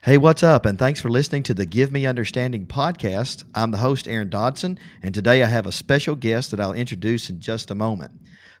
Hey, 0.00 0.18
what's 0.18 0.42
up? 0.42 0.66
And 0.66 0.76
thanks 0.76 1.00
for 1.00 1.10
listening 1.10 1.44
to 1.44 1.54
the 1.54 1.66
Give 1.66 1.92
Me 1.92 2.06
Understanding 2.06 2.66
podcast. 2.66 3.44
I'm 3.54 3.70
the 3.70 3.78
host, 3.78 4.08
Aaron 4.08 4.30
Dodson, 4.30 4.76
and 5.02 5.14
today 5.14 5.44
I 5.44 5.46
have 5.46 5.66
a 5.66 5.70
special 5.70 6.16
guest 6.16 6.50
that 6.50 6.58
I'll 6.58 6.72
introduce 6.72 7.30
in 7.30 7.38
just 7.38 7.70
a 7.70 7.76
moment. 7.76 8.10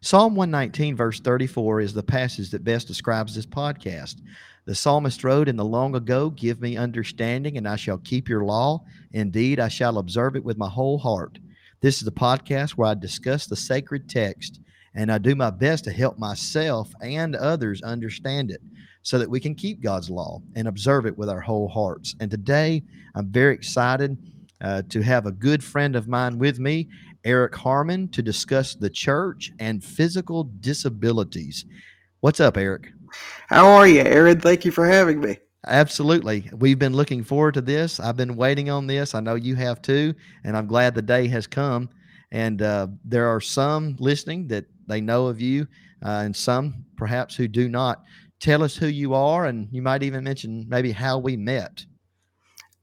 Psalm 0.02 0.36
119, 0.36 0.94
verse 0.94 1.18
34, 1.18 1.80
is 1.80 1.94
the 1.94 2.02
passage 2.02 2.50
that 2.50 2.62
best 2.62 2.86
describes 2.86 3.34
this 3.34 3.46
podcast. 3.46 4.20
The 4.66 4.74
psalmist 4.76 5.24
wrote 5.24 5.48
in 5.48 5.56
the 5.56 5.64
long 5.64 5.96
ago, 5.96 6.30
Give 6.30 6.60
me 6.60 6.76
understanding, 6.76 7.56
and 7.56 7.66
I 7.66 7.74
shall 7.74 7.98
keep 7.98 8.28
your 8.28 8.44
law. 8.44 8.84
Indeed, 9.12 9.58
I 9.58 9.66
shall 9.66 9.98
observe 9.98 10.36
it 10.36 10.44
with 10.44 10.58
my 10.58 10.68
whole 10.68 10.98
heart. 10.98 11.40
This 11.80 11.96
is 11.96 12.04
the 12.04 12.12
podcast 12.12 12.72
where 12.72 12.90
I 12.90 12.94
discuss 12.94 13.46
the 13.46 13.56
sacred 13.56 14.08
text, 14.08 14.60
and 14.94 15.10
I 15.10 15.18
do 15.18 15.34
my 15.34 15.50
best 15.50 15.82
to 15.84 15.92
help 15.92 16.20
myself 16.20 16.92
and 17.00 17.34
others 17.34 17.82
understand 17.82 18.52
it 18.52 18.60
so 19.02 19.18
that 19.18 19.28
we 19.28 19.40
can 19.40 19.54
keep 19.54 19.82
God's 19.82 20.10
law 20.10 20.40
and 20.54 20.68
observe 20.68 21.06
it 21.06 21.16
with 21.16 21.28
our 21.28 21.40
whole 21.40 21.68
hearts. 21.68 22.14
And 22.20 22.30
today, 22.30 22.82
I'm 23.14 23.26
very 23.26 23.54
excited 23.54 24.16
uh, 24.60 24.82
to 24.88 25.02
have 25.02 25.26
a 25.26 25.32
good 25.32 25.62
friend 25.62 25.96
of 25.96 26.08
mine 26.08 26.38
with 26.38 26.58
me, 26.58 26.88
Erik 27.24 27.54
Harman, 27.54 28.08
to 28.08 28.22
discuss 28.22 28.74
the 28.74 28.90
church 28.90 29.52
and 29.58 29.82
physical 29.82 30.44
disabilities. 30.60 31.64
What's 32.20 32.40
up, 32.40 32.56
Erik? 32.56 32.92
How 33.48 33.66
are 33.66 33.86
you, 33.86 34.00
Aaron? 34.00 34.40
Thank 34.40 34.64
you 34.64 34.70
for 34.70 34.86
having 34.86 35.20
me. 35.20 35.38
Absolutely. 35.66 36.48
We've 36.52 36.78
been 36.78 36.94
looking 36.94 37.22
forward 37.22 37.54
to 37.54 37.60
this. 37.60 38.00
I've 38.00 38.16
been 38.16 38.36
waiting 38.36 38.70
on 38.70 38.86
this. 38.86 39.14
I 39.14 39.20
know 39.20 39.34
you 39.34 39.54
have 39.56 39.82
too. 39.82 40.14
And 40.44 40.56
I'm 40.56 40.66
glad 40.66 40.94
the 40.94 41.02
day 41.02 41.28
has 41.28 41.46
come. 41.46 41.88
And 42.32 42.62
uh, 42.62 42.88
there 43.04 43.28
are 43.28 43.40
some 43.40 43.96
listening 43.98 44.48
that 44.48 44.64
they 44.86 45.00
know 45.00 45.26
of 45.26 45.40
you, 45.40 45.68
uh, 46.04 46.22
and 46.24 46.34
some 46.34 46.84
perhaps 46.96 47.36
who 47.36 47.46
do 47.46 47.68
not 47.68 48.02
tell 48.42 48.62
us 48.62 48.76
who 48.76 48.88
you 48.88 49.14
are, 49.14 49.46
and 49.46 49.68
you 49.70 49.80
might 49.80 50.02
even 50.02 50.24
mention 50.24 50.66
maybe 50.68 50.92
how 50.92 51.16
we 51.16 51.36
met. 51.36 51.86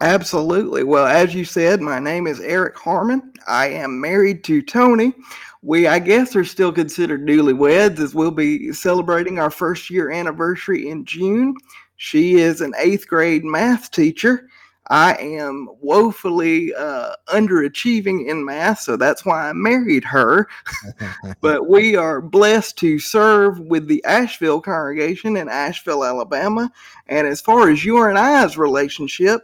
Absolutely. 0.02 0.84
Well, 0.84 1.05
as 1.05 1.36
you 1.36 1.44
said, 1.44 1.81
my 1.81 2.00
name 2.00 2.25
is 2.25 2.39
Erik 2.39 2.78
Harman. 2.78 3.34
I 3.47 3.67
am 3.67 4.00
married 4.00 4.45
to 4.45 4.61
Tony. 4.61 5.14
We, 5.61 5.88
I 5.88 6.00
guess, 6.00 6.38
are 6.38 6.45
still 6.45 6.72
considered 6.72 7.28
newlyweds 7.28 8.00
as 8.00 8.16
we'll 8.16 8.31
be 8.31 8.72
celebrating 8.72 9.39
our 9.39 9.52
first 9.52 9.89
year 9.89 10.09
anniversary 10.09 10.89
in 10.89 11.03
June. 11.03 11.53
She 11.97 12.36
is 12.36 12.62
an 12.62 12.73
eighth 12.78 13.09
grade 13.09 13.44
math 13.44 13.91
teacher, 13.91 14.47
I 14.90 15.16
am 15.16 15.70
woefully 15.82 16.73
uh, 16.73 17.14
underachieving 17.28 18.28
in 18.28 18.44
math, 18.44 18.80
so 18.80 18.98
that's 18.98 19.23
why 19.23 19.48
I 19.48 19.54
married 19.54 20.04
her. 20.06 20.48
but 21.42 21.70
we 21.70 21.96
are 21.96 22.22
blessed 22.22 22.78
to 22.80 22.98
serve 22.98 23.59
with 23.59 23.88
the 23.88 24.04
Ashville 24.04 24.62
congregation 24.62 25.38
in 25.38 25.48
Ashville, 25.48 26.04
Alabama. 26.04 26.72
And 27.08 27.28
as 27.28 27.40
far 27.40 27.70
as 27.70 27.86
your 27.86 28.09
and 28.09 28.18
I's 28.18 28.58
relationship, 28.58 29.42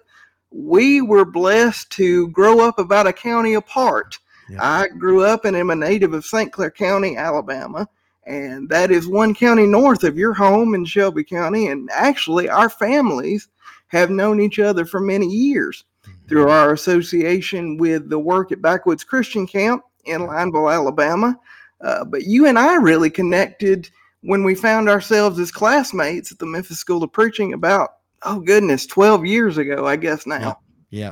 we 0.49 1.01
were 1.01 1.25
blessed 1.25 1.91
to 1.91 2.29
grow 2.29 2.61
up 2.61 2.79
about 2.79 3.07
a 3.07 3.13
county 3.13 3.53
apart. 3.53 4.17
Yeah. 4.49 4.57
I 4.61 4.87
grew 4.87 5.23
up 5.23 5.45
and 5.45 5.55
am 5.55 5.69
a 5.69 5.75
native 5.75 6.13
of 6.13 6.25
St. 6.25 6.51
Clair 6.51 6.71
County, 6.71 7.17
Alabama, 7.17 7.87
and 8.25 8.67
that 8.69 8.89
is 8.89 9.07
one 9.07 9.35
county 9.35 9.67
north 9.67 10.03
of 10.03 10.17
your 10.17 10.33
home 10.33 10.73
in 10.73 10.85
Shelby 10.85 11.23
County. 11.23 11.67
And 11.67 11.89
actually, 11.91 12.49
our 12.49 12.69
families 12.69 13.47
have 13.87 14.09
known 14.09 14.39
each 14.39 14.59
other 14.59 14.85
for 14.85 14.99
many 14.99 15.27
years 15.27 15.83
mm-hmm. 16.05 16.27
through 16.27 16.49
our 16.49 16.73
association 16.73 17.77
with 17.77 18.09
the 18.09 18.19
work 18.19 18.51
at 18.51 18.61
Backwoods 18.61 19.03
Christian 19.03 19.45
Camp 19.47 19.83
in 20.05 20.21
Lineville, 20.21 20.73
Alabama. 20.73 21.37
Uh, 21.81 22.05
but 22.05 22.23
you 22.23 22.47
and 22.47 22.57
I 22.57 22.75
really 22.75 23.09
connected 23.09 23.89
when 24.21 24.43
we 24.43 24.55
found 24.55 24.89
ourselves 24.89 25.39
as 25.39 25.51
classmates 25.51 26.31
at 26.31 26.39
the 26.39 26.45
Memphis 26.45 26.79
School 26.79 27.03
of 27.03 27.11
Preaching 27.11 27.53
about, 27.53 27.89
oh 28.23 28.39
goodness, 28.39 28.85
12 28.85 29.25
years 29.25 29.57
ago, 29.57 29.85
I 29.85 29.95
guess 29.95 30.25
now. 30.25 30.59
Yeah. 30.89 31.11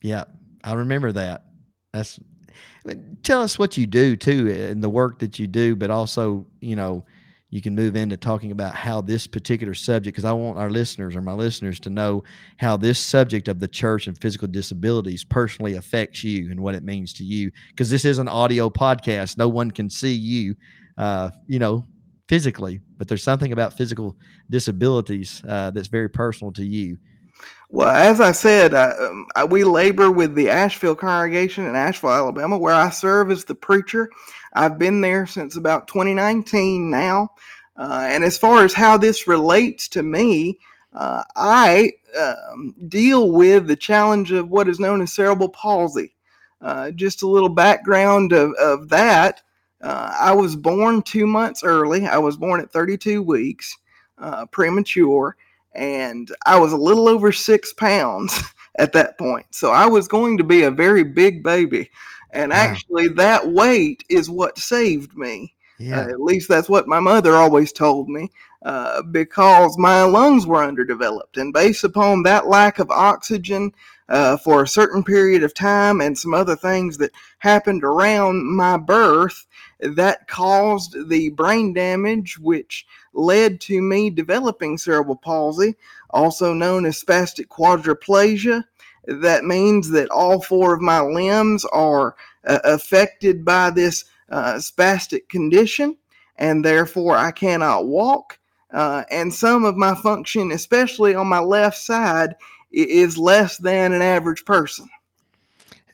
Yeah. 0.00 0.24
I 0.62 0.74
remember 0.74 1.10
that. 1.12 1.44
That's, 1.92 2.20
tell 3.22 3.42
us 3.42 3.58
what 3.58 3.76
you 3.76 3.86
do 3.86 4.16
too 4.16 4.50
and 4.50 4.82
the 4.82 4.88
work 4.88 5.18
that 5.20 5.38
you 5.38 5.46
do, 5.46 5.74
but 5.74 5.90
also, 5.90 6.46
you 6.60 6.76
know, 6.76 7.04
you 7.52 7.60
can 7.60 7.74
move 7.74 7.96
into 7.96 8.16
talking 8.16 8.50
about 8.50 8.74
how 8.74 9.02
this 9.02 9.26
particular 9.26 9.74
subject, 9.74 10.16
because 10.16 10.24
I 10.24 10.32
want 10.32 10.56
our 10.56 10.70
listeners 10.70 11.14
or 11.14 11.20
my 11.20 11.34
listeners 11.34 11.78
to 11.80 11.90
know 11.90 12.24
how 12.56 12.78
this 12.78 12.98
subject 12.98 13.46
of 13.46 13.60
the 13.60 13.68
church 13.68 14.06
and 14.06 14.18
physical 14.18 14.48
disabilities 14.48 15.22
personally 15.22 15.74
affects 15.74 16.24
you 16.24 16.50
and 16.50 16.58
what 16.58 16.74
it 16.74 16.82
means 16.82 17.12
to 17.12 17.24
you. 17.24 17.52
Because 17.68 17.90
this 17.90 18.06
is 18.06 18.16
an 18.16 18.26
audio 18.26 18.70
podcast, 18.70 19.36
no 19.36 19.50
one 19.50 19.70
can 19.70 19.90
see 19.90 20.14
you, 20.14 20.56
uh, 20.96 21.28
you 21.46 21.58
know, 21.58 21.84
physically, 22.26 22.80
but 22.96 23.06
there's 23.06 23.22
something 23.22 23.52
about 23.52 23.76
physical 23.76 24.16
disabilities 24.48 25.42
uh, 25.46 25.70
that's 25.72 25.88
very 25.88 26.08
personal 26.08 26.52
to 26.52 26.64
you. 26.64 26.96
Well, 27.68 27.90
as 27.90 28.20
I 28.20 28.32
said, 28.32 28.72
uh, 28.72 28.94
um, 28.98 29.26
I, 29.36 29.44
we 29.44 29.64
labor 29.64 30.10
with 30.10 30.34
the 30.34 30.48
Ashville 30.48 30.94
congregation 30.94 31.66
in 31.66 31.74
Ashville, 31.74 32.12
Alabama, 32.12 32.56
where 32.56 32.74
I 32.74 32.88
serve 32.88 33.30
as 33.30 33.44
the 33.44 33.54
preacher. 33.54 34.08
I've 34.54 34.78
been 34.78 35.00
there 35.00 35.26
since 35.26 35.56
about 35.56 35.88
2019 35.88 36.90
now. 36.90 37.30
Uh, 37.76 38.06
and 38.08 38.22
as 38.22 38.36
far 38.36 38.64
as 38.64 38.74
how 38.74 38.96
this 38.96 39.26
relates 39.26 39.88
to 39.88 40.02
me, 40.02 40.58
uh, 40.92 41.24
I 41.36 41.92
um, 42.18 42.74
deal 42.88 43.32
with 43.32 43.66
the 43.66 43.76
challenge 43.76 44.30
of 44.30 44.50
what 44.50 44.68
is 44.68 44.78
known 44.78 45.00
as 45.00 45.12
cerebral 45.12 45.48
palsy. 45.48 46.14
Uh, 46.60 46.90
just 46.90 47.22
a 47.22 47.28
little 47.28 47.48
background 47.48 48.32
of, 48.32 48.52
of 48.60 48.88
that. 48.90 49.42
Uh, 49.80 50.14
I 50.20 50.32
was 50.32 50.54
born 50.54 51.02
two 51.02 51.26
months 51.26 51.64
early. 51.64 52.06
I 52.06 52.18
was 52.18 52.36
born 52.36 52.60
at 52.60 52.70
32 52.70 53.22
weeks, 53.22 53.76
uh, 54.18 54.46
premature 54.46 55.36
and 55.74 56.30
I 56.44 56.58
was 56.58 56.72
a 56.72 56.76
little 56.76 57.08
over 57.08 57.32
six 57.32 57.72
pounds 57.72 58.38
at 58.78 58.92
that 58.92 59.18
point. 59.18 59.46
So 59.50 59.70
I 59.70 59.86
was 59.86 60.08
going 60.08 60.38
to 60.38 60.44
be 60.44 60.62
a 60.62 60.70
very 60.70 61.04
big 61.04 61.42
baby. 61.42 61.90
And 62.32 62.50
wow. 62.50 62.56
actually, 62.56 63.08
that 63.08 63.48
weight 63.48 64.04
is 64.08 64.30
what 64.30 64.58
saved 64.58 65.16
me. 65.16 65.54
Yeah. 65.78 66.00
Uh, 66.00 66.08
at 66.08 66.20
least 66.20 66.48
that's 66.48 66.68
what 66.68 66.86
my 66.88 67.00
mother 67.00 67.34
always 67.34 67.72
told 67.72 68.08
me, 68.08 68.30
uh, 68.64 69.02
because 69.02 69.76
my 69.78 70.02
lungs 70.02 70.46
were 70.46 70.62
underdeveloped. 70.62 71.36
And 71.36 71.52
based 71.52 71.84
upon 71.84 72.22
that 72.22 72.46
lack 72.46 72.78
of 72.78 72.90
oxygen 72.90 73.72
uh, 74.08 74.36
for 74.36 74.62
a 74.62 74.68
certain 74.68 75.02
period 75.02 75.42
of 75.42 75.54
time 75.54 76.00
and 76.00 76.16
some 76.16 76.34
other 76.34 76.56
things 76.56 76.98
that 76.98 77.10
happened 77.38 77.82
around 77.82 78.44
my 78.44 78.76
birth, 78.76 79.46
that 79.80 80.28
caused 80.28 81.08
the 81.08 81.30
brain 81.30 81.72
damage, 81.72 82.38
which 82.38 82.86
led 83.12 83.60
to 83.62 83.82
me 83.82 84.10
developing 84.10 84.78
cerebral 84.78 85.16
palsy, 85.16 85.74
also 86.10 86.52
known 86.52 86.86
as 86.86 87.02
spastic 87.02 87.46
quadriplegia. 87.46 88.64
That 89.06 89.44
means 89.44 89.90
that 89.90 90.10
all 90.10 90.40
four 90.40 90.74
of 90.74 90.80
my 90.80 91.00
limbs 91.00 91.64
are 91.66 92.14
uh, 92.46 92.60
affected 92.64 93.44
by 93.44 93.70
this 93.70 94.04
uh, 94.28 94.54
spastic 94.54 95.28
condition, 95.28 95.96
and 96.36 96.64
therefore 96.64 97.16
I 97.16 97.30
cannot 97.30 97.86
walk. 97.86 98.38
Uh, 98.72 99.04
and 99.10 99.32
some 99.34 99.64
of 99.64 99.76
my 99.76 99.94
function, 99.94 100.50
especially 100.50 101.14
on 101.14 101.26
my 101.26 101.40
left 101.40 101.76
side, 101.76 102.36
is 102.70 103.18
less 103.18 103.58
than 103.58 103.92
an 103.92 104.00
average 104.00 104.44
person. 104.44 104.88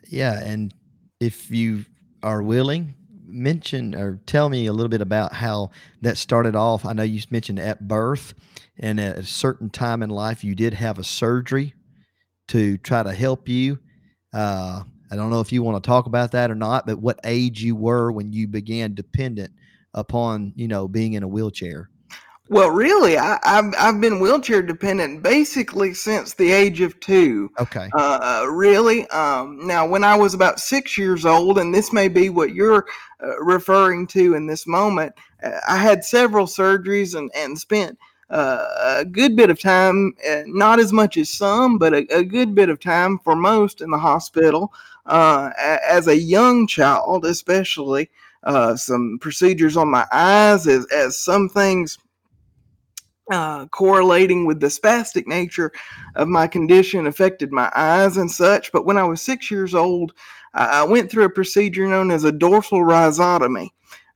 Yeah, 0.07 0.41
and 0.41 0.73
if 1.19 1.51
you 1.51 1.85
are 2.23 2.43
willing, 2.43 2.95
mention 3.27 3.95
or 3.95 4.21
tell 4.27 4.49
me 4.49 4.67
a 4.67 4.73
little 4.73 4.89
bit 4.89 5.03
about 5.03 5.33
how 5.33 5.71
that 6.03 6.17
started 6.17 6.57
off. 6.57 6.87
I 6.87 6.93
know 6.93 7.03
you 7.03 7.21
mentioned 7.31 7.59
at 7.59 7.87
birth, 7.87 8.35
and 8.79 9.01
at 9.01 9.19
a 9.19 9.25
certain 9.25 9.71
time 9.71 10.03
in 10.03 10.11
life, 10.11 10.45
you 10.45 10.55
did 10.55 10.75
have 10.75 10.99
a 10.99 11.05
surgery 11.05 11.75
to 12.49 12.79
try 12.79 13.03
to 13.03 13.13
help 13.13 13.49
you. 13.49 13.79
Uh, 14.33 14.83
I 15.11 15.17
don't 15.17 15.31
know 15.31 15.41
if 15.41 15.53
you 15.53 15.63
want 15.63 15.83
to 15.83 15.87
talk 15.87 16.07
about 16.07 16.33
that 16.33 16.51
or 16.51 16.55
not, 16.55 16.87
but 16.87 16.99
what 16.99 17.21
age 17.25 17.63
you 17.63 17.75
were 17.75 18.13
when 18.13 18.33
you 18.33 18.47
began 18.47 18.95
dependent 18.95 19.53
upon, 19.95 20.53
you 20.55 20.69
know, 20.69 20.87
being 20.87 21.15
in 21.15 21.23
a 21.23 21.29
wheelchair. 21.29 21.89
Well, 22.51 22.71
really, 22.71 23.19
I, 23.19 23.39
have 23.43 23.75
I've 23.79 24.01
been 24.01 24.21
wheelchair 24.21 24.63
dependent 24.63 25.23
basically 25.23 25.93
since 25.93 26.33
the 26.33 26.51
age 26.51 26.81
of 26.81 26.99
two. 26.99 27.51
Okay. 27.61 27.91
Uh, 27.93 28.47
really. 28.51 29.07
Um, 29.09 29.67
now, 29.67 29.87
when 29.87 30.03
I 30.03 30.17
was 30.17 30.33
about 30.33 30.59
six 30.59 30.97
years 30.97 31.27
old, 31.27 31.59
and 31.59 31.75
this 31.75 31.93
may 31.93 32.09
be 32.09 32.31
what 32.31 32.55
you're 32.55 32.87
uh, 33.23 33.39
referring 33.41 34.07
to 34.09 34.35
in 34.35 34.47
this 34.47 34.67
moment, 34.67 35.13
uh, 35.43 35.61
I 35.69 35.77
had 35.77 36.05
several 36.05 36.47
surgeries 36.47 37.15
and 37.15 37.31
and 37.35 37.59
spent 37.59 37.99
a 38.31 39.05
good 39.11 39.37
bit 39.37 39.51
of 39.51 39.61
time, 39.61 40.15
uh, 40.29 40.43
not 40.47 40.79
as 40.79 40.93
much 40.93 41.17
as 41.17 41.31
some, 41.31 41.79
but 41.79 41.95
a, 41.95 42.07
a, 42.15 42.23
good 42.23 42.55
bit 42.55 42.69
of 42.69 42.79
time 42.79 43.19
for 43.19 43.35
most 43.35 43.81
in 43.81 43.91
the 43.91 43.99
hospital. 43.99 44.73
Uh, 45.07 45.51
as 45.59 46.09
a 46.09 46.17
young 46.17 46.67
child, 46.67 47.25
especially, 47.25 48.11
some 48.77 49.19
procedures 49.21 49.77
on 49.77 49.91
my 49.91 50.07
eyes, 50.13 50.67
as 50.67 50.87
as 50.87 51.19
some 51.19 51.49
things 51.49 51.99
uh, 53.31 53.67
correlating 53.67 54.47
with 54.47 54.61
the 54.61 54.67
spastic 54.67 55.27
nature 55.27 55.73
of 56.15 56.29
my 56.29 56.47
condition 56.47 57.07
affected 57.07 57.53
my 57.53 57.71
eyes 57.75 58.17
and 58.17 58.31
such. 58.31 58.73
But 58.73 58.87
when 58.87 58.97
I 58.97 59.05
was 59.05 59.21
six 59.23 59.51
years 59.51 59.75
old, 59.75 60.13
I 60.55 60.83
went 60.83 61.11
through 61.11 61.25
a 61.25 61.31
procedure 61.31 61.87
known 61.87 62.11
as 62.11 62.25
a 62.25 62.33
dorsal 62.33 62.81
rhizotomy, 62.81 63.69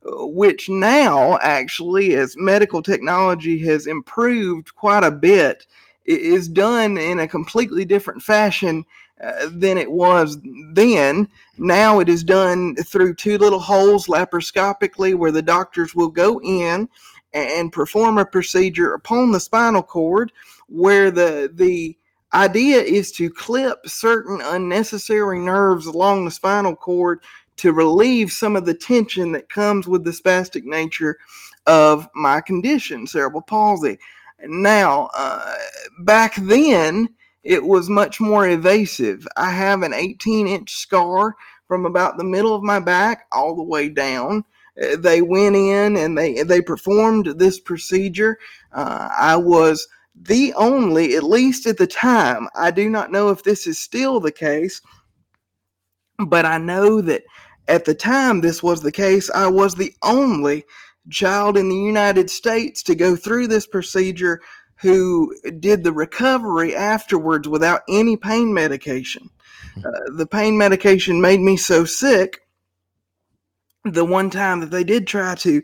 which 0.05 0.69
now, 0.69 1.37
actually, 1.41 2.15
as 2.15 2.35
medical 2.37 2.81
technology 2.81 3.59
has 3.65 3.87
improved 3.87 4.75
quite 4.75 5.03
a 5.03 5.11
bit, 5.11 5.65
is 6.05 6.47
done 6.47 6.97
in 6.97 7.19
a 7.19 7.27
completely 7.27 7.85
different 7.85 8.21
fashion 8.21 8.85
uh, 9.23 9.49
than 9.51 9.77
it 9.77 9.89
was 9.89 10.37
then. 10.73 11.27
Now 11.57 11.99
it 11.99 12.09
is 12.09 12.23
done 12.23 12.75
through 12.75 13.15
two 13.15 13.37
little 13.37 13.59
holes 13.59 14.07
laparoscopically 14.07 15.15
where 15.15 15.31
the 15.31 15.41
doctors 15.41 15.95
will 15.95 16.09
go 16.09 16.41
in 16.41 16.89
and 17.33 17.71
perform 17.71 18.17
a 18.17 18.25
procedure 18.25 18.93
upon 18.93 19.31
the 19.31 19.39
spinal 19.39 19.83
cord 19.83 20.31
where 20.67 21.09
the 21.09 21.49
the 21.53 21.97
idea 22.33 22.81
is 22.81 23.11
to 23.11 23.29
clip 23.29 23.77
certain 23.85 24.41
unnecessary 24.43 25.39
nerves 25.39 25.85
along 25.85 26.25
the 26.25 26.31
spinal 26.31 26.75
cord 26.75 27.21
to 27.57 27.73
relieve 27.73 28.31
some 28.31 28.55
of 28.55 28.65
the 28.65 28.73
tension 28.73 29.31
that 29.33 29.49
comes 29.49 29.87
with 29.87 30.03
the 30.03 30.11
spastic 30.11 30.63
nature 30.63 31.17
of 31.65 32.07
my 32.15 32.41
condition, 32.41 33.07
cerebral 33.07 33.41
palsy. 33.41 33.97
Now, 34.45 35.09
uh, 35.15 35.55
back 35.99 36.35
then, 36.35 37.09
it 37.43 37.63
was 37.63 37.89
much 37.89 38.19
more 38.19 38.47
evasive. 38.47 39.27
I 39.37 39.51
have 39.51 39.83
an 39.83 39.93
18 39.93 40.47
inch 40.47 40.73
scar 40.73 41.35
from 41.67 41.85
about 41.85 42.17
the 42.17 42.23
middle 42.23 42.55
of 42.55 42.63
my 42.63 42.79
back 42.79 43.25
all 43.31 43.55
the 43.55 43.63
way 43.63 43.89
down. 43.89 44.43
Uh, 44.81 44.95
they 44.97 45.21
went 45.21 45.55
in 45.55 45.97
and 45.97 46.17
they 46.17 46.41
they 46.43 46.61
performed 46.61 47.27
this 47.37 47.59
procedure. 47.59 48.39
Uh, 48.71 49.09
I 49.17 49.35
was 49.35 49.87
the 50.15 50.53
only, 50.53 51.15
at 51.15 51.23
least 51.23 51.65
at 51.65 51.77
the 51.77 51.87
time, 51.87 52.47
I 52.55 52.71
do 52.71 52.89
not 52.89 53.11
know 53.11 53.29
if 53.29 53.43
this 53.43 53.65
is 53.65 53.79
still 53.79 54.19
the 54.19 54.31
case, 54.31 54.81
but 56.19 56.45
I 56.45 56.59
know 56.59 57.01
that 57.01 57.23
at 57.67 57.85
the 57.85 57.95
time 57.95 58.41
this 58.41 58.61
was 58.61 58.81
the 58.81 58.91
case, 58.91 59.29
I 59.29 59.47
was 59.47 59.75
the 59.75 59.93
only 60.03 60.65
child 61.09 61.57
in 61.57 61.69
the 61.69 61.75
United 61.75 62.29
States 62.29 62.83
to 62.83 62.95
go 62.95 63.15
through 63.15 63.47
this 63.47 63.67
procedure 63.67 64.41
who 64.75 65.33
did 65.59 65.83
the 65.83 65.93
recovery 65.93 66.75
afterwards 66.75 67.47
without 67.47 67.81
any 67.87 68.17
pain 68.17 68.53
medication. 68.53 69.29
Hmm. 69.75 69.85
Uh, 69.85 70.17
the 70.17 70.27
pain 70.27 70.57
medication 70.57 71.21
made 71.21 71.39
me 71.39 71.57
so 71.57 71.85
sick 71.85 72.39
the 73.85 74.05
one 74.05 74.29
time 74.29 74.61
that 74.61 74.71
they 74.71 74.83
did 74.83 75.07
try 75.07 75.35
to 75.35 75.61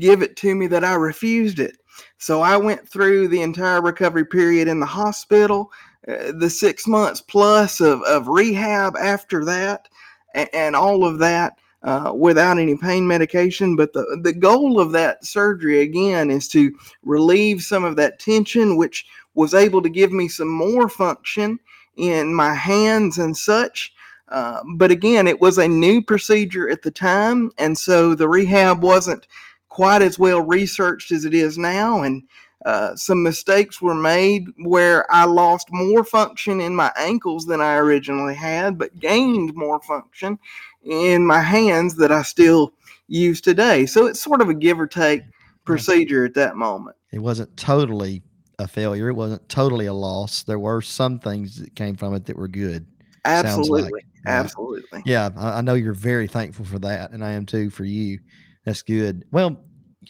give 0.00 0.22
it 0.22 0.36
to 0.36 0.54
me 0.54 0.66
that 0.68 0.84
I 0.84 0.94
refused 0.94 1.58
it. 1.58 1.76
So 2.18 2.40
I 2.42 2.56
went 2.56 2.88
through 2.88 3.28
the 3.28 3.42
entire 3.42 3.80
recovery 3.80 4.24
period 4.24 4.68
in 4.68 4.80
the 4.80 4.86
hospital, 4.86 5.72
uh, 6.06 6.32
the 6.38 6.50
six 6.50 6.86
months 6.86 7.20
plus 7.20 7.80
of, 7.80 8.02
of 8.02 8.28
rehab 8.28 8.96
after 8.96 9.44
that, 9.46 9.88
and, 10.36 10.48
and 10.52 10.76
all 10.76 11.04
of 11.04 11.18
that 11.18 11.58
uh, 11.82 12.12
without 12.14 12.58
any 12.58 12.76
pain 12.76 13.06
medication. 13.06 13.74
But 13.74 13.92
the, 13.92 14.20
the 14.22 14.32
goal 14.32 14.78
of 14.78 14.92
that 14.92 15.24
surgery, 15.24 15.80
again, 15.80 16.30
is 16.30 16.46
to 16.48 16.76
relieve 17.02 17.62
some 17.62 17.84
of 17.84 17.96
that 17.96 18.20
tension, 18.20 18.76
which 18.76 19.06
was 19.34 19.54
able 19.54 19.82
to 19.82 19.88
give 19.88 20.12
me 20.12 20.28
some 20.28 20.48
more 20.48 20.88
function 20.88 21.58
in 21.96 22.34
my 22.34 22.54
hands 22.54 23.18
and 23.18 23.36
such. 23.36 23.92
Uh, 24.28 24.60
but 24.74 24.90
again, 24.90 25.26
it 25.26 25.40
was 25.40 25.58
a 25.58 25.68
new 25.68 26.02
procedure 26.02 26.68
at 26.68 26.82
the 26.82 26.90
time, 26.90 27.50
and 27.58 27.78
so 27.78 28.14
the 28.14 28.28
rehab 28.28 28.82
wasn't 28.82 29.26
quite 29.68 30.02
as 30.02 30.18
well 30.18 30.40
researched 30.40 31.12
as 31.12 31.24
it 31.24 31.34
is 31.34 31.58
now. 31.58 32.02
And 32.02 32.24
uh, 32.64 32.96
some 32.96 33.22
mistakes 33.22 33.82
were 33.82 33.94
made 33.94 34.46
where 34.58 35.10
I 35.12 35.24
lost 35.24 35.68
more 35.70 36.04
function 36.04 36.60
in 36.60 36.74
my 36.74 36.92
ankles 36.96 37.46
than 37.46 37.60
I 37.60 37.76
originally 37.76 38.34
had, 38.34 38.78
but 38.78 38.98
gained 38.98 39.54
more 39.54 39.80
function 39.82 40.38
in 40.82 41.26
my 41.26 41.40
hands 41.40 41.96
that 41.96 42.10
I 42.10 42.22
still 42.22 42.72
use 43.08 43.40
today. 43.40 43.86
So 43.86 44.06
it's 44.06 44.20
sort 44.20 44.40
of 44.40 44.48
a 44.48 44.54
give 44.54 44.80
or 44.80 44.86
take 44.86 45.22
procedure 45.64 46.24
at 46.24 46.34
that 46.34 46.56
moment. 46.56 46.96
It 47.12 47.18
wasn't 47.18 47.56
totally 47.56 48.22
a 48.58 48.66
failure. 48.66 49.08
It 49.08 49.14
wasn't 49.14 49.48
totally 49.48 49.86
a 49.86 49.92
loss. 49.92 50.42
There 50.42 50.58
were 50.58 50.80
some 50.80 51.18
things 51.18 51.60
that 51.60 51.74
came 51.74 51.96
from 51.96 52.14
it 52.14 52.24
that 52.26 52.36
were 52.36 52.48
good. 52.48 52.86
Absolutely. 53.24 53.90
Like. 53.92 54.06
Absolutely. 54.26 55.02
Yeah, 55.04 55.30
I, 55.36 55.58
I 55.58 55.60
know 55.60 55.74
you're 55.74 55.92
very 55.92 56.26
thankful 56.26 56.64
for 56.64 56.78
that, 56.80 57.12
and 57.12 57.24
I 57.24 57.32
am 57.32 57.46
too 57.46 57.70
for 57.70 57.84
you. 57.84 58.18
That's 58.64 58.82
good. 58.82 59.24
Well, 59.30 59.60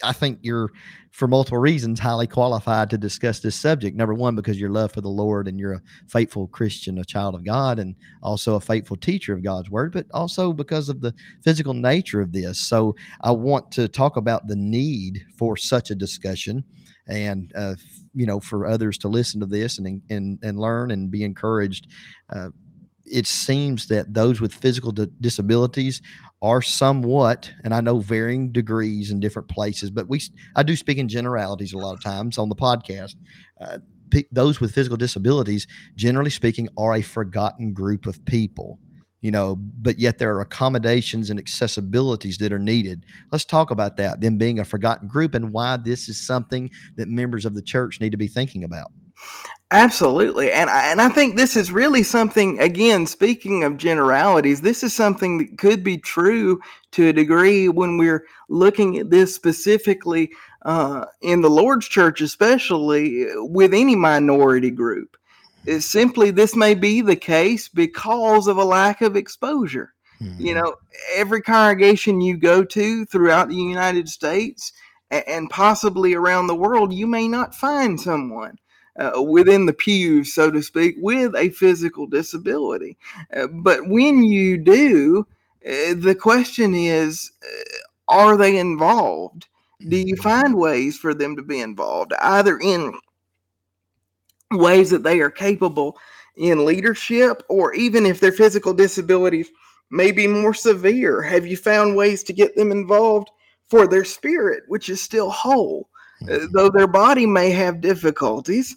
I 0.02 0.12
think 0.12 0.38
you're, 0.42 0.70
for 1.10 1.26
multiple 1.26 1.58
reasons, 1.58 1.98
highly 1.98 2.26
qualified 2.26 2.90
to 2.90 2.98
discuss 2.98 3.40
this 3.40 3.56
subject. 3.56 3.96
Number 3.96 4.14
one, 4.14 4.36
because 4.36 4.60
your 4.60 4.70
love 4.70 4.92
for 4.92 5.00
the 5.00 5.08
Lord 5.08 5.48
and 5.48 5.58
you're 5.58 5.74
a 5.74 5.82
faithful 6.08 6.46
Christian, 6.48 6.98
a 6.98 7.04
child 7.04 7.34
of 7.34 7.44
God, 7.44 7.78
and 7.78 7.94
also 8.22 8.56
a 8.56 8.60
faithful 8.60 8.96
teacher 8.96 9.32
of 9.32 9.42
God's 9.42 9.70
word, 9.70 9.92
but 9.92 10.06
also 10.12 10.52
because 10.52 10.88
of 10.88 11.00
the 11.00 11.14
physical 11.42 11.74
nature 11.74 12.20
of 12.20 12.32
this. 12.32 12.58
So 12.58 12.94
I 13.22 13.30
want 13.30 13.70
to 13.72 13.88
talk 13.88 14.16
about 14.16 14.46
the 14.46 14.56
need 14.56 15.24
for 15.38 15.56
such 15.56 15.90
a 15.90 15.94
discussion 15.94 16.64
and, 17.08 17.52
uh, 17.54 17.76
you 18.14 18.26
know, 18.26 18.40
for 18.40 18.66
others 18.66 18.98
to 18.98 19.08
listen 19.08 19.40
to 19.40 19.46
this 19.46 19.78
and, 19.78 20.02
and, 20.10 20.38
and 20.42 20.58
learn 20.58 20.90
and 20.90 21.10
be 21.10 21.24
encouraged. 21.24 21.86
Uh, 22.34 22.50
it 23.04 23.26
seems 23.26 23.86
that 23.86 24.12
those 24.12 24.40
with 24.40 24.52
physical 24.52 24.90
disabilities 25.20 26.02
are 26.42 26.62
somewhat, 26.62 27.50
and 27.64 27.74
I 27.74 27.80
know 27.80 27.98
varying 27.98 28.52
degrees 28.52 29.10
in 29.10 29.20
different 29.20 29.48
places, 29.48 29.90
but 29.90 30.08
we 30.08 30.20
I 30.54 30.62
do 30.62 30.76
speak 30.76 30.98
in 30.98 31.08
generalities 31.08 31.72
a 31.72 31.78
lot 31.78 31.94
of 31.94 32.02
times 32.02 32.38
on 32.38 32.48
the 32.48 32.54
podcast. 32.54 33.16
Uh, 33.60 33.78
those 34.30 34.60
with 34.60 34.72
physical 34.72 34.96
disabilities, 34.96 35.66
generally 35.96 36.30
speaking, 36.30 36.68
are 36.76 36.94
a 36.94 37.02
forgotten 37.02 37.72
group 37.72 38.06
of 38.06 38.24
people 38.24 38.78
you 39.26 39.32
know, 39.32 39.56
but 39.56 39.98
yet 39.98 40.18
there 40.18 40.32
are 40.36 40.40
accommodations 40.40 41.30
and 41.30 41.44
accessibilities 41.44 42.38
that 42.38 42.52
are 42.52 42.60
needed. 42.60 43.04
Let's 43.32 43.44
talk 43.44 43.72
about 43.72 43.96
that, 43.96 44.20
them 44.20 44.38
being 44.38 44.60
a 44.60 44.64
forgotten 44.64 45.08
group 45.08 45.34
and 45.34 45.52
why 45.52 45.78
this 45.78 46.08
is 46.08 46.24
something 46.24 46.70
that 46.96 47.08
members 47.08 47.44
of 47.44 47.54
the 47.54 47.62
church 47.62 48.00
need 48.00 48.12
to 48.12 48.16
be 48.16 48.28
thinking 48.28 48.62
about. 48.62 48.92
Absolutely. 49.72 50.52
And 50.52 50.70
I, 50.70 50.92
and 50.92 51.00
I 51.00 51.08
think 51.08 51.34
this 51.34 51.56
is 51.56 51.72
really 51.72 52.04
something, 52.04 52.60
again, 52.60 53.04
speaking 53.04 53.64
of 53.64 53.76
generalities, 53.76 54.60
this 54.60 54.84
is 54.84 54.94
something 54.94 55.38
that 55.38 55.58
could 55.58 55.82
be 55.82 55.98
true 55.98 56.60
to 56.92 57.08
a 57.08 57.12
degree 57.12 57.68
when 57.68 57.98
we're 57.98 58.24
looking 58.48 58.96
at 58.98 59.10
this 59.10 59.34
specifically 59.34 60.30
uh, 60.62 61.06
in 61.20 61.40
the 61.40 61.50
Lord's 61.50 61.88
church, 61.88 62.20
especially 62.20 63.26
with 63.38 63.74
any 63.74 63.96
minority 63.96 64.70
group. 64.70 65.16
It's 65.64 65.84
simply 65.84 66.30
this 66.30 66.54
may 66.54 66.74
be 66.74 67.00
the 67.00 67.16
case 67.16 67.68
because 67.68 68.46
of 68.46 68.58
a 68.58 68.64
lack 68.64 69.02
of 69.02 69.16
exposure. 69.16 69.94
Mm-hmm. 70.20 70.40
You 70.40 70.54
know, 70.54 70.76
every 71.16 71.42
congregation 71.42 72.20
you 72.20 72.36
go 72.36 72.62
to 72.62 73.04
throughout 73.06 73.48
the 73.48 73.56
United 73.56 74.08
States 74.08 74.72
and 75.10 75.50
possibly 75.50 76.14
around 76.14 76.46
the 76.46 76.54
world, 76.54 76.92
you 76.92 77.08
may 77.08 77.26
not 77.26 77.52
find 77.52 78.00
someone 78.00 78.58
uh, 78.98 79.22
within 79.22 79.66
the 79.66 79.72
pews, 79.72 80.34
so 80.34 80.50
to 80.50 80.62
speak, 80.62 80.96
with 80.98 81.34
a 81.36 81.50
physical 81.50 82.06
disability. 82.06 82.96
Uh, 83.34 83.46
but 83.46 83.88
when 83.88 84.22
you 84.22 84.56
do, 84.56 85.26
uh, 85.66 85.94
the 85.96 86.16
question 86.18 86.74
is 86.74 87.32
uh, 87.42 87.78
are 88.08 88.36
they 88.36 88.58
involved? 88.58 89.48
Do 89.88 89.96
you 89.96 90.14
mm-hmm. 90.14 90.22
find 90.22 90.56
ways 90.56 90.96
for 90.96 91.14
them 91.14 91.36
to 91.36 91.42
be 91.42 91.60
involved, 91.60 92.12
either 92.20 92.58
in 92.58 92.98
ways 94.52 94.90
that 94.90 95.02
they 95.02 95.20
are 95.20 95.30
capable 95.30 95.98
in 96.36 96.64
leadership, 96.64 97.42
or 97.48 97.74
even 97.74 98.06
if 98.06 98.20
their 98.20 98.32
physical 98.32 98.72
disabilities 98.72 99.50
may 99.90 100.12
be 100.12 100.26
more 100.26 100.54
severe? 100.54 101.22
Have 101.22 101.46
you 101.46 101.56
found 101.56 101.96
ways 101.96 102.22
to 102.24 102.32
get 102.32 102.56
them 102.56 102.70
involved 102.70 103.28
for 103.68 103.86
their 103.86 104.04
spirit, 104.04 104.62
which 104.68 104.88
is 104.88 105.02
still 105.02 105.30
whole? 105.30 105.88
Uh, 106.30 106.46
though 106.52 106.70
their 106.70 106.86
body 106.86 107.26
may 107.26 107.50
have 107.50 107.82
difficulties 107.82 108.76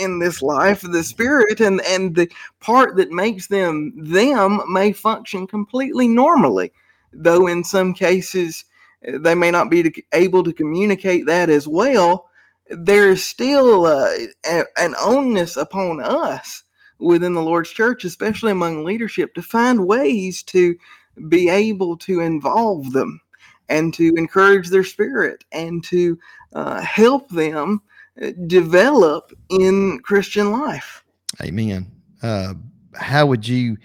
in 0.00 0.18
this 0.18 0.42
life 0.42 0.80
the 0.80 1.04
spirit 1.04 1.60
and 1.60 1.80
and 1.82 2.16
the 2.16 2.28
part 2.58 2.96
that 2.96 3.12
makes 3.12 3.46
them 3.46 3.92
them 3.96 4.60
may 4.68 4.92
function 4.92 5.46
completely 5.46 6.08
normally 6.08 6.72
though 7.12 7.46
in 7.46 7.62
some 7.62 7.94
cases 7.94 8.64
uh, 9.06 9.18
they 9.18 9.34
may 9.34 9.50
not 9.50 9.70
be 9.70 10.04
able 10.12 10.42
to 10.42 10.52
communicate 10.52 11.26
that 11.26 11.50
as 11.50 11.66
well. 11.68 12.28
There 12.70 13.10
is 13.10 13.24
still 13.24 13.86
uh, 13.86 14.10
an 14.76 14.94
onus 15.00 15.56
upon 15.56 16.02
us 16.02 16.64
within 16.98 17.34
the 17.34 17.42
lord's 17.42 17.70
church 17.70 18.04
especially 18.04 18.52
among 18.52 18.84
leadership 18.84 19.34
to 19.34 19.42
find 19.42 19.88
ways 19.88 20.40
to 20.40 20.76
be 21.28 21.48
able 21.48 21.96
to 21.96 22.20
involve 22.20 22.92
them 22.92 23.20
and 23.72 23.94
to 23.94 24.12
encourage 24.16 24.68
their 24.68 24.84
spirit 24.84 25.44
and 25.52 25.82
to 25.84 26.18
uh, 26.52 26.80
help 26.82 27.28
them 27.30 27.80
uh, 28.22 28.30
develop 28.46 29.32
in 29.48 29.98
Christian 30.00 30.52
life. 30.52 31.02
Amen. 31.40 31.90
Uh, 32.22 32.54
how 32.94 33.26
would 33.26 33.48
you? 33.48 33.78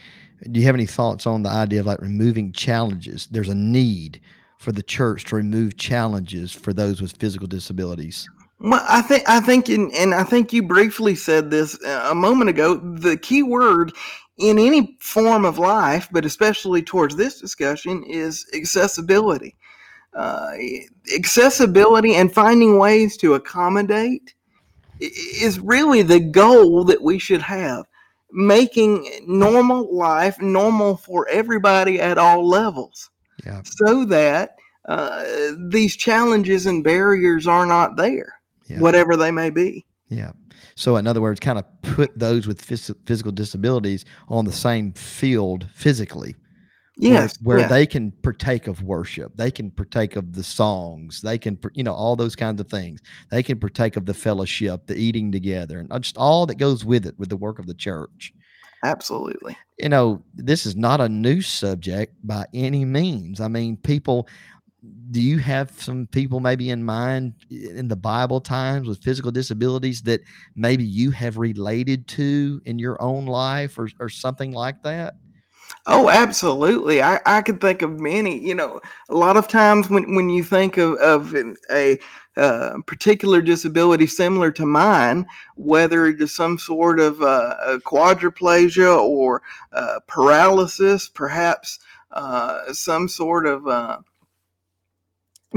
Do 0.52 0.60
you 0.60 0.66
have 0.68 0.76
any 0.76 0.86
thoughts 0.86 1.26
on 1.26 1.42
the 1.42 1.50
idea 1.50 1.80
of 1.80 1.88
like 1.88 2.02
removing 2.02 2.52
challenges? 2.52 3.28
There's 3.32 3.50
a 3.50 3.56
need 3.56 4.22
for 4.60 4.72
the 4.72 4.84
church 4.84 5.24
to 5.26 5.36
remove 5.36 5.78
challenges 5.78 6.52
for 6.52 6.74
those 6.74 7.02
with 7.02 7.14
physical 7.18 7.48
disabilities. 7.48 8.28
Well, 8.60 8.84
I 8.88 9.02
think 9.02 9.24
I 9.28 9.40
think 9.40 9.70
in, 9.70 9.92
and 9.96 10.14
I 10.14 10.24
think 10.24 10.52
you 10.52 10.64
briefly 10.64 11.16
said 11.16 11.50
this 11.50 11.82
uh, 11.86 12.10
a 12.12 12.16
moment 12.16 12.50
ago. 12.50 12.76
The 12.76 13.18
key 13.18 13.44
word 13.44 13.94
in 14.38 14.60
any 14.60 14.98
form 15.00 15.46
of 15.46 15.58
life, 15.58 16.10
but 16.12 16.26
especially 16.26 16.82
towards 16.82 17.16
this 17.16 17.40
discussion, 17.40 18.04
is 18.04 18.46
accessibility 18.54 19.56
uh, 20.18 20.52
accessibility 21.16 22.16
and 22.16 22.34
finding 22.34 22.78
ways 22.78 23.16
to 23.18 23.36
accommodate 23.36 24.34
is 25.00 25.60
really 25.60 26.02
the 26.02 26.20
goal 26.20 26.84
that 26.84 27.02
we 27.02 27.20
should 27.20 27.42
have 27.42 27.86
making 28.32 29.10
normal 29.28 29.96
life 29.96 30.40
normal 30.42 30.98
for 30.98 31.28
everybody 31.30 32.00
at 32.02 32.18
all 32.18 32.46
levels 32.48 33.10
Yeah. 33.46 33.62
so 33.64 34.04
that 34.06 34.56
uh, 34.90 35.24
these 35.70 35.96
challenges 35.96 36.66
and 36.66 36.84
barriers 36.84 37.48
are 37.48 37.66
not 37.66 37.96
there 37.96 38.34
Yeah. 38.68 38.80
whatever 38.80 39.16
they 39.16 39.32
may 39.32 39.50
be 39.50 39.86
Yeah. 40.10 40.32
So, 40.76 40.98
in 40.98 41.08
other 41.08 41.22
words, 41.22 41.40
kind 41.40 41.58
of 41.58 41.66
put 41.82 42.18
those 42.18 42.46
with 42.48 42.64
phys- 42.66 42.96
physical 43.06 43.32
disabilities 43.32 44.06
on 44.30 44.46
the 44.46 44.52
same 44.52 44.94
field 44.94 45.68
physically. 45.74 46.36
Where- 46.98 47.12
yes 47.14 47.38
Where, 47.42 47.60
yeah. 47.60 47.68
they 47.68 47.86
can 47.86 48.12
partake 48.24 48.68
of 48.68 48.82
worship, 48.84 49.32
they 49.36 49.52
can 49.52 49.72
partake 49.72 50.16
of 50.16 50.34
the 50.34 50.44
songs, 50.44 51.22
they 51.22 51.38
can, 51.38 51.58
you 51.74 51.84
know, 51.84 51.94
all 51.94 52.16
those 52.16 52.36
kinds 52.36 52.60
of 52.60 52.68
things. 52.70 53.02
They 53.30 53.44
can 53.44 53.60
partake 53.60 53.96
of 53.98 54.06
the 54.06 54.14
fellowship, 54.14 54.88
the 54.88 54.96
eating 54.96 55.32
together, 55.32 55.80
and 55.80 55.92
uh, 55.92 56.00
just 56.00 56.18
all 56.18 56.46
that 56.48 56.56
goes 56.56 56.84
with 56.84 57.06
it, 57.06 57.18
with 57.20 57.30
the 57.30 57.38
work 57.38 57.60
of 57.60 57.68
the 57.68 57.74
church. 57.74 58.34
absolutely 58.84 59.58
you 59.80 59.90
know, 59.90 60.24
this 60.34 60.66
is 60.66 60.76
not 60.76 61.02
a 61.02 61.08
new 61.10 61.40
subject 61.42 62.16
by 62.24 62.46
any 62.54 62.84
means. 62.84 63.40
I 63.40 63.48
mean, 63.48 63.78
people, 63.78 64.28
do 65.12 65.22
you 65.22 65.38
have 65.38 65.70
some 65.80 66.08
people 66.08 66.40
maybe 66.40 66.72
in 66.72 66.84
mind 66.84 67.34
in 67.52 67.88
the 67.88 67.96
Bible 67.96 68.42
times 68.42 68.88
with 68.88 69.04
physical 69.04 69.32
disabilities 69.32 70.02
that 70.04 70.22
maybe 70.56 70.84
you 70.84 71.12
have 71.12 71.38
related 71.38 72.08
to 72.08 72.60
in 72.66 72.80
your 72.80 73.00
own 73.02 73.28
life 73.28 73.78
or, 73.78 73.88
or 74.00 74.10
something 74.10 74.52
like 74.52 74.82
that? 74.82 75.16
Oh, 75.86 76.10
absolutely. 76.10 77.02
I, 77.02 77.20
I 77.26 77.42
can 77.42 77.58
think 77.60 77.82
of 77.82 78.00
many. 78.00 78.38
You 78.40 78.56
know, 78.56 78.82
a 79.10 79.16
lot 79.16 79.38
of 79.38 79.48
times 79.48 79.90
when, 79.90 80.16
when 80.16 80.30
you 80.30 80.44
think 80.44 80.78
of, 80.78 80.96
of 80.96 81.36
a 81.72 81.98
uh, 82.36 82.78
particular 82.86 83.42
disability 83.42 84.06
similar 84.06 84.52
to 84.52 84.66
mine, 84.66 85.26
whether 85.56 86.06
it 86.06 86.22
is 86.22 86.36
some 86.36 86.60
sort 86.60 87.00
of 87.00 87.22
uh, 87.22 87.80
quadriplegia 87.86 88.98
or 88.98 89.42
uh, 89.72 90.00
paralysis, 90.08 91.10
perhaps 91.10 91.80
uh, 92.12 92.72
some 92.74 93.08
sort 93.08 93.48
of 93.48 93.68
uh, 93.68 93.98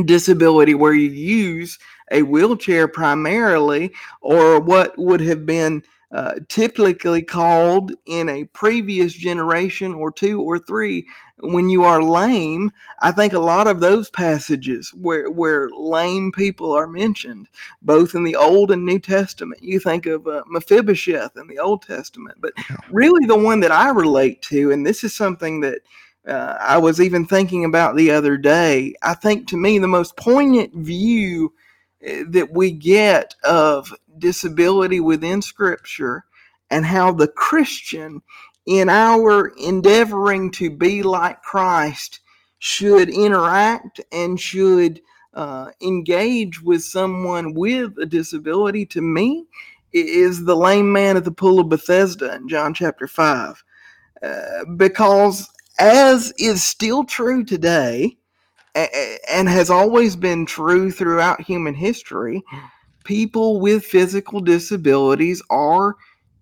disability 0.05 0.75
where 0.75 0.95
you 0.95 1.11
use 1.11 1.79
a 2.12 2.23
wheelchair 2.23 2.88
primarily, 2.88 3.93
or 4.21 4.61
what 4.61 4.97
would 4.97 5.21
have 5.21 5.45
been 5.45 5.83
uh, 6.12 6.35
typically 6.49 7.23
called 7.23 7.93
in 8.07 8.29
a 8.29 8.45
previous 8.47 9.12
generation 9.12 9.95
or 9.95 10.11
two 10.11 10.40
or 10.40 10.59
three 10.59 11.07
when 11.38 11.69
you 11.69 11.85
are 11.85 12.02
lame 12.02 12.71
i 13.00 13.12
think 13.12 13.33
a 13.33 13.38
lot 13.38 13.69
of 13.69 13.79
those 13.79 14.11
passages 14.11 14.93
where 14.95 15.31
where 15.31 15.71
lame 15.71 16.33
people 16.33 16.73
are 16.73 16.88
mentioned 16.88 17.47
both 17.83 18.14
in 18.17 18.25
the 18.25 18.37
old 18.37 18.71
and 18.71 18.85
new 18.85 18.99
testament. 18.99 19.62
You 19.62 19.79
think 19.79 20.07
of 20.07 20.26
uh, 20.26 20.43
mephibosheth 20.49 21.37
in 21.37 21.47
the 21.47 21.61
old 21.61 21.83
testament 21.83 22.38
but 22.40 22.52
really 22.90 23.26
the 23.26 23.38
one 23.38 23.61
that 23.61 23.73
i 23.73 23.90
relate 23.90 24.43
to 24.43 24.73
and 24.73 24.85
this 24.85 25.05
is 25.05 25.14
something 25.14 25.61
that 25.61 25.81
uh, 26.26 26.57
i 26.61 26.76
was 26.76 27.00
even 27.00 27.25
thinking 27.25 27.64
about 27.64 27.95
the 27.95 28.11
other 28.11 28.37
day 28.37 28.95
i 29.02 29.14
think 29.14 29.47
to 29.49 29.57
me 29.57 29.79
the 29.79 29.87
most 29.87 30.17
poignant 30.17 30.75
view 30.75 31.52
uh, 32.07 32.25
that 32.29 32.52
we 32.52 32.73
get 32.73 33.35
of 33.45 33.95
disability 34.21 35.00
within 35.00 35.43
scripture 35.43 36.25
and 36.71 36.87
how 36.87 37.12
the 37.12 37.29
Christian, 37.29 38.23
in 38.67 38.89
our 38.89 39.49
endeavoring 39.59 40.50
to 40.53 40.71
be 40.71 41.03
like 41.03 41.43
Christ, 41.43 42.21
should 42.59 43.09
interact 43.09 44.00
and 44.12 44.39
should 44.39 45.00
uh, 45.35 45.71
engage 45.83 46.62
with 46.62 46.83
someone 46.83 47.55
with 47.55 47.97
a 47.99 48.07
disability, 48.07 48.85
to 48.87 49.00
me, 49.00 49.47
is 49.93 50.45
the 50.45 50.57
lame 50.57 50.93
man 50.93 51.17
at 51.17 51.25
the 51.25 51.33
pool 51.33 51.61
of 51.61 51.69
Bethesda 51.69 52.35
in 52.35 52.49
John 52.49 52.75
chapter 52.75 53.09
5. 53.09 53.65
Uh, 54.23 54.65
because, 54.77 55.49
as 55.79 56.33
is 56.39 56.62
still 56.62 57.05
true 57.05 57.45
today, 57.45 58.17
and 58.75 59.49
has 59.49 59.71
always 59.71 60.15
been 60.17 60.47
true 60.47 60.91
throughout 60.91 61.41
human 61.41 61.75
history, 61.75 62.43
people 63.11 63.59
with 63.59 63.85
physical 63.85 64.38
disabilities 64.38 65.43
are 65.50 65.97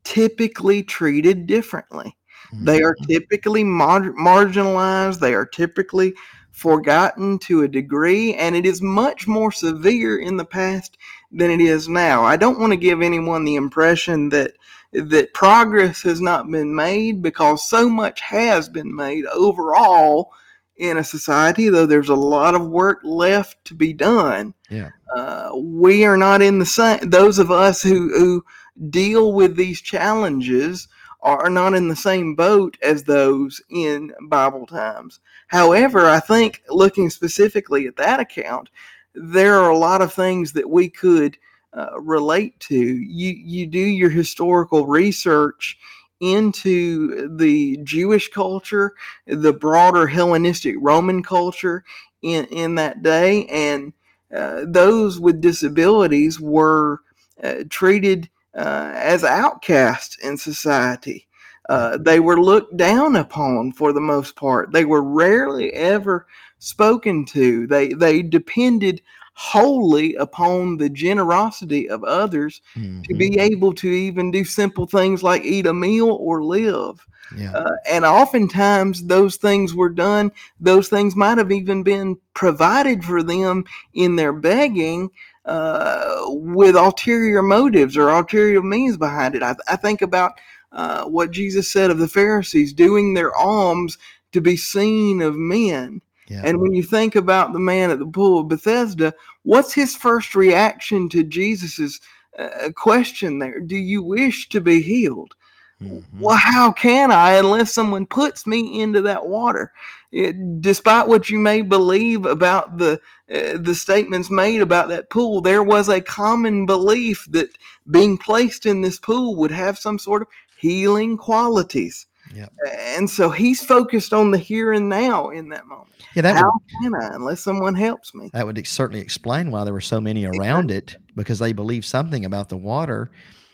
typically 0.04 0.82
treated 0.82 1.46
differently. 1.46 2.14
They 2.52 2.82
are 2.82 2.92
mm-hmm. 2.92 3.10
typically 3.10 3.64
mar- 3.64 4.12
marginalized, 4.12 5.18
they 5.18 5.32
are 5.32 5.46
typically 5.46 6.12
forgotten 6.50 7.38
to 7.38 7.62
a 7.62 7.68
degree, 7.68 8.34
and 8.34 8.54
it 8.54 8.66
is 8.66 8.82
much 8.82 9.26
more 9.26 9.50
severe 9.50 10.18
in 10.18 10.36
the 10.36 10.44
past 10.44 10.98
than 11.32 11.50
it 11.50 11.62
is 11.62 11.88
now. 11.88 12.22
I 12.22 12.36
don't 12.36 12.60
want 12.60 12.74
to 12.74 12.76
give 12.76 13.00
anyone 13.00 13.46
the 13.46 13.56
impression 13.56 14.28
that 14.28 14.52
that 14.92 15.32
progress 15.32 16.02
has 16.02 16.20
not 16.20 16.50
been 16.50 16.74
made 16.74 17.22
because 17.22 17.66
so 17.66 17.88
much 17.88 18.20
has 18.20 18.68
been 18.68 18.94
made 18.94 19.24
overall 19.32 20.34
in 20.76 20.98
a 20.98 21.04
society 21.04 21.68
though 21.68 21.86
there's 21.86 22.08
a 22.08 22.14
lot 22.14 22.54
of 22.54 22.68
work 22.68 23.00
left 23.02 23.62
to 23.64 23.74
be 23.74 23.92
done 23.92 24.54
Yeah. 24.70 24.90
uh, 25.14 25.50
we 25.56 26.04
are 26.04 26.16
not 26.16 26.42
in 26.42 26.58
the 26.58 26.66
same 26.66 26.98
those 27.10 27.38
of 27.38 27.50
us 27.50 27.82
who 27.82 28.10
who 28.10 28.44
deal 28.90 29.32
with 29.32 29.56
these 29.56 29.80
challenges 29.80 30.88
are 31.22 31.50
not 31.50 31.74
in 31.74 31.88
the 31.88 31.96
same 31.96 32.34
boat 32.34 32.76
as 32.82 33.04
those 33.04 33.60
in 33.70 34.12
bible 34.28 34.66
times 34.66 35.20
however 35.48 36.06
i 36.08 36.20
think 36.20 36.62
looking 36.68 37.10
specifically 37.10 37.86
at 37.86 37.96
that 37.96 38.20
account 38.20 38.68
there 39.14 39.56
are 39.56 39.70
a 39.70 39.78
lot 39.78 40.02
of 40.02 40.12
things 40.12 40.52
that 40.52 40.68
we 40.68 40.88
could 40.88 41.36
uh, 41.76 41.98
relate 42.00 42.58
to 42.60 42.76
you 42.76 43.30
you 43.32 43.66
do 43.66 43.78
your 43.78 44.10
historical 44.10 44.86
research 44.86 45.78
into 46.20 47.36
the 47.36 47.78
jewish 47.84 48.28
culture 48.28 48.94
the 49.26 49.52
broader 49.52 50.06
hellenistic 50.06 50.74
roman 50.78 51.22
culture 51.22 51.84
in 52.22 52.44
in 52.46 52.74
that 52.74 53.02
day 53.02 53.46
and 53.46 53.92
uh, 54.34 54.64
those 54.66 55.18
with 55.20 55.40
disabilities 55.40 56.40
were 56.40 57.00
uh, 57.42 57.64
treated 57.70 58.28
uh, 58.54 58.92
as 58.94 59.24
outcasts 59.24 60.16
in 60.18 60.36
society. 60.36 61.26
Uh, 61.68 61.98
they 61.98 62.18
were 62.18 62.40
looked 62.40 62.76
down 62.76 63.16
upon 63.16 63.72
for 63.72 63.92
the 63.92 64.00
most 64.00 64.36
part. 64.36 64.72
They 64.72 64.84
were 64.84 65.02
rarely 65.02 65.72
ever 65.74 66.26
spoken 66.58 67.24
to. 67.26 67.66
They 67.66 67.88
they 67.88 68.22
depended 68.22 69.02
wholly 69.34 70.14
upon 70.16 70.78
the 70.78 70.88
generosity 70.90 71.88
of 71.88 72.02
others 72.04 72.60
to 73.04 73.14
Mhm. 73.14 73.16
be 73.16 73.38
able 73.38 73.72
to 73.74 73.88
even 73.88 74.30
do 74.30 74.44
simple 74.44 74.86
things 74.86 75.22
like 75.22 75.44
eat 75.44 75.66
a 75.66 75.74
meal 75.74 76.10
or 76.10 76.42
live. 76.42 77.06
Yeah. 77.36 77.52
Uh, 77.52 77.76
and 77.88 78.04
oftentimes 78.04 79.04
those 79.04 79.36
things 79.36 79.74
were 79.74 79.90
done, 79.90 80.32
those 80.60 80.88
things 80.88 81.14
might 81.14 81.38
have 81.38 81.52
even 81.52 81.82
been 81.82 82.18
provided 82.34 83.04
for 83.04 83.22
them 83.22 83.64
in 83.94 84.16
their 84.16 84.32
begging 84.32 85.10
uh, 85.44 86.22
with 86.26 86.76
ulterior 86.76 87.42
motives 87.42 87.96
or 87.96 88.10
ulterior 88.10 88.62
means 88.62 88.96
behind 88.96 89.34
it. 89.34 89.42
I, 89.42 89.54
I 89.68 89.76
think 89.76 90.02
about 90.02 90.32
uh, 90.72 91.04
what 91.04 91.30
Jesus 91.30 91.70
said 91.70 91.90
of 91.90 91.98
the 91.98 92.08
Pharisees 92.08 92.72
doing 92.72 93.14
their 93.14 93.34
alms 93.34 93.96
to 94.32 94.40
be 94.40 94.56
seen 94.56 95.22
of 95.22 95.36
men. 95.36 96.02
yeah. 96.28 96.42
And 96.44 96.60
when 96.60 96.74
you 96.74 96.82
think 96.82 97.16
about 97.16 97.52
the 97.52 97.58
man 97.58 97.90
at 97.90 97.98
the 97.98 98.06
pool 98.06 98.40
of 98.40 98.48
Bethesda, 98.48 99.14
what's 99.42 99.72
his 99.72 99.96
first 99.96 100.34
reaction 100.34 101.08
to 101.10 101.24
Jesus's 101.24 102.00
uh, 102.38 102.70
question 102.76 103.38
there? 103.38 103.60
Do 103.60 103.76
you 103.76 104.02
wish 104.02 104.48
to 104.50 104.60
be 104.60 104.82
healed? 104.82 105.34
Mhm. 105.82 106.02
Well, 106.18 106.36
how 106.36 106.72
can 106.72 107.12
I 107.12 107.32
unless 107.34 107.72
someone 107.72 108.06
puts 108.06 108.46
me 108.46 108.80
into 108.80 109.00
that 109.02 109.26
water? 109.26 109.72
It- 110.10 110.60
despite 110.60 111.06
what 111.06 111.30
you 111.30 111.38
may 111.38 111.62
believe 111.62 112.24
about 112.26 112.78
the 112.78 113.00
uh, 113.32 113.58
the 113.58 113.74
statements 113.74 114.30
made 114.30 114.60
about 114.62 114.88
that 114.88 115.10
pool, 115.10 115.40
there 115.40 115.62
was 115.62 115.88
a 115.88 116.00
common 116.00 116.64
belief 116.66 117.26
that 117.30 117.50
being 117.90 118.16
placed 118.16 118.64
in 118.66 118.80
this 118.80 118.98
pool 118.98 119.36
would 119.36 119.50
have 119.50 119.78
some 119.78 119.98
sort 119.98 120.22
of 120.22 120.28
healing 120.58 121.16
qualities. 121.16 122.06
Yep. 122.34 122.52
And 122.96 123.08
so 123.08 123.30
he's 123.30 123.64
focused 123.64 124.12
on 124.12 124.30
the 124.32 124.38
here 124.38 124.72
and 124.72 124.88
now 124.88 125.28
in 125.30 125.48
that 125.50 125.66
moment. 125.66 125.88
Yeah, 126.14 126.22
that 126.22 126.36
how 126.36 126.50
would, 126.52 126.82
can 126.82 126.94
I 126.94 127.14
unless 127.14 127.40
someone 127.40 127.74
helps 127.74 128.14
me? 128.14 128.30
that 128.32 128.44
would 128.46 128.66
certainly 128.66 129.00
explain 129.00 129.50
why 129.50 129.64
there 129.64 129.72
were 129.72 129.80
so 129.80 130.00
many 130.00 130.24
around 130.26 130.70
it 130.70 130.96
because 131.16 131.38
they 131.38 131.52
believed 131.52 131.84
something 131.84 132.24
about 132.24 132.48
the 132.48 132.56
water. 132.56 133.10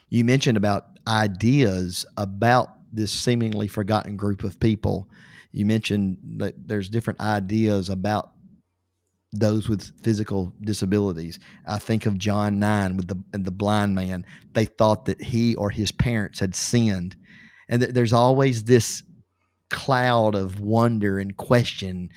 You 0.08 0.25
mentioned 0.25 0.56
about 0.56 0.99
ideas 1.06 2.06
about 2.16 2.70
this 2.92 3.12
seemingly 3.12 3.68
forgotten 3.68 4.16
group 4.16 4.44
of 4.44 4.58
people. 4.61 5.08
You 5.52 5.66
mentioned 5.66 6.18
that 6.38 6.54
there's 6.66 6.88
different 6.88 7.20
ideas 7.20 7.88
about 7.88 8.30
those 9.32 9.68
with 9.68 9.92
physical 10.02 10.52
disabilities. 10.62 11.40
I 11.66 11.78
think 11.78 12.06
of 12.06 12.18
John 12.18 12.58
9 12.58 12.96
with 12.96 13.08
the 13.08 13.38
the 13.38 13.50
blind 13.50 13.94
man. 13.94 14.25
They 14.52 14.64
thought 14.64 15.06
that 15.06 15.20
he 15.20 15.56
or 15.56 15.70
his 15.70 15.90
parents 15.90 16.38
had 16.38 16.54
sinned. 16.54 17.16
And 17.68 17.82
th- 17.82 17.94
there's 17.94 18.12
always 18.12 18.64
this 18.64 19.02
cloud 19.70 20.34
of 20.37 20.61
wonder 20.61 21.18
and 21.18 21.37
question, 21.37 22.11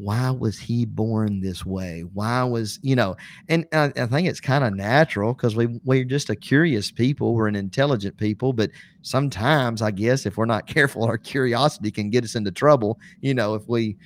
why 0.00 0.30
was 0.30 0.58
he 0.58 0.86
born 0.86 1.40
this 1.40 1.66
way? 1.66 2.04
Why 2.14 2.42
was, 2.42 2.78
you 2.82 2.96
know, 2.96 3.16
and 3.48 3.66
I, 3.72 3.92
I 3.96 4.06
think 4.06 4.28
it's 4.28 4.40
kind 4.40 4.64
of 4.64 4.74
natural 4.74 5.34
because 5.34 5.54
we, 5.54 5.78
we're 5.84 6.04
just 6.04 6.30
a 6.30 6.36
curious 6.36 6.90
people. 6.90 7.34
We're 7.34 7.48
an 7.48 7.56
intelligent 7.56 8.16
people, 8.16 8.54
but 8.54 8.70
sometimes 9.02 9.82
I 9.82 9.90
guess 9.90 10.24
if 10.24 10.38
we're 10.38 10.46
not 10.46 10.66
careful, 10.74 11.04
our 11.04 11.18
curiosity 11.18 11.90
can 11.90 12.08
get 12.08 12.24
us 12.24 12.34
into 12.34 12.50
trouble. 12.50 12.98
You 13.20 13.34
know, 13.34 13.54
if 13.54 13.68
we 13.68 13.98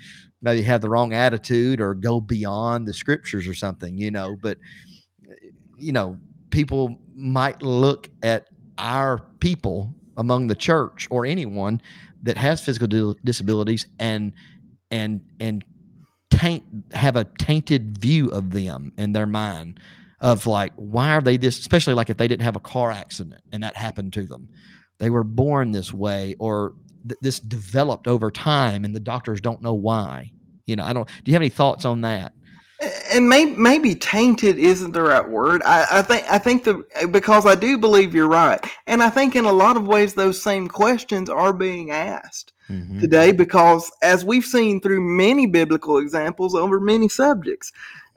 maybe 0.43 0.63
have 0.63 0.81
the 0.81 0.91
wrong 0.91 1.13
attitude 1.15 1.81
or 1.81 1.95
go 1.95 2.21
beyond 2.21 2.89
the 2.89 2.93
scriptures 2.93 3.47
or 3.47 3.55
something, 3.55 3.97
you 3.97 4.11
know, 4.11 4.37
but, 4.43 4.59
you 5.79 5.93
know, 5.93 6.19
people 6.51 6.99
might 7.15 7.63
look 7.63 8.11
at 8.25 8.49
our 8.79 9.19
people 9.39 9.95
among 10.17 10.49
the 10.49 10.57
church 10.57 11.07
or 11.11 11.25
anyone 11.25 11.81
that 12.25 12.37
has 12.37 12.65
physical 12.65 13.15
disabilities 13.25 13.87
and 14.01 14.33
and 14.91 15.21
and 15.41 15.65
taint 16.37 16.65
have 16.93 17.17
a 17.17 17.25
tainted 17.25 17.99
view 17.99 18.29
of 18.29 18.51
them 18.51 18.93
in 18.99 19.13
their 19.13 19.27
mind 19.27 19.81
of 20.21 20.47
like 20.47 20.73
why 20.77 21.11
are 21.11 21.21
they 21.21 21.37
this 21.37 21.59
especially 21.59 21.95
like 21.95 22.11
if 22.11 22.17
they 22.17 22.29
didn't 22.29 22.43
have 22.43 22.57
a 22.57 22.61
car 22.61 22.91
accident 22.91 23.43
and 23.53 23.63
that 23.63 23.77
happened 23.77 24.13
to 24.13 24.27
them. 24.27 24.49
They 24.99 25.11
were 25.11 25.25
born 25.25 25.73
this 25.73 25.93
way 25.93 26.37
or 26.39 26.75
th- 27.07 27.19
this 27.21 27.41
developed 27.41 28.07
over 28.07 28.31
time 28.31 28.85
and 28.85 28.95
the 28.95 29.01
doctors 29.01 29.41
don't 29.41 29.63
know 29.63 29.75
why 29.75 30.33
you 30.67 30.77
know 30.77 30.85
i 30.85 30.93
don't 30.93 31.09
do 31.09 31.31
you 31.31 31.35
have 31.35 31.43
any 31.43 31.51
thoughts 31.51 31.85
on 31.85 32.01
that? 32.03 32.33
And 33.13 33.29
maybe, 33.29 33.53
maybe 33.53 33.95
tainted 33.95 34.59
isn't 34.59 34.93
the 34.93 35.03
right 35.03 35.27
word. 35.27 35.63
I, 35.65 35.87
I 35.91 36.03
think 36.03 36.25
I 36.31 36.39
think 36.39 36.65
the 36.65 36.83
because 37.11 37.47
I 37.47 37.55
do 37.55 37.79
believe 37.79 38.15
you're 38.15 38.29
right, 38.29 38.63
and 38.87 39.03
I 39.03 39.11
think 39.11 39.37
in 39.37 39.45
a 39.45 39.53
lot 39.53 39.77
of 39.77 39.87
ways 39.87 40.15
those 40.15 40.43
same 40.43 40.69
questions 40.69 41.31
are 41.31 41.53
being 41.53 41.93
asked 41.93 42.54
mm-hmm. 42.69 43.01
today 43.01 43.33
because 43.33 43.91
as 44.03 44.25
we've 44.25 44.45
seen 44.45 44.81
through 44.81 45.01
many 45.01 45.47
biblical 45.47 45.99
examples 45.99 46.55
over 46.55 46.81
many 46.81 47.09
subjects, 47.09 47.73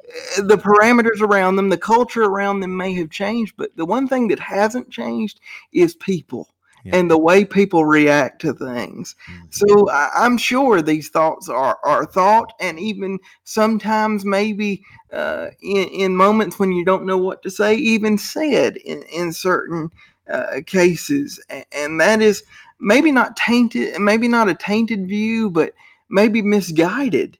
eh, 0.07 0.41
the 0.41 0.57
parameters 0.57 1.21
around 1.21 1.55
them, 1.55 1.69
the 1.69 1.77
culture 1.77 2.23
around 2.23 2.59
them 2.59 2.75
may 2.75 2.93
have 2.93 3.09
changed, 3.09 3.53
but 3.57 3.75
the 3.75 3.85
one 3.85 4.07
thing 4.07 4.27
that 4.29 4.39
hasn't 4.39 4.89
changed 4.89 5.39
is 5.71 5.95
people 5.95 6.49
and 6.93 7.11
the 7.11 7.17
way 7.17 7.43
people 7.43 7.85
react 7.85 8.41
to 8.41 8.53
things. 8.53 9.15
Mm-hmm. 9.29 9.45
So 9.49 9.89
I, 9.89 10.25
am 10.25 10.37
sure 10.37 10.81
these 10.81 11.09
thoughts 11.09 11.49
are, 11.49 11.77
are 11.83 12.05
thought, 12.05 12.53
and 12.59 12.79
even 12.79 13.19
sometimes 13.43 14.25
maybe 14.25 14.83
uh, 15.11 15.47
in, 15.61 15.87
in 15.89 16.15
moments 16.15 16.59
when 16.59 16.71
you 16.71 16.85
don't 16.85 17.05
know 17.05 17.17
what 17.17 17.41
to 17.43 17.49
say, 17.49 17.75
even 17.75 18.17
said 18.17 18.77
in, 18.77 19.03
in 19.03 19.33
certain 19.33 19.91
uh, 20.31 20.61
cases. 20.65 21.43
And, 21.49 21.65
and 21.71 22.01
that 22.01 22.21
is 22.21 22.43
maybe 22.79 23.11
not 23.11 23.35
tainted, 23.35 23.99
maybe 23.99 24.27
not 24.27 24.49
a 24.49 24.55
tainted 24.55 25.07
view, 25.07 25.49
but 25.49 25.73
maybe 26.09 26.41
misguided 26.41 27.37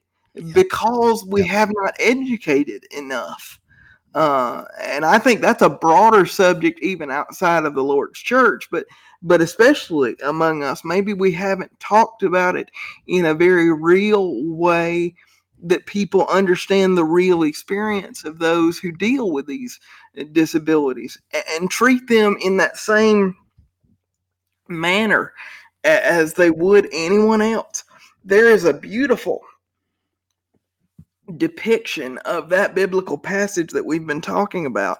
because 0.52 1.24
we 1.24 1.44
have 1.46 1.70
not 1.74 1.94
educated 1.98 2.84
enough. 2.92 3.58
Uh, 4.14 4.64
and 4.80 5.04
I 5.04 5.18
think 5.18 5.40
that's 5.40 5.62
a 5.62 5.68
broader 5.68 6.26
subject 6.26 6.80
even 6.80 7.10
outside 7.10 7.64
of 7.64 7.74
the 7.74 7.84
Lord's 7.84 8.18
church. 8.18 8.68
But 8.70 8.86
but 9.22 9.40
especially 9.40 10.16
among 10.24 10.62
us. 10.62 10.84
Maybe 10.84 11.12
we 11.12 11.32
haven't 11.32 11.78
talked 11.80 12.22
about 12.22 12.56
it 12.56 12.70
in 13.06 13.26
a 13.26 13.34
very 13.34 13.72
real 13.72 14.44
way 14.44 15.14
that 15.64 15.86
people 15.86 16.26
understand 16.28 16.96
the 16.96 17.04
real 17.04 17.42
experience 17.42 18.24
of 18.24 18.38
those 18.38 18.78
who 18.78 18.92
deal 18.92 19.32
with 19.32 19.46
these 19.46 19.80
disabilities 20.30 21.18
and 21.50 21.68
treat 21.68 22.06
them 22.06 22.36
in 22.40 22.56
that 22.58 22.76
same 22.76 23.34
manner 24.68 25.32
as 25.84 26.34
they 26.34 26.50
would 26.50 26.88
anyone 26.92 27.40
else. 27.40 27.84
There 28.24 28.50
is 28.50 28.64
a 28.64 28.74
beautiful 28.74 29.42
depiction 31.36 32.18
of 32.18 32.48
that 32.48 32.74
biblical 32.74 33.18
passage 33.18 33.70
that 33.72 33.84
we've 33.84 34.06
been 34.06 34.20
talking 34.20 34.66
about. 34.66 34.98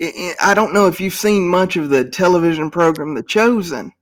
I 0.00 0.52
don't 0.54 0.72
know 0.72 0.86
if 0.86 1.00
you've 1.00 1.14
seen 1.14 1.48
much 1.48 1.76
of 1.76 1.90
the 1.90 2.04
television 2.04 2.70
program 2.70 3.14
The 3.14 3.22
Chosen, 3.22 3.92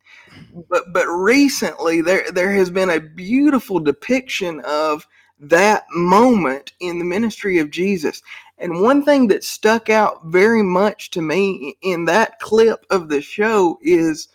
but 0.68 0.92
but 0.92 1.06
recently 1.06 2.00
there 2.00 2.30
there 2.32 2.52
has 2.52 2.70
been 2.70 2.90
a 2.90 3.00
beautiful 3.00 3.80
depiction 3.80 4.60
of 4.60 5.06
that 5.40 5.84
moment 5.90 6.72
in 6.80 6.98
the 6.98 7.04
ministry 7.04 7.58
of 7.58 7.70
Jesus. 7.70 8.22
And 8.58 8.80
one 8.80 9.04
thing 9.04 9.26
that 9.28 9.42
stuck 9.42 9.90
out 9.90 10.26
very 10.26 10.62
much 10.62 11.10
to 11.10 11.20
me 11.20 11.76
in 11.82 12.04
that 12.04 12.38
clip 12.38 12.86
of 12.90 13.08
the 13.08 13.20
show 13.20 13.78
is 13.82 14.28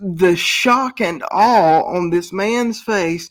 the 0.00 0.36
shock 0.36 1.00
and 1.00 1.22
awe 1.30 1.82
on 1.82 2.10
this 2.10 2.32
man's 2.32 2.80
face 2.80 3.30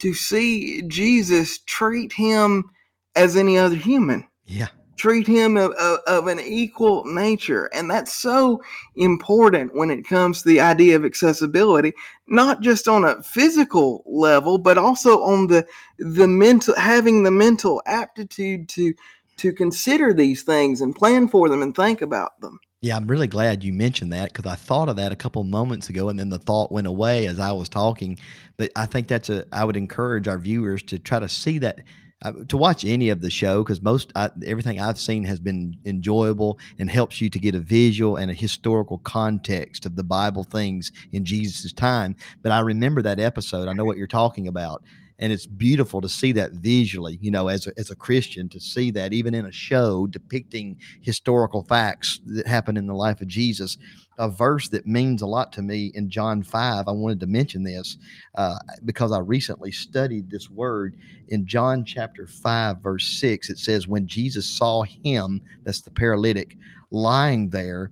to 0.00 0.14
see 0.14 0.82
Jesus 0.82 1.58
treat 1.66 2.12
him 2.12 2.70
as 3.14 3.36
any 3.36 3.58
other 3.58 3.76
human. 3.76 4.26
Yeah. 4.46 4.68
Treat 4.96 5.26
him 5.26 5.56
of, 5.56 5.72
of, 5.72 6.00
of, 6.06 6.26
an 6.26 6.40
equal 6.40 7.04
nature. 7.06 7.70
And 7.72 7.90
that's 7.90 8.12
so 8.12 8.62
important 8.96 9.74
when 9.74 9.90
it 9.90 10.06
comes 10.06 10.42
to 10.42 10.48
the 10.48 10.60
idea 10.60 10.94
of 10.94 11.06
accessibility, 11.06 11.94
not 12.26 12.60
just 12.60 12.86
on 12.86 13.04
a 13.04 13.22
physical 13.22 14.02
level, 14.06 14.58
but 14.58 14.76
also 14.76 15.22
on 15.22 15.46
the 15.46 15.66
the 15.98 16.28
mental 16.28 16.74
having 16.76 17.22
the 17.22 17.30
mental 17.30 17.80
aptitude 17.86 18.68
to 18.70 18.92
to 19.38 19.54
consider 19.54 20.12
these 20.12 20.42
things 20.42 20.82
and 20.82 20.94
plan 20.94 21.28
for 21.28 21.48
them 21.48 21.62
and 21.62 21.74
think 21.74 22.02
about 22.02 22.38
them. 22.42 22.60
Yeah, 22.82 22.96
I'm 22.96 23.06
really 23.06 23.26
glad 23.26 23.62
you 23.62 23.74
mentioned 23.74 24.12
that 24.14 24.32
because 24.32 24.50
I 24.50 24.54
thought 24.54 24.88
of 24.88 24.96
that 24.96 25.12
a 25.12 25.16
couple 25.16 25.44
moments 25.44 25.90
ago, 25.90 26.08
and 26.08 26.18
then 26.18 26.30
the 26.30 26.38
thought 26.38 26.72
went 26.72 26.86
away 26.86 27.26
as 27.26 27.38
I 27.38 27.52
was 27.52 27.68
talking. 27.68 28.18
But 28.56 28.70
I 28.74 28.86
think 28.86 29.06
that's 29.06 29.28
a. 29.28 29.44
I 29.52 29.64
would 29.66 29.76
encourage 29.76 30.26
our 30.28 30.38
viewers 30.38 30.82
to 30.84 30.98
try 30.98 31.18
to 31.18 31.28
see 31.28 31.58
that, 31.58 31.80
uh, 32.22 32.32
to 32.48 32.56
watch 32.56 32.86
any 32.86 33.10
of 33.10 33.20
the 33.20 33.28
show 33.28 33.62
because 33.62 33.82
most 33.82 34.12
I, 34.16 34.30
everything 34.46 34.80
I've 34.80 34.98
seen 34.98 35.24
has 35.24 35.38
been 35.38 35.76
enjoyable 35.84 36.58
and 36.78 36.90
helps 36.90 37.20
you 37.20 37.28
to 37.28 37.38
get 37.38 37.54
a 37.54 37.60
visual 37.60 38.16
and 38.16 38.30
a 38.30 38.34
historical 38.34 38.96
context 38.98 39.84
of 39.84 39.94
the 39.94 40.04
Bible 40.04 40.44
things 40.44 40.90
in 41.12 41.22
Jesus' 41.26 41.74
time. 41.74 42.16
But 42.42 42.52
I 42.52 42.60
remember 42.60 43.02
that 43.02 43.20
episode. 43.20 43.68
I 43.68 43.74
know 43.74 43.84
what 43.84 43.98
you're 43.98 44.06
talking 44.06 44.48
about, 44.48 44.82
and 45.20 45.32
it's 45.32 45.46
beautiful 45.46 46.00
to 46.00 46.08
see 46.08 46.32
that 46.32 46.52
visually 46.52 47.18
you 47.20 47.30
know 47.30 47.48
as 47.48 47.66
a, 47.66 47.72
as 47.78 47.90
a 47.90 47.96
christian 47.96 48.48
to 48.48 48.58
see 48.58 48.90
that 48.90 49.12
even 49.12 49.34
in 49.34 49.46
a 49.46 49.52
show 49.52 50.06
depicting 50.06 50.76
historical 51.02 51.62
facts 51.64 52.20
that 52.26 52.46
happened 52.46 52.78
in 52.78 52.86
the 52.86 52.94
life 52.94 53.20
of 53.20 53.28
jesus. 53.28 53.78
A 54.18 54.28
verse 54.28 54.68
that 54.68 54.86
means 54.86 55.22
a 55.22 55.26
lot 55.26 55.52
to 55.52 55.62
me 55.62 55.92
in 55.94 56.10
john 56.10 56.42
5 56.42 56.88
i 56.88 56.90
wanted 56.90 57.20
to 57.20 57.26
mention 57.26 57.62
this 57.62 57.96
uh, 58.34 58.58
because 58.84 59.12
i 59.12 59.18
recently 59.18 59.72
studied 59.72 60.30
this 60.30 60.50
word. 60.50 60.96
In 61.28 61.46
john 61.46 61.84
chapter 61.84 62.26
5 62.26 62.78
verse 62.82 63.06
6 63.06 63.50
it 63.50 63.58
says 63.58 63.88
when 63.88 64.06
jesus 64.06 64.46
saw 64.48 64.82
him 64.82 65.40
that's 65.64 65.80
the 65.80 65.90
paralytic 65.90 66.56
lying 66.90 67.48
there 67.48 67.90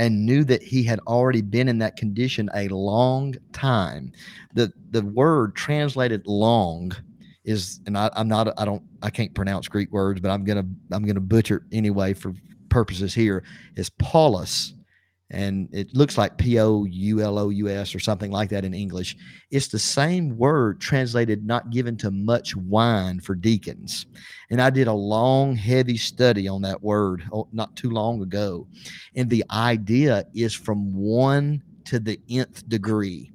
and 0.00 0.24
knew 0.24 0.44
that 0.44 0.62
he 0.62 0.82
had 0.82 0.98
already 1.00 1.42
been 1.42 1.68
in 1.68 1.76
that 1.76 1.94
condition 1.94 2.48
a 2.54 2.68
long 2.68 3.34
time. 3.52 4.10
The 4.54 4.72
the 4.92 5.02
word 5.02 5.54
translated 5.54 6.26
long 6.26 6.92
is 7.44 7.80
and 7.86 7.98
I, 7.98 8.08
I'm 8.16 8.26
not 8.26 8.58
I 8.58 8.64
don't 8.64 8.82
I 9.02 9.10
can't 9.10 9.34
pronounce 9.34 9.68
Greek 9.68 9.92
words, 9.92 10.18
but 10.22 10.30
I'm 10.30 10.42
gonna 10.42 10.64
I'm 10.90 11.04
gonna 11.04 11.20
butcher 11.20 11.66
anyway 11.70 12.14
for 12.14 12.32
purposes 12.70 13.12
here 13.12 13.44
is 13.76 13.90
Paulus 13.90 14.72
and 15.30 15.68
it 15.72 15.94
looks 15.94 16.18
like 16.18 16.36
P 16.38 16.58
O 16.58 16.84
U 16.84 17.20
L 17.20 17.38
O 17.38 17.50
U 17.50 17.68
S 17.68 17.94
or 17.94 18.00
something 18.00 18.30
like 18.30 18.50
that 18.50 18.64
in 18.64 18.74
English. 18.74 19.16
It's 19.50 19.68
the 19.68 19.78
same 19.78 20.36
word 20.36 20.80
translated 20.80 21.46
not 21.46 21.70
given 21.70 21.96
to 21.98 22.10
much 22.10 22.56
wine 22.56 23.20
for 23.20 23.34
deacons. 23.34 24.06
And 24.50 24.60
I 24.60 24.70
did 24.70 24.88
a 24.88 24.92
long, 24.92 25.54
heavy 25.54 25.96
study 25.96 26.48
on 26.48 26.62
that 26.62 26.82
word 26.82 27.22
oh, 27.32 27.48
not 27.52 27.76
too 27.76 27.90
long 27.90 28.22
ago. 28.22 28.66
And 29.14 29.30
the 29.30 29.44
idea 29.50 30.24
is 30.34 30.54
from 30.54 30.92
one 30.94 31.62
to 31.84 32.00
the 32.00 32.18
nth 32.28 32.68
degree. 32.68 33.32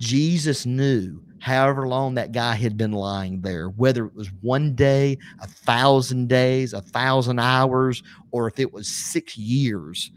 Jesus 0.00 0.66
knew 0.66 1.22
however 1.40 1.86
long 1.86 2.14
that 2.14 2.32
guy 2.32 2.54
had 2.54 2.76
been 2.76 2.92
lying 2.92 3.40
there, 3.40 3.68
whether 3.68 4.06
it 4.06 4.14
was 4.14 4.28
one 4.40 4.74
day, 4.74 5.18
a 5.40 5.46
thousand 5.46 6.28
days, 6.28 6.72
a 6.72 6.80
thousand 6.80 7.38
hours, 7.38 8.02
or 8.30 8.48
if 8.48 8.58
it 8.58 8.72
was 8.72 8.88
six 8.88 9.36
years 9.38 10.10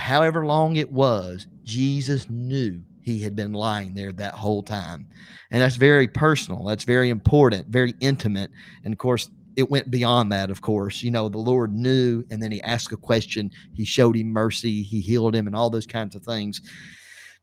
however 0.00 0.46
long 0.46 0.76
it 0.76 0.90
was, 0.90 1.46
Jesus 1.64 2.28
knew 2.28 2.82
he 3.02 3.20
had 3.20 3.34
been 3.34 3.52
lying 3.52 3.94
there 3.94 4.12
that 4.12 4.34
whole 4.34 4.62
time. 4.62 5.06
And 5.50 5.62
that's 5.62 5.76
very 5.76 6.08
personal. 6.08 6.64
That's 6.64 6.84
very 6.84 7.10
important, 7.10 7.68
very 7.68 7.94
intimate. 8.00 8.50
And 8.84 8.92
of 8.92 8.98
course, 8.98 9.30
it 9.56 9.70
went 9.70 9.90
beyond 9.90 10.32
that, 10.32 10.50
of 10.50 10.60
course. 10.60 11.02
You 11.02 11.10
know, 11.10 11.28
the 11.28 11.38
Lord 11.38 11.72
knew, 11.72 12.24
and 12.30 12.42
then 12.42 12.52
he 12.52 12.62
asked 12.62 12.92
a 12.92 12.96
question. 12.96 13.50
He 13.74 13.84
showed 13.84 14.16
him 14.16 14.28
mercy. 14.28 14.82
He 14.82 15.00
healed 15.00 15.34
him, 15.34 15.46
and 15.46 15.56
all 15.56 15.70
those 15.70 15.86
kinds 15.86 16.14
of 16.14 16.22
things. 16.22 16.60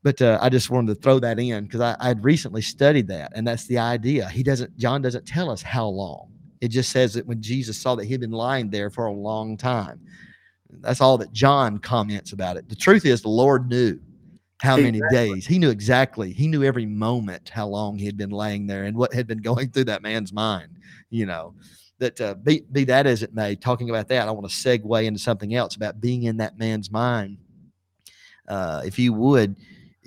But 0.03 0.21
uh, 0.21 0.39
I 0.41 0.49
just 0.49 0.69
wanted 0.69 0.95
to 0.95 1.01
throw 1.01 1.19
that 1.19 1.39
in 1.39 1.65
because 1.65 1.81
I 1.81 1.95
had 1.99 2.23
recently 2.23 2.61
studied 2.61 3.07
that, 3.09 3.33
and 3.35 3.45
that's 3.45 3.65
the 3.67 3.77
idea. 3.77 4.29
He 4.29 4.43
doesn't, 4.43 4.77
John 4.77 5.01
doesn't 5.01 5.25
tell 5.25 5.49
us 5.49 5.61
how 5.61 5.87
long. 5.87 6.31
It 6.61 6.69
just 6.69 6.91
says 6.91 7.13
that 7.13 7.27
when 7.27 7.41
Jesus 7.41 7.77
saw 7.77 7.95
that 7.95 8.05
he'd 8.05 8.21
been 8.21 8.31
lying 8.31 8.69
there 8.69 8.89
for 8.89 9.05
a 9.05 9.11
long 9.13 9.57
time. 9.57 9.99
That's 10.69 11.01
all 11.01 11.17
that 11.19 11.31
John 11.33 11.79
comments 11.79 12.33
about 12.33 12.57
it. 12.57 12.69
The 12.69 12.75
truth 12.75 13.05
is, 13.05 13.21
the 13.21 13.29
Lord 13.29 13.69
knew. 13.69 13.99
how 14.59 14.75
many 14.75 14.97
exactly. 14.97 15.33
days. 15.33 15.45
He 15.45 15.59
knew 15.59 15.69
exactly. 15.69 16.33
He 16.33 16.47
knew 16.47 16.63
every 16.63 16.85
moment 16.85 17.49
how 17.49 17.67
long 17.67 17.97
he 17.97 18.05
had 18.05 18.17
been 18.17 18.31
laying 18.31 18.65
there 18.65 18.85
and 18.85 18.97
what 18.97 19.13
had 19.13 19.27
been 19.27 19.37
going 19.41 19.69
through 19.69 19.85
that 19.85 20.01
man's 20.01 20.33
mind. 20.33 20.69
You 21.09 21.25
know, 21.25 21.53
that 21.99 22.19
uh, 22.19 22.33
be 22.35 22.63
be 22.71 22.83
that 22.85 23.05
as 23.07 23.23
it 23.23 23.33
may. 23.33 23.55
Talking 23.55 23.89
about 23.89 24.07
that, 24.09 24.27
I 24.27 24.31
want 24.31 24.49
to 24.49 24.55
segue 24.55 25.05
into 25.05 25.19
something 25.19 25.55
else 25.55 25.75
about 25.75 26.01
being 26.01 26.23
in 26.23 26.37
that 26.37 26.57
man's 26.57 26.91
mind. 26.91 27.37
Uh, 28.47 28.81
if 28.85 28.97
you 28.97 29.13
would 29.13 29.55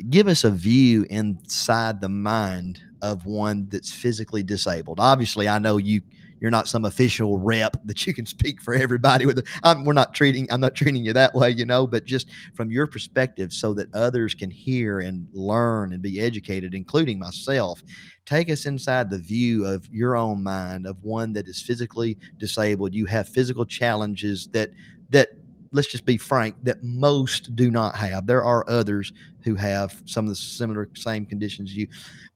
give 0.08 0.28
us 0.28 0.44
a 0.44 0.50
view 0.50 1.06
inside 1.10 2.00
the 2.00 2.08
mind 2.08 2.80
of 3.02 3.26
one 3.26 3.68
that's 3.68 3.92
physically 3.92 4.42
disabled. 4.42 5.00
Obviously, 5.00 5.48
I 5.48 5.58
know 5.58 5.76
you 5.76 6.00
you're 6.40 6.50
not 6.50 6.68
some 6.68 6.84
official 6.84 7.38
rep 7.38 7.76
that 7.84 8.06
you 8.06 8.14
can 8.14 8.26
speak 8.26 8.60
for 8.60 8.74
everybody 8.74 9.26
with. 9.26 9.46
I'm, 9.62 9.84
we're 9.84 9.92
not 9.92 10.14
treating. 10.14 10.50
I'm 10.50 10.60
not 10.60 10.74
treating 10.74 11.04
you 11.04 11.12
that 11.12 11.34
way, 11.34 11.50
you 11.50 11.64
know. 11.64 11.86
But 11.86 12.04
just 12.04 12.28
from 12.54 12.70
your 12.70 12.86
perspective, 12.86 13.52
so 13.52 13.74
that 13.74 13.94
others 13.94 14.34
can 14.34 14.50
hear 14.50 15.00
and 15.00 15.26
learn 15.32 15.92
and 15.92 16.02
be 16.02 16.20
educated, 16.20 16.74
including 16.74 17.18
myself. 17.18 17.82
Take 18.26 18.50
us 18.50 18.66
inside 18.66 19.10
the 19.10 19.18
view 19.18 19.64
of 19.66 19.88
your 19.90 20.16
own 20.16 20.42
mind 20.42 20.86
of 20.86 21.02
one 21.02 21.32
that 21.32 21.48
is 21.48 21.60
physically 21.60 22.16
disabled. 22.38 22.94
You 22.94 23.06
have 23.06 23.28
physical 23.28 23.64
challenges 23.64 24.48
that 24.48 24.70
that 25.10 25.30
let's 25.72 25.88
just 25.88 26.04
be 26.04 26.16
frank 26.16 26.56
that 26.62 26.82
most 26.82 27.54
do 27.54 27.70
not 27.70 27.96
have. 27.96 28.26
There 28.26 28.44
are 28.44 28.68
others 28.68 29.12
who 29.42 29.54
have 29.54 30.02
some 30.04 30.24
of 30.26 30.30
the 30.30 30.36
similar 30.36 30.88
same 30.94 31.24
conditions 31.24 31.74
you, 31.74 31.86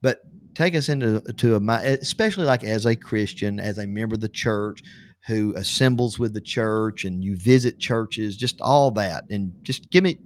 but 0.01 0.21
take 0.55 0.75
us 0.75 0.89
into 0.89 1.21
to 1.21 1.55
a 1.55 1.59
my 1.59 1.81
especially 1.81 2.45
like 2.45 2.63
as 2.63 2.85
a 2.85 2.95
Christian, 2.95 3.59
as 3.59 3.77
a 3.77 3.85
member 3.85 4.15
of 4.15 4.21
the 4.21 4.29
church 4.29 4.81
who 5.27 5.53
assembles 5.55 6.19
with 6.19 6.33
the 6.33 6.41
church 6.41 7.03
and 7.03 7.23
you 7.23 7.35
visit 7.35 7.79
churches, 7.79 8.37
just 8.37 8.61
all 8.61 8.91
that, 8.91 9.25
and 9.29 9.53
just 9.63 9.89
give 9.89 10.03
me 10.03 10.17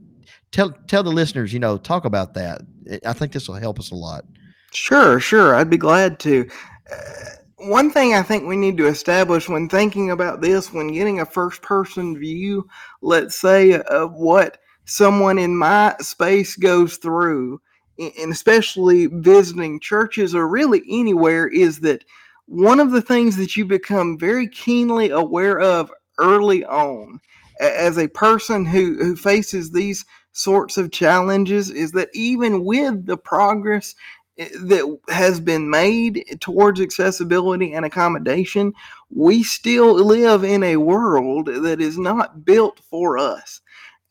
tell 0.51 0.71
tell 0.87 1.03
the 1.03 1.11
listeners, 1.11 1.53
you 1.53 1.59
know, 1.59 1.77
talk 1.77 2.05
about 2.05 2.33
that. 2.35 2.61
I 3.05 3.13
think 3.13 3.31
this 3.31 3.47
will 3.47 3.55
help 3.55 3.79
us 3.79 3.91
a 3.91 3.95
lot. 3.95 4.25
Sure, 4.71 5.19
sure, 5.19 5.55
I'd 5.55 5.69
be 5.69 5.77
glad 5.77 6.19
to. 6.19 6.47
Uh, 6.91 7.25
one 7.57 7.91
thing 7.91 8.13
I 8.13 8.23
think 8.23 8.45
we 8.45 8.55
need 8.55 8.77
to 8.77 8.87
establish 8.87 9.49
when 9.49 9.67
thinking 9.67 10.11
about 10.11 10.41
this, 10.41 10.71
when 10.71 10.93
getting 10.93 11.19
a 11.19 11.25
first 11.25 11.61
person 11.61 12.17
view, 12.17 12.67
let's 13.01 13.35
say, 13.35 13.81
of 13.81 14.13
what 14.13 14.59
someone 14.85 15.37
in 15.37 15.57
my 15.57 15.95
space 15.99 16.55
goes 16.55 16.97
through, 16.97 17.61
and 17.99 18.31
especially 18.31 19.07
visiting 19.07 19.79
churches 19.79 20.33
or 20.33 20.47
really 20.47 20.83
anywhere, 20.89 21.47
is 21.47 21.81
that 21.81 22.03
one 22.45 22.79
of 22.79 22.91
the 22.91 23.01
things 23.01 23.37
that 23.37 23.55
you 23.55 23.65
become 23.65 24.17
very 24.17 24.47
keenly 24.47 25.09
aware 25.09 25.59
of 25.59 25.91
early 26.17 26.65
on 26.65 27.19
as 27.59 27.97
a 27.97 28.07
person 28.07 28.65
who, 28.65 28.95
who 28.97 29.15
faces 29.15 29.71
these 29.71 30.05
sorts 30.31 30.77
of 30.77 30.91
challenges 30.91 31.69
is 31.69 31.91
that 31.91 32.09
even 32.13 32.63
with 32.63 33.05
the 33.05 33.17
progress 33.17 33.95
eh, 34.37 34.47
that 34.61 34.99
has 35.09 35.39
been 35.39 35.69
made 35.69 36.37
towards 36.39 36.79
accessibility 36.79 37.73
and 37.73 37.85
accommodation, 37.85 38.73
we 39.09 39.43
still 39.43 39.93
live 39.93 40.43
in 40.43 40.63
a 40.63 40.77
world 40.77 41.47
that 41.47 41.81
is 41.81 41.97
not 41.97 42.45
built 42.45 42.79
for 42.89 43.17
us. 43.17 43.61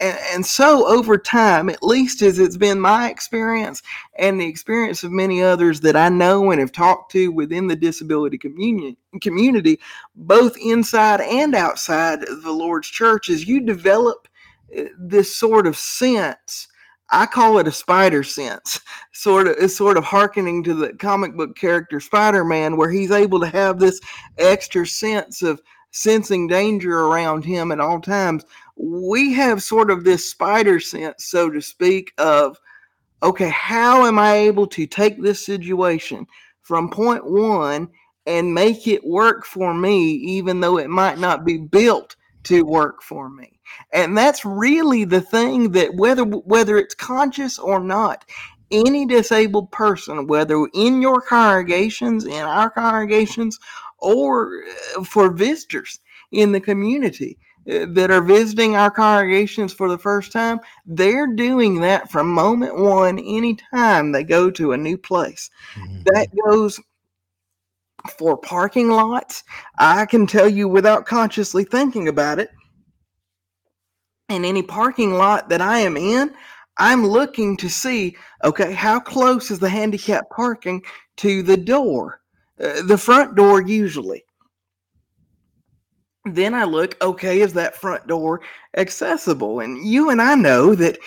And, 0.00 0.18
and, 0.32 0.46
so 0.46 0.86
over 0.86 1.18
time, 1.18 1.68
at 1.68 1.82
least 1.82 2.22
as 2.22 2.38
it's 2.38 2.56
been 2.56 2.78
my 2.78 3.10
experience 3.10 3.82
and 4.16 4.40
the 4.40 4.46
experience 4.46 5.02
of 5.02 5.10
many 5.10 5.42
others 5.42 5.80
that 5.80 5.96
I 5.96 6.08
know 6.08 6.52
and 6.52 6.60
have 6.60 6.70
talked 6.70 7.10
to 7.12 7.32
within 7.32 7.66
the 7.66 7.74
disability 7.74 8.38
community, 8.38 8.96
community 9.20 9.80
both 10.14 10.56
inside 10.58 11.20
and 11.20 11.54
outside 11.54 12.20
the 12.20 12.52
Lord's 12.52 12.88
church, 12.88 13.28
is 13.28 13.48
you 13.48 13.60
develop 13.60 14.28
uh, 14.76 14.84
this 14.96 15.34
sort 15.34 15.66
of 15.66 15.76
sense. 15.76 16.68
I 17.10 17.26
call 17.26 17.58
it 17.58 17.66
a 17.66 17.72
spider 17.72 18.22
sense, 18.22 18.80
sort 19.12 19.48
of 19.48 19.56
is 19.56 19.76
sort 19.76 19.96
of 19.96 20.04
hearkening 20.04 20.62
to 20.64 20.74
the 20.74 20.92
comic 20.92 21.36
book 21.36 21.56
character 21.56 21.98
Spider-Man, 21.98 22.76
where 22.76 22.90
he's 22.90 23.10
able 23.10 23.40
to 23.40 23.48
have 23.48 23.80
this 23.80 24.00
extra 24.36 24.86
sense 24.86 25.42
of 25.42 25.60
sensing 25.90 26.46
danger 26.46 27.00
around 27.00 27.44
him 27.44 27.72
at 27.72 27.80
all 27.80 28.00
times 28.00 28.44
we 28.78 29.32
have 29.32 29.62
sort 29.62 29.90
of 29.90 30.04
this 30.04 30.28
spider 30.28 30.80
sense, 30.80 31.24
so 31.26 31.50
to 31.50 31.60
speak, 31.60 32.12
of 32.18 32.58
okay, 33.22 33.48
how 33.48 34.06
am 34.06 34.18
I 34.18 34.34
able 34.34 34.66
to 34.68 34.86
take 34.86 35.20
this 35.20 35.44
situation 35.44 36.26
from 36.62 36.90
point 36.90 37.24
one 37.24 37.88
and 38.26 38.54
make 38.54 38.86
it 38.86 39.04
work 39.04 39.44
for 39.44 39.74
me, 39.74 40.12
even 40.12 40.60
though 40.60 40.78
it 40.78 40.90
might 40.90 41.18
not 41.18 41.44
be 41.44 41.58
built 41.58 42.14
to 42.44 42.62
work 42.62 43.02
for 43.02 43.28
me? 43.28 43.58
And 43.92 44.16
that's 44.16 44.44
really 44.44 45.04
the 45.04 45.20
thing 45.20 45.72
that 45.72 45.94
whether 45.94 46.24
whether 46.24 46.78
it's 46.78 46.94
conscious 46.94 47.58
or 47.58 47.80
not, 47.80 48.24
any 48.70 49.06
disabled 49.06 49.70
person, 49.72 50.26
whether 50.26 50.68
in 50.74 51.02
your 51.02 51.20
congregations, 51.20 52.24
in 52.24 52.32
our 52.32 52.70
congregations, 52.70 53.58
or 53.98 54.62
uh, 54.96 55.04
for 55.04 55.30
visitors 55.30 56.00
in 56.30 56.52
the 56.52 56.60
community, 56.60 57.38
that 57.68 58.10
are 58.10 58.22
visiting 58.22 58.76
our 58.76 58.90
congregations 58.90 59.74
for 59.74 59.88
the 59.90 59.98
first 59.98 60.32
time, 60.32 60.58
they're 60.86 61.26
doing 61.26 61.80
that 61.82 62.10
from 62.10 62.32
moment 62.32 62.78
one 62.78 63.18
anytime 63.18 64.10
they 64.10 64.24
go 64.24 64.50
to 64.50 64.72
a 64.72 64.76
new 64.76 64.96
place. 64.96 65.50
Mm-hmm. 65.74 66.02
That 66.06 66.28
goes 66.46 66.80
for 68.16 68.38
parking 68.38 68.88
lots. 68.88 69.44
I 69.78 70.06
can 70.06 70.26
tell 70.26 70.48
you 70.48 70.66
without 70.66 71.04
consciously 71.04 71.64
thinking 71.64 72.08
about 72.08 72.38
it, 72.38 72.50
in 74.30 74.44
any 74.44 74.62
parking 74.62 75.14
lot 75.14 75.50
that 75.50 75.60
I 75.60 75.80
am 75.80 75.96
in, 75.96 76.34
I'm 76.78 77.06
looking 77.06 77.56
to 77.58 77.68
see 77.68 78.16
okay, 78.44 78.72
how 78.72 79.00
close 79.00 79.50
is 79.50 79.58
the 79.58 79.68
handicap 79.68 80.30
parking 80.30 80.82
to 81.18 81.42
the 81.42 81.56
door? 81.56 82.20
Uh, 82.58 82.82
the 82.82 82.98
front 82.98 83.34
door, 83.34 83.60
usually. 83.60 84.24
Then 86.24 86.54
I 86.54 86.64
look, 86.64 86.96
okay, 87.02 87.40
is 87.40 87.52
that 87.54 87.76
front 87.76 88.06
door 88.06 88.40
accessible? 88.76 89.60
And 89.60 89.86
you 89.86 90.10
and 90.10 90.20
I 90.20 90.34
know 90.34 90.74
that 90.74 90.98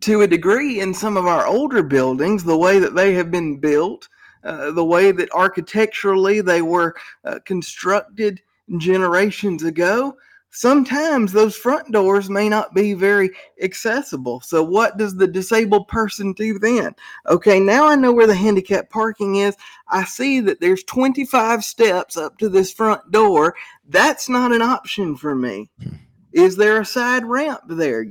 to 0.00 0.22
a 0.22 0.26
degree 0.26 0.80
in 0.80 0.94
some 0.94 1.16
of 1.16 1.26
our 1.26 1.46
older 1.46 1.82
buildings, 1.82 2.44
the 2.44 2.56
way 2.56 2.78
that 2.78 2.94
they 2.94 3.12
have 3.14 3.30
been 3.30 3.58
built, 3.58 4.08
uh, 4.44 4.70
the 4.70 4.84
way 4.84 5.12
that 5.12 5.32
architecturally 5.32 6.40
they 6.40 6.62
were 6.62 6.94
uh, 7.24 7.40
constructed 7.44 8.40
generations 8.78 9.64
ago, 9.64 10.16
sometimes 10.50 11.32
those 11.32 11.56
front 11.56 11.90
doors 11.92 12.28
may 12.28 12.48
not 12.48 12.74
be 12.74 12.94
very 12.94 13.30
accessible. 13.62 14.40
So, 14.40 14.62
what 14.62 14.96
does 14.96 15.16
the 15.16 15.26
disabled 15.26 15.88
person 15.88 16.32
do 16.32 16.58
then? 16.58 16.94
Okay, 17.28 17.60
now 17.60 17.86
I 17.86 17.96
know 17.96 18.12
where 18.12 18.26
the 18.26 18.34
handicap 18.34 18.90
parking 18.90 19.36
is. 19.36 19.56
I 19.88 20.04
see 20.04 20.40
that 20.40 20.60
there's 20.60 20.84
25 20.84 21.64
steps 21.64 22.16
up 22.16 22.38
to 22.38 22.48
this 22.48 22.72
front 22.72 23.10
door. 23.10 23.54
That's 23.88 24.28
not 24.28 24.52
an 24.52 24.62
option 24.62 25.16
for 25.16 25.34
me. 25.34 25.70
Hmm. 25.82 25.96
Is 26.32 26.56
there 26.56 26.80
a 26.80 26.84
side 26.84 27.24
ramp 27.24 27.62
there? 27.68 28.06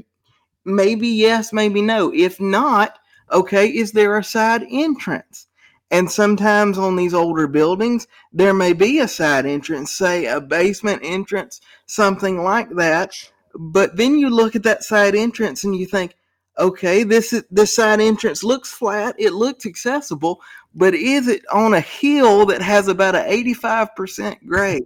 Maybe 0.65 1.07
yes, 1.07 1.53
maybe 1.53 1.81
no. 1.81 2.13
If 2.13 2.39
not, 2.39 2.99
okay, 3.31 3.67
is 3.67 3.91
there 3.91 4.17
a 4.17 4.23
side 4.23 4.65
entrance? 4.69 5.47
And 5.91 6.11
sometimes 6.11 6.77
on 6.77 6.95
these 6.95 7.13
older 7.13 7.47
buildings, 7.47 8.07
there 8.31 8.53
may 8.53 8.73
be 8.73 8.99
a 8.99 9.07
side 9.07 9.45
entrance, 9.45 9.91
say 9.91 10.25
a 10.27 10.39
basement 10.39 11.01
entrance, 11.03 11.61
something 11.87 12.43
like 12.43 12.69
that. 12.75 13.13
But 13.55 13.97
then 13.97 14.19
you 14.19 14.29
look 14.29 14.55
at 14.55 14.63
that 14.63 14.83
side 14.83 15.15
entrance 15.15 15.63
and 15.63 15.75
you 15.75 15.87
think, 15.87 16.15
okay, 16.59 17.03
this 17.03 17.33
this 17.49 17.73
side 17.73 18.01
entrance 18.01 18.43
looks 18.43 18.71
flat, 18.71 19.15
it 19.17 19.33
looks 19.33 19.65
accessible, 19.65 20.41
but 20.75 20.93
is 20.93 21.27
it 21.27 21.41
on 21.51 21.73
a 21.73 21.79
hill 21.79 22.45
that 22.47 22.61
has 22.61 22.87
about 22.87 23.15
an 23.15 23.25
85% 23.25 24.45
grade 24.45 24.83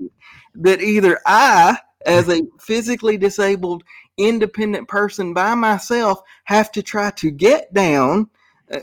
that 0.55 0.81
either 0.81 1.19
I, 1.25 1.77
as 2.05 2.29
a 2.29 2.43
physically 2.59 3.17
disabled 3.17 3.83
independent 4.17 4.87
person 4.87 5.33
by 5.33 5.55
myself, 5.55 6.21
have 6.45 6.71
to 6.73 6.83
try 6.83 7.11
to 7.11 7.31
get 7.31 7.73
down 7.73 8.29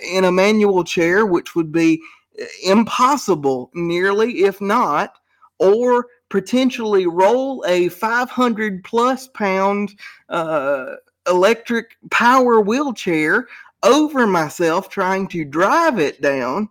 in 0.03 0.24
a 0.24 0.33
manual 0.33 0.85
chair, 0.85 1.26
which 1.26 1.55
would 1.55 1.72
be 1.72 2.00
uh, 2.40 2.44
impossible 2.64 3.70
nearly, 3.74 4.44
if 4.44 4.61
not, 4.61 5.14
or 5.59 6.07
potentially 6.29 7.07
roll 7.07 7.64
a 7.66 7.88
500 7.88 8.85
plus 8.85 9.29
pound 9.29 9.94
uh, 10.29 10.94
electric 11.26 11.96
power 12.11 12.61
wheelchair 12.61 13.46
over 13.83 14.26
myself 14.26 14.88
trying 14.88 15.26
to 15.29 15.44
drive 15.44 15.98
it 15.98 16.20
down. 16.20 16.68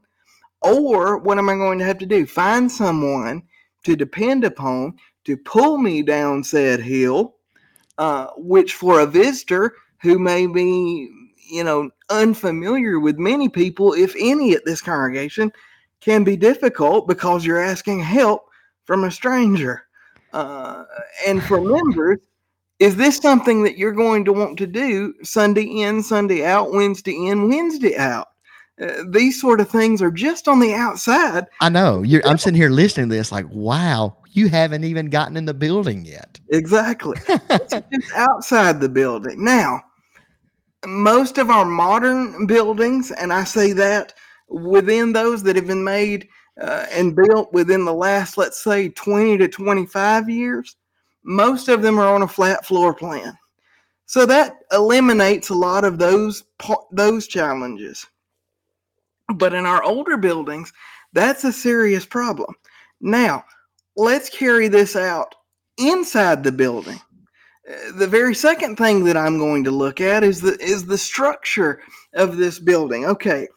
Or 0.61 1.17
what 1.17 1.37
am 1.37 1.49
I 1.49 1.55
going 1.55 1.79
to 1.79 1.85
have 1.85 1.97
to 1.99 2.05
do? 2.05 2.25
Find 2.25 2.71
someone 2.71 3.43
to 3.83 3.95
depend 3.95 4.43
upon 4.43 4.97
to 5.25 5.37
pull 5.37 5.77
me 5.77 6.01
down 6.01 6.43
said 6.43 6.81
hill, 6.81 7.35
uh, 7.97 8.27
which 8.35 8.73
for 8.73 8.99
a 8.99 9.05
visitor 9.05 9.75
who 10.01 10.19
may 10.19 10.47
be 10.47 11.09
you 11.49 11.63
know, 11.63 11.89
unfamiliar 12.09 12.99
with 12.99 13.17
many 13.17 13.49
people, 13.49 13.93
if 13.93 14.15
any, 14.19 14.53
at 14.53 14.65
this 14.65 14.81
congregation, 14.81 15.51
can 16.01 16.23
be 16.23 16.37
difficult 16.37 17.07
because 17.07 17.45
you're 17.45 17.61
asking 17.61 17.99
help 17.99 18.45
from 18.85 19.03
a 19.03 19.11
stranger. 19.11 19.83
Uh, 20.33 20.83
and 21.27 21.43
for 21.43 21.59
members, 21.59 22.19
Is 22.79 22.95
this 22.95 23.17
something 23.17 23.63
that 23.63 23.77
you're 23.77 23.91
going 23.91 24.23
to 24.23 24.31
want 24.31 24.57
to 24.59 24.67
do 24.67 25.13
Sunday 25.21 25.65
in, 25.65 26.01
Sunday 26.01 26.45
out, 26.45 26.71
Wednesday 26.71 27.27
in, 27.27 27.49
Wednesday 27.49 27.97
out? 27.97 28.27
Uh, 28.81 29.03
these 29.09 29.39
sort 29.39 29.59
of 29.59 29.69
things 29.69 30.01
are 30.01 30.11
just 30.11 30.47
on 30.47 30.61
the 30.61 30.73
outside. 30.73 31.45
I 31.59 31.67
know. 31.67 32.01
You're, 32.03 32.25
I'm 32.25 32.37
sitting 32.37 32.55
here 32.59 32.69
listening 32.69 33.09
to 33.09 33.15
this, 33.15 33.33
like, 33.33 33.45
wow, 33.49 34.15
you 34.31 34.47
haven't 34.47 34.85
even 34.85 35.09
gotten 35.09 35.35
in 35.35 35.43
the 35.43 35.53
building 35.53 36.05
yet. 36.05 36.39
Exactly. 36.51 37.17
it's 37.27 37.73
just 37.91 38.13
outside 38.15 38.79
the 38.79 38.87
building. 38.87 39.43
Now, 39.43 39.81
most 40.85 41.37
of 41.37 41.49
our 41.49 41.65
modern 41.65 42.45
buildings, 42.45 43.11
and 43.11 43.33
I 43.33 43.43
say 43.43 43.73
that 43.73 44.13
within 44.47 45.13
those 45.13 45.43
that 45.43 45.55
have 45.55 45.67
been 45.67 45.83
made 45.83 46.27
uh, 46.61 46.85
and 46.91 47.15
built 47.15 47.53
within 47.53 47.85
the 47.85 47.93
last, 47.93 48.37
let's 48.37 48.61
say, 48.61 48.89
20 48.89 49.37
to 49.37 49.47
25 49.47 50.29
years, 50.29 50.75
most 51.23 51.67
of 51.67 51.81
them 51.81 51.99
are 51.99 52.13
on 52.13 52.21
a 52.21 52.27
flat 52.27 52.65
floor 52.65 52.93
plan. 52.93 53.37
So 54.05 54.25
that 54.25 54.55
eliminates 54.71 55.49
a 55.49 55.55
lot 55.55 55.83
of 55.83 55.99
those 55.99 56.43
those 56.91 57.27
challenges. 57.27 58.07
But 59.35 59.53
in 59.53 59.65
our 59.65 59.83
older 59.83 60.17
buildings, 60.17 60.73
that's 61.13 61.43
a 61.43 61.53
serious 61.53 62.05
problem. 62.05 62.55
Now, 62.99 63.45
let's 63.95 64.29
carry 64.29 64.67
this 64.67 64.95
out 64.95 65.35
inside 65.77 66.43
the 66.43 66.51
building. 66.51 66.99
The 67.69 68.07
very 68.07 68.33
second 68.33 68.77
thing 68.77 69.03
that 69.03 69.15
I'm 69.15 69.37
going 69.37 69.63
to 69.65 69.71
look 69.71 70.01
at 70.01 70.23
is 70.23 70.41
the 70.41 70.57
is 70.59 70.87
the 70.87 70.97
structure 70.97 71.81
of 72.15 72.37
this 72.37 72.57
building. 72.57 73.05
Okay, 73.05 73.47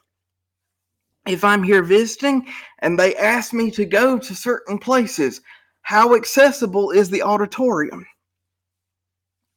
if 1.27 1.45
I'm 1.45 1.63
here 1.63 1.83
visiting 1.83 2.47
and 2.81 2.99
they 2.99 3.15
ask 3.17 3.55
me 3.55 3.71
to 3.71 3.87
go 3.87 4.19
to 4.19 4.35
certain 4.35 4.79
places, 4.79 5.41
how 5.81 6.15
accessible 6.15 6.91
is 6.91 7.09
the 7.09 7.23
auditorium? 7.23 8.07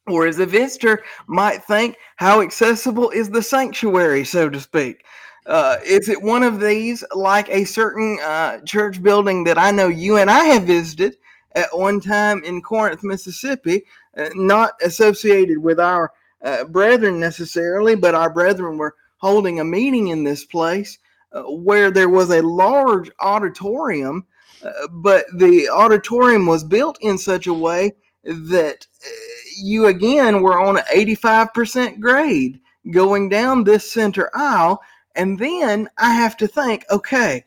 Or 0.08 0.26
as 0.26 0.40
a 0.40 0.46
visitor 0.46 1.04
might 1.28 1.64
think, 1.64 1.98
how 2.16 2.42
accessible 2.42 3.10
is 3.10 3.30
the 3.30 3.42
sanctuary, 3.42 4.24
so 4.24 4.50
to 4.50 4.60
speak? 4.62 5.04
Uh, 5.48 5.78
is 5.84 6.08
it 6.08 6.22
one 6.22 6.44
of 6.44 6.62
these 6.62 7.04
like 7.14 7.50
a 7.50 7.66
certain 7.66 8.20
uh, 8.24 8.62
church 8.62 9.04
building 9.04 9.44
that 9.44 9.58
I 9.58 9.72
know 9.72 9.90
you 9.90 10.18
and 10.18 10.30
I 10.30 10.46
have 10.46 10.64
visited 10.64 11.18
at 11.56 11.76
one 11.76 12.00
time 12.00 12.44
in 12.44 12.62
Corinth, 12.62 13.04
Mississippi, 13.04 13.84
uh, 14.18 14.30
not 14.36 14.74
associated 14.84 15.58
with 15.58 15.80
our 15.80 16.12
uh, 16.44 16.66
brethren 16.66 17.20
necessarily, 17.20 17.96
but 17.96 18.14
our 18.14 18.30
brethren 18.30 18.78
were 18.78 18.96
holding 19.18 19.60
a 19.60 19.66
meeting 19.66 20.10
in 20.10 20.24
this 20.24 20.46
place 20.46 21.00
uh, 21.32 21.42
where 21.44 21.90
there 21.92 22.10
was 22.10 22.30
a 22.30 22.42
large 22.42 23.10
auditorium, 23.20 24.26
uh, 24.64 24.88
but 24.90 25.26
the 25.38 25.68
auditorium 25.70 26.46
was 26.46 26.64
built 26.64 26.98
in 27.02 27.18
such 27.18 27.48
a 27.48 27.54
way 27.54 27.92
that 28.24 28.86
uh, 29.04 29.10
you 29.58 29.86
again 29.88 30.42
were 30.42 30.60
on 30.60 30.78
an 30.78 30.84
85% 30.94 32.00
grade 32.00 32.60
going 32.92 33.30
down 33.30 33.64
this 33.64 33.92
center 33.92 34.30
aisle. 34.36 34.82
And 35.16 35.40
then 35.40 35.90
I 35.98 36.14
have 36.14 36.36
to 36.38 36.48
think, 36.48 36.86
okay, 36.92 37.46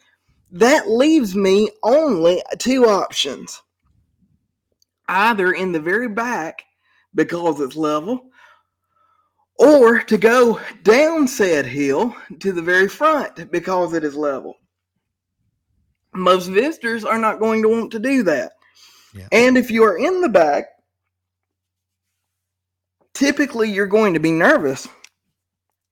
that 0.50 0.88
leaves 0.88 1.34
me 1.36 1.70
only 1.82 2.42
two 2.58 2.86
options. 2.86 3.62
Either 5.08 5.52
in 5.52 5.72
the 5.72 5.80
very 5.80 6.08
back 6.08 6.62
because 7.14 7.60
it's 7.60 7.76
level, 7.76 8.30
or 9.58 10.00
to 10.00 10.18
go 10.18 10.60
down 10.82 11.26
said 11.26 11.66
hill 11.66 12.14
to 12.40 12.52
the 12.52 12.62
very 12.62 12.88
front 12.88 13.50
because 13.50 13.94
it 13.94 14.04
is 14.04 14.14
level. 14.14 14.54
Most 16.14 16.48
visitors 16.48 17.04
are 17.04 17.18
not 17.18 17.40
going 17.40 17.62
to 17.62 17.68
want 17.68 17.90
to 17.92 17.98
do 17.98 18.22
that. 18.24 18.52
Yeah. 19.14 19.28
And 19.32 19.56
if 19.56 19.70
you 19.70 19.82
are 19.84 19.98
in 19.98 20.20
the 20.20 20.28
back, 20.28 20.66
typically 23.14 23.70
you're 23.70 23.86
going 23.86 24.14
to 24.14 24.20
be 24.20 24.32
nervous 24.32 24.86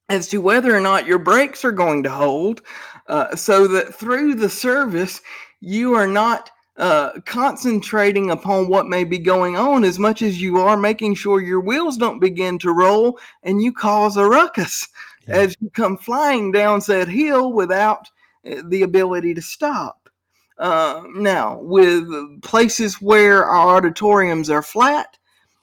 as 0.09 0.29
to 0.29 0.39
whether 0.39 0.77
or 0.77 0.81
not 0.81 1.07
your 1.07 1.19
brakes 1.19 1.65
are 1.65 1.73
going 1.73 2.03
to 2.05 2.11
hold, 2.11 2.63
uh, 3.09 3.35
so 3.35 3.67
that 3.67 3.95
through 3.95 4.35
the 4.35 4.51
service, 4.51 5.21
you 5.61 5.95
are 5.95 6.07
not 6.07 6.51
uh, 6.79 7.13
concentrating 7.25 8.31
upon 8.31 8.69
what 8.69 8.87
may 8.87 9.03
be 9.05 9.19
going 9.19 9.57
on 9.57 9.83
as 9.83 9.99
much 9.99 10.21
as 10.21 10.41
you 10.41 10.59
are 10.59 10.77
making 10.77 11.15
sure 11.15 11.41
your 11.41 11.61
wheels 11.61 11.97
don't 11.97 12.21
begin 12.21 12.59
to 12.59 12.73
roll 12.73 13.19
and 13.43 13.63
you 13.63 13.73
cause 13.73 14.17
a 14.17 14.25
ruckus 14.25 14.89
yeah. 15.29 15.37
as 15.37 15.57
you 15.61 15.71
come 15.71 15.97
flying 15.97 16.53
down 16.53 16.81
that 16.87 17.09
hill 17.09 17.53
without 17.53 18.09
uh, 18.51 18.63
the 18.67 18.83
ability 18.83 19.33
to 19.33 19.43
stop. 19.43 20.09
Uh, 20.59 21.03
now, 21.15 21.59
with 21.61 22.07
places 22.43 23.01
where 23.01 23.45
our 23.45 23.77
auditoriums 23.77 24.49
are 24.49 24.63
flat, 24.63 25.19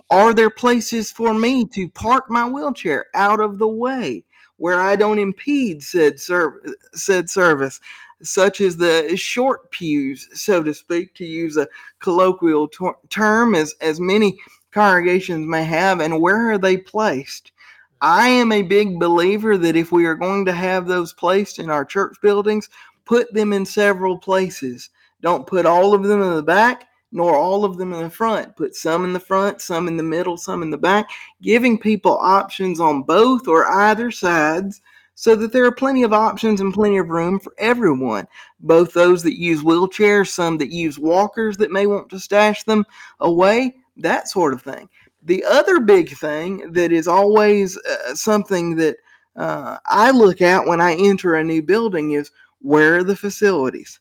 are 0.09 0.33
there 0.33 0.49
places 0.49 1.11
for 1.11 1.33
me 1.33 1.65
to 1.65 1.89
park 1.89 2.29
my 2.29 2.47
wheelchair 2.47 3.05
out 3.15 3.39
of 3.39 3.57
the 3.57 3.67
way 3.67 4.23
where 4.57 4.79
I 4.79 4.95
don't 4.95 5.17
impede 5.17 5.81
said, 5.81 6.19
serv- 6.19 6.59
said 6.93 7.29
service? 7.29 7.79
Such 8.23 8.61
as 8.61 8.77
the 8.77 9.15
short 9.15 9.69
pews, 9.71 10.27
so 10.33 10.63
to 10.63 10.73
speak, 10.73 11.13
to 11.15 11.25
use 11.25 11.57
a 11.57 11.67
colloquial 11.99 12.67
ter- 12.67 12.95
term, 13.09 13.55
as, 13.55 13.75
as 13.81 13.99
many 13.99 14.39
congregations 14.71 15.45
may 15.45 15.63
have, 15.63 15.99
and 15.99 16.19
where 16.19 16.51
are 16.51 16.57
they 16.57 16.77
placed? 16.77 17.51
I 18.01 18.27
am 18.27 18.51
a 18.51 18.61
big 18.61 18.99
believer 18.99 19.57
that 19.57 19.75
if 19.75 19.91
we 19.91 20.05
are 20.05 20.15
going 20.15 20.45
to 20.45 20.51
have 20.51 20.87
those 20.87 21.13
placed 21.13 21.59
in 21.59 21.69
our 21.69 21.85
church 21.85 22.17
buildings, 22.21 22.69
put 23.05 23.33
them 23.33 23.53
in 23.53 23.65
several 23.65 24.17
places. 24.17 24.89
Don't 25.21 25.47
put 25.47 25.65
all 25.65 25.93
of 25.93 26.03
them 26.03 26.21
in 26.21 26.35
the 26.35 26.43
back, 26.43 26.87
nor 27.13 27.35
all 27.35 27.63
of 27.63 27.77
them 27.77 27.93
in 27.93 28.03
the 28.03 28.09
front. 28.09 28.55
Put 28.55 28.75
some 28.75 29.05
in 29.05 29.13
the 29.13 29.19
front, 29.19 29.61
some 29.61 29.87
in 29.87 29.95
the 29.95 30.03
middle, 30.03 30.35
some 30.35 30.63
in 30.63 30.69
the 30.69 30.77
back, 30.77 31.07
giving 31.41 31.77
people 31.77 32.17
options 32.17 32.79
on 32.79 33.03
both 33.03 33.47
or 33.47 33.65
either 33.67 34.11
sides 34.11 34.81
so 35.15 35.35
that 35.35 35.53
there 35.53 35.65
are 35.65 35.71
plenty 35.71 36.03
of 36.03 36.13
options 36.13 36.59
and 36.59 36.73
plenty 36.73 36.97
of 36.97 37.09
room 37.09 37.39
for 37.39 37.53
everyone, 37.57 38.27
both 38.59 38.93
those 38.93 39.23
that 39.23 39.39
use 39.39 39.61
wheelchairs, 39.61 40.29
some 40.29 40.57
that 40.57 40.71
use 40.71 40.97
walkers 40.97 41.57
that 41.57 41.71
may 41.71 41.85
want 41.85 42.09
to 42.09 42.19
stash 42.19 42.63
them 42.63 42.85
away, 43.19 43.75
that 43.97 44.27
sort 44.27 44.53
of 44.53 44.61
thing. 44.61 44.89
The 45.21 45.43
other 45.45 45.79
big 45.79 46.17
thing 46.17 46.71
that 46.73 46.91
is 46.91 47.07
always 47.07 47.77
uh, 47.77 48.15
something 48.15 48.75
that 48.77 48.97
uh, 49.35 49.77
I 49.85 50.11
look 50.11 50.41
at 50.41 50.65
when 50.65 50.81
I 50.81 50.95
enter 50.95 51.35
a 51.35 51.43
new 51.43 51.61
building 51.61 52.11
is 52.11 52.31
where 52.59 52.97
are 52.97 53.03
the 53.03 53.15
facilities? 53.15 53.99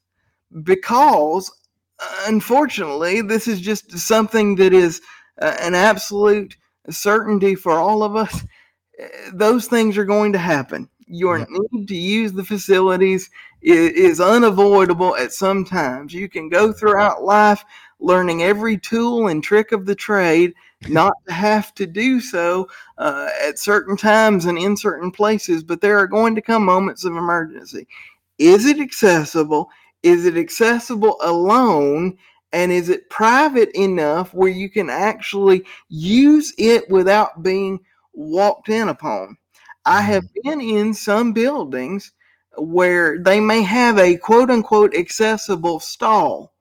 Because 0.62 1.51
unfortunately, 2.27 3.20
this 3.20 3.46
is 3.48 3.61
just 3.61 3.96
something 3.98 4.57
that 4.57 4.72
is 4.72 5.01
uh, 5.40 5.57
an 5.61 5.75
absolute 5.75 6.57
certainty 6.90 7.55
for 7.55 7.72
all 7.72 8.03
of 8.03 8.16
us. 8.16 8.44
Uh, 9.03 9.07
those 9.33 9.66
things 9.66 9.96
are 9.96 10.05
going 10.05 10.33
to 10.33 10.38
happen 10.38 10.88
your 11.12 11.38
yep. 11.38 11.48
need 11.51 11.87
to 11.88 11.96
use 11.96 12.33
the 12.33 12.44
facilities 12.44 13.31
is, 13.61 13.90
is, 13.90 14.20
unavoidable 14.20 15.14
at 15.16 15.33
some 15.33 15.64
times. 15.64 16.14
You 16.14 16.29
can 16.29 16.48
go 16.48 16.72
throughout 16.72 17.22
life 17.22 17.64
learning 18.01 18.42
every 18.42 18.79
tool 18.79 19.29
and 19.29 19.44
trick 19.44 19.72
of 19.72 19.87
the 19.87 19.94
trade, 19.94 20.55
not 20.88 21.12
to 21.27 21.33
have 21.33 21.75
to 21.75 21.87
do 21.87 22.20
so 22.20 22.68
uh, 22.98 23.29
at 23.46 23.59
certain 23.59 23.96
times 23.96 24.46
and 24.46 24.59
in 24.59 24.77
certain 24.77 25.11
places, 25.11 25.62
but 25.62 25.81
there 25.81 25.98
are 25.98 26.07
going 26.07 26.35
to 26.35 26.42
come 26.42 26.64
moments 26.64 27.05
of 27.05 27.12
emergency. 27.12 27.87
Is 28.38 28.66
it 28.66 28.81
accessible? 28.81 29.68
Is 30.03 30.27
it 30.27 30.37
accessible 30.37 31.18
alone? 31.22 32.16
And 32.55 32.72
is 32.72 32.88
it 32.88 33.09
private 33.09 33.70
enough 33.75 34.35
where 34.35 34.51
you 34.51 34.68
can 34.68 34.90
actually 34.90 35.64
use 35.88 36.53
it 36.59 36.88
without 36.90 37.42
being 37.42 37.81
walked 38.12 38.68
in 38.68 38.88
upon? 38.88 39.37
I 39.85 40.01
have 40.03 40.25
mm-hmm. 40.25 40.49
been 40.49 40.61
in 40.61 40.95
some 40.95 41.33
buildings 41.33 42.12
where 42.57 43.18
they 43.18 43.40
may 43.40 43.62
have 43.62 43.99
a 43.99 44.16
quote 44.16 44.51
unquote 44.51 44.95
accessible 44.95 45.81
stall 45.81 46.53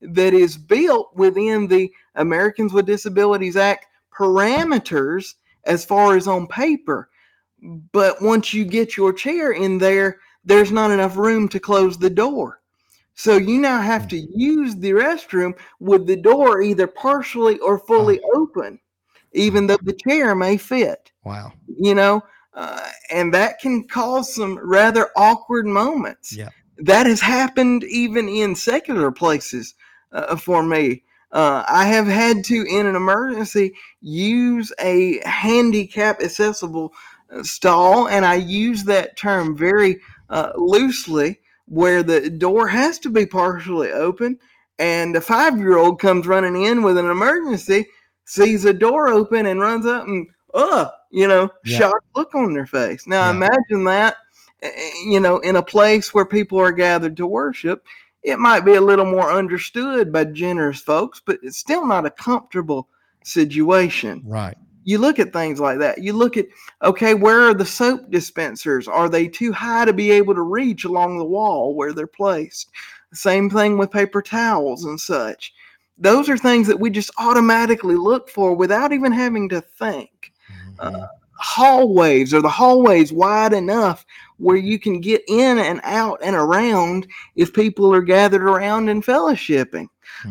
that 0.00 0.32
is 0.32 0.56
built 0.56 1.14
within 1.14 1.66
the 1.66 1.92
Americans 2.14 2.72
with 2.72 2.86
Disabilities 2.86 3.56
Act 3.56 3.86
parameters 4.14 5.34
as 5.64 5.84
far 5.84 6.16
as 6.16 6.26
on 6.26 6.46
paper. 6.46 7.10
But 7.92 8.22
once 8.22 8.54
you 8.54 8.64
get 8.64 8.96
your 8.96 9.12
chair 9.12 9.52
in 9.52 9.78
there, 9.78 10.18
there's 10.44 10.72
not 10.72 10.90
enough 10.90 11.16
room 11.16 11.48
to 11.50 11.60
close 11.60 11.98
the 11.98 12.08
door. 12.08 12.60
So 13.14 13.36
you 13.36 13.60
now 13.60 13.82
have 13.82 14.08
to 14.08 14.16
mm-hmm. 14.16 14.40
use 14.40 14.76
the 14.76 14.92
restroom 14.92 15.52
with 15.78 16.06
the 16.06 16.16
door 16.16 16.62
either 16.62 16.86
partially 16.86 17.58
or 17.58 17.78
fully 17.78 18.20
open, 18.34 18.80
even 19.32 19.66
though 19.66 19.78
the 19.82 19.92
chair 19.92 20.34
may 20.34 20.56
fit. 20.56 21.12
Wow. 21.24 21.52
You 21.66 21.94
know, 21.94 22.22
uh, 22.54 22.88
and 23.10 23.32
that 23.34 23.60
can 23.60 23.86
cause 23.86 24.34
some 24.34 24.58
rather 24.58 25.08
awkward 25.16 25.66
moments. 25.66 26.32
Yeah. 26.32 26.48
That 26.78 27.06
has 27.06 27.20
happened 27.20 27.84
even 27.84 28.28
in 28.28 28.54
secular 28.54 29.12
places 29.12 29.74
uh, 30.12 30.36
for 30.36 30.62
me. 30.62 31.04
Uh, 31.32 31.64
I 31.68 31.86
have 31.86 32.06
had 32.06 32.42
to, 32.44 32.64
in 32.64 32.86
an 32.86 32.96
emergency, 32.96 33.74
use 34.00 34.72
a 34.80 35.20
handicap 35.28 36.20
accessible 36.20 36.92
uh, 37.32 37.42
stall, 37.44 38.08
and 38.08 38.24
I 38.24 38.34
use 38.34 38.84
that 38.84 39.16
term 39.16 39.56
very 39.56 40.00
uh, 40.28 40.52
loosely, 40.56 41.38
where 41.66 42.02
the 42.02 42.28
door 42.30 42.66
has 42.66 42.98
to 43.00 43.10
be 43.10 43.26
partially 43.26 43.92
open, 43.92 44.38
and 44.78 45.14
a 45.14 45.20
five 45.20 45.56
year 45.58 45.78
old 45.78 46.00
comes 46.00 46.26
running 46.26 46.60
in 46.64 46.82
with 46.82 46.98
an 46.98 47.08
emergency 47.08 47.86
sees 48.24 48.64
a 48.64 48.72
door 48.72 49.08
open 49.08 49.46
and 49.46 49.60
runs 49.60 49.86
up 49.86 50.06
and, 50.06 50.26
uh, 50.54 50.88
you 51.10 51.26
know, 51.28 51.50
Yeah. 51.64 51.78
shocked 51.78 52.06
look 52.14 52.34
on 52.34 52.52
their 52.52 52.66
face. 52.66 53.06
Now 53.06 53.26
Yeah. 53.26 53.30
imagine 53.30 53.84
that, 53.84 54.16
eh, 54.62 54.90
you 55.06 55.20
know, 55.20 55.38
in 55.38 55.56
a 55.56 55.62
place 55.62 56.14
where 56.14 56.24
people 56.24 56.58
are 56.58 56.72
gathered 56.72 57.16
to 57.18 57.26
worship. 57.26 57.84
It 58.22 58.38
might 58.38 58.60
be 58.60 58.74
a 58.74 58.80
little 58.80 59.06
more 59.06 59.30
understood 59.32 60.12
by 60.12 60.24
generous 60.24 60.80
folks, 60.80 61.22
but 61.24 61.38
it's 61.42 61.58
still 61.58 61.86
not 61.86 62.06
a 62.06 62.10
comfortable 62.10 62.88
situation 63.24 64.22
Right. 64.26 64.56
you 64.84 64.98
look 64.98 65.18
at 65.18 65.32
things 65.32 65.60
like 65.60 65.78
that. 65.78 65.98
You 65.98 66.14
look 66.14 66.36
at, 66.36 66.46
okay, 66.82 67.14
where 67.14 67.42
are 67.42 67.54
the 67.54 67.66
soap 67.66 68.10
dispensers? 68.10 68.88
Are 68.88 69.08
they 69.08 69.28
too 69.28 69.52
high 69.52 69.84
to 69.84 69.92
be 69.92 70.10
able 70.10 70.34
to 70.34 70.42
reach 70.42 70.84
along 70.84 71.18
the 71.18 71.24
wall 71.24 71.74
where 71.74 71.92
they're 71.92 72.06
placed? 72.06 72.70
Same 73.12 73.50
thing 73.50 73.76
with 73.76 73.90
paper 73.90 74.22
towels 74.22 74.84
and 74.86 74.98
such. 74.98 75.52
Those 75.98 76.28
are 76.30 76.38
things 76.38 76.66
that 76.66 76.80
we 76.80 76.88
just 76.90 77.10
automatically 77.18 77.94
look 77.94 78.30
for 78.30 78.54
without 78.54 78.92
even 78.92 79.12
having 79.12 79.48
to 79.50 79.60
think. 79.60 80.29
Mhm. 80.82 81.08
Hallways 81.42 82.34
or 82.34 82.42
the 82.42 82.48
hallways 82.50 83.12
wide 83.12 83.54
enough 83.54 84.04
where 84.36 84.56
you 84.56 84.78
can 84.78 85.00
get 85.00 85.22
in 85.28 85.58
and 85.58 85.80
out 85.84 86.18
and 86.22 86.36
around 86.36 87.06
if 87.34 87.52
people 87.54 87.92
are 87.94 88.02
gathered 88.02 88.42
around 88.42 88.88
and 88.88 89.02
fellowshipping. 89.04 89.86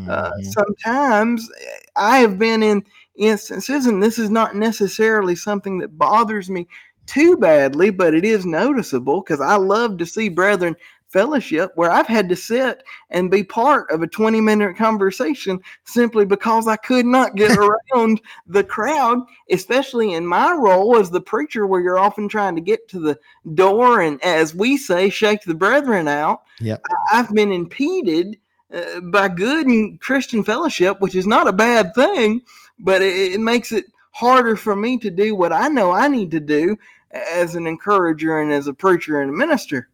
Uh, 0.07 0.29
Mhm. 0.29 0.53
sometimes 0.53 1.49
eh, 1.61 1.77
I 1.95 2.19
have 2.19 2.37
been 2.37 2.61
in 2.61 2.83
instances, 3.15 3.85
and 3.87 4.01
this 4.01 4.19
is 4.19 4.29
not 4.29 4.55
necessarily 4.55 5.35
something 5.35 5.79
that 5.79 5.97
bothers 5.97 6.49
me 6.49 6.67
too 7.07 7.37
badly, 7.37 7.89
but 7.89 8.13
it 8.13 8.23
is 8.23 8.45
noticeable 8.45 9.21
because 9.21 9.41
I 9.41 9.55
love 9.55 9.97
to 9.97 10.05
see 10.05 10.29
brethren 10.29 10.75
fellowship 11.09 11.71
where 11.75 11.91
I've 11.91 12.07
had 12.07 12.29
to 12.29 12.35
sit 12.35 12.83
and 13.09 13.31
be 13.31 13.43
part 13.43 13.89
of 13.91 14.01
a 14.01 14.07
20 14.07 14.41
minute 14.41 14.77
conversation 14.77 15.59
simply 15.83 16.25
because 16.25 16.67
I 16.67 16.75
could 16.75 17.05
not 17.05 17.35
get 17.35 17.57
around 17.93 18.21
the 18.47 18.63
crowd, 18.63 19.19
especially 19.51 20.13
in 20.13 20.25
my 20.25 20.51
role 20.53 20.97
as 20.97 21.09
the 21.09 21.21
preacher, 21.21 21.67
where 21.67 21.81
you're 21.81 21.99
often 21.99 22.29
trying 22.29 22.55
to 22.55 22.61
get 22.61 22.87
to 22.89 22.99
the 22.99 23.19
door 23.55 24.01
and, 24.01 24.23
as 24.23 24.53
we 24.53 24.77
say, 24.77 25.09
shake 25.09 25.43
the 25.43 25.55
brethren 25.55 26.07
out. 26.07 26.43
Yep. 26.59 26.83
I've 27.11 27.33
been 27.33 27.51
impeded 27.51 28.37
uh, 28.73 28.99
by 29.01 29.29
good 29.29 29.67
and 29.67 29.99
Christian 29.99 30.43
fellowship, 30.43 31.01
which 31.01 31.15
is 31.15 31.25
not 31.25 31.47
a 31.47 31.53
bad 31.53 31.95
thing, 31.95 32.41
but 32.77 33.01
it, 33.01 33.33
it 33.33 33.41
makes 33.41 33.71
it 33.71 33.85
harder 34.11 34.55
for 34.55 34.75
me 34.75 34.97
to 34.99 35.09
do 35.09 35.35
what 35.35 35.53
I 35.53 35.67
know 35.69 35.91
I 35.91 36.07
need 36.07 36.31
to 36.31 36.39
do 36.39 36.77
as 37.11 37.55
an 37.55 37.65
encourager 37.65 38.39
and 38.39 38.51
as 38.51 38.67
a 38.67 38.73
preacher 38.73 39.21
and 39.21 39.31
a 39.31 39.33
minister. 39.33 39.89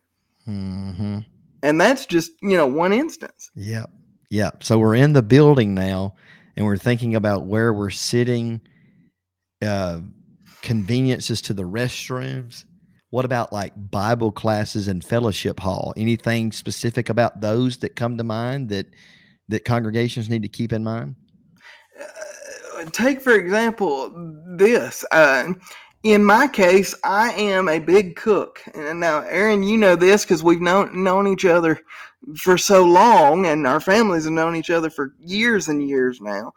Mhm. 0.47 1.25
And 1.63 1.81
that's 1.81 2.05
just, 2.05 2.31
you 2.41 2.55
know, 2.55 2.67
one 2.67 2.93
instance. 2.93 3.49
Yep. 3.55 3.89
Yep. 4.29 4.63
So 4.63 4.77
we're 4.77 4.95
in 4.95 5.13
the 5.13 5.23
building 5.23 5.73
now 5.73 6.15
and 6.55 6.65
we're 6.65 6.77
thinking 6.77 7.15
about 7.15 7.45
where 7.45 7.73
we're 7.73 7.89
sitting, 7.89 8.61
uh, 9.61 10.01
conveniences 10.61 11.41
to 11.43 11.53
the 11.53 11.63
restrooms. 11.63 12.65
What 13.09 13.25
about 13.25 13.53
like 13.53 13.73
Bible 13.91 14.31
classes 14.31 14.87
and 14.87 15.03
fellowship 15.03 15.59
hall? 15.59 15.93
Anything 15.95 16.51
specific 16.51 17.09
about 17.09 17.41
those 17.41 17.77
that 17.77 17.95
come 17.95 18.17
to 18.17 18.23
mind 18.23 18.69
that 18.69 18.87
that 19.47 19.63
congregations 19.63 20.27
need 20.29 20.41
to 20.41 20.49
keep 20.49 20.73
in 20.73 20.83
mind? 20.83 21.15
Uh, 21.99 22.85
take, 22.91 23.21
for 23.21 23.33
example, 23.33 24.11
this. 24.57 25.05
Uh, 25.11 25.53
in 26.05 26.23
my 26.23 26.47
case, 26.47 26.93
I 27.03 27.31
am 27.31 27.67
a 27.67 27.79
big 27.79 28.15
cook. 28.15 28.61
And 28.75 28.99
now, 28.99 29.21
Aaron, 29.21 29.63
you 29.63 29.75
know 29.75 29.95
this 29.95 30.23
because 30.23 30.43
we've 30.43 30.61
known, 30.61 31.03
known 31.03 31.25
each 31.25 31.45
other 31.45 31.81
for 32.37 32.59
so 32.59 32.83
long, 32.85 33.47
and 33.47 33.65
our 33.65 33.79
families 33.79 34.25
have 34.25 34.33
known 34.33 34.55
each 34.55 34.69
other 34.69 34.91
for 34.91 35.15
years 35.19 35.67
and 35.67 35.81
years 35.89 36.21
now. 36.21 36.53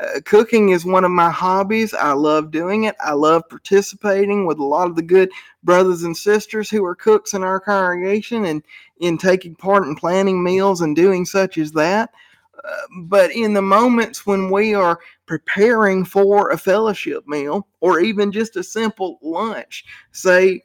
Uh, 0.00 0.20
cooking 0.24 0.68
is 0.68 0.84
one 0.84 1.02
of 1.02 1.10
my 1.10 1.30
hobbies. 1.30 1.92
I 1.94 2.12
love 2.12 2.52
doing 2.52 2.84
it. 2.84 2.94
I 3.00 3.14
love 3.14 3.42
participating 3.50 4.46
with 4.46 4.60
a 4.60 4.64
lot 4.64 4.86
of 4.86 4.94
the 4.94 5.02
good 5.02 5.32
brothers 5.64 6.04
and 6.04 6.16
sisters 6.16 6.70
who 6.70 6.84
are 6.84 6.94
cooks 6.94 7.34
in 7.34 7.42
our 7.42 7.58
congregation 7.58 8.44
and 8.44 8.62
in 9.00 9.18
taking 9.18 9.56
part 9.56 9.82
in 9.82 9.96
planning 9.96 10.44
meals 10.44 10.80
and 10.80 10.94
doing 10.94 11.24
such 11.24 11.58
as 11.58 11.72
that. 11.72 12.10
But 13.04 13.32
in 13.32 13.54
the 13.54 13.62
moments 13.62 14.26
when 14.26 14.50
we 14.50 14.74
are 14.74 15.00
preparing 15.26 16.04
for 16.04 16.50
a 16.50 16.58
fellowship 16.58 17.26
meal 17.26 17.66
or 17.80 18.00
even 18.00 18.32
just 18.32 18.56
a 18.56 18.62
simple 18.62 19.18
lunch, 19.22 19.84
say 20.12 20.62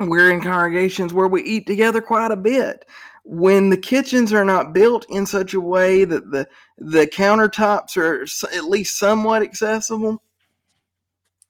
we're 0.00 0.30
in 0.30 0.40
congregations 0.40 1.12
where 1.14 1.28
we 1.28 1.42
eat 1.42 1.66
together 1.66 2.00
quite 2.00 2.30
a 2.30 2.36
bit 2.36 2.84
when 3.24 3.70
the 3.70 3.76
kitchens 3.76 4.32
are 4.32 4.44
not 4.44 4.72
built 4.72 5.04
in 5.08 5.26
such 5.26 5.52
a 5.54 5.60
way 5.60 6.04
that 6.04 6.30
the 6.30 6.46
the 6.78 7.06
countertops 7.06 7.96
are 7.96 8.22
at 8.56 8.64
least 8.64 8.98
somewhat 8.98 9.42
accessible 9.42 10.22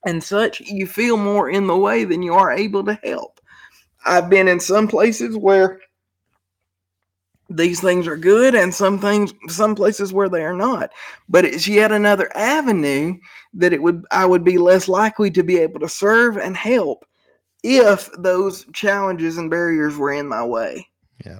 and 0.05 0.23
such 0.23 0.59
you 0.61 0.87
feel 0.87 1.17
more 1.17 1.49
in 1.49 1.67
the 1.67 1.77
way 1.77 2.03
than 2.03 2.23
you 2.23 2.33
are 2.33 2.51
able 2.51 2.83
to 2.83 2.99
help. 3.03 3.39
I've 4.05 4.29
been 4.29 4.47
in 4.47 4.59
some 4.59 4.87
places 4.87 5.37
where 5.37 5.81
these 7.49 7.79
things 7.79 8.07
are 8.07 8.17
good 8.17 8.53
and 8.55 8.73
some 8.73 8.99
things 8.99 9.33
some 9.47 9.73
places 9.75 10.11
where 10.11 10.27
they 10.29 10.43
are 10.43 10.53
not 10.55 10.91
but 11.29 11.45
it's 11.45 11.67
yet 11.67 11.91
another 11.91 12.29
avenue 12.35 13.15
that 13.53 13.71
it 13.73 13.81
would 13.81 14.03
i 14.11 14.25
would 14.25 14.43
be 14.43 14.57
less 14.57 14.87
likely 14.87 15.31
to 15.31 15.43
be 15.43 15.57
able 15.57 15.79
to 15.79 15.87
serve 15.89 16.37
and 16.37 16.57
help 16.57 17.05
if 17.63 18.09
those 18.19 18.65
challenges 18.73 19.37
and 19.37 19.49
barriers 19.49 19.97
were 19.97 20.11
in 20.11 20.27
my 20.27 20.43
way 20.43 20.85
Yeah. 21.25 21.39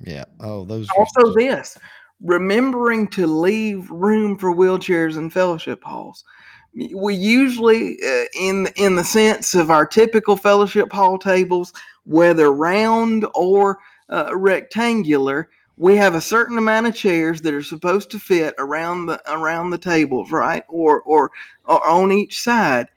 Yeah. 0.00 0.24
Oh, 0.40 0.64
those. 0.64 0.88
are- 0.90 1.00
also 1.00 1.34
this 1.34 1.76
remembering 2.22 3.06
to 3.08 3.26
leave 3.26 3.90
room 3.90 4.36
for 4.38 4.54
wheelchairs 4.54 5.16
and 5.16 5.32
fellowship 5.32 5.82
halls 5.84 6.24
we 6.94 7.14
usually 7.14 7.96
uh, 8.04 8.24
in 8.38 8.68
in 8.76 8.94
the 8.96 9.04
sense 9.04 9.54
of 9.54 9.70
our 9.70 9.86
typical 9.86 10.36
fellowship 10.36 10.92
hall 10.92 11.18
tables 11.18 11.72
whether 12.04 12.52
round 12.52 13.26
or 13.34 13.78
uh, 14.10 14.36
rectangular 14.36 15.48
we 15.78 15.96
have 15.96 16.16
a 16.16 16.20
certain 16.20 16.58
amount 16.58 16.88
of 16.88 16.94
chairs 16.94 17.40
that 17.40 17.54
are 17.54 17.62
supposed 17.62 18.10
to 18.10 18.18
fit 18.18 18.54
around 18.58 19.06
the 19.06 19.20
around 19.32 19.70
the 19.70 19.78
tables 19.78 20.30
right? 20.30 20.64
Or 20.68 21.02
or, 21.02 21.30
or 21.64 21.86
on 21.88 22.12
each 22.12 22.42
side. 22.42 22.88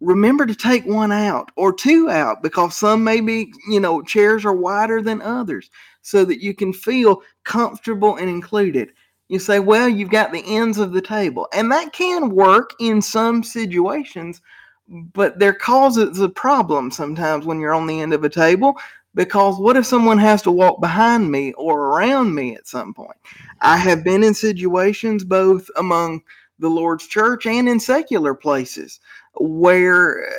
Remember 0.00 0.44
to 0.44 0.54
take 0.54 0.84
one 0.84 1.12
out 1.12 1.50
or 1.56 1.72
two 1.72 2.10
out 2.10 2.42
because 2.42 2.76
some 2.76 3.02
maybe 3.04 3.52
you 3.68 3.80
know 3.80 4.02
chairs 4.02 4.44
are 4.44 4.52
wider 4.52 5.00
than 5.00 5.22
others 5.22 5.70
so 6.02 6.24
that 6.24 6.42
you 6.42 6.52
can 6.52 6.72
feel 6.72 7.22
comfortable 7.44 8.16
and 8.16 8.28
included. 8.28 8.90
You 9.28 9.38
say, 9.38 9.58
well, 9.58 9.88
you've 9.88 10.10
got 10.10 10.32
the 10.32 10.44
ends 10.46 10.76
of 10.76 10.92
the 10.92 11.00
table, 11.00 11.48
and 11.54 11.72
that 11.72 11.94
can 11.94 12.28
work 12.28 12.72
in 12.78 13.00
some 13.00 13.42
situations, 13.42 14.42
but 14.86 15.38
there 15.38 15.54
causes 15.54 16.20
a 16.20 16.28
problem 16.28 16.90
sometimes 16.90 17.46
when 17.46 17.58
you're 17.58 17.72
on 17.72 17.86
the 17.86 18.02
end 18.02 18.12
of 18.12 18.22
a 18.24 18.28
table 18.28 18.76
because 19.14 19.58
what 19.58 19.76
if 19.76 19.86
someone 19.86 20.18
has 20.18 20.42
to 20.42 20.50
walk 20.50 20.80
behind 20.80 21.30
me 21.30 21.52
or 21.54 21.88
around 21.88 22.34
me 22.34 22.54
at 22.54 22.66
some 22.66 22.92
point? 22.92 23.16
I 23.60 23.76
have 23.76 24.04
been 24.04 24.22
in 24.24 24.34
situations 24.34 25.24
both 25.24 25.68
among 25.76 26.22
the 26.58 26.68
Lord's 26.68 27.06
church 27.06 27.46
and 27.46 27.68
in 27.68 27.80
secular 27.80 28.34
places 28.34 29.00
where 29.34 30.26
uh, 30.26 30.30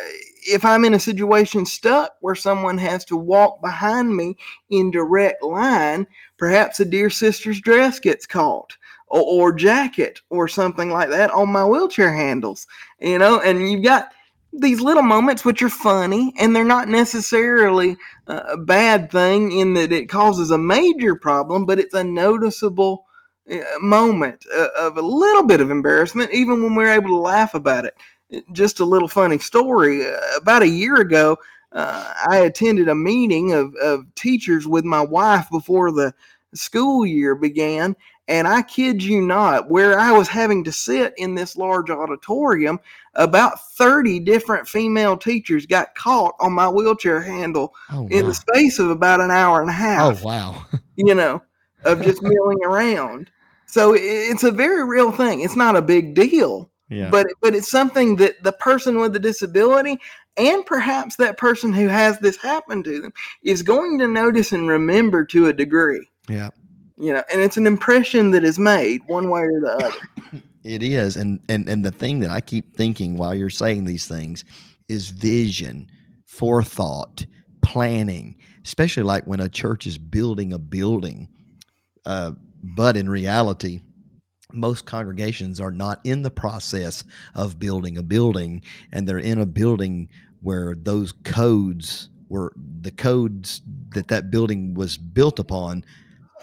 if 0.48 0.64
I'm 0.64 0.86
in 0.86 0.94
a 0.94 1.00
situation 1.00 1.66
stuck 1.66 2.14
where 2.22 2.36
someone 2.36 2.78
has 2.78 3.04
to 3.06 3.18
walk 3.18 3.62
behind 3.62 4.16
me 4.16 4.38
in 4.70 4.92
direct 4.92 5.44
line, 5.44 6.08
perhaps 6.38 6.80
a 6.80 6.86
dear 6.86 7.10
sister's 7.10 7.60
dress 7.60 8.00
gets 8.00 8.26
caught 8.26 8.78
or, 9.08 9.22
or 9.22 9.54
jacket 9.54 10.22
or 10.30 10.48
something 10.48 10.90
like 10.90 11.10
that 11.10 11.32
on 11.32 11.52
my 11.52 11.66
wheelchair 11.66 12.14
handles, 12.14 12.68
you 13.00 13.18
know, 13.18 13.40
and 13.42 13.70
you've 13.70 13.84
got 13.84 14.12
these 14.60 14.82
little 14.82 15.04
moments 15.04 15.46
which 15.46 15.62
are 15.62 15.70
funny 15.70 16.34
and 16.39 16.56
they're 16.56 16.63
not 16.63 16.88
necessarily 16.88 17.98
uh, 18.28 18.41
a 18.50 18.58
bad 18.58 19.12
thing 19.12 19.52
in 19.52 19.74
that 19.76 19.91
it 19.91 20.10
causes 20.10 20.52
a 20.52 20.58
major 20.58 21.15
problem, 21.15 21.65
but 21.65 21.80
it's 21.80 21.94
a 21.94 22.04
noticeable 22.04 23.06
uh, 23.52 23.58
moment 23.80 24.46
uh, 24.56 24.68
of 24.80 24.98
a 24.98 25.02
little 25.02 25.44
bit 25.44 25.62
of 25.62 25.72
embarrassment, 25.72 26.32
even 26.32 26.63
when 26.63 26.76
we're 26.76 26.94
able 26.94 27.10
to 27.10 27.18
laugh 27.18 27.54
about 27.54 27.86
it 27.86 27.94
just 28.52 28.80
a 28.80 28.86
little 28.86 29.08
funny 29.08 29.38
story. 29.38 30.06
Uh, 30.06 30.20
about 30.38 30.63
a 30.63 30.68
year 30.68 30.96
ago, 30.96 31.38
uh, 31.72 32.13
I 32.28 32.38
attended 32.38 32.88
a 32.88 32.96
meeting 32.96 33.54
of, 33.54 33.76
of 33.76 34.06
teachers 34.15 34.68
with 34.68 34.86
my 34.86 35.02
wife 35.02 35.48
before 35.52 35.91
the 35.91 36.13
school 36.54 37.06
year 37.06 37.36
began. 37.36 37.96
And 38.28 38.48
I 38.48 38.64
kid 38.64 39.04
you 39.04 39.22
not, 39.22 39.70
where 39.70 40.00
I 40.00 40.12
was 40.12 40.28
having 40.28 40.64
to 40.64 40.72
sit 40.72 41.14
in 41.18 41.36
this 41.36 41.56
large 41.56 41.91
auditorium, 41.91 42.80
about 43.14 43.60
30 43.74 44.20
different 44.22 44.68
female 44.68 45.16
teachers 45.16 45.66
got 45.68 45.93
caught 45.93 46.34
on 46.39 46.52
my 46.54 46.68
wheelchair 46.68 47.22
handle 47.22 47.74
Oh, 47.91 48.08
in 48.08 48.24
wow. 48.24 48.30
the 48.30 48.34
space 48.34 48.80
of 48.80 48.89
about 48.89 49.22
an 49.22 49.30
hour 49.32 49.62
and 49.62 49.70
a 49.70 49.74
half 49.74 50.24
oh 50.24 50.26
wow. 50.26 50.66
you 50.95 51.14
know, 51.14 51.41
of 51.84 52.02
just 52.02 52.24
milling 52.24 52.64
around. 52.66 53.30
So 53.68 53.93
it's 53.95 54.43
a 54.43 54.52
very 54.52 54.84
real 54.84 55.12
thing. 55.12 55.41
It's 55.41 55.56
not 55.56 55.76
a 55.76 55.82
big 55.82 56.16
deal, 56.16 56.70
Yeah. 56.89 57.10
but 57.12 57.28
but 57.41 57.54
it's 57.54 57.70
something 57.70 58.16
that 58.18 58.41
the 58.43 58.54
person 58.54 58.99
with 58.99 59.14
the 59.14 59.20
disability 59.20 59.99
and 60.38 60.66
perhaps 60.66 61.16
that 61.18 61.38
person 61.38 61.72
who 61.74 61.88
has 61.88 62.18
this 62.20 62.38
happen 62.38 62.82
to 62.84 63.02
them 63.02 63.14
is 63.43 63.62
going 63.62 63.99
to 63.99 64.08
notice 64.08 64.52
and 64.52 64.68
remember 64.68 65.24
to 65.26 65.47
a 65.47 65.54
degree. 65.54 66.10
yeah. 66.28 66.49
You 66.98 67.14
know, 67.14 67.24
and 67.32 67.41
it's 67.41 67.58
an 67.58 67.68
impression 67.68 68.32
that 68.32 68.43
is 68.43 68.58
made 68.58 69.02
one 69.08 69.30
way 69.30 69.41
or 69.41 69.60
the 69.60 69.72
other. 69.72 70.41
It 70.66 70.82
is, 70.82 71.16
and 71.16 71.39
and 71.48 71.70
and 71.70 71.86
the 71.86 71.91
thing 71.91 72.22
that 72.22 72.32
I 72.32 72.41
keep 72.41 72.76
thinking 72.76 73.18
while 73.18 73.36
you're 73.36 73.52
saying 73.52 73.86
these 73.86 74.08
things 74.08 74.43
is 74.89 75.10
vision, 75.10 75.88
forethought, 76.26 77.24
planning, 77.62 78.36
especially 78.64 79.04
like 79.04 79.26
when 79.26 79.41
a 79.41 79.48
church 79.48 79.86
is 79.86 80.00
building 80.00 80.54
a 80.54 80.58
building. 80.58 81.30
Uh, 82.04 82.32
but 82.64 82.98
in 82.98 83.08
reality, 83.08 83.82
most 84.54 84.88
congregations 84.88 85.62
are 85.62 85.72
not 85.72 86.00
in 86.04 86.24
the 86.24 86.32
process 86.32 87.04
of 87.36 87.60
building 87.60 88.00
a 88.00 88.04
building, 88.04 88.64
and 88.91 89.08
they're 89.08 89.20
in 89.20 89.41
a 89.41 89.46
building 89.46 90.10
where 90.41 90.74
those 90.76 91.12
codes 91.24 92.10
were 92.28 92.54
the 92.82 92.91
codes 92.91 93.62
that 93.93 94.08
that 94.08 94.32
building 94.32 94.74
was 94.74 94.98
built 94.98 95.38
upon 95.38 95.86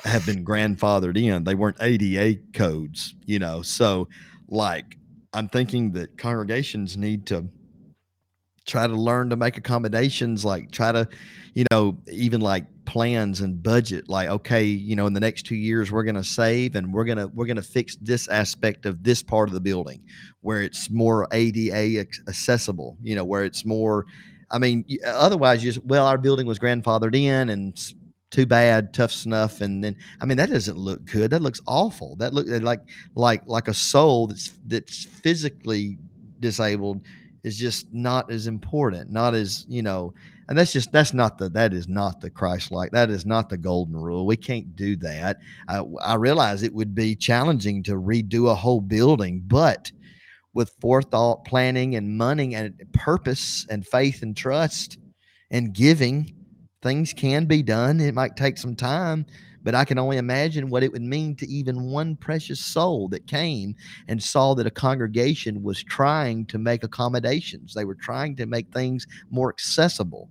have 0.04 0.26
been 0.26 0.44
grandfathered 0.44 1.16
in. 1.16 1.44
They 1.44 1.54
weren't 1.54 1.76
ADA 1.80 2.40
codes, 2.54 3.14
you 3.24 3.38
know. 3.38 3.62
So, 3.62 4.08
like, 4.48 4.96
I'm 5.32 5.48
thinking 5.48 5.92
that 5.92 6.18
congregations 6.18 6.96
need 6.96 7.26
to 7.26 7.46
try 8.66 8.86
to 8.86 8.94
learn 8.94 9.30
to 9.30 9.36
make 9.36 9.56
accommodations, 9.56 10.44
like, 10.44 10.70
try 10.70 10.92
to, 10.92 11.08
you 11.54 11.64
know, 11.70 11.98
even 12.10 12.40
like 12.40 12.66
plans 12.84 13.40
and 13.40 13.62
budget 13.62 14.08
like 14.08 14.28
okay 14.28 14.64
you 14.64 14.96
know 14.96 15.06
in 15.06 15.12
the 15.12 15.20
next 15.20 15.44
two 15.44 15.54
years 15.54 15.92
we're 15.92 16.02
going 16.02 16.16
to 16.16 16.24
save 16.24 16.74
and 16.74 16.92
we're 16.92 17.04
going 17.04 17.18
to 17.18 17.28
we're 17.28 17.46
going 17.46 17.56
to 17.56 17.62
fix 17.62 17.96
this 18.00 18.28
aspect 18.28 18.86
of 18.86 19.02
this 19.04 19.22
part 19.22 19.48
of 19.48 19.54
the 19.54 19.60
building 19.60 20.02
where 20.40 20.62
it's 20.62 20.90
more 20.90 21.28
ada 21.32 22.00
accessible 22.00 22.96
you 23.00 23.14
know 23.14 23.24
where 23.24 23.44
it's 23.44 23.64
more 23.64 24.06
i 24.50 24.58
mean 24.58 24.84
otherwise 25.06 25.62
you 25.62 25.72
just, 25.72 25.86
well 25.86 26.06
our 26.06 26.18
building 26.18 26.46
was 26.46 26.58
grandfathered 26.58 27.14
in 27.14 27.50
and 27.50 27.94
too 28.32 28.46
bad, 28.46 28.94
tough 28.94 29.12
snuff, 29.12 29.60
and 29.60 29.84
then 29.84 29.94
I 30.20 30.24
mean 30.24 30.38
that 30.38 30.50
doesn't 30.50 30.76
look 30.76 31.04
good. 31.04 31.30
That 31.30 31.42
looks 31.42 31.60
awful. 31.66 32.16
That 32.16 32.34
look 32.34 32.48
eh, 32.48 32.58
like 32.60 32.80
like 33.14 33.42
like 33.46 33.68
a 33.68 33.74
soul 33.74 34.26
that's 34.26 34.52
that's 34.66 35.04
physically 35.04 35.98
disabled 36.40 37.02
is 37.44 37.58
just 37.58 37.92
not 37.92 38.32
as 38.32 38.46
important, 38.46 39.12
not 39.12 39.34
as 39.34 39.66
you 39.68 39.82
know, 39.82 40.14
and 40.48 40.56
that's 40.56 40.72
just 40.72 40.90
that's 40.92 41.12
not 41.12 41.36
the 41.36 41.50
that 41.50 41.74
is 41.74 41.88
not 41.88 42.20
the 42.22 42.30
Christ 42.30 42.72
like 42.72 42.90
that 42.92 43.10
is 43.10 43.26
not 43.26 43.50
the 43.50 43.58
golden 43.58 43.96
rule. 43.96 44.26
We 44.26 44.38
can't 44.38 44.74
do 44.74 44.96
that. 44.96 45.38
I, 45.68 45.82
I 46.02 46.14
realize 46.14 46.62
it 46.62 46.74
would 46.74 46.94
be 46.94 47.14
challenging 47.14 47.82
to 47.84 47.92
redo 47.92 48.50
a 48.50 48.54
whole 48.54 48.80
building, 48.80 49.42
but 49.46 49.92
with 50.54 50.72
forethought, 50.80 51.44
planning, 51.44 51.96
and 51.96 52.16
money 52.16 52.54
and 52.54 52.74
purpose 52.92 53.66
and 53.68 53.86
faith 53.86 54.22
and 54.22 54.34
trust 54.34 54.98
and 55.50 55.74
giving 55.74 56.41
things 56.82 57.12
can 57.12 57.46
be 57.46 57.62
done. 57.62 58.00
It 58.00 58.14
might 58.14 58.36
take 58.36 58.58
some 58.58 58.74
time, 58.74 59.24
but 59.62 59.74
I 59.74 59.84
can 59.84 59.98
only 59.98 60.18
imagine 60.18 60.68
what 60.68 60.82
it 60.82 60.92
would 60.92 61.02
mean 61.02 61.36
to 61.36 61.48
even 61.48 61.90
one 61.90 62.16
precious 62.16 62.60
soul 62.60 63.08
that 63.08 63.26
came 63.26 63.74
and 64.08 64.22
saw 64.22 64.54
that 64.54 64.66
a 64.66 64.70
congregation 64.70 65.62
was 65.62 65.82
trying 65.82 66.46
to 66.46 66.58
make 66.58 66.84
accommodations. 66.84 67.72
They 67.74 67.84
were 67.84 67.94
trying 67.94 68.36
to 68.36 68.46
make 68.46 68.72
things 68.72 69.06
more 69.30 69.50
accessible. 69.50 70.28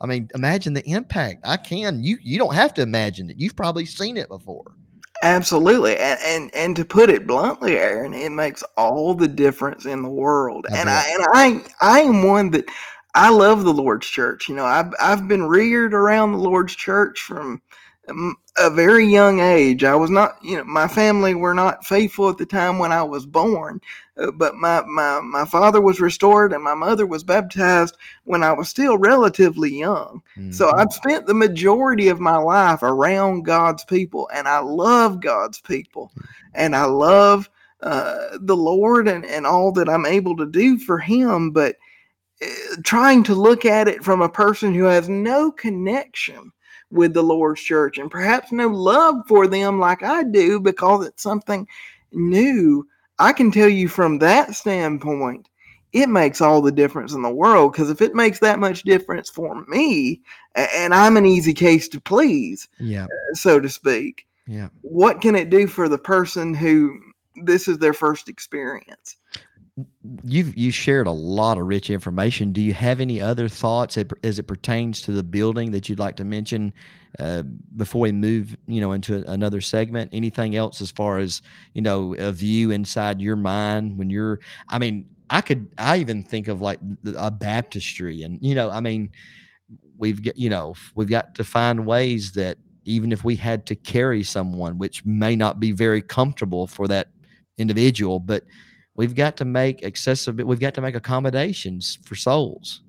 I 0.00 0.06
mean, 0.06 0.28
imagine 0.34 0.74
the 0.74 0.88
impact. 0.88 1.40
I 1.44 1.56
can. 1.56 2.04
You 2.04 2.18
you 2.22 2.36
don't 2.36 2.54
have 2.54 2.74
to 2.74 2.82
imagine 2.82 3.30
it. 3.30 3.38
You've 3.38 3.56
probably 3.56 3.86
seen 3.86 4.16
it 4.18 4.28
before. 4.28 4.74
Absolutely, 5.22 5.96
and 5.96 6.18
and, 6.22 6.54
and 6.54 6.76
to 6.76 6.84
put 6.84 7.08
it 7.08 7.26
bluntly, 7.26 7.78
Aaron, 7.78 8.12
it 8.12 8.30
makes 8.30 8.62
all 8.76 9.14
the 9.14 9.28
difference 9.28 9.86
in 9.86 10.02
the 10.02 10.10
world. 10.10 10.66
I 10.70 10.76
and 10.76 10.86
bet. 10.86 11.06
I 11.34 11.54
and 11.54 11.62
I 11.80 11.96
I 11.96 12.00
am 12.00 12.24
one 12.24 12.50
that 12.50 12.66
I 13.14 13.30
love 13.30 13.64
the 13.64 13.72
Lord's 13.72 14.06
church. 14.06 14.48
You 14.48 14.56
know, 14.56 14.64
I've 14.64 14.92
I've 15.00 15.28
been 15.28 15.44
reared 15.44 15.94
around 15.94 16.32
the 16.32 16.38
Lord's 16.38 16.74
church 16.74 17.20
from 17.20 17.62
um, 18.08 18.36
a 18.58 18.70
very 18.70 19.06
young 19.06 19.40
age. 19.40 19.84
I 19.84 19.94
was 19.94 20.10
not, 20.10 20.36
you 20.42 20.56
know, 20.56 20.64
my 20.64 20.86
family 20.86 21.34
were 21.34 21.54
not 21.54 21.84
faithful 21.84 22.28
at 22.28 22.38
the 22.38 22.46
time 22.46 22.78
when 22.78 22.92
I 22.92 23.02
was 23.02 23.26
born, 23.26 23.80
uh, 24.16 24.30
but 24.32 24.54
my 24.54 24.82
my 24.82 25.20
my 25.20 25.44
father 25.44 25.80
was 25.80 26.00
restored 26.00 26.52
and 26.52 26.62
my 26.62 26.74
mother 26.74 27.06
was 27.06 27.24
baptized 27.24 27.96
when 28.24 28.42
I 28.42 28.52
was 28.52 28.68
still 28.68 28.98
relatively 28.98 29.78
young. 29.78 30.22
Mm-hmm. 30.36 30.52
So 30.52 30.72
I've 30.72 30.92
spent 30.92 31.26
the 31.26 31.34
majority 31.34 32.08
of 32.08 32.20
my 32.20 32.36
life 32.36 32.82
around 32.82 33.44
God's 33.44 33.84
people, 33.84 34.28
and 34.34 34.48
I 34.48 34.58
love 34.58 35.20
God's 35.20 35.60
people, 35.60 36.12
and 36.52 36.76
I 36.76 36.84
love 36.84 37.48
uh, 37.80 38.38
the 38.40 38.56
Lord 38.56 39.08
and 39.08 39.24
and 39.24 39.46
all 39.46 39.72
that 39.72 39.88
I'm 39.88 40.06
able 40.06 40.36
to 40.36 40.46
do 40.46 40.78
for 40.78 40.98
Him, 40.98 41.50
but 41.50 41.76
trying 42.82 43.22
to 43.24 43.34
look 43.34 43.64
at 43.64 43.88
it 43.88 44.04
from 44.04 44.22
a 44.22 44.28
person 44.28 44.74
who 44.74 44.84
has 44.84 45.08
no 45.08 45.50
connection 45.50 46.52
with 46.90 47.14
the 47.14 47.22
Lord's 47.22 47.60
church 47.60 47.98
and 47.98 48.10
perhaps 48.10 48.52
no 48.52 48.68
love 48.68 49.26
for 49.26 49.46
them 49.46 49.78
like 49.78 50.02
I 50.02 50.22
do 50.22 50.60
because 50.60 51.06
it's 51.06 51.22
something 51.22 51.66
new. 52.12 52.86
I 53.18 53.32
can 53.32 53.50
tell 53.50 53.68
you 53.68 53.88
from 53.88 54.18
that 54.18 54.54
standpoint, 54.54 55.48
it 55.92 56.08
makes 56.08 56.40
all 56.40 56.60
the 56.60 56.72
difference 56.72 57.12
in 57.12 57.22
the 57.22 57.30
world 57.30 57.72
because 57.72 57.90
if 57.90 58.00
it 58.00 58.14
makes 58.14 58.40
that 58.40 58.58
much 58.58 58.82
difference 58.82 59.30
for 59.30 59.64
me 59.66 60.20
and 60.54 60.92
I'm 60.92 61.16
an 61.16 61.26
easy 61.26 61.54
case 61.54 61.88
to 61.88 62.00
please, 62.00 62.68
yeah, 62.80 63.04
uh, 63.04 63.34
so 63.34 63.60
to 63.60 63.68
speak. 63.68 64.26
Yeah. 64.46 64.68
What 64.82 65.20
can 65.20 65.36
it 65.36 65.50
do 65.50 65.66
for 65.66 65.88
the 65.88 65.98
person 65.98 66.52
who 66.52 66.98
this 67.44 67.68
is 67.68 67.78
their 67.78 67.94
first 67.94 68.28
experience? 68.28 69.16
You've 70.22 70.56
you 70.56 70.70
shared 70.70 71.06
a 71.06 71.12
lot 71.12 71.58
of 71.58 71.66
rich 71.66 71.90
information. 71.90 72.52
Do 72.52 72.60
you 72.60 72.72
have 72.74 73.00
any 73.00 73.20
other 73.20 73.48
thoughts 73.48 73.98
as 74.22 74.38
it 74.38 74.46
pertains 74.46 75.02
to 75.02 75.12
the 75.12 75.22
building 75.22 75.72
that 75.72 75.88
you'd 75.88 75.98
like 75.98 76.16
to 76.16 76.24
mention 76.24 76.72
uh, 77.18 77.42
before 77.76 78.02
we 78.02 78.12
move, 78.12 78.56
you 78.66 78.80
know, 78.80 78.92
into 78.92 79.28
another 79.30 79.60
segment? 79.60 80.10
Anything 80.12 80.54
else 80.54 80.80
as 80.80 80.90
far 80.90 81.18
as 81.18 81.42
you 81.74 81.82
know 81.82 82.14
a 82.18 82.30
view 82.30 82.70
inside 82.70 83.20
your 83.20 83.36
mind 83.36 83.98
when 83.98 84.10
you're? 84.10 84.38
I 84.68 84.78
mean, 84.78 85.06
I 85.30 85.40
could. 85.40 85.68
I 85.76 85.98
even 85.98 86.22
think 86.22 86.46
of 86.48 86.60
like 86.60 86.78
a 87.16 87.30
baptistry, 87.30 88.22
and 88.22 88.38
you 88.40 88.54
know, 88.54 88.70
I 88.70 88.80
mean, 88.80 89.10
we've 89.98 90.22
got 90.22 90.36
you 90.36 90.50
know 90.50 90.74
we've 90.94 91.08
got 91.08 91.34
to 91.34 91.44
find 91.44 91.84
ways 91.84 92.32
that 92.32 92.58
even 92.84 93.10
if 93.10 93.24
we 93.24 93.34
had 93.34 93.66
to 93.66 93.74
carry 93.74 94.22
someone, 94.22 94.78
which 94.78 95.04
may 95.04 95.34
not 95.34 95.58
be 95.58 95.72
very 95.72 96.02
comfortable 96.02 96.66
for 96.68 96.86
that 96.86 97.08
individual, 97.58 98.20
but 98.20 98.44
we've 98.96 99.14
got 99.14 99.36
to 99.38 99.44
make 99.44 99.84
accessible 99.84 100.44
we've 100.44 100.60
got 100.60 100.74
to 100.74 100.80
make 100.80 100.94
accommodations 100.94 101.98
for 102.04 102.14
souls. 102.14 102.80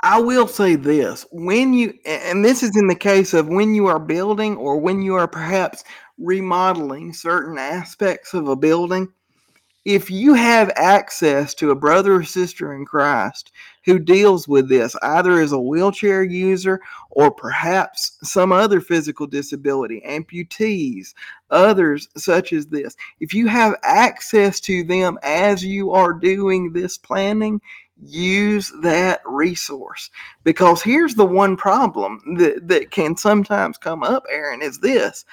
I 0.00 0.20
will 0.20 0.46
say 0.46 0.76
this 0.76 1.26
when 1.32 1.74
you 1.74 1.94
and 2.04 2.44
this 2.44 2.62
is 2.62 2.76
in 2.76 2.86
the 2.86 2.94
case 2.94 3.34
of 3.34 3.48
when 3.48 3.74
you 3.74 3.86
are 3.86 3.98
building 3.98 4.56
or 4.56 4.78
when 4.78 5.02
you 5.02 5.16
are 5.16 5.28
perhaps 5.28 5.82
remodeling 6.18 7.12
certain 7.12 7.58
aspects 7.58 8.34
of 8.34 8.48
a 8.48 8.56
building 8.56 9.08
if 9.84 10.10
you 10.10 10.34
have 10.34 10.70
access 10.76 11.54
to 11.54 11.70
a 11.70 11.74
brother 11.74 12.16
or 12.16 12.22
sister 12.22 12.74
in 12.74 12.84
Christ 12.84 13.50
who 13.88 13.98
deals 13.98 14.46
with 14.46 14.68
this, 14.68 14.94
either 15.00 15.40
as 15.40 15.52
a 15.52 15.58
wheelchair 15.58 16.22
user 16.22 16.78
or 17.08 17.30
perhaps 17.30 18.18
some 18.22 18.52
other 18.52 18.82
physical 18.82 19.26
disability, 19.26 20.02
amputees, 20.06 21.14
others 21.48 22.06
such 22.14 22.52
as 22.52 22.66
this, 22.66 22.94
if 23.18 23.32
you 23.32 23.46
have 23.46 23.76
access 23.82 24.60
to 24.60 24.84
them 24.84 25.18
as 25.22 25.64
you 25.64 25.90
are 25.90 26.12
doing 26.12 26.70
this 26.70 26.98
planning, 26.98 27.62
use 27.98 28.70
that 28.82 29.22
resource. 29.24 30.10
Because 30.44 30.82
here's 30.82 31.14
the 31.14 31.24
one 31.24 31.56
problem 31.56 32.20
that, 32.36 32.68
that 32.68 32.90
can 32.90 33.16
sometimes 33.16 33.78
come 33.78 34.02
up, 34.02 34.24
Aaron, 34.30 34.60
is 34.60 34.80
this 34.80 35.24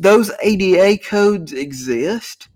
those 0.00 0.30
ADA 0.42 0.96
codes 1.04 1.52
exist 1.52 2.48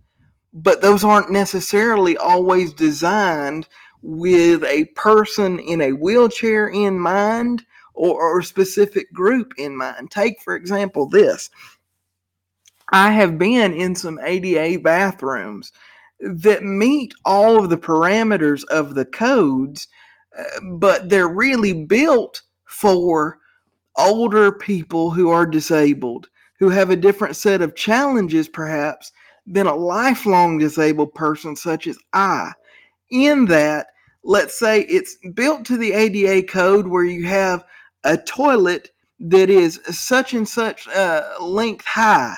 but 0.53 0.83
those 0.83 1.03
aren't 1.03 1.31
necessarily 1.31 2.17
always 2.17 2.75
designed 2.75 3.67
with 4.03 4.65
a 4.65 4.87
person 4.97 5.59
in 5.61 5.81
a 5.81 5.93
wheelchair 5.93 6.69
in 6.69 6.99
mind 6.99 7.65
or, 7.95 8.21
or 8.21 8.41
a 8.41 8.45
specific 8.45 9.13
group 9.13 9.53
in 9.59 9.77
mind. 9.77 10.11
Take, 10.11 10.41
for 10.43 10.57
example, 10.57 11.09
this. 11.09 11.51
I 12.91 13.11
have 13.13 13.39
been 13.39 13.73
in 13.73 13.95
some 13.95 14.19
ADA 14.23 14.81
bathrooms 14.81 15.73
that 16.21 16.63
meet 16.63 17.15
all 17.25 17.59
of 17.59 17.71
the 17.71 17.79
parameters 17.79 18.65
of 18.65 18.95
the 18.95 19.05
codes, 19.05 19.89
uh, 20.39 20.61
but 20.75 21.09
they're 21.09 21.29
really 21.29 21.85
built 21.85 22.43
for 22.67 23.39
older 23.97 24.53
people 24.53 25.11
who 25.11 25.31
are 25.31 25.47
disabled, 25.47 26.29
who 26.59 26.69
have 26.69 26.91
a 26.91 26.97
different 26.97 27.37
set 27.37 27.61
of 27.61 27.75
challenges, 27.75 28.49
perhaps, 28.49 29.13
than 29.47 29.67
a 29.67 29.75
lifelong 29.75 30.59
disabled 30.59 31.13
person 31.15 31.57
such 31.57 31.87
as 31.87 31.99
I. 32.13 32.53
In 33.11 33.47
that, 33.47 33.89
let's 34.25 34.59
say 34.59 34.83
it's 34.83 35.17
built 35.35 35.65
to 35.67 35.77
the 35.77 35.93
ADA 35.93 36.47
code 36.47 36.87
where 36.87 37.05
you 37.05 37.27
have 37.27 37.65
a 38.05 38.17
toilet 38.17 38.91
that 39.21 39.51
is 39.51 39.81
such 39.91 40.35
and 40.35 40.49
such 40.49 40.89
uh, 40.89 41.23
length 41.41 41.85
high. 41.85 42.37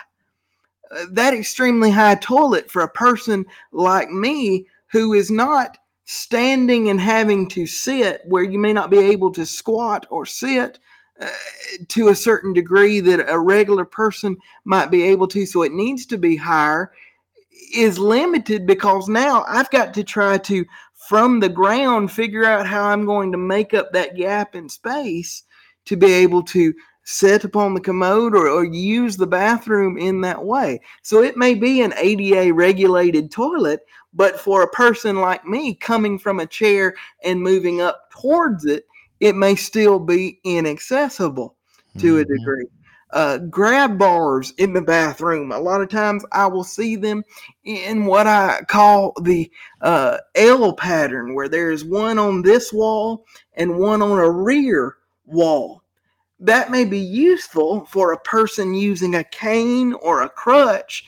Uh, 0.90 1.04
that 1.12 1.34
extremely 1.34 1.90
high 1.90 2.14
toilet 2.16 2.70
for 2.70 2.82
a 2.82 2.88
person 2.88 3.44
like 3.72 4.10
me 4.10 4.66
who 4.92 5.14
is 5.14 5.30
not 5.30 5.78
standing 6.04 6.90
and 6.90 7.00
having 7.00 7.48
to 7.48 7.66
sit 7.66 8.20
where 8.26 8.42
you 8.42 8.58
may 8.58 8.72
not 8.72 8.90
be 8.90 8.98
able 8.98 9.32
to 9.32 9.46
squat 9.46 10.06
or 10.10 10.26
sit 10.26 10.78
uh, 11.20 11.28
to 11.88 12.08
a 12.08 12.14
certain 12.14 12.52
degree 12.52 13.00
that 13.00 13.28
a 13.28 13.38
regular 13.38 13.84
person 13.84 14.36
might 14.64 14.90
be 14.90 15.02
able 15.02 15.26
to. 15.28 15.46
So 15.46 15.62
it 15.62 15.72
needs 15.72 16.04
to 16.06 16.18
be 16.18 16.36
higher. 16.36 16.92
is 17.74 17.98
limited 17.98 18.66
because 18.66 19.08
now 19.08 19.44
I've 19.48 19.70
got 19.70 19.94
to 19.94 20.04
try 20.04 20.38
to, 20.38 20.66
from 21.08 21.40
the 21.40 21.48
ground, 21.48 22.10
figure 22.10 22.44
out 22.44 22.66
how 22.66 22.84
I'm 22.84 23.04
going 23.04 23.32
to 23.32 23.38
make 23.38 23.74
up 23.74 23.92
that 23.92 24.16
gap 24.16 24.54
in 24.54 24.68
space 24.68 25.42
to 25.86 25.96
be 25.96 26.12
able 26.12 26.42
to 26.44 26.72
sit 27.04 27.44
upon 27.44 27.74
the 27.74 27.80
commode 27.80 28.34
or, 28.34 28.48
or 28.48 28.64
use 28.64 29.16
the 29.16 29.26
bathroom 29.26 29.98
in 29.98 30.22
that 30.22 30.42
way. 30.42 30.80
So 31.02 31.22
it 31.22 31.36
may 31.36 31.54
be 31.54 31.82
an 31.82 31.92
ADA 31.96 32.54
regulated 32.54 33.30
toilet, 33.30 33.80
but 34.14 34.40
for 34.40 34.62
a 34.62 34.70
person 34.70 35.20
like 35.20 35.44
me 35.44 35.74
coming 35.74 36.18
from 36.18 36.40
a 36.40 36.46
chair 36.46 36.94
and 37.22 37.42
moving 37.42 37.82
up 37.82 38.10
towards 38.10 38.64
it, 38.64 38.86
it 39.20 39.36
may 39.36 39.54
still 39.54 39.98
be 39.98 40.40
inaccessible 40.44 41.56
to 41.98 42.14
mm-hmm. 42.14 42.20
a 42.20 42.24
degree 42.24 42.66
uh, 43.14 43.38
grab 43.38 43.96
bars 43.96 44.52
in 44.58 44.72
the 44.72 44.82
bathroom. 44.82 45.52
A 45.52 45.58
lot 45.58 45.80
of 45.80 45.88
times 45.88 46.24
I 46.32 46.48
will 46.48 46.64
see 46.64 46.96
them 46.96 47.22
in 47.62 48.06
what 48.06 48.26
I 48.26 48.60
call 48.68 49.12
the 49.22 49.50
uh, 49.80 50.18
L 50.34 50.72
pattern, 50.72 51.34
where 51.34 51.48
there's 51.48 51.84
one 51.84 52.18
on 52.18 52.42
this 52.42 52.72
wall 52.72 53.24
and 53.54 53.78
one 53.78 54.02
on 54.02 54.18
a 54.18 54.28
rear 54.28 54.96
wall. 55.26 55.82
That 56.40 56.72
may 56.72 56.84
be 56.84 56.98
useful 56.98 57.86
for 57.86 58.12
a 58.12 58.20
person 58.20 58.74
using 58.74 59.14
a 59.14 59.24
cane 59.24 59.92
or 60.02 60.22
a 60.22 60.28
crutch 60.28 61.04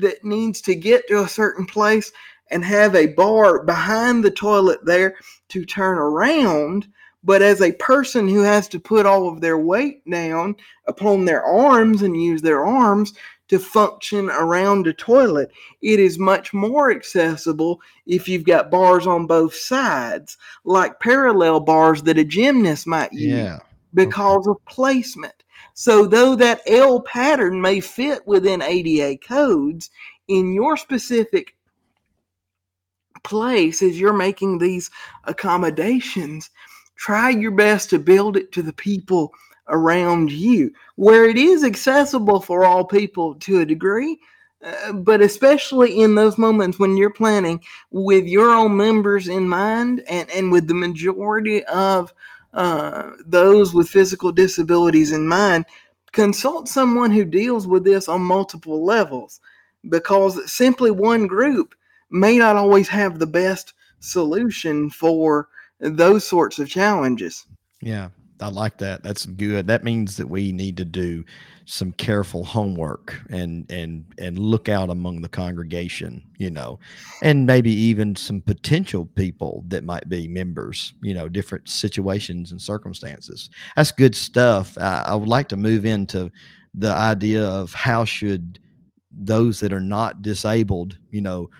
that 0.00 0.24
needs 0.24 0.62
to 0.62 0.74
get 0.74 1.06
to 1.08 1.22
a 1.22 1.28
certain 1.28 1.66
place 1.66 2.10
and 2.50 2.64
have 2.64 2.96
a 2.96 3.08
bar 3.08 3.64
behind 3.64 4.24
the 4.24 4.30
toilet 4.30 4.84
there 4.84 5.14
to 5.50 5.66
turn 5.66 5.98
around 5.98 6.88
but 7.22 7.42
as 7.42 7.60
a 7.60 7.72
person 7.72 8.28
who 8.28 8.40
has 8.40 8.68
to 8.68 8.80
put 8.80 9.06
all 9.06 9.28
of 9.28 9.40
their 9.40 9.58
weight 9.58 10.08
down 10.08 10.56
upon 10.86 11.24
their 11.24 11.44
arms 11.44 12.02
and 12.02 12.20
use 12.20 12.40
their 12.40 12.64
arms 12.64 13.12
to 13.48 13.58
function 13.58 14.30
around 14.30 14.86
a 14.86 14.92
toilet, 14.92 15.50
it 15.82 15.98
is 15.98 16.18
much 16.18 16.54
more 16.54 16.90
accessible 16.90 17.80
if 18.06 18.28
you've 18.28 18.44
got 18.44 18.70
bars 18.70 19.06
on 19.06 19.26
both 19.26 19.54
sides, 19.54 20.38
like 20.64 21.00
parallel 21.00 21.60
bars 21.60 22.02
that 22.04 22.18
a 22.18 22.24
gymnast 22.24 22.86
might 22.86 23.12
use 23.12 23.32
yeah. 23.32 23.58
because 23.92 24.46
okay. 24.46 24.50
of 24.50 24.64
placement. 24.66 25.34
So, 25.74 26.06
though 26.06 26.36
that 26.36 26.62
L 26.66 27.00
pattern 27.00 27.60
may 27.60 27.80
fit 27.80 28.26
within 28.26 28.62
ADA 28.62 29.18
codes, 29.18 29.90
in 30.28 30.52
your 30.52 30.76
specific 30.76 31.56
place 33.24 33.82
as 33.82 33.98
you're 33.98 34.12
making 34.12 34.58
these 34.58 34.90
accommodations, 35.24 36.50
try 37.00 37.30
your 37.30 37.50
best 37.50 37.88
to 37.88 37.98
build 37.98 38.36
it 38.36 38.52
to 38.52 38.62
the 38.62 38.74
people 38.74 39.32
around 39.68 40.30
you 40.30 40.70
where 40.96 41.24
it 41.24 41.38
is 41.38 41.64
accessible 41.64 42.40
for 42.40 42.64
all 42.64 42.84
people 42.84 43.34
to 43.36 43.60
a 43.60 43.64
degree. 43.64 44.20
Uh, 44.62 44.92
but 44.92 45.22
especially 45.22 46.02
in 46.02 46.14
those 46.14 46.36
moments 46.36 46.78
when 46.78 46.98
you're 46.98 47.08
planning 47.08 47.58
with 47.90 48.26
your 48.26 48.50
own 48.50 48.76
members 48.76 49.28
in 49.28 49.48
mind 49.48 50.02
and, 50.10 50.30
and 50.30 50.52
with 50.52 50.68
the 50.68 50.74
majority 50.74 51.64
of 51.64 52.12
uh, 52.52 53.12
those 53.24 53.72
with 53.72 53.88
physical 53.88 54.30
disabilities 54.30 55.12
in 55.12 55.26
mind, 55.26 55.64
consult 56.12 56.68
someone 56.68 57.10
who 57.10 57.24
deals 57.24 57.66
with 57.66 57.82
this 57.82 58.08
on 58.08 58.20
multiple 58.20 58.84
levels 58.84 59.40
because 59.88 60.52
simply 60.52 60.90
one 60.90 61.26
group 61.26 61.74
may 62.10 62.36
not 62.36 62.56
always 62.56 62.88
have 62.88 63.18
the 63.18 63.26
best 63.26 63.72
solution 64.00 64.90
for 64.90 65.48
those 65.80 66.26
sorts 66.26 66.58
of 66.58 66.68
challenges. 66.68 67.46
Yeah, 67.82 68.08
I 68.40 68.48
like 68.48 68.78
that. 68.78 69.02
That's 69.02 69.26
good. 69.26 69.66
That 69.66 69.84
means 69.84 70.16
that 70.16 70.28
we 70.28 70.52
need 70.52 70.76
to 70.78 70.84
do 70.84 71.24
some 71.66 71.92
careful 71.92 72.42
homework 72.42 73.16
and 73.30 73.70
and 73.70 74.04
and 74.18 74.38
look 74.38 74.68
out 74.68 74.90
among 74.90 75.22
the 75.22 75.28
congregation, 75.28 76.22
you 76.38 76.50
know, 76.50 76.78
and 77.22 77.46
maybe 77.46 77.70
even 77.70 78.16
some 78.16 78.40
potential 78.40 79.06
people 79.14 79.64
that 79.68 79.84
might 79.84 80.08
be 80.08 80.26
members, 80.26 80.94
you 81.02 81.14
know, 81.14 81.28
different 81.28 81.68
situations 81.68 82.50
and 82.50 82.60
circumstances. 82.60 83.50
That's 83.76 83.92
good 83.92 84.14
stuff. 84.14 84.76
I, 84.78 85.04
I 85.08 85.14
would 85.14 85.28
like 85.28 85.48
to 85.48 85.56
move 85.56 85.86
into 85.86 86.30
the 86.74 86.92
idea 86.92 87.44
of 87.44 87.72
how 87.72 88.04
should 88.04 88.58
those 89.12 89.60
that 89.60 89.72
are 89.72 89.80
not 89.80 90.22
disabled, 90.22 90.96
you 91.10 91.20
know, 91.20 91.50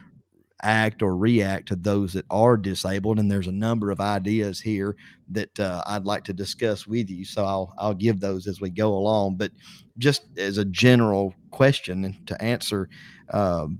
act 0.62 1.02
or 1.02 1.16
react 1.16 1.68
to 1.68 1.76
those 1.76 2.12
that 2.12 2.26
are 2.30 2.56
disabled. 2.56 3.18
And 3.18 3.30
there's 3.30 3.46
a 3.46 3.52
number 3.52 3.90
of 3.90 4.00
ideas 4.00 4.60
here 4.60 4.96
that 5.30 5.58
uh, 5.58 5.82
I'd 5.86 6.04
like 6.04 6.24
to 6.24 6.32
discuss 6.32 6.86
with 6.86 7.10
you. 7.10 7.24
So 7.24 7.44
I'll 7.44 7.74
I'll 7.78 7.94
give 7.94 8.20
those 8.20 8.46
as 8.46 8.60
we 8.60 8.70
go 8.70 8.92
along. 8.94 9.36
But 9.36 9.52
just 9.98 10.22
as 10.38 10.58
a 10.58 10.64
general 10.64 11.34
question 11.50 12.16
to 12.26 12.42
answer, 12.42 12.88
um, 13.32 13.78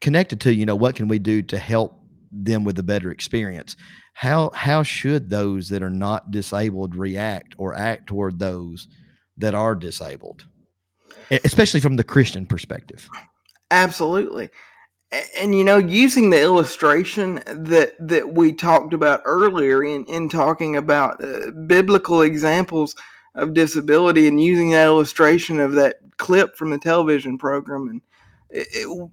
connected 0.00 0.40
to 0.42 0.54
you 0.54 0.66
know 0.66 0.76
what 0.76 0.96
can 0.96 1.08
we 1.08 1.18
do 1.18 1.42
to 1.42 1.58
help 1.58 2.00
them 2.30 2.64
with 2.64 2.78
a 2.78 2.82
better 2.82 3.10
experience? 3.10 3.76
How 4.14 4.50
how 4.54 4.82
should 4.82 5.30
those 5.30 5.68
that 5.68 5.82
are 5.82 5.90
not 5.90 6.30
disabled 6.30 6.94
react 6.94 7.54
or 7.58 7.74
act 7.74 8.06
toward 8.06 8.38
those 8.38 8.88
that 9.38 9.54
are 9.54 9.74
disabled, 9.74 10.46
especially 11.30 11.80
from 11.80 11.96
the 11.96 12.04
Christian 12.04 12.46
perspective? 12.46 13.08
Absolutely 13.70 14.48
and 15.12 15.54
you 15.54 15.64
know 15.64 15.78
using 15.78 16.30
the 16.30 16.40
illustration 16.40 17.36
that 17.46 17.92
that 18.00 18.34
we 18.34 18.52
talked 18.52 18.92
about 18.92 19.22
earlier 19.24 19.84
in 19.84 20.04
in 20.06 20.28
talking 20.28 20.76
about 20.76 21.22
uh, 21.22 21.50
biblical 21.66 22.22
examples 22.22 22.96
of 23.34 23.54
disability 23.54 24.26
and 24.26 24.42
using 24.42 24.70
that 24.70 24.86
illustration 24.86 25.60
of 25.60 25.72
that 25.72 25.96
clip 26.16 26.56
from 26.56 26.70
the 26.70 26.78
television 26.78 27.38
program 27.38 27.88
and 27.88 28.00
it, 28.50 28.66
it, 28.72 29.10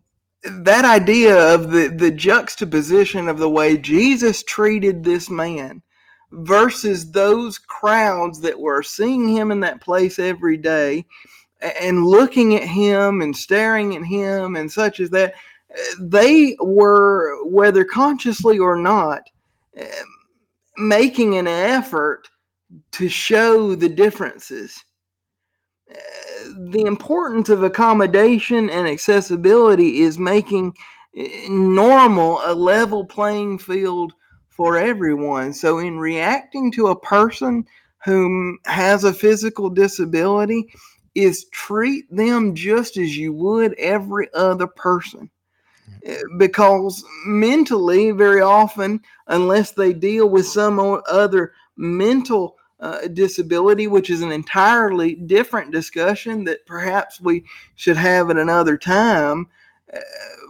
that 0.64 0.86
idea 0.86 1.54
of 1.54 1.72
the 1.72 1.88
the 1.90 2.12
juxtaposition 2.12 3.28
of 3.28 3.38
the 3.38 3.50
way 3.50 3.78
Jesus 3.78 4.44
treated 4.44 5.04
this 5.04 5.30
man 5.30 5.82
versus 6.32 7.12
those 7.12 7.60
crowds 7.60 8.42
that 8.42 8.60
were 8.60 8.82
seeing 8.82 9.28
him 9.28 9.52
in 9.52 9.60
that 9.60 9.82
place 9.82 10.18
every 10.18 10.58
day 10.58 11.06
and 11.80 12.06
looking 12.06 12.56
at 12.56 12.64
him 12.64 13.22
and 13.22 13.36
staring 13.36 13.96
at 13.96 14.04
him 14.04 14.56
and 14.56 14.72
such 14.72 15.00
as 15.00 15.12
that 15.12 15.36
they 16.00 16.56
were, 16.60 17.44
whether 17.46 17.84
consciously 17.84 18.60
or 18.60 18.76
not, 18.76 19.22
um, 19.80 19.88
making 20.78 21.38
an 21.38 21.48
effort 21.48 22.28
to 22.92 23.10
show 23.10 23.76
the 23.76 23.90
differences. 23.90 24.84
Uh, 25.90 25.96
the 26.70 26.84
importance 26.86 27.50
of 27.50 27.64
accommodation 27.64 28.70
and 28.70 28.88
accessibility 28.88 30.02
is 30.02 30.18
making 30.18 30.74
uh, 31.18 31.24
normal 31.50 32.40
a 32.46 32.54
level 32.54 33.06
playing 33.06 33.58
field 33.58 34.14
for 34.50 34.78
everyone. 34.78 35.54
So, 35.54 35.80
in 35.80 35.98
reacting 35.98 36.72
to 36.74 36.88
a 36.88 37.00
person 37.00 37.66
whom 38.04 38.60
has 38.66 39.04
a 39.04 39.14
physical 39.14 39.70
disability, 39.70 40.68
is 41.16 41.46
treat 41.52 42.06
them 42.16 42.56
just 42.56 42.98
as 42.98 43.16
you 43.16 43.34
would 43.34 43.74
every 43.76 44.28
other 44.34 44.68
person 44.68 45.30
because 46.38 47.04
mentally, 47.26 48.12
very 48.12 48.42
often, 48.42 49.02
unless 49.28 49.72
they 49.72 49.94
deal 49.94 50.30
with 50.30 50.46
some 50.46 50.80
other 51.10 51.54
mental 51.78 52.58
uh, 52.80 53.08
disability, 53.08 53.88
which 53.88 54.10
is 54.10 54.22
an 54.22 54.32
entirely 54.32 55.16
different 55.16 55.72
discussion 55.72 56.44
that 56.44 56.66
perhaps 56.66 57.22
we 57.22 57.44
should 57.76 57.96
have 57.96 58.30
at 58.30 58.38
another 58.38 58.78
time, 58.78 59.48
uh, 59.94 60.00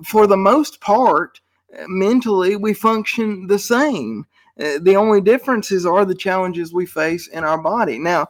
for 0.03 0.25
the 0.25 0.37
most 0.37 0.81
part, 0.81 1.39
mentally, 1.87 2.55
we 2.55 2.73
function 2.73 3.47
the 3.47 3.59
same. 3.59 4.25
Uh, 4.59 4.79
the 4.81 4.95
only 4.95 5.21
differences 5.21 5.85
are 5.85 6.05
the 6.05 6.15
challenges 6.15 6.73
we 6.73 6.85
face 6.85 7.27
in 7.27 7.43
our 7.43 7.57
body. 7.57 7.97
Now, 7.97 8.27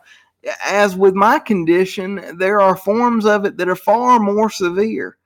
as 0.66 0.96
with 0.96 1.14
my 1.16 1.40
condition, 1.40 2.38
there 2.38 2.60
are 2.60 2.76
forms 2.76 3.26
of 3.26 3.46
it 3.46 3.58
that 3.58 3.70
are 3.70 3.76
far 3.76 4.20
more 4.20 4.50
severe. 4.50 5.18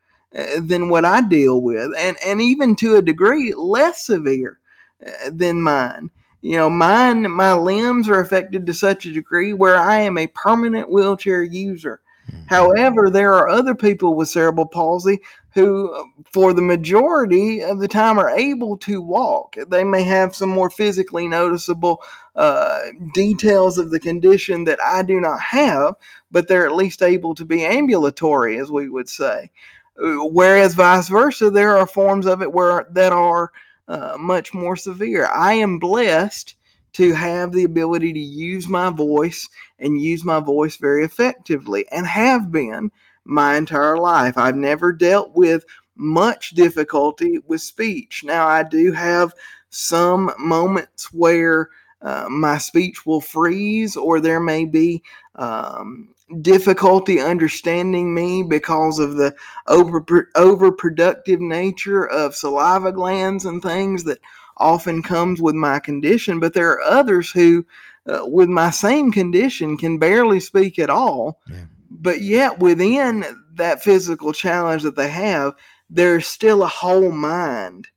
Than 0.59 0.89
what 0.89 1.03
I 1.03 1.21
deal 1.21 1.61
with, 1.61 1.91
and 1.97 2.15
and 2.23 2.39
even 2.39 2.75
to 2.75 2.97
a 2.97 3.01
degree 3.01 3.55
less 3.55 4.05
severe 4.05 4.59
uh, 5.03 5.31
than 5.31 5.59
mine. 5.59 6.11
You 6.41 6.57
know, 6.57 6.69
mine 6.69 7.31
my 7.31 7.53
limbs 7.53 8.07
are 8.07 8.19
affected 8.19 8.67
to 8.67 8.73
such 8.73 9.07
a 9.07 9.11
degree 9.11 9.53
where 9.53 9.77
I 9.77 9.97
am 10.01 10.15
a 10.19 10.27
permanent 10.27 10.91
wheelchair 10.91 11.41
user. 11.41 12.01
Mm-hmm. 12.29 12.43
However, 12.47 13.09
there 13.09 13.33
are 13.33 13.49
other 13.49 13.73
people 13.73 14.13
with 14.13 14.29
cerebral 14.29 14.67
palsy 14.67 15.19
who, 15.55 16.11
for 16.31 16.53
the 16.53 16.61
majority 16.61 17.63
of 17.63 17.79
the 17.79 17.87
time, 17.87 18.19
are 18.19 18.29
able 18.29 18.77
to 18.77 19.01
walk. 19.01 19.55
They 19.69 19.83
may 19.83 20.03
have 20.03 20.35
some 20.35 20.49
more 20.49 20.69
physically 20.69 21.27
noticeable 21.27 22.03
uh, 22.35 22.81
details 23.15 23.79
of 23.79 23.89
the 23.89 23.99
condition 23.99 24.65
that 24.65 24.79
I 24.83 25.01
do 25.01 25.19
not 25.19 25.41
have, 25.41 25.95
but 26.29 26.47
they're 26.47 26.67
at 26.67 26.75
least 26.75 27.01
able 27.01 27.33
to 27.33 27.43
be 27.43 27.65
ambulatory, 27.65 28.59
as 28.59 28.71
we 28.71 28.87
would 28.87 29.09
say. 29.09 29.49
Whereas 29.97 30.75
vice 30.75 31.09
versa, 31.09 31.49
there 31.49 31.77
are 31.77 31.87
forms 31.87 32.25
of 32.25 32.41
it 32.41 32.51
where 32.51 32.87
that 32.91 33.11
are 33.11 33.51
uh, 33.87 34.15
much 34.19 34.53
more 34.53 34.75
severe. 34.75 35.27
I 35.33 35.53
am 35.53 35.79
blessed 35.79 36.55
to 36.93 37.13
have 37.13 37.51
the 37.51 37.63
ability 37.63 38.13
to 38.13 38.19
use 38.19 38.67
my 38.67 38.89
voice 38.89 39.47
and 39.79 40.01
use 40.01 40.23
my 40.23 40.39
voice 40.39 40.77
very 40.77 41.03
effectively 41.03 41.85
and 41.91 42.05
have 42.05 42.51
been 42.51 42.91
my 43.25 43.55
entire 43.55 43.97
life. 43.97 44.37
I've 44.37 44.55
never 44.55 44.91
dealt 44.91 45.35
with 45.35 45.63
much 45.95 46.51
difficulty 46.51 47.39
with 47.47 47.61
speech. 47.61 48.23
Now, 48.23 48.47
I 48.47 48.63
do 48.63 48.91
have 48.91 49.33
some 49.69 50.31
moments 50.39 51.11
where 51.11 51.69
uh, 52.01 52.27
my 52.29 52.57
speech 52.57 53.05
will 53.05 53.21
freeze, 53.21 53.97
or 53.97 54.19
there 54.19 54.39
may 54.39 54.65
be 54.65 55.01
um, 55.35 56.09
difficulty 56.41 57.19
understanding 57.19 58.13
me 58.13 58.43
because 58.43 58.99
of 58.99 59.15
the 59.15 59.35
over 59.67 60.01
overproductive 60.35 61.39
nature 61.39 62.07
of 62.07 62.35
saliva 62.35 62.91
glands 62.91 63.45
and 63.45 63.61
things 63.61 64.03
that 64.03 64.19
often 64.57 65.01
comes 65.01 65.41
with 65.41 65.55
my 65.55 65.79
condition. 65.79 66.39
But 66.39 66.53
there 66.53 66.71
are 66.71 66.81
others 66.81 67.31
who, 67.31 67.65
uh, 68.07 68.25
with 68.25 68.49
my 68.49 68.71
same 68.71 69.11
condition, 69.11 69.77
can 69.77 69.97
barely 69.97 70.39
speak 70.39 70.79
at 70.79 70.89
all. 70.89 71.39
Yeah. 71.49 71.65
But 71.89 72.21
yet, 72.21 72.59
within 72.59 73.23
that 73.53 73.83
physical 73.83 74.33
challenge 74.33 74.83
that 74.83 74.95
they 74.95 75.09
have, 75.09 75.53
there's 75.89 76.27
still 76.27 76.63
a 76.63 76.67
whole 76.67 77.11
mind 77.11 77.87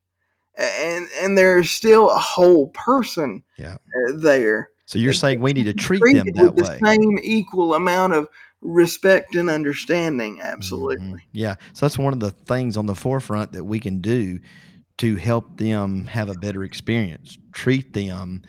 and 0.60 1.08
and 1.20 1.36
there's 1.36 1.70
still 1.70 2.10
a 2.10 2.18
whole 2.18 2.68
person 2.68 3.42
yeah. 3.58 3.76
there. 4.16 4.70
So 4.90 4.98
you're 4.98 5.12
saying 5.12 5.40
we 5.40 5.52
need 5.52 5.66
to 5.66 5.72
treat 5.72 6.02
them 6.02 6.26
that 6.34 6.52
with 6.52 6.66
way. 6.66 6.78
the 6.80 6.84
same 6.84 7.16
equal 7.22 7.74
amount 7.74 8.12
of 8.12 8.26
respect 8.60 9.36
and 9.36 9.48
understanding. 9.48 10.40
Absolutely. 10.42 10.96
Mm-hmm. 10.96 11.16
Yeah. 11.30 11.54
So 11.74 11.86
that's 11.86 11.96
one 11.96 12.12
of 12.12 12.18
the 12.18 12.32
things 12.32 12.76
on 12.76 12.86
the 12.86 12.94
forefront 12.96 13.52
that 13.52 13.62
we 13.62 13.78
can 13.78 14.00
do 14.00 14.40
to 14.98 15.14
help 15.14 15.56
them 15.56 16.06
have 16.06 16.28
a 16.28 16.34
better 16.34 16.64
experience. 16.64 17.38
Treat 17.52 17.92
them 17.92 18.42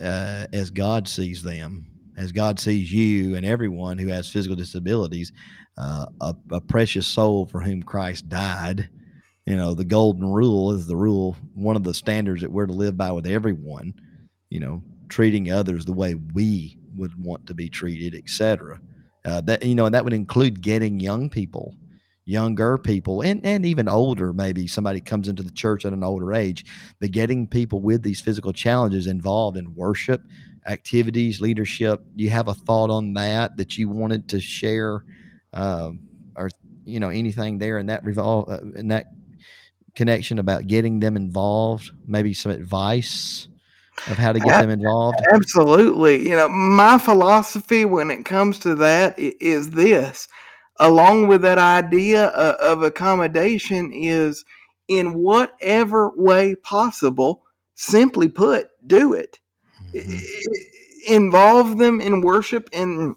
uh, 0.00 0.48
as 0.52 0.70
God 0.72 1.06
sees 1.06 1.40
them, 1.40 1.86
as 2.16 2.32
God 2.32 2.58
sees 2.58 2.92
you 2.92 3.36
and 3.36 3.46
everyone 3.46 3.96
who 3.96 4.08
has 4.08 4.28
physical 4.28 4.56
disabilities, 4.56 5.30
uh, 5.78 6.06
a, 6.20 6.34
a 6.50 6.60
precious 6.60 7.06
soul 7.06 7.46
for 7.46 7.60
whom 7.60 7.80
Christ 7.80 8.28
died 8.28 8.88
you 9.44 9.54
know 9.54 9.74
the 9.74 9.84
golden 9.84 10.26
rule 10.26 10.72
is 10.72 10.88
the 10.88 10.96
rule 10.96 11.36
one 11.54 11.76
of 11.76 11.84
the 11.84 11.94
standards 11.94 12.42
that 12.42 12.50
we're 12.50 12.66
to 12.66 12.72
live 12.72 12.96
by 12.96 13.12
with 13.12 13.28
everyone 13.28 13.94
you 14.50 14.58
know 14.58 14.82
treating 15.08 15.50
others 15.50 15.84
the 15.84 15.92
way 15.92 16.14
we 16.34 16.78
would 16.96 17.12
want 17.22 17.46
to 17.46 17.54
be 17.54 17.68
treated 17.68 18.14
etc 18.14 18.80
uh, 19.24 19.40
that 19.40 19.64
you 19.64 19.74
know 19.74 19.86
and 19.86 19.94
that 19.94 20.04
would 20.04 20.12
include 20.12 20.60
getting 20.60 21.00
young 21.00 21.28
people 21.28 21.74
younger 22.24 22.76
people 22.76 23.20
and, 23.20 23.44
and 23.44 23.64
even 23.64 23.88
older 23.88 24.32
maybe 24.32 24.66
somebody 24.66 25.00
comes 25.00 25.28
into 25.28 25.42
the 25.42 25.50
church 25.52 25.84
at 25.84 25.92
an 25.92 26.02
older 26.02 26.32
age 26.32 26.64
but 27.00 27.10
getting 27.10 27.46
people 27.46 27.80
with 27.80 28.02
these 28.02 28.20
physical 28.20 28.52
challenges 28.52 29.06
involved 29.06 29.56
in 29.56 29.74
worship 29.74 30.22
activities 30.66 31.40
leadership 31.40 32.02
you 32.16 32.28
have 32.28 32.48
a 32.48 32.54
thought 32.54 32.90
on 32.90 33.12
that 33.14 33.56
that 33.56 33.78
you 33.78 33.88
wanted 33.88 34.28
to 34.28 34.40
share 34.40 35.04
um, 35.52 36.00
or 36.34 36.50
you 36.84 36.98
know 36.98 37.10
anything 37.10 37.58
there 37.58 37.78
in 37.78 37.86
that 37.86 38.04
revolve 38.04 38.48
uh, 38.48 38.60
in 38.74 38.88
that 38.88 39.06
connection 39.96 40.38
about 40.38 40.68
getting 40.68 41.00
them 41.00 41.16
involved? 41.16 41.90
Maybe 42.06 42.34
some 42.34 42.52
advice 42.52 43.48
of 44.08 44.18
how 44.18 44.32
to 44.32 44.40
get 44.40 44.60
them 44.60 44.70
involved? 44.70 45.18
Absolutely. 45.32 46.28
You 46.28 46.36
know, 46.36 46.48
my 46.48 46.98
philosophy 46.98 47.84
when 47.84 48.10
it 48.10 48.24
comes 48.24 48.58
to 48.60 48.74
that 48.76 49.18
is 49.18 49.70
this 49.70 50.28
along 50.78 51.26
with 51.28 51.42
that 51.42 51.58
idea 51.58 52.26
of 52.26 52.82
accommodation 52.82 53.92
is 53.92 54.44
in 54.88 55.14
whatever 55.14 56.12
way 56.16 56.54
possible 56.56 57.42
simply 57.74 58.28
put 58.28 58.68
do 58.86 59.12
it 59.12 59.38
mm-hmm. 59.92 61.12
involve 61.12 61.78
them 61.78 62.00
in 62.00 62.20
worship 62.20 62.68
and 62.72 63.14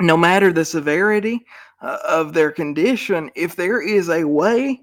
no 0.00 0.16
matter 0.16 0.52
the 0.52 0.64
severity 0.64 1.44
uh, 1.82 1.98
of 2.06 2.32
their 2.32 2.50
condition 2.50 3.30
if 3.34 3.56
there 3.56 3.80
is 3.80 4.08
a 4.08 4.24
way 4.24 4.80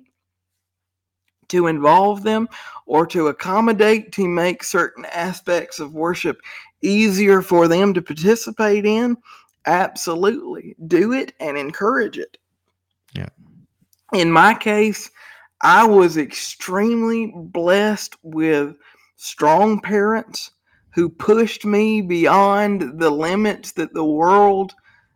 to 1.50 1.68
involve 1.68 2.24
them 2.24 2.48
or 2.86 3.06
to 3.08 3.28
accommodate 3.28 4.12
to 4.14 4.28
make 4.28 4.64
certain 4.64 5.06
aspects 5.06 5.80
of 5.80 5.94
worship 5.94 6.42
easier 6.82 7.42
for 7.42 7.68
them 7.68 7.94
to 7.94 8.02
participate 8.02 8.86
in, 8.86 9.18
absolutely 9.66 10.76
do 10.88 11.12
it 11.14 11.34
and 11.40 11.58
encourage 11.58 12.18
it. 12.18 12.38
Yeah. 13.14 13.30
In 14.14 14.32
my 14.32 14.54
case, 14.54 15.10
I 15.62 15.86
was 15.86 16.18
extremely 16.18 17.34
blessed 17.36 18.16
with 18.24 18.76
strong 19.18 19.82
parents 19.82 20.52
who 20.92 21.10
pushed 21.10 21.66
me 21.66 22.02
beyond 22.02 23.00
the 23.00 23.10
limits 23.10 23.74
that 23.74 23.94
the 23.94 24.04
world 24.04 24.74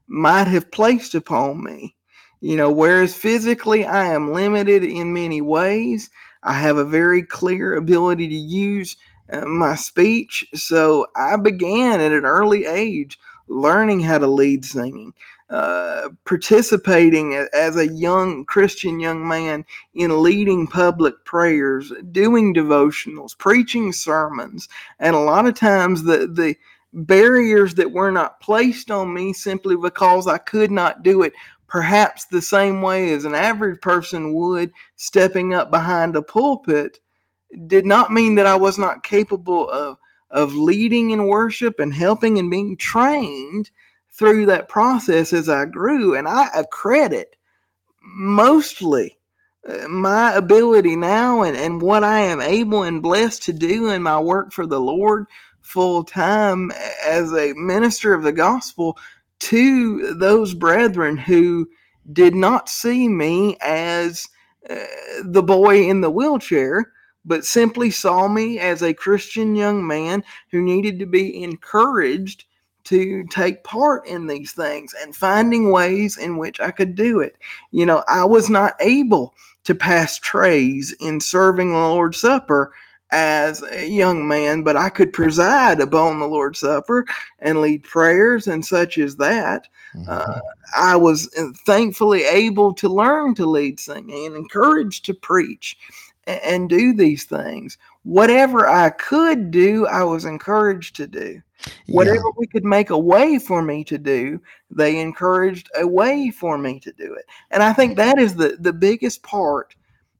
might 0.07 0.47
have 0.47 0.71
placed 0.71 1.15
upon 1.15 1.63
me. 1.63 1.95
You 2.43 2.57
know, 2.57 2.69
whereas 2.69 3.15
physically 3.15 3.85
I 3.85 4.07
am 4.07 4.33
limited 4.33 4.83
in 4.83 5.13
many 5.13 5.39
ways, 5.39 6.09
I 6.43 6.51
have 6.51 6.75
a 6.75 6.83
very 6.83 7.23
clear 7.23 7.77
ability 7.77 8.27
to 8.27 8.35
use 8.35 8.97
uh, 9.31 9.45
my 9.45 9.75
speech. 9.75 10.45
So 10.53 11.07
I 11.15 11.37
began 11.37 12.01
at 12.01 12.11
an 12.11 12.25
early 12.25 12.65
age 12.65 13.17
learning 13.47 14.01
how 14.01 14.17
to 14.17 14.27
lead 14.27 14.65
singing, 14.65 15.13
uh, 15.49 16.09
participating 16.25 17.33
as 17.53 17.77
a 17.77 17.87
young 17.87 18.43
Christian 18.43 18.99
young 18.99 19.25
man 19.25 19.63
in 19.93 20.21
leading 20.21 20.67
public 20.67 21.23
prayers, 21.23 21.93
doing 22.11 22.53
devotionals, 22.53 23.37
preaching 23.37 23.93
sermons. 23.93 24.67
And 24.99 25.15
a 25.15 25.19
lot 25.19 25.45
of 25.45 25.55
times 25.55 26.03
the, 26.03 26.27
the 26.27 26.57
barriers 26.91 27.73
that 27.75 27.93
were 27.93 28.11
not 28.11 28.41
placed 28.41 28.91
on 28.91 29.13
me 29.13 29.31
simply 29.31 29.77
because 29.77 30.27
I 30.27 30.39
could 30.39 30.71
not 30.71 31.03
do 31.03 31.21
it 31.21 31.31
perhaps 31.67 32.25
the 32.25 32.41
same 32.41 32.81
way 32.81 33.13
as 33.13 33.25
an 33.25 33.35
average 33.35 33.81
person 33.81 34.33
would 34.33 34.71
stepping 34.95 35.53
up 35.53 35.71
behind 35.71 36.15
a 36.15 36.21
pulpit 36.21 36.99
did 37.67 37.85
not 37.85 38.11
mean 38.11 38.35
that 38.35 38.45
I 38.45 38.55
was 38.55 38.77
not 38.77 39.03
capable 39.03 39.69
of 39.69 39.97
of 40.33 40.55
leading 40.55 41.11
in 41.11 41.27
worship 41.27 41.79
and 41.79 41.93
helping 41.93 42.39
and 42.39 42.49
being 42.49 42.75
trained 42.75 43.69
through 44.11 44.47
that 44.47 44.67
process 44.67 45.31
as 45.31 45.47
I 45.47 45.65
grew. 45.65 46.15
And 46.15 46.27
I 46.27 46.47
accredit 46.55 47.35
mostly 48.01 49.19
uh, 49.67 49.87
my 49.87 50.33
ability 50.33 50.95
now 50.95 51.43
and, 51.43 51.55
and 51.55 51.81
what 51.81 52.03
I 52.03 52.19
am 52.19 52.41
able 52.41 52.83
and 52.83 53.01
blessed 53.01 53.43
to 53.43 53.53
do 53.53 53.89
in 53.89 54.01
my 54.01 54.19
work 54.19 54.51
for 54.51 54.65
the 54.65 54.79
Lord 54.79 55.27
full 55.61 56.03
time 56.03 56.71
as 57.05 57.31
a 57.31 57.53
minister 57.53 58.13
of 58.13 58.23
the 58.23 58.33
gospel 58.33 58.97
to 59.43 60.13
those 60.13 60.53
brethren 60.53 61.17
who 61.17 61.69
did 62.13 62.33
not 62.33 62.69
see 62.69 63.09
me 63.09 63.57
as 63.59 64.29
uh, 64.69 64.75
the 65.23 65.43
boy 65.43 65.89
in 65.89 65.99
the 65.99 66.09
wheelchair, 66.09 66.93
but 67.25 67.43
simply 67.43 67.91
saw 67.91 68.29
me 68.29 68.57
as 68.59 68.81
a 68.81 68.93
Christian 68.93 69.53
young 69.53 69.85
man 69.85 70.23
who 70.49 70.61
needed 70.61 70.97
to 70.99 71.05
be 71.05 71.43
encouraged 71.43 72.45
to 72.85 73.25
take 73.25 73.65
part 73.65 74.07
in 74.07 74.27
these 74.27 74.53
things 74.53 74.95
and 75.01 75.13
finding 75.13 75.71
ways 75.71 76.17
in 76.17 76.37
which 76.37 76.61
I 76.61 76.71
could 76.71 76.95
do 76.95 77.19
it. 77.19 77.37
You 77.71 77.85
know, 77.85 78.01
I 78.07 78.23
was 78.23 78.49
not 78.49 78.75
able 78.79 79.35
to 79.65 79.75
pass 79.75 80.19
trays 80.19 80.95
in 81.01 81.19
serving 81.19 81.71
the 81.71 81.77
Lord's 81.77 82.21
Supper 82.21 82.73
as 83.13 83.61
a 83.61 83.87
young 83.87 84.27
man, 84.27 84.63
but 84.63 84.75
I 84.75 84.89
could 84.89 85.13
preside 85.13 85.79
upon 85.79 86.19
the 86.19 86.27
Lord's 86.27 86.59
Supper 86.59 87.05
and 87.39 87.61
lead 87.61 87.83
prayers 87.83 88.47
and 88.47 88.65
such 88.65 88.97
as 88.97 89.15
that. 89.17 89.67
Mm-hmm. 89.95 90.09
Uh, 90.09 90.39
I 90.75 90.95
was 90.95 91.31
uh, 91.37 91.49
thankfully 91.63 92.23
able 92.23 92.73
to 92.73 92.89
learn 92.89 93.35
to 93.35 93.45
lead 93.45 93.79
singing 93.79 94.25
and 94.25 94.35
encouraged 94.35 95.05
to 95.05 95.13
preach 95.13 95.77
and, 96.25 96.41
and 96.41 96.69
do 96.69 96.91
these 96.91 97.25
things. 97.25 97.77
Whatever 98.01 98.67
I 98.67 98.89
could 98.89 99.51
do, 99.51 99.85
I 99.85 100.03
was 100.03 100.25
encouraged 100.25 100.95
to 100.95 101.07
do. 101.07 101.39
Whatever 101.87 102.15
yeah. 102.15 102.31
we 102.37 102.47
could 102.47 102.65
make 102.65 102.89
a 102.89 102.97
way 102.97 103.37
for 103.37 103.61
me 103.61 103.83
to 103.85 103.99
do, 103.99 104.41
they 104.71 104.99
encouraged 104.99 105.69
a 105.79 105.87
way 105.87 106.31
for 106.31 106.57
me 106.57 106.79
to 106.79 106.91
do 106.91 107.13
it. 107.13 107.25
And 107.51 107.61
I 107.61 107.73
think 107.73 107.95
that 107.95 108.17
is 108.17 108.35
the, 108.35 108.57
the 108.59 108.73
biggest 108.73 109.21
part 109.21 109.75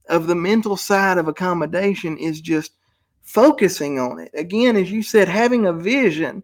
of 0.10 0.28
the 0.28 0.36
mental 0.36 0.78
side 0.78 1.18
of 1.18 1.28
accommodation 1.28 2.18
is 2.18 2.40
just 2.40 2.74
focusing 3.24 4.00
on 4.00 4.20
it. 4.20 4.32
Again, 4.34 4.76
as 4.76 4.92
you 4.92 5.02
said, 5.02 5.28
having 5.28 5.66
a 5.66 5.74
vision 5.74 6.44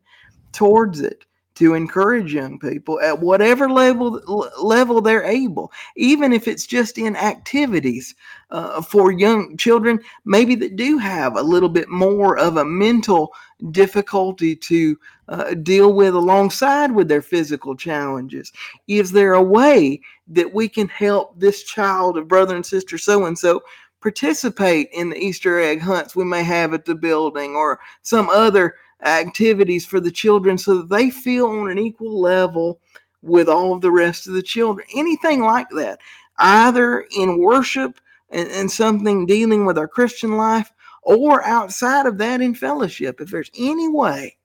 towards 0.51 1.01
it 1.01 1.25
to 1.59 1.73
encourage 1.73 2.33
young 2.33 2.57
people 2.57 3.01
at 3.01 3.19
whatever 3.19 3.69
level 3.69 4.21
level 4.61 5.01
they're 5.01 5.25
able, 5.25 5.69
even 5.97 6.31
if 6.31 6.47
it's 6.47 6.65
just 6.65 6.97
in 6.97 7.17
activities 7.17 8.15
uh, 8.49 8.81
for 8.81 9.11
young 9.11 9.57
children, 9.57 9.99
maybe 10.23 10.55
that 10.55 10.77
do 10.77 10.97
have 10.97 11.35
a 11.35 11.41
little 11.41 11.67
bit 11.67 11.89
more 11.89 12.37
of 12.37 12.55
a 12.55 12.63
mental 12.63 13.33
difficulty 13.71 14.55
to 14.55 14.97
uh, 15.27 15.53
deal 15.55 15.91
with 15.91 16.15
alongside 16.15 16.95
with 16.95 17.09
their 17.09 17.21
physical 17.21 17.75
challenges. 17.75 18.53
Is 18.87 19.11
there 19.11 19.33
a 19.33 19.43
way 19.43 19.99
that 20.29 20.53
we 20.53 20.69
can 20.69 20.87
help 20.87 21.37
this 21.37 21.63
child 21.63 22.17
of 22.17 22.29
brother 22.29 22.55
and 22.55 22.65
sister 22.65 22.97
so 22.97 23.25
and 23.25 23.37
so 23.37 23.61
participate 24.01 24.89
in 24.93 25.09
the 25.09 25.17
Easter 25.17 25.59
egg 25.59 25.81
hunts 25.81 26.15
we 26.15 26.23
may 26.23 26.43
have 26.43 26.73
at 26.73 26.85
the 26.85 26.95
building 26.95 27.55
or 27.55 27.79
some 28.01 28.29
other 28.29 28.75
activities 29.03 29.85
for 29.85 29.99
the 29.99 30.11
children 30.11 30.57
so 30.57 30.77
that 30.77 30.89
they 30.89 31.09
feel 31.09 31.47
on 31.47 31.69
an 31.69 31.79
equal 31.79 32.19
level 32.19 32.79
with 33.21 33.49
all 33.49 33.73
of 33.73 33.81
the 33.81 33.91
rest 33.91 34.27
of 34.27 34.33
the 34.33 34.41
children. 34.43 34.85
Anything 34.95 35.41
like 35.43 35.67
that. 35.71 35.99
either 36.39 37.05
in 37.17 37.39
worship 37.39 37.99
and, 38.29 38.49
and 38.49 38.71
something 38.71 39.25
dealing 39.25 39.65
with 39.65 39.77
our 39.77 39.87
Christian 39.87 40.37
life 40.37 40.71
or 41.03 41.43
outside 41.45 42.05
of 42.05 42.17
that 42.17 42.41
in 42.41 42.55
fellowship. 42.55 43.19
If 43.21 43.29
there's 43.29 43.51
any 43.57 43.87
way 43.89 44.37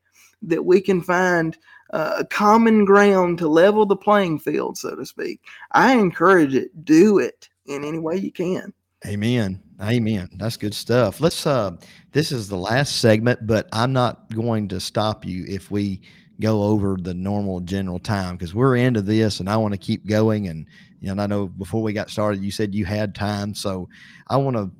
that 0.42 0.64
we 0.64 0.80
can 0.80 1.00
find 1.00 1.56
a 1.90 2.24
common 2.24 2.84
ground 2.84 3.38
to 3.38 3.48
level 3.48 3.86
the 3.86 3.96
playing 3.96 4.40
field, 4.40 4.76
so 4.76 4.96
to 4.96 5.06
speak, 5.06 5.40
I 5.72 5.94
encourage 5.94 6.54
it. 6.54 6.84
Do 6.84 7.18
it 7.18 7.48
in 7.66 7.84
any 7.84 7.98
way 7.98 8.16
you 8.16 8.32
can. 8.32 8.72
Amen. 9.06 9.62
Amen. 9.82 10.30
That's 10.36 10.56
good 10.56 10.74
stuff. 10.74 11.20
Let's 11.20 11.46
uh 11.46 11.72
this 12.12 12.32
is 12.32 12.48
the 12.48 12.56
last 12.56 13.00
segment, 13.00 13.46
but 13.46 13.68
I'm 13.72 13.92
not 13.92 14.32
going 14.34 14.68
to 14.68 14.80
stop 14.80 15.26
you 15.26 15.44
if 15.46 15.70
we 15.70 16.00
go 16.40 16.62
over 16.62 16.96
the 16.98 17.14
normal 17.14 17.60
general 17.60 17.98
time 17.98 18.36
because 18.36 18.54
we're 18.54 18.76
into 18.76 19.02
this 19.02 19.40
and 19.40 19.48
I 19.48 19.56
want 19.56 19.72
to 19.72 19.78
keep 19.78 20.06
going 20.06 20.48
and 20.48 20.66
you 21.00 21.14
know 21.14 21.22
I 21.22 21.26
know 21.26 21.46
before 21.46 21.82
we 21.82 21.92
got 21.92 22.10
started 22.10 22.42
you 22.42 22.50
said 22.50 22.74
you 22.74 22.84
had 22.84 23.14
time 23.14 23.54
so 23.54 23.88
I 24.28 24.36
want 24.36 24.56
to 24.56 24.70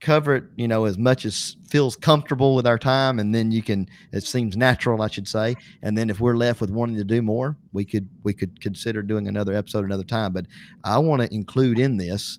cover 0.00 0.34
it 0.34 0.44
you 0.56 0.66
know 0.66 0.86
as 0.86 0.98
much 0.98 1.24
as 1.24 1.56
feels 1.68 1.94
comfortable 1.94 2.56
with 2.56 2.66
our 2.66 2.78
time 2.78 3.20
and 3.20 3.32
then 3.32 3.52
you 3.52 3.62
can 3.62 3.86
it 4.12 4.24
seems 4.24 4.56
natural 4.56 5.02
I 5.02 5.08
should 5.08 5.28
say 5.28 5.54
and 5.82 5.96
then 5.96 6.10
if 6.10 6.20
we're 6.20 6.36
left 6.36 6.60
with 6.60 6.70
wanting 6.70 6.96
to 6.96 7.04
do 7.04 7.22
more 7.22 7.56
we 7.72 7.84
could 7.84 8.08
we 8.24 8.32
could 8.32 8.60
consider 8.60 9.02
doing 9.02 9.28
another 9.28 9.54
episode 9.54 9.84
another 9.84 10.04
time 10.04 10.32
but 10.32 10.46
I 10.82 10.98
want 10.98 11.22
to 11.22 11.32
include 11.32 11.78
in 11.78 11.96
this 11.96 12.38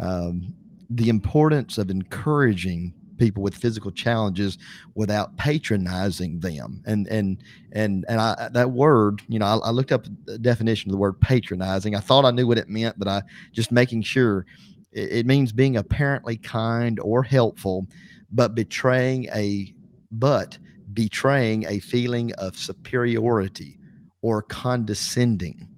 um, 0.00 0.54
the 0.90 1.08
importance 1.08 1.78
of 1.78 1.90
encouraging 1.90 2.92
people 3.20 3.42
with 3.42 3.54
physical 3.54 3.92
challenges 3.92 4.58
without 4.94 5.36
patronizing 5.36 6.40
them. 6.40 6.82
And 6.86 7.06
and 7.06 7.42
and 7.72 8.04
and 8.08 8.20
I 8.20 8.48
that 8.52 8.72
word, 8.72 9.22
you 9.28 9.38
know, 9.38 9.46
I, 9.46 9.68
I, 9.68 9.70
looked 9.70 9.92
up 9.92 10.06
the 10.24 10.38
definition 10.38 10.90
of 10.90 10.92
the 10.92 10.98
word 10.98 11.20
patronizing. 11.20 11.94
I 11.94 12.00
thought 12.00 12.24
I 12.24 12.32
knew 12.32 12.46
what 12.46 12.58
it 12.58 12.68
meant, 12.68 12.98
but 12.98 13.06
I 13.06 13.22
just 13.52 13.70
making 13.70 14.02
sure 14.02 14.46
it, 14.90 15.12
it 15.12 15.26
means 15.26 15.52
being 15.52 15.76
apparently 15.76 16.38
kind 16.38 16.98
or 16.98 17.22
helpful, 17.22 17.86
but 18.32 18.54
betraying 18.54 19.28
a 19.34 19.72
but 20.10 20.58
betraying 20.92 21.66
a 21.68 21.78
feeling 21.78 22.32
of 22.34 22.56
superiority 22.56 23.78
or 24.22 24.42
condescending. 24.42 25.68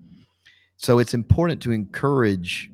So 0.77 0.99
it's 0.99 1.15
important 1.15 1.61
to 1.63 1.73
encourage 1.73 2.72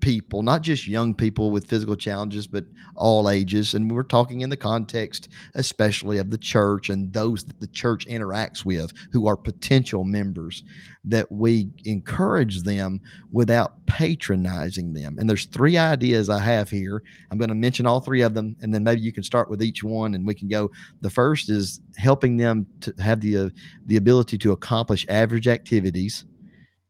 people, 0.00 0.42
not 0.42 0.62
just 0.62 0.86
young 0.86 1.14
people 1.14 1.50
with 1.50 1.66
physical 1.66 1.96
challenges, 1.96 2.46
but 2.46 2.64
all 2.96 3.30
ages. 3.30 3.74
And 3.74 3.90
we're 3.90 4.02
talking 4.02 4.40
in 4.40 4.50
the 4.50 4.56
context, 4.56 5.28
especially 5.54 6.18
of 6.18 6.30
the 6.30 6.38
church 6.38 6.88
and 6.90 7.12
those 7.12 7.44
that 7.44 7.60
the 7.60 7.66
church 7.68 8.06
interacts 8.06 8.64
with 8.64 8.92
who 9.12 9.26
are 9.26 9.36
potential 9.36 10.04
members, 10.04 10.62
that 11.04 11.30
we 11.30 11.70
encourage 11.84 12.62
them 12.62 13.00
without 13.32 13.84
patronizing 13.86 14.92
them. 14.92 15.16
And 15.18 15.28
there's 15.28 15.46
three 15.46 15.76
ideas 15.76 16.28
I 16.28 16.40
have 16.40 16.70
here. 16.70 17.02
I'm 17.30 17.38
going 17.38 17.48
to 17.48 17.54
mention 17.54 17.86
all 17.86 18.00
three 18.00 18.22
of 18.22 18.34
them, 18.34 18.56
and 18.60 18.74
then 18.74 18.84
maybe 18.84 19.00
you 19.00 19.12
can 19.12 19.22
start 19.22 19.50
with 19.50 19.62
each 19.62 19.82
one 19.82 20.14
and 20.14 20.26
we 20.26 20.34
can 20.34 20.48
go. 20.48 20.70
The 21.00 21.10
first 21.10 21.50
is 21.50 21.80
helping 21.96 22.36
them 22.36 22.66
to 22.80 22.94
have 22.98 23.20
the, 23.20 23.36
uh, 23.36 23.50
the 23.86 23.96
ability 23.96 24.38
to 24.38 24.52
accomplish 24.52 25.06
average 25.08 25.48
activities. 25.48 26.24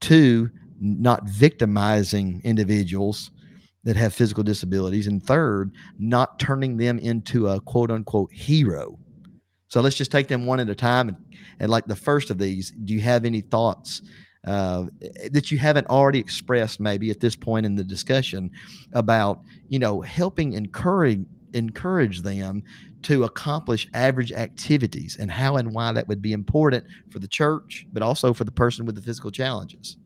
Two, 0.00 0.50
not 0.80 1.24
victimizing 1.24 2.40
individuals 2.44 3.30
that 3.84 3.96
have 3.96 4.14
physical 4.14 4.42
disabilities. 4.42 5.06
And 5.06 5.22
third, 5.22 5.72
not 5.98 6.38
turning 6.38 6.76
them 6.76 6.98
into 6.98 7.48
a 7.48 7.60
quote 7.60 7.90
unquote 7.90 8.32
hero. 8.32 8.98
So 9.68 9.80
let's 9.80 9.96
just 9.96 10.10
take 10.10 10.28
them 10.28 10.46
one 10.46 10.60
at 10.60 10.70
a 10.70 10.74
time. 10.74 11.08
And, 11.08 11.16
and 11.60 11.70
like 11.70 11.86
the 11.86 11.96
first 11.96 12.30
of 12.30 12.38
these, 12.38 12.72
do 12.84 12.94
you 12.94 13.00
have 13.00 13.24
any 13.24 13.40
thoughts 13.40 14.02
uh, 14.46 14.84
that 15.30 15.50
you 15.50 15.58
haven't 15.58 15.86
already 15.88 16.18
expressed 16.18 16.80
maybe 16.80 17.10
at 17.10 17.20
this 17.20 17.36
point 17.36 17.66
in 17.66 17.74
the 17.74 17.84
discussion 17.84 18.50
about, 18.92 19.40
you 19.68 19.78
know, 19.78 20.00
helping 20.00 20.52
encourage 20.54 21.24
encourage 21.54 22.20
them 22.20 22.62
to 23.02 23.24
accomplish 23.24 23.88
average 23.94 24.32
activities 24.32 25.16
and 25.18 25.30
how 25.30 25.56
and 25.56 25.72
why 25.72 25.92
that 25.92 26.06
would 26.06 26.20
be 26.20 26.32
important 26.32 26.84
for 27.10 27.20
the 27.20 27.28
church, 27.28 27.86
but 27.92 28.02
also 28.02 28.34
for 28.34 28.44
the 28.44 28.50
person 28.50 28.84
with 28.84 28.94
the 28.94 29.02
physical 29.02 29.30
challenges? 29.30 29.96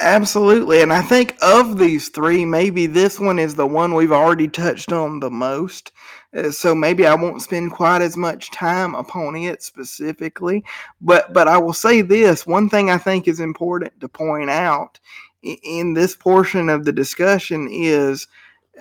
Absolutely. 0.00 0.80
And 0.80 0.92
I 0.92 1.02
think 1.02 1.36
of 1.42 1.76
these 1.78 2.08
three, 2.08 2.46
maybe 2.46 2.86
this 2.86 3.20
one 3.20 3.38
is 3.38 3.54
the 3.54 3.66
one 3.66 3.94
we've 3.94 4.12
already 4.12 4.48
touched 4.48 4.90
on 4.92 5.20
the 5.20 5.30
most. 5.30 5.92
Uh, 6.34 6.50
so 6.50 6.74
maybe 6.74 7.06
I 7.06 7.14
won't 7.14 7.42
spend 7.42 7.72
quite 7.72 8.00
as 8.00 8.16
much 8.16 8.50
time 8.50 8.94
upon 8.94 9.36
it 9.36 9.62
specifically. 9.62 10.64
But 11.02 11.32
but 11.34 11.46
I 11.48 11.58
will 11.58 11.74
say 11.74 12.00
this 12.00 12.46
one 12.46 12.70
thing 12.70 12.90
I 12.90 12.96
think 12.98 13.28
is 13.28 13.40
important 13.40 14.00
to 14.00 14.08
point 14.08 14.48
out 14.50 14.98
in 15.42 15.92
this 15.94 16.16
portion 16.16 16.70
of 16.70 16.84
the 16.86 16.92
discussion 16.92 17.68
is 17.70 18.28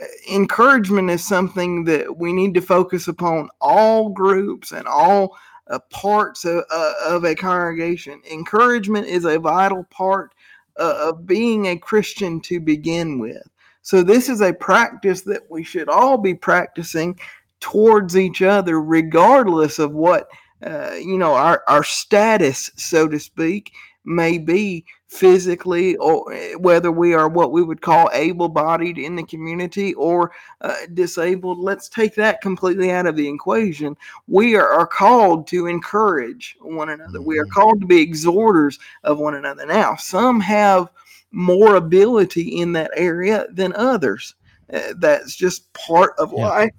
uh, 0.01 0.05
encouragement 0.31 1.09
is 1.09 1.25
something 1.25 1.83
that 1.85 2.17
we 2.17 2.31
need 2.31 2.53
to 2.53 2.61
focus 2.61 3.07
upon 3.09 3.49
all 3.59 4.09
groups 4.09 4.71
and 4.71 4.87
all 4.87 5.37
uh, 5.69 5.79
parts 5.89 6.45
of, 6.45 6.63
uh, 6.71 6.93
of 7.05 7.25
a 7.25 7.35
congregation. 7.35 8.21
Encouragement 8.31 9.07
is 9.07 9.25
a 9.25 9.39
vital 9.39 9.83
part 9.89 10.34
uh, 10.79 11.09
of 11.09 11.25
being 11.25 11.67
a 11.67 11.77
Christian 11.77 12.41
to 12.41 12.59
begin 12.59 13.19
with. 13.19 13.43
So, 13.81 14.01
this 14.01 14.29
is 14.29 14.41
a 14.41 14.53
practice 14.53 15.21
that 15.21 15.43
we 15.49 15.63
should 15.63 15.89
all 15.89 16.17
be 16.17 16.33
practicing 16.33 17.19
towards 17.59 18.17
each 18.17 18.41
other, 18.41 18.81
regardless 18.81 19.79
of 19.79 19.91
what, 19.91 20.27
uh, 20.65 20.93
you 20.93 21.17
know, 21.17 21.33
our, 21.33 21.63
our 21.67 21.83
status, 21.83 22.71
so 22.75 23.07
to 23.07 23.19
speak, 23.19 23.71
may 24.05 24.37
be 24.37 24.85
physically 25.07 25.95
or 25.97 26.33
eh, 26.33 26.55
whether 26.55 26.91
we 26.91 27.13
are 27.13 27.27
what 27.27 27.51
we 27.51 27.61
would 27.61 27.81
call 27.81 28.09
able-bodied 28.13 28.97
in 28.97 29.15
the 29.15 29.23
community 29.23 29.93
or 29.93 30.31
uh, 30.61 30.75
disabled 30.93 31.59
let's 31.59 31.87
take 31.87 32.15
that 32.15 32.41
completely 32.41 32.91
out 32.91 33.05
of 33.05 33.15
the 33.15 33.27
equation. 33.27 33.95
We 34.27 34.55
are, 34.55 34.67
are 34.67 34.87
called 34.87 35.47
to 35.47 35.67
encourage 35.67 36.57
one 36.59 36.89
another. 36.89 37.21
We 37.21 37.37
are 37.37 37.45
mm-hmm. 37.45 37.53
called 37.53 37.81
to 37.81 37.87
be 37.87 38.01
exhorters 38.01 38.79
of 39.03 39.19
one 39.19 39.35
another. 39.35 39.65
Now 39.65 39.95
some 39.95 40.39
have 40.39 40.89
more 41.31 41.75
ability 41.75 42.59
in 42.59 42.71
that 42.73 42.91
area 42.95 43.45
than 43.51 43.73
others. 43.73 44.35
Uh, 44.73 44.93
that's 44.97 45.35
just 45.35 45.71
part 45.73 46.13
of 46.17 46.33
yeah. 46.33 46.47
life 46.47 46.75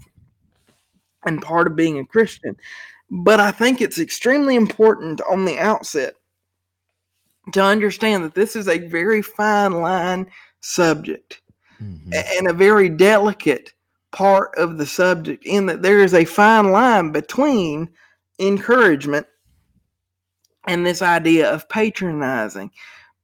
and 1.25 1.43
part 1.43 1.69
of 1.69 1.77
being 1.77 2.01
a 2.01 2.07
christian. 2.07 2.57
But 3.09 3.39
i 3.39 3.53
think 3.53 3.81
it's 3.81 4.01
extremely 4.01 4.57
important 4.57 5.21
on 5.31 5.45
the 5.45 5.61
outset 5.61 6.15
to 7.53 7.63
understand 7.63 8.25
that 8.25 8.35
this 8.35 8.57
is 8.57 8.69
a 8.69 8.89
very 8.89 9.23
fine 9.23 9.73
line 9.73 10.27
subject 10.61 11.41
mm-hmm. 11.81 12.13
and 12.13 12.49
a 12.49 12.53
very 12.53 12.89
delicate 12.89 13.73
part 14.13 14.51
of 14.57 14.79
the 14.79 14.87
subject, 14.87 15.45
in 15.45 15.67
that 15.67 15.83
there 15.83 16.01
is 16.01 16.15
a 16.15 16.25
fine 16.25 16.71
line 16.71 17.13
between 17.13 17.91
encouragement 18.39 19.27
and 20.67 20.85
this 20.85 21.03
idea 21.03 21.51
of 21.51 21.69
patronizing. 21.69 22.71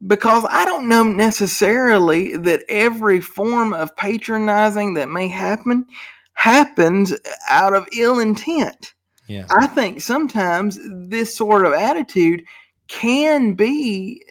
Because 0.06 0.44
I 0.50 0.64
don't 0.64 0.88
know 0.88 1.04
necessarily 1.04 2.36
that 2.36 2.64
every 2.68 3.20
form 3.20 3.72
of 3.72 3.94
patronizing 3.96 4.94
that 4.94 5.08
may 5.08 5.28
happen 5.28 5.86
happens 6.34 7.14
out 7.48 7.72
of 7.72 7.88
ill 7.96 8.18
intent. 8.18 8.94
Yeah. 9.28 9.46
I 9.50 9.68
think 9.68 10.00
sometimes 10.00 10.78
this 11.08 11.36
sort 11.36 11.64
of 11.64 11.72
attitude 11.72 12.44
can 12.92 13.54
be 13.54 14.22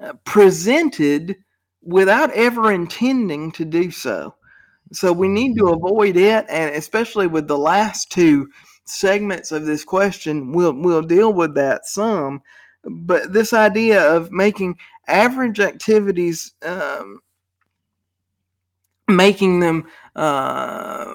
uh, 0.00 0.14
presented 0.24 1.36
without 1.82 2.32
ever 2.32 2.72
intending 2.72 3.52
to 3.52 3.64
do 3.64 3.90
so. 3.90 4.34
So 4.92 5.12
we 5.12 5.28
need 5.28 5.56
to 5.58 5.68
avoid 5.68 6.16
it, 6.16 6.46
and 6.48 6.74
especially 6.74 7.26
with 7.26 7.46
the 7.46 7.58
last 7.58 8.10
two 8.10 8.48
segments 8.86 9.52
of 9.52 9.66
this 9.66 9.84
question, 9.84 10.52
we'll 10.52 10.72
we'll 10.72 11.02
deal 11.02 11.32
with 11.32 11.54
that 11.54 11.86
some. 11.86 12.40
But 12.84 13.34
this 13.34 13.52
idea 13.52 14.02
of 14.02 14.32
making 14.32 14.78
average 15.06 15.60
activities, 15.60 16.54
um, 16.62 17.20
making 19.06 19.60
them 19.60 19.86
uh, 20.16 21.14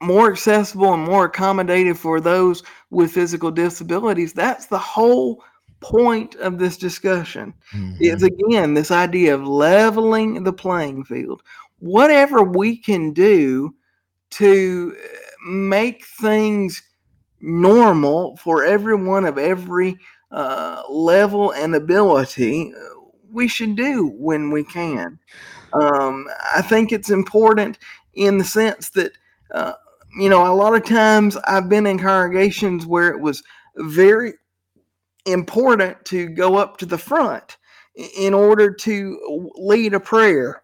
more 0.00 0.30
accessible 0.30 0.92
and 0.92 1.02
more 1.02 1.30
accommodative 1.30 1.96
for 1.96 2.20
those 2.20 2.62
with 2.90 3.12
physical 3.12 3.50
disabilities. 3.50 4.32
That's 4.32 4.66
the 4.66 4.78
whole 4.78 5.42
point 5.80 6.34
of 6.36 6.58
this 6.58 6.76
discussion. 6.76 7.54
Mm-hmm. 7.74 7.96
Is 8.00 8.22
again 8.22 8.74
this 8.74 8.90
idea 8.90 9.34
of 9.34 9.46
leveling 9.46 10.42
the 10.44 10.52
playing 10.52 11.04
field. 11.04 11.42
Whatever 11.78 12.42
we 12.42 12.76
can 12.76 13.12
do 13.12 13.74
to 14.30 14.96
make 15.46 16.04
things 16.04 16.82
normal 17.40 18.36
for 18.38 18.64
everyone 18.64 19.24
of 19.24 19.38
every 19.38 19.96
uh, 20.30 20.82
level 20.88 21.52
and 21.52 21.74
ability, 21.74 22.72
we 23.30 23.46
should 23.46 23.76
do 23.76 24.08
when 24.16 24.50
we 24.50 24.64
can. 24.64 25.18
Um, 25.72 26.26
I 26.54 26.62
think 26.62 26.92
it's 26.92 27.10
important 27.10 27.78
in 28.14 28.38
the 28.38 28.44
sense 28.44 28.90
that 28.90 29.12
uh, 29.52 29.74
you 30.18 30.28
know, 30.28 30.50
a 30.50 30.54
lot 30.54 30.74
of 30.74 30.84
times 30.84 31.36
I've 31.46 31.68
been 31.68 31.86
in 31.86 31.98
congregations 31.98 32.86
where 32.86 33.08
it 33.08 33.20
was 33.20 33.42
very 33.76 34.34
important 35.26 36.02
to 36.06 36.28
go 36.28 36.56
up 36.56 36.78
to 36.78 36.86
the 36.86 36.98
front 36.98 37.58
in 38.16 38.32
order 38.34 38.72
to 38.72 39.50
lead 39.56 39.94
a 39.94 40.00
prayer 40.00 40.62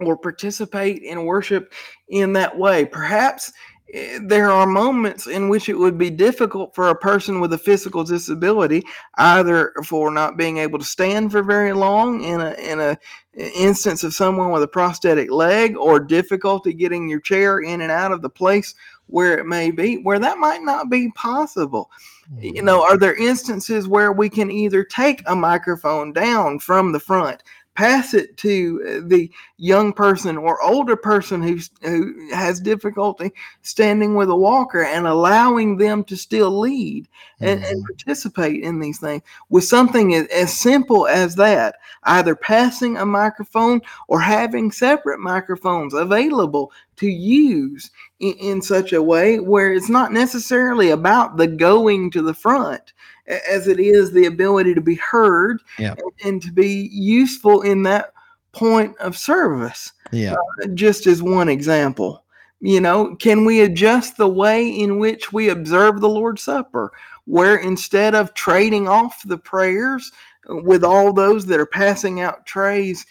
or 0.00 0.16
participate 0.16 1.02
in 1.02 1.24
worship 1.24 1.72
in 2.08 2.32
that 2.34 2.56
way. 2.56 2.84
Perhaps 2.84 3.52
Eh, 3.92 4.18
there 4.22 4.50
are 4.50 4.66
moments 4.66 5.26
in 5.26 5.48
which 5.48 5.68
it 5.68 5.78
would 5.78 5.96
be 5.96 6.10
difficult 6.10 6.74
for 6.74 6.88
a 6.88 6.96
person 6.96 7.40
with 7.40 7.52
a 7.52 7.58
physical 7.58 8.02
disability, 8.02 8.84
either 9.16 9.72
for 9.84 10.10
not 10.10 10.36
being 10.36 10.58
able 10.58 10.78
to 10.78 10.84
stand 10.84 11.30
for 11.30 11.42
very 11.42 11.72
long 11.72 12.22
in 12.22 12.40
a 12.40 12.52
in 12.54 12.80
a 12.80 12.98
eh, 13.36 13.50
instance 13.54 14.02
of 14.02 14.14
someone 14.14 14.50
with 14.50 14.62
a 14.62 14.68
prosthetic 14.68 15.30
leg, 15.30 15.76
or 15.76 16.00
difficulty 16.00 16.72
getting 16.72 17.08
your 17.08 17.20
chair 17.20 17.60
in 17.60 17.80
and 17.80 17.92
out 17.92 18.12
of 18.12 18.22
the 18.22 18.30
place 18.30 18.74
where 19.08 19.38
it 19.38 19.46
may 19.46 19.70
be, 19.70 20.02
where 20.02 20.18
that 20.18 20.38
might 20.38 20.62
not 20.62 20.90
be 20.90 21.10
possible. 21.12 21.90
Eh, 22.38 22.46
you 22.46 22.52
mm-hmm. 22.54 22.66
know, 22.66 22.82
are 22.82 22.98
there 22.98 23.14
instances 23.14 23.86
where 23.86 24.10
we 24.10 24.28
can 24.28 24.50
either 24.50 24.82
take 24.82 25.22
a 25.26 25.36
microphone 25.36 26.12
down 26.12 26.58
from 26.58 26.90
the 26.90 27.00
front 27.00 27.40
pass 27.76 28.14
it 28.14 28.36
to 28.38 28.82
uh, 28.86 29.06
the 29.06 29.30
young 29.58 29.92
person 29.92 30.36
or 30.36 30.62
older 30.62 30.96
person 30.96 31.42
who's, 31.42 31.70
who 31.82 32.28
has 32.32 32.58
difficulty 32.58 33.30
standing 33.62 34.14
with 34.14 34.30
a 34.30 34.36
walker 34.36 34.82
and 34.82 35.06
allowing 35.06 35.76
them 35.76 36.02
to 36.04 36.16
still 36.16 36.58
lead 36.58 37.06
and, 37.40 37.60
mm-hmm. 37.60 37.70
and 37.70 37.84
participate 37.84 38.62
in 38.62 38.80
these 38.80 38.98
things 38.98 39.22
with 39.50 39.64
something 39.64 40.14
as, 40.14 40.26
as, 40.28 40.56
simple 40.56 41.06
as 41.06 41.34
that 41.34 41.76
either 42.04 42.34
passing 42.34 42.96
a 42.96 43.06
microphone 43.06 43.80
or 44.08 44.20
having 44.20 44.72
separate 44.72 45.20
microphones 45.20 45.92
available 45.92 46.72
to 46.96 47.06
use 47.06 47.90
in, 48.20 48.32
in 48.34 48.62
such 48.62 48.92
a 48.92 49.02
way 49.02 49.38
where 49.38 49.72
it's 49.72 49.90
not 49.90 50.12
necessarily 50.12 50.90
about 50.90 51.36
the 51.36 51.46
going 51.46 52.10
to 52.10 52.22
the 52.22 52.34
front 52.34 52.94
as 53.28 53.66
it 53.66 53.80
is 53.80 54.12
the 54.12 54.26
ability 54.26 54.74
to 54.74 54.80
be 54.80 54.94
heard 54.96 55.60
yeah. 55.78 55.92
and, 55.92 56.12
and, 56.24 56.42
to 56.42 56.52
be 56.52 56.88
useful 56.92 57.62
in 57.62 57.82
that 57.82 58.12
point 58.52 58.96
of 58.98 59.16
service. 59.16 59.92
Yeah. 60.12 60.34
Uh, 60.62 60.68
just 60.68 61.06
as 61.06 61.22
one 61.22 61.48
example. 61.48 62.24
You 62.60 62.80
know, 62.80 63.14
can 63.16 63.44
we 63.44 63.60
adjust 63.60 64.16
the 64.16 64.28
way 64.28 64.68
in 64.68 64.98
which 64.98 65.32
we 65.32 65.50
observe 65.50 66.00
the 66.00 66.08
Lord's 66.08 66.42
Supper, 66.42 66.90
where 67.26 67.56
instead 67.56 68.14
of 68.14 68.32
trading 68.32 68.88
off 68.88 69.22
the 69.24 69.36
prayers 69.36 70.10
with 70.48 70.84
all 70.84 71.12
those 71.12 71.44
that 71.46 71.60
are 71.60 71.66
passing 71.66 72.20
out 72.20 72.46
trays, 72.46 73.04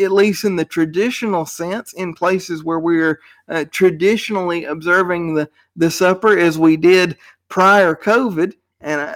at 0.00 0.12
least 0.12 0.44
in 0.44 0.56
the 0.56 0.64
traditional 0.64 1.44
sense, 1.44 1.92
in 1.94 2.14
places 2.14 2.62
where 2.62 2.78
we're 2.78 3.20
uh, 3.48 3.64
traditionally 3.72 4.64
observing 4.64 5.34
the, 5.34 5.48
the 5.74 5.90
supper 5.90 6.38
as 6.38 6.58
we 6.58 6.76
did 6.76 7.16
prior 7.48 7.94
COVID, 7.94 8.52
and 8.84 9.00
uh, 9.00 9.14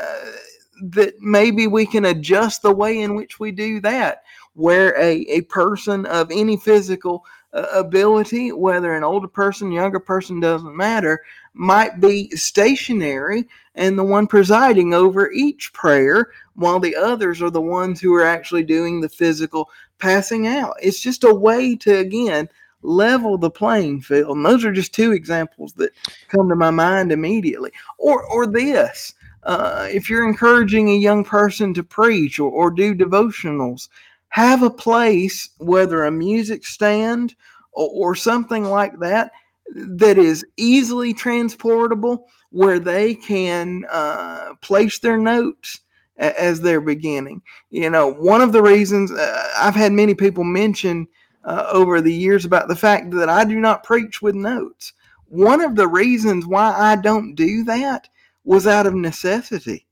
that 0.91 1.15
maybe 1.21 1.67
we 1.67 1.87
can 1.87 2.07
adjust 2.07 2.63
the 2.63 2.73
way 2.73 3.01
in 3.01 3.15
which 3.15 3.39
we 3.39 3.53
do 3.53 3.81
that. 3.81 4.25
Where 4.55 4.99
a, 5.01 5.21
a 5.29 5.43
person 5.43 6.07
of 6.07 6.31
any 6.33 6.57
physical 6.57 7.25
uh, 7.53 7.67
ability 7.73 8.53
whether 8.53 8.95
an 8.95 9.05
older 9.05 9.29
person 9.29 9.73
younger 9.73 9.99
person 10.01 10.39
doesn't 10.39 10.77
matter 10.77 11.23
might 11.55 11.99
be 11.99 12.29
stationary 12.37 13.49
and 13.75 13.99
the 13.99 14.05
one 14.05 14.27
presiding 14.27 14.93
over 14.93 15.31
each 15.33 15.73
prayer 15.73 16.31
while 16.57 16.79
the 16.79 16.95
others 16.95 17.41
are 17.41 17.51
the 17.51 17.61
ones 17.61 18.01
who 18.01 18.13
are 18.15 18.25
actually 18.25 18.63
doing 18.63 19.01
the 19.01 19.09
physical 19.09 19.71
passing 19.99 20.47
out. 20.47 20.75
It's 20.83 21.01
just 21.01 21.25
a 21.25 21.33
way 21.33 21.75
to 21.77 21.99
again 21.99 22.49
level 22.83 23.39
the 23.39 23.51
playing 23.51 24.03
field. 24.03 24.37
And 24.37 24.45
those 24.45 24.65
are 24.65 24.73
just 24.73 24.95
two 24.95 25.13
examples 25.13 25.73
that 25.75 25.93
come 26.29 26.49
to 26.49 26.57
my 26.57 26.71
mind 26.71 27.13
immediately. 27.13 27.73
Or 27.97 28.25
or 28.25 28.47
this 28.47 29.15
uh, 29.43 29.87
if 29.91 30.11
you're 30.11 30.29
encouraging 30.29 30.91
a 30.91 30.97
young 30.97 31.25
person 31.25 31.73
to 31.75 31.83
preach 31.83 32.39
or, 32.39 32.51
or 32.51 32.71
do 32.71 32.95
devotionals, 32.95 33.89
have 34.31 34.63
a 34.63 34.71
place, 34.71 35.51
whether 35.59 36.05
a 36.05 36.11
music 36.11 36.67
stand 36.67 37.35
or, 37.73 37.89
or 37.93 38.15
something 38.15 38.65
like 38.65 38.99
that, 38.99 39.33
that 39.75 40.19
is 40.19 40.45
easily 40.57 41.13
transportable 41.13 42.27
where 42.51 42.79
they 42.79 43.15
can 43.15 43.85
uh, 43.91 44.55
place 44.61 44.99
their 44.99 45.19
notes 45.19 45.81
as 46.17 46.61
they're 46.61 46.81
beginning. 46.81 47.43
You 47.71 47.91
know, 47.91 48.13
one 48.13 48.41
of 48.41 48.53
the 48.53 48.63
reasons 48.63 49.13
uh, 49.13 49.49
I've 49.57 49.77
had 49.77 49.93
many 49.93 50.15
people 50.15 50.45
mention 50.45 51.07
uh, 51.45 51.69
over 51.73 52.01
the 52.01 52.13
years 52.13 52.45
about 52.45 52.69
the 52.69 52.77
fact 52.77 53.11
that 53.13 53.29
I 53.29 53.45
do 53.45 53.61
not 53.61 53.85
preach 53.85 54.21
with 54.21 54.35
notes. 54.35 54.93
One 55.27 55.61
of 55.61 55.77
the 55.77 55.87
reasons 55.87 56.47
why 56.47 56.73
I 56.73 56.97
don't 56.97 57.35
do 57.35 57.63
that 57.65 58.09
was 58.49 58.67
out 58.67 58.87
of 58.87 58.95
necessity. 58.95 59.87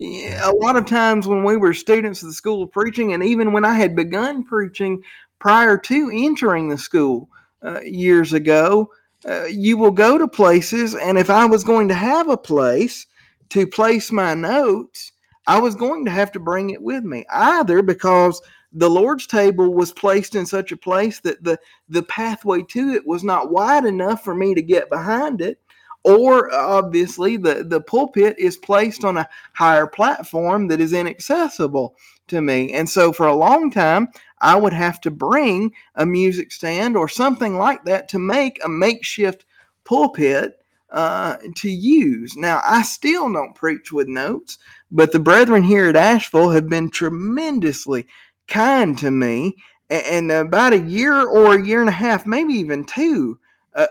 A 0.00 0.52
lot 0.60 0.76
of 0.76 0.86
times 0.86 1.26
when 1.26 1.42
we 1.42 1.56
were 1.56 1.74
students 1.74 2.22
of 2.22 2.28
the 2.28 2.34
school 2.34 2.62
of 2.62 2.70
preaching, 2.70 3.12
and 3.12 3.24
even 3.24 3.52
when 3.52 3.64
I 3.64 3.74
had 3.74 3.96
begun 3.96 4.44
preaching 4.44 5.02
prior 5.40 5.76
to 5.76 6.10
entering 6.14 6.68
the 6.68 6.78
school 6.78 7.28
uh, 7.64 7.80
years 7.80 8.32
ago, 8.32 8.92
uh, 9.28 9.46
you 9.46 9.76
will 9.76 9.90
go 9.90 10.18
to 10.18 10.28
places, 10.28 10.94
and 10.94 11.18
if 11.18 11.30
I 11.30 11.46
was 11.46 11.64
going 11.64 11.88
to 11.88 11.94
have 11.94 12.28
a 12.28 12.36
place 12.36 13.06
to 13.48 13.66
place 13.66 14.12
my 14.12 14.34
notes, 14.34 15.10
I 15.48 15.58
was 15.58 15.74
going 15.74 16.04
to 16.04 16.12
have 16.12 16.30
to 16.32 16.38
bring 16.38 16.70
it 16.70 16.82
with 16.82 17.02
me, 17.02 17.24
either 17.32 17.82
because 17.82 18.40
the 18.72 18.88
Lord's 18.88 19.26
table 19.26 19.74
was 19.74 19.90
placed 19.90 20.36
in 20.36 20.46
such 20.46 20.70
a 20.70 20.76
place 20.76 21.18
that 21.20 21.42
the 21.42 21.58
the 21.88 22.04
pathway 22.04 22.62
to 22.62 22.90
it 22.90 23.04
was 23.04 23.24
not 23.24 23.50
wide 23.50 23.84
enough 23.84 24.22
for 24.22 24.34
me 24.34 24.54
to 24.54 24.62
get 24.62 24.90
behind 24.90 25.40
it, 25.40 25.58
or 26.06 26.54
obviously 26.54 27.36
the, 27.36 27.64
the 27.64 27.80
pulpit 27.80 28.38
is 28.38 28.56
placed 28.56 29.04
on 29.04 29.16
a 29.16 29.28
higher 29.54 29.88
platform 29.88 30.68
that 30.68 30.80
is 30.80 30.92
inaccessible 30.92 31.96
to 32.28 32.40
me. 32.40 32.72
And 32.72 32.88
so 32.88 33.12
for 33.12 33.26
a 33.26 33.34
long 33.34 33.72
time, 33.72 34.08
I 34.40 34.54
would 34.54 34.72
have 34.72 35.00
to 35.00 35.10
bring 35.10 35.72
a 35.96 36.06
music 36.06 36.52
stand 36.52 36.96
or 36.96 37.08
something 37.08 37.56
like 37.56 37.84
that 37.86 38.08
to 38.10 38.20
make 38.20 38.62
a 38.62 38.68
makeshift 38.68 39.46
pulpit 39.84 40.60
uh, 40.90 41.38
to 41.56 41.68
use. 41.68 42.36
Now, 42.36 42.62
I 42.64 42.82
still 42.82 43.32
don't 43.32 43.56
preach 43.56 43.92
with 43.92 44.06
notes, 44.06 44.58
but 44.92 45.10
the 45.10 45.18
brethren 45.18 45.64
here 45.64 45.88
at 45.88 45.96
Ashville 45.96 46.50
have 46.50 46.68
been 46.68 46.88
tremendously 46.88 48.06
kind 48.46 48.96
to 48.98 49.10
me. 49.10 49.56
And 49.90 50.30
about 50.30 50.72
a 50.72 50.78
year 50.78 51.26
or 51.26 51.54
a 51.54 51.64
year 51.64 51.80
and 51.80 51.88
a 51.88 51.92
half, 51.92 52.26
maybe 52.26 52.54
even 52.54 52.84
two, 52.84 53.40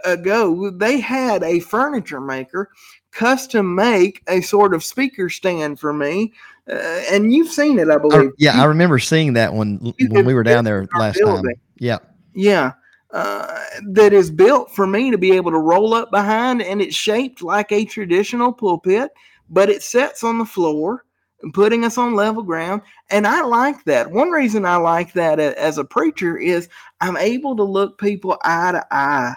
ago, 0.04 0.70
they 0.72 1.00
had 1.00 1.44
a 1.44 1.60
furniture 1.60 2.22
maker 2.22 2.70
custom 3.16 3.74
make 3.74 4.22
a 4.28 4.42
sort 4.42 4.74
of 4.74 4.84
speaker 4.84 5.30
stand 5.30 5.80
for 5.80 5.94
me. 5.94 6.34
Uh, 6.70 7.02
and 7.12 7.32
you've 7.32 7.52
seen 7.52 7.80
it, 7.80 7.90
I 7.90 7.98
believe. 7.98 8.32
yeah, 8.38 8.62
I 8.62 8.66
remember 8.66 9.00
seeing 9.00 9.34
that 9.34 9.54
one 9.54 9.94
when 10.10 10.26
we 10.26 10.34
were 10.34 10.44
down 10.44 10.66
there 10.66 10.88
last 10.98 11.18
building. 11.18 11.46
time. 11.46 11.62
Yeah. 11.78 12.00
Yeah. 12.34 12.74
Uh, 13.12 13.62
that 13.88 14.12
is 14.12 14.30
built 14.30 14.70
for 14.72 14.86
me 14.86 15.10
to 15.10 15.18
be 15.18 15.32
able 15.32 15.52
to 15.52 15.60
roll 15.60 15.94
up 15.94 16.12
behind, 16.12 16.62
and 16.62 16.82
it's 16.82 16.96
shaped 16.96 17.42
like 17.42 17.72
a 17.72 17.86
traditional 17.86 18.52
pulpit, 18.52 19.12
but 19.50 19.70
it 19.70 19.84
sets 19.84 20.24
on 20.24 20.38
the 20.38 20.46
floor, 20.46 21.06
putting 21.54 21.86
us 21.86 21.98
on 21.98 22.16
level 22.16 22.44
ground. 22.44 22.82
And 23.12 23.26
I 23.26 23.42
like 23.42 23.86
that. 23.86 24.12
One 24.12 24.32
reason 24.32 24.66
I 24.66 24.76
like 24.76 25.14
that 25.14 25.40
as 25.40 25.78
a 25.78 25.86
preacher 25.86 26.38
is 26.38 26.68
I'm 27.00 27.16
able 27.16 27.56
to 27.56 27.64
look 27.64 27.98
people 27.98 28.38
eye 28.44 28.74
to 28.74 28.86
eye 28.92 29.36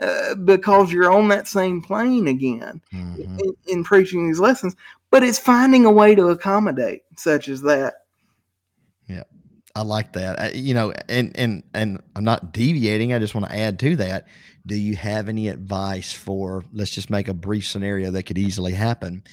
uh, 0.00 0.34
because 0.36 0.90
you're 0.90 1.12
on 1.12 1.28
that 1.28 1.46
same 1.46 1.82
plane 1.82 2.28
again 2.28 2.80
mm-hmm. 2.92 3.38
in, 3.38 3.54
in, 3.66 3.84
preaching 3.84 4.26
these 4.26 4.40
lessons. 4.40 4.74
But 5.10 5.22
it's 5.22 5.38
finding 5.38 5.84
a 5.84 5.92
way 5.92 6.14
to 6.14 6.28
accommodate 6.28 7.02
such 7.16 7.48
as 7.48 7.60
that. 7.62 7.94
Yeah, 9.06 9.24
I 9.74 9.82
like 9.82 10.14
that. 10.14 10.40
I, 10.40 10.50
you 10.52 10.72
know, 10.72 10.92
and 11.08 11.36
and 11.36 11.62
and 11.74 12.00
I'm 12.16 12.24
not 12.24 12.52
deviating. 12.52 13.12
I 13.12 13.18
just 13.18 13.34
want 13.34 13.48
to 13.50 13.56
add 13.56 13.78
to 13.80 13.96
that. 13.96 14.28
Do 14.64 14.76
you 14.76 14.96
have 14.96 15.28
any 15.28 15.48
advice 15.48 16.12
for? 16.12 16.64
Let's 16.72 16.90
just 16.90 17.10
make 17.10 17.28
a 17.28 17.34
brief 17.34 17.66
scenario 17.66 18.10
that 18.12 18.22
could 18.22 18.38
easily 18.38 18.72
happen. 18.72 19.24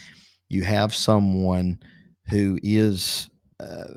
You 0.49 0.63
have 0.63 0.93
someone 0.93 1.79
who 2.27 2.59
is. 2.61 3.29
Uh, 3.59 3.93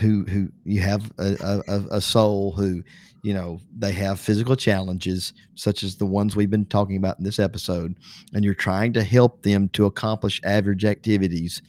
who 0.00 0.24
who 0.24 0.48
you 0.64 0.80
have 0.80 1.10
a, 1.18 1.62
a, 1.68 1.96
a 1.96 2.00
soul 2.00 2.52
who 2.52 2.82
you 3.22 3.34
know 3.34 3.60
they 3.76 3.92
have 3.92 4.20
physical 4.20 4.56
challenges 4.56 5.32
such 5.54 5.82
as 5.82 5.96
the 5.96 6.06
ones 6.06 6.36
we've 6.36 6.50
been 6.50 6.66
talking 6.66 6.96
about 6.96 7.18
in 7.18 7.24
this 7.24 7.38
episode 7.38 7.94
and 8.32 8.44
you're 8.44 8.54
trying 8.54 8.92
to 8.92 9.02
help 9.02 9.42
them 9.42 9.68
to 9.70 9.86
accomplish 9.86 10.40
average 10.44 10.84
activities. 10.84 11.62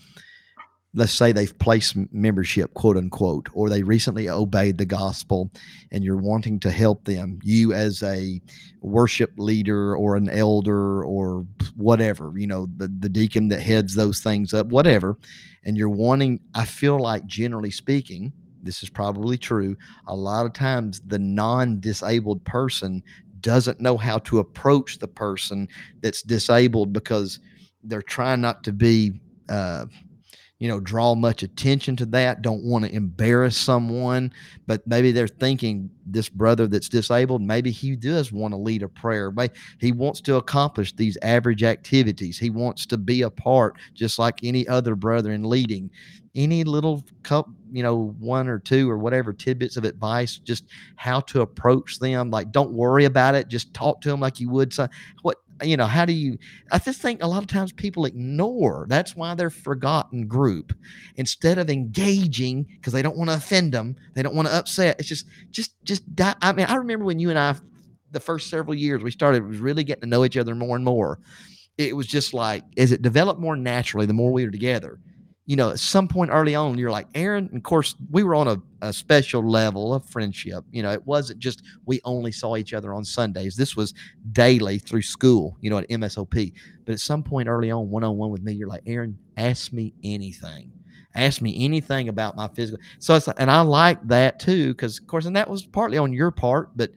Let's 0.96 1.14
say 1.14 1.32
they've 1.32 1.58
placed 1.60 1.96
membership 2.12 2.74
quote 2.74 2.98
unquote 2.98 3.48
or 3.54 3.70
they 3.70 3.84
recently 3.84 4.28
obeyed 4.28 4.80
the 4.80 4.86
gospel 4.86 5.52
and 5.92 6.04
you're 6.04 6.18
wanting 6.18 6.60
to 6.62 6.72
help 6.72 7.06
them. 7.06 7.40
You 7.44 7.74
as 7.74 8.02
a 8.02 8.42
worship 8.82 9.32
leader 9.38 9.96
or 9.96 10.16
an 10.16 10.30
elder 10.30 11.04
or 11.04 11.46
whatever 11.76 12.34
you 12.36 12.48
know 12.48 12.68
the, 12.78 12.88
the 13.00 13.10
deacon 13.10 13.50
that 13.50 13.62
heads 13.62 13.94
those 13.96 14.22
things 14.22 14.54
up 14.54 14.68
whatever 14.68 15.18
and 15.66 15.78
you're 15.78 15.90
wanting 15.90 16.40
i 16.56 16.66
feel 16.66 17.00
like 17.00 17.26
generally 17.26 17.72
speaking 17.72 18.32
this 18.64 18.84
is 18.84 18.90
probably 18.90 19.38
true. 19.38 19.78
A 20.08 20.16
lot 20.16 20.46
of 20.46 20.54
times, 20.54 21.02
the 21.06 21.20
non 21.20 21.80
disabled 21.80 22.44
person 22.46 23.04
doesn't 23.42 23.80
know 23.80 23.98
how 23.98 24.18
to 24.20 24.40
approach 24.40 25.00
the 25.00 25.08
person 25.08 25.68
that's 26.02 26.22
disabled 26.22 26.92
because 26.92 27.40
they're 27.84 28.02
trying 28.02 28.42
not 28.42 28.64
to 28.66 28.74
be, 28.74 29.14
uh, 29.48 29.86
you 30.60 30.68
know, 30.68 30.82
draw 30.82 31.16
much 31.16 31.42
attention 31.42 31.96
to 31.96 32.06
that, 32.06 32.42
don't 32.42 32.64
want 32.64 32.84
to 32.84 32.94
embarrass 32.94 33.58
someone, 33.58 34.32
but 34.68 34.86
maybe 34.86 35.14
they're 35.14 35.28
thinking 35.28 35.90
this 36.06 36.28
brother 36.28 36.68
that's 36.68 36.90
disabled, 36.90 37.42
maybe 37.42 37.72
he 37.72 37.96
does 37.96 38.34
want 38.34 38.54
to 38.54 38.58
lead 38.58 38.84
a 38.84 38.90
prayer. 38.90 39.32
Maybe 39.32 39.54
he 39.80 39.94
wants 39.94 40.20
to 40.22 40.36
accomplish 40.36 40.94
these 40.94 41.18
average 41.22 41.64
activities. 41.64 42.38
He 42.38 42.50
wants 42.50 42.86
to 42.88 42.98
be 42.98 43.22
a 43.22 43.30
part, 43.30 43.78
just 43.94 44.20
like 44.20 44.40
any 44.44 44.68
other 44.68 44.96
brother 44.96 45.32
in 45.32 45.44
leading. 45.44 45.90
Any 46.36 46.64
little 46.64 47.04
cup, 47.24 47.50
you 47.72 47.82
know, 47.82 48.16
one 48.20 48.48
or 48.48 48.60
two 48.60 48.90
or 48.90 48.98
whatever 49.00 49.34
tidbits 49.34 49.78
of 49.78 49.84
advice, 49.84 50.38
just 50.38 50.66
how 50.96 51.22
to 51.22 51.42
approach 51.42 52.00
them. 52.00 52.30
Like, 52.30 52.52
don't 52.52 52.72
worry 52.72 53.06
about 53.06 53.34
it. 53.34 53.48
Just 53.48 53.74
talk 53.74 54.00
to 54.02 54.10
them 54.10 54.20
like 54.20 54.40
you 54.40 54.50
would. 54.50 54.72
So, 54.72 54.88
what 55.24 55.38
you 55.64 55.78
know, 55.78 55.86
how 55.86 56.06
do 56.06 56.14
you? 56.14 56.38
I 56.72 56.80
just 56.80 57.02
think 57.02 57.24
a 57.24 57.28
lot 57.28 57.44
of 57.44 57.48
times 57.48 57.72
people 57.72 58.06
ignore. 58.06 58.86
That's 58.90 59.16
why 59.16 59.36
they're 59.36 59.50
forgotten 59.50 60.28
group. 60.28 60.74
Instead 61.16 61.58
of 61.58 61.70
engaging 61.70 62.64
because 62.64 62.94
they 62.94 63.02
don't 63.02 63.18
want 63.18 63.30
to 63.30 63.36
offend 63.36 63.74
them, 63.74 63.96
they 64.14 64.24
don't 64.24 64.36
want 64.36 64.48
to 64.48 64.56
upset. 64.56 65.00
It's 65.00 65.10
just, 65.10 65.26
just, 65.52 65.74
just. 65.84 66.16
Die. 66.16 66.36
I 66.42 66.54
mean, 66.54 66.66
I 66.66 66.76
remember 66.76 67.06
when 67.06 67.20
you 67.20 67.30
and 67.30 67.40
I, 67.40 67.56
the 68.12 68.20
first 68.20 68.50
several 68.50 68.76
years 68.76 69.04
we 69.04 69.12
started, 69.12 69.48
was 69.48 69.60
really 69.60 69.84
getting 69.84 70.02
to 70.02 70.08
know 70.08 70.26
each 70.26 70.38
other 70.38 70.56
more 70.56 70.76
and 70.76 70.86
more. 70.86 71.20
It 71.78 71.96
was 71.96 72.08
just 72.08 72.34
like 72.34 72.64
as 72.78 72.92
it 72.92 73.02
developed 73.02 73.40
more 73.40 73.56
naturally, 73.56 74.06
the 74.06 74.14
more 74.14 74.32
we 74.32 74.46
were 74.46 74.52
together 74.52 75.00
you 75.50 75.56
know, 75.56 75.72
at 75.72 75.80
some 75.80 76.08
point 76.08 76.30
early 76.32 76.54
on, 76.54 76.78
you're 76.78 76.92
like, 76.92 77.08
Aaron, 77.16 77.50
of 77.56 77.64
course, 77.64 77.96
we 78.12 78.22
were 78.22 78.36
on 78.36 78.48
a, 78.48 78.62
a, 78.84 78.94
special 78.94 79.42
level 79.42 79.96
of 79.96 80.06
friendship. 80.06 80.64
You 80.70 80.84
know, 80.84 80.92
it 80.92 81.04
wasn't 81.08 81.40
just 81.40 81.64
we 81.88 82.00
only 82.04 82.32
saw 82.32 82.56
each 82.56 82.76
other 82.76 82.94
on 82.94 83.04
Sundays. 83.04 83.56
This 83.56 83.76
was 83.76 83.96
daily 84.32 84.78
through 84.78 85.02
school, 85.02 85.58
you 85.60 85.72
know, 85.72 85.80
at 85.80 85.90
MSOP. 85.90 86.54
But 86.86 86.94
at 86.94 87.00
some 87.00 87.24
point 87.24 87.50
early 87.50 87.72
on, 87.72 87.90
one 87.90 88.04
on 88.04 88.16
one 88.16 88.30
with 88.30 88.44
me, 88.44 88.54
you're 88.54 88.68
like, 88.68 88.84
Aaron, 88.86 89.18
ask 89.38 89.74
me 89.74 89.96
anything. 90.04 90.72
Ask 91.16 91.42
me 91.42 91.66
anything 91.66 92.10
about 92.10 92.36
my 92.36 92.48
physical. 92.50 92.80
So 93.00 93.16
it's, 93.16 93.28
and 93.28 93.50
I 93.50 93.62
like 93.62 94.08
that 94.08 94.40
too, 94.40 94.76
because 94.76 95.00
of 95.00 95.08
course, 95.08 95.26
and 95.26 95.36
that 95.36 95.50
was 95.50 95.66
partly 95.66 95.98
on 95.98 96.14
your 96.14 96.30
part, 96.30 96.78
but 96.78 96.92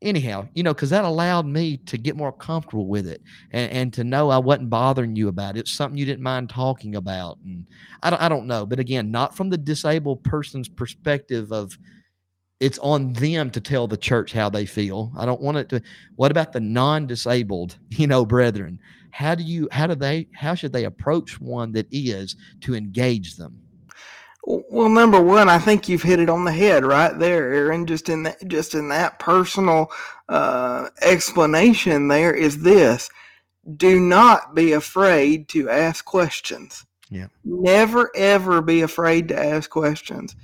anyhow, 0.00 0.48
you 0.54 0.62
know, 0.62 0.74
because 0.74 0.90
that 0.90 1.04
allowed 1.04 1.46
me 1.46 1.76
to 1.76 1.98
get 1.98 2.16
more 2.16 2.32
comfortable 2.32 2.86
with 2.86 3.06
it 3.06 3.22
and, 3.52 3.70
and 3.72 3.92
to 3.94 4.04
know 4.04 4.30
I 4.30 4.38
wasn't 4.38 4.70
bothering 4.70 5.16
you 5.16 5.28
about 5.28 5.56
it. 5.56 5.60
It's 5.60 5.72
something 5.72 5.98
you 5.98 6.04
didn't 6.04 6.22
mind 6.22 6.50
talking 6.50 6.96
about. 6.96 7.38
And 7.44 7.66
I 8.02 8.10
don't, 8.10 8.22
I 8.22 8.28
don't 8.28 8.46
know. 8.46 8.66
But 8.66 8.78
again, 8.78 9.10
not 9.10 9.36
from 9.36 9.50
the 9.50 9.58
disabled 9.58 10.22
person's 10.24 10.68
perspective 10.68 11.52
of 11.52 11.76
it's 12.60 12.78
on 12.78 13.12
them 13.14 13.50
to 13.50 13.60
tell 13.60 13.88
the 13.88 13.96
church 13.96 14.32
how 14.32 14.48
they 14.48 14.66
feel. 14.66 15.12
I 15.16 15.26
don't 15.26 15.40
want 15.40 15.56
it 15.56 15.68
to. 15.70 15.82
What 16.14 16.30
about 16.30 16.52
the 16.52 16.60
non 16.60 17.06
disabled, 17.06 17.78
you 17.90 18.06
know, 18.06 18.24
brethren? 18.24 18.78
How 19.10 19.34
do 19.34 19.42
you, 19.42 19.68
how 19.72 19.86
do 19.86 19.94
they, 19.94 20.28
how 20.32 20.54
should 20.54 20.72
they 20.72 20.84
approach 20.84 21.40
one 21.40 21.72
that 21.72 21.86
is 21.90 22.36
to 22.62 22.74
engage 22.74 23.36
them? 23.36 23.58
Well, 24.44 24.88
number 24.88 25.20
one, 25.22 25.48
I 25.48 25.58
think 25.58 25.88
you've 25.88 26.02
hit 26.02 26.18
it 26.18 26.28
on 26.28 26.44
the 26.44 26.52
head 26.52 26.84
right 26.84 27.16
there, 27.16 27.52
Aaron. 27.52 27.86
Just 27.86 28.08
in 28.08 28.24
that, 28.24 28.48
just 28.48 28.74
in 28.74 28.88
that 28.88 29.20
personal 29.20 29.90
uh, 30.28 30.88
explanation, 31.00 32.08
there 32.08 32.34
is 32.34 32.62
this: 32.62 33.08
do 33.76 34.00
not 34.00 34.54
be 34.54 34.72
afraid 34.72 35.48
to 35.50 35.70
ask 35.70 36.04
questions. 36.04 36.84
Yeah. 37.08 37.28
Never 37.44 38.10
ever 38.16 38.60
be 38.60 38.82
afraid 38.82 39.28
to 39.28 39.38
ask 39.38 39.70
questions, 39.70 40.34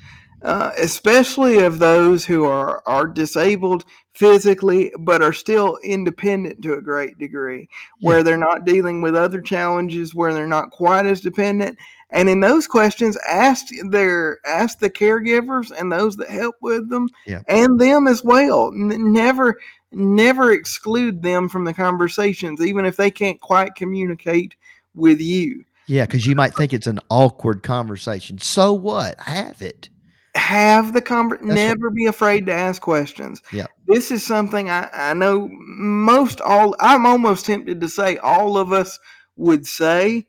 uh, 0.42 0.70
especially 0.78 1.58
of 1.64 1.80
those 1.80 2.24
who 2.24 2.44
are 2.44 2.82
are 2.86 3.06
disabled 3.06 3.84
physically 4.14 4.92
but 4.98 5.22
are 5.22 5.32
still 5.32 5.78
independent 5.82 6.62
to 6.62 6.74
a 6.74 6.82
great 6.82 7.18
degree, 7.18 7.68
where 8.00 8.22
they're 8.22 8.36
not 8.36 8.64
dealing 8.64 9.02
with 9.02 9.16
other 9.16 9.40
challenges, 9.40 10.14
where 10.14 10.34
they're 10.34 10.46
not 10.46 10.70
quite 10.70 11.06
as 11.06 11.20
dependent 11.20 11.76
and 12.10 12.28
in 12.28 12.40
those 12.40 12.66
questions, 12.66 13.18
ask 13.28 13.66
their 13.90 14.38
ask 14.46 14.78
the 14.78 14.90
caregivers 14.90 15.70
and 15.70 15.92
those 15.92 16.16
that 16.16 16.30
help 16.30 16.56
with 16.62 16.88
them, 16.88 17.08
yeah. 17.26 17.42
and 17.48 17.78
them 17.78 18.06
as 18.06 18.24
well. 18.24 18.72
N- 18.72 19.12
never 19.12 19.58
never 19.92 20.52
exclude 20.52 21.22
them 21.22 21.48
from 21.48 21.64
the 21.64 21.74
conversations, 21.74 22.60
even 22.60 22.84
if 22.84 22.96
they 22.96 23.10
can't 23.10 23.40
quite 23.40 23.74
communicate 23.74 24.54
with 24.94 25.20
you. 25.20 25.64
Yeah, 25.86 26.04
because 26.04 26.26
you 26.26 26.34
might 26.34 26.54
think 26.54 26.72
it's 26.72 26.86
an 26.86 27.00
awkward 27.10 27.62
conversation. 27.62 28.38
So 28.38 28.72
what? 28.72 29.18
Have 29.20 29.62
it. 29.62 29.88
Have 30.34 30.92
the 30.92 31.00
conversation. 31.00 31.54
Never 31.54 31.90
be 31.90 32.06
afraid 32.06 32.46
to 32.46 32.52
ask 32.52 32.80
questions. 32.82 33.42
Yeah. 33.52 33.66
This 33.86 34.10
is 34.10 34.24
something 34.24 34.70
I, 34.70 34.88
I 34.92 35.14
know 35.14 35.48
most 35.50 36.40
all. 36.42 36.76
I'm 36.80 37.06
almost 37.06 37.46
tempted 37.46 37.80
to 37.80 37.88
say 37.88 38.18
all 38.18 38.58
of 38.58 38.72
us 38.72 38.98
would 39.36 39.66
say 39.66 40.26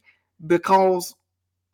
because 0.48 1.14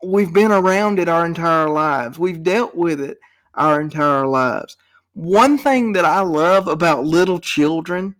we've 0.02 0.32
been 0.32 0.52
around 0.52 0.98
it 0.98 1.08
our 1.08 1.24
entire 1.26 1.68
lives. 1.68 2.18
We've 2.18 2.42
dealt 2.42 2.74
with 2.74 3.00
it 3.00 3.18
our 3.54 3.80
entire 3.80 4.26
lives. 4.26 4.76
One 5.14 5.56
thing 5.56 5.92
that 5.92 6.04
I 6.04 6.20
love 6.20 6.68
about 6.68 7.04
little 7.04 7.40
children 7.40 8.16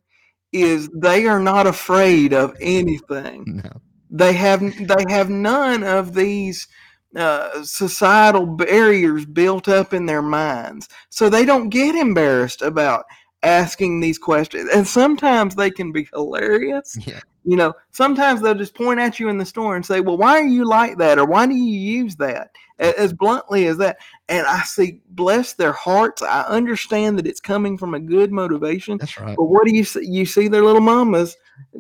is 0.53 0.89
they 0.95 1.27
are 1.27 1.41
not 1.41 1.67
afraid 1.67 2.33
of 2.33 2.57
anything. 2.61 3.61
No. 3.63 3.71
They 4.09 4.33
have 4.35 4.61
they 4.61 5.05
have 5.09 5.29
none 5.29 5.83
of 5.83 6.15
these 6.15 6.69
uh, 7.15 7.63
societal 7.65 8.47
barriers 8.47 9.27
built 9.27 9.69
up 9.69 9.93
in 9.93 10.07
their 10.07 10.23
minds, 10.23 10.89
so 11.11 11.29
they 11.29 11.45
don't 11.45 11.69
get 11.69 11.95
embarrassed 11.95 12.63
about 12.63 13.05
asking 13.43 14.01
these 14.01 14.19
questions. 14.19 14.71
And 14.73 14.87
sometimes 14.87 15.55
they 15.55 15.71
can 15.71 15.93
be 15.93 16.09
hilarious. 16.13 16.97
Yeah. 17.07 17.21
You 17.47 17.55
know, 17.57 17.75
sometimes 17.93 18.43
they'll 18.43 18.55
just 18.55 18.75
point 18.75 18.99
at 18.99 19.21
you 19.21 19.29
in 19.29 19.39
the 19.39 19.45
store 19.45 19.77
and 19.77 19.87
say, 19.87 20.01
Well, 20.01 20.19
why 20.19 20.39
are 20.41 20.47
you 20.47 20.65
like 20.65 20.99
that? 20.99 21.17
Or 21.19 21.25
why 21.25 21.47
do 21.47 21.55
you 21.55 21.79
use 21.79 22.17
that? 22.17 22.51
As 22.79 23.13
bluntly 23.13 23.69
as 23.69 23.79
that. 23.79 23.99
And 24.29 24.45
I 24.47 24.63
see, 24.63 25.01
bless 25.11 25.53
their 25.53 25.73
hearts. 25.73 26.23
I 26.23 26.43
understand 26.43 27.19
that 27.19 27.27
it's 27.27 27.41
coming 27.41 27.79
from 27.79 27.95
a 27.95 28.01
good 28.01 28.33
motivation. 28.33 28.99
That's 28.99 29.19
right. 29.19 29.37
But 29.37 29.45
what 29.45 29.65
do 29.65 29.75
you 29.75 29.85
see? 29.85 30.05
You 30.05 30.27
see 30.27 30.49
their 30.49 30.65
little 30.65 30.83
mamas 30.83 31.37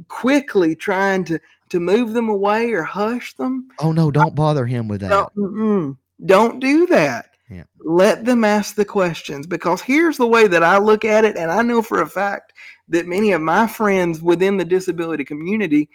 quickly 0.06 0.76
trying 0.76 1.24
to, 1.24 1.40
to 1.70 1.80
move 1.80 2.12
them 2.12 2.28
away 2.28 2.72
or 2.72 2.84
hush 2.84 3.34
them. 3.34 3.68
Oh, 3.80 3.90
no, 3.90 4.12
don't 4.12 4.36
bother 4.36 4.66
him 4.66 4.86
with 4.86 5.00
that. 5.00 5.10
Don't, 5.34 5.98
don't 6.24 6.60
do 6.60 6.86
that. 6.86 7.35
Yeah. 7.48 7.64
Let 7.78 8.24
them 8.24 8.44
ask 8.44 8.74
the 8.74 8.84
questions 8.84 9.46
because 9.46 9.80
here's 9.80 10.16
the 10.16 10.26
way 10.26 10.48
that 10.48 10.64
I 10.64 10.78
look 10.78 11.04
at 11.04 11.24
it. 11.24 11.36
And 11.36 11.50
I 11.50 11.62
know 11.62 11.80
for 11.80 12.02
a 12.02 12.08
fact 12.08 12.52
that 12.88 13.06
many 13.06 13.32
of 13.32 13.40
my 13.40 13.66
friends 13.66 14.20
within 14.20 14.56
the 14.56 14.64
disability 14.64 15.24
community, 15.24 15.88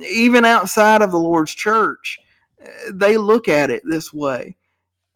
even 0.00 0.44
outside 0.44 1.02
of 1.02 1.12
the 1.12 1.18
Lord's 1.18 1.54
church, 1.54 2.18
eh, 2.60 2.90
they 2.92 3.16
look 3.16 3.48
at 3.48 3.70
it 3.70 3.82
this 3.84 4.12
way. 4.12 4.56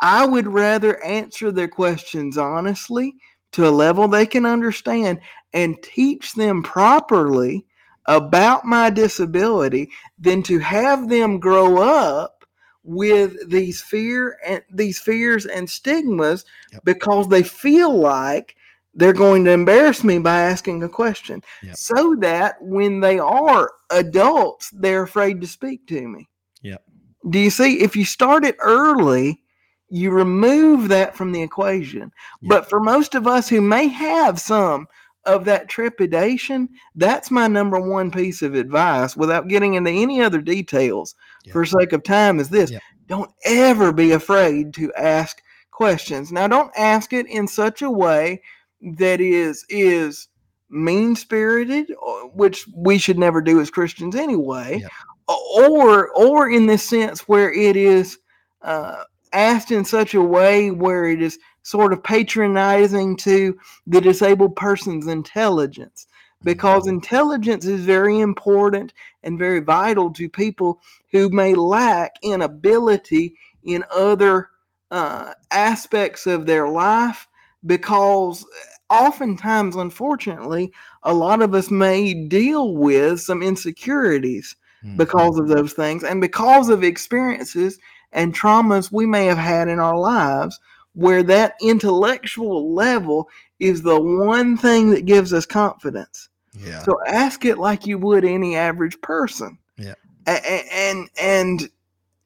I 0.01 0.24
would 0.24 0.47
rather 0.47 1.03
answer 1.05 1.53
their 1.53 1.68
questions 1.68 2.38
honestly 2.38 3.14
to 3.53 3.68
a 3.68 3.70
level 3.70 4.07
they 4.09 4.26
can 4.26 4.47
understand 4.47 5.20
and 5.53 5.82
teach 5.82 6.34
them 6.34 6.62
properly 6.62 7.66
about 8.07 8.64
my 8.64 8.91
disability 8.91 9.91
than 10.18 10.43
to 10.45 10.59
have 10.59 11.09
them 11.09 11.38
grow 11.38 11.82
up 11.82 12.39
with 12.82 13.50
these 13.50 13.82
fear 13.82 14.38
and 14.46 14.62
these 14.72 14.98
fears 14.98 15.46
and 15.46 15.68
stigmas 15.68 16.44
yep. 16.72 16.84
because 16.84 17.28
they 17.28 17.42
feel 17.42 17.94
like 17.94 18.56
they're 18.94 19.12
going 19.12 19.44
to 19.44 19.50
embarrass 19.50 20.02
me 20.02 20.18
by 20.18 20.40
asking 20.40 20.82
a 20.82 20.88
question 20.88 21.42
yep. 21.62 21.76
so 21.76 22.16
that 22.16 22.56
when 22.60 23.00
they 23.00 23.18
are 23.18 23.70
adults 23.90 24.70
they're 24.70 25.02
afraid 25.02 25.40
to 25.40 25.46
speak 25.46 25.86
to 25.86 26.08
me 26.08 26.28
yep 26.62 26.82
do 27.28 27.38
you 27.38 27.50
see 27.50 27.80
if 27.80 27.94
you 27.94 28.04
start 28.04 28.44
it 28.44 28.56
early 28.60 29.42
you 29.90 30.10
remove 30.10 30.88
that 30.88 31.14
from 31.14 31.32
the 31.32 31.42
equation 31.42 32.10
yep. 32.40 32.48
but 32.48 32.70
for 32.70 32.80
most 32.80 33.14
of 33.14 33.26
us 33.26 33.48
who 33.48 33.60
may 33.60 33.88
have 33.88 34.40
some 34.40 34.88
of 35.26 35.44
that 35.44 35.68
trepidation 35.68 36.68
that's 36.94 37.30
my 37.30 37.46
number 37.46 37.78
one 37.78 38.10
piece 38.10 38.40
of 38.40 38.54
advice 38.54 39.16
without 39.16 39.48
getting 39.48 39.74
into 39.74 39.90
any 39.90 40.22
other 40.22 40.40
details 40.40 41.14
yep. 41.44 41.52
for 41.52 41.64
sake 41.66 41.92
of 41.92 42.02
time 42.02 42.40
is 42.40 42.48
this 42.48 42.72
don't 43.10 43.30
ever 43.44 43.92
be 43.92 44.12
afraid 44.12 44.72
to 44.74 44.92
ask 44.94 45.42
questions. 45.72 46.30
Now 46.30 46.46
don't 46.46 46.70
ask 46.76 47.12
it 47.12 47.26
in 47.26 47.48
such 47.48 47.82
a 47.82 47.90
way 47.90 48.40
that 48.80 49.20
is 49.20 49.66
is 49.68 50.28
mean 50.70 51.16
spirited, 51.16 51.90
uh, 51.90 52.12
which 52.34 52.66
we 52.72 52.98
should 52.98 53.18
never 53.18 53.40
do 53.40 53.60
as 53.60 53.68
Christians 53.68 54.14
anyway, 54.14 54.84
or 55.26 56.10
or 56.10 56.50
in 56.50 56.66
this 56.66 56.88
sense 56.88 57.26
where 57.26 57.52
it 57.52 57.76
is 57.76 58.18
uh, 58.62 59.02
asked 59.32 59.72
in 59.72 59.84
such 59.84 60.14
a 60.14 60.22
way 60.22 60.70
where 60.70 61.06
it 61.06 61.20
is 61.20 61.38
sort 61.62 61.92
of 61.92 62.02
patronizing 62.02 63.16
to 63.16 63.58
the 63.86 64.00
disabled 64.00 64.56
person's 64.56 65.06
intelligence 65.06 66.06
because 66.42 66.82
mm-hmm. 66.84 66.94
intelligence 66.94 67.64
is 67.64 67.84
very 67.84 68.20
important 68.20 68.92
and 69.22 69.38
very 69.38 69.61
vital 69.61 70.11
to 70.12 70.28
people 70.28 70.80
who 71.12 71.28
may 71.28 71.54
lack 71.54 72.14
in 72.22 72.42
ability 72.42 73.34
in 73.64 73.84
other 73.94 74.48
uh, 74.90 75.32
aspects 75.50 76.26
of 76.26 76.46
their 76.46 76.68
life 76.68 77.28
because 77.66 78.44
oftentimes, 78.88 79.76
unfortunately, 79.76 80.72
a 81.02 81.14
lot 81.14 81.42
of 81.42 81.54
us 81.54 81.70
may 81.70 82.14
deal 82.14 82.74
with 82.74 83.20
some 83.20 83.42
insecurities 83.42 84.56
mm-hmm. 84.84 84.96
because 84.96 85.38
of 85.38 85.48
those 85.48 85.72
things 85.72 86.02
and 86.02 86.20
because 86.20 86.68
of 86.68 86.82
experiences 86.82 87.78
and 88.12 88.34
traumas 88.34 88.90
we 88.90 89.06
may 89.06 89.26
have 89.26 89.38
had 89.38 89.68
in 89.68 89.78
our 89.78 89.96
lives 89.96 90.58
where 91.01 91.22
that 91.22 91.55
intellectual 91.62 92.74
level 92.74 93.26
is 93.59 93.80
the 93.80 93.98
one 93.98 94.55
thing 94.59 94.90
that 94.90 95.07
gives 95.07 95.32
us 95.32 95.46
confidence. 95.46 96.28
Yeah. 96.53 96.82
So 96.82 96.98
ask 97.07 97.46
it 97.46 97.57
like 97.59 97.86
you 97.86 97.96
would 97.98 98.22
any 98.22 98.55
average 98.55 99.01
person. 99.01 99.59
Yeah. 99.78 99.94
A- 100.26 100.46
and 100.74 101.09
and 101.18 101.70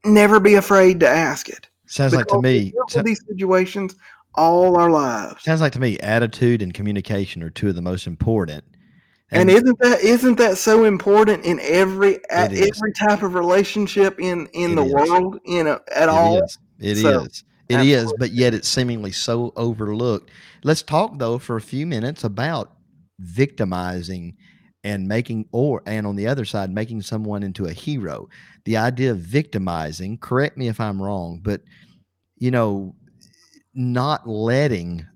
never 0.04 0.40
be 0.40 0.54
afraid 0.54 0.98
to 1.00 1.08
ask 1.08 1.48
it. 1.48 1.68
Sounds 1.86 2.14
like 2.14 2.26
to 2.26 2.42
me. 2.42 2.72
so- 2.88 3.02
these 3.02 3.20
situations 3.28 3.94
all 4.34 4.76
our 4.76 4.90
lives. 4.90 5.44
sounds 5.44 5.60
like 5.60 5.72
to 5.74 5.80
me. 5.80 5.96
Attitude 6.00 6.60
and 6.60 6.74
communication 6.74 7.44
are 7.44 7.50
two 7.50 7.68
of 7.68 7.76
the 7.76 7.82
most 7.82 8.08
important. 8.08 8.64
And 9.30 9.48
isn't 9.50 9.78
that 9.78 10.00
isn't 10.00 10.36
that 10.38 10.58
so 10.58 10.82
important 10.84 11.44
in 11.44 11.60
every 11.60 12.18
at 12.28 12.52
every 12.52 12.92
type 12.92 13.22
of 13.22 13.34
relationship 13.34 14.18
in 14.18 14.46
in 14.52 14.72
It 14.72 14.74
the 14.76 14.84
is. 14.84 14.92
world 14.92 15.38
you 15.44 15.62
know 15.62 15.78
at 15.94 16.04
It 16.04 16.08
all? 16.08 16.42
is. 16.42 16.58
It 16.80 16.96
So, 16.96 17.20
is. 17.22 17.44
It 17.68 17.80
is, 17.80 18.02
absolutely. 18.02 18.16
but 18.18 18.32
yet 18.32 18.54
it's 18.54 18.68
seemingly 18.68 19.12
so 19.12 19.52
overlooked. 19.56 20.30
Let's 20.62 20.82
talk 20.82 21.18
though 21.18 21.38
for 21.38 21.56
a 21.56 21.62
few 21.62 21.86
minutes 21.86 22.24
about 22.24 22.72
victimizing 23.20 24.36
and 24.82 25.08
making 25.08 25.48
or 25.50 25.82
and 25.86 26.06
on 26.06 26.16
the 26.16 26.26
other 26.26 26.44
side 26.44 26.70
making 26.70 27.02
someone 27.02 27.42
into 27.42 27.66
a 27.66 27.72
hero. 27.72 28.28
The 28.64 28.76
idea 28.76 29.12
of 29.12 29.18
victimizing, 29.18 30.18
correct 30.18 30.58
me 30.58 30.68
if 30.68 30.78
I'm 30.78 31.00
wrong, 31.00 31.40
but 31.42 31.62
you 32.36 32.50
know, 32.50 32.94
not 33.74 34.28
letting 34.28 35.06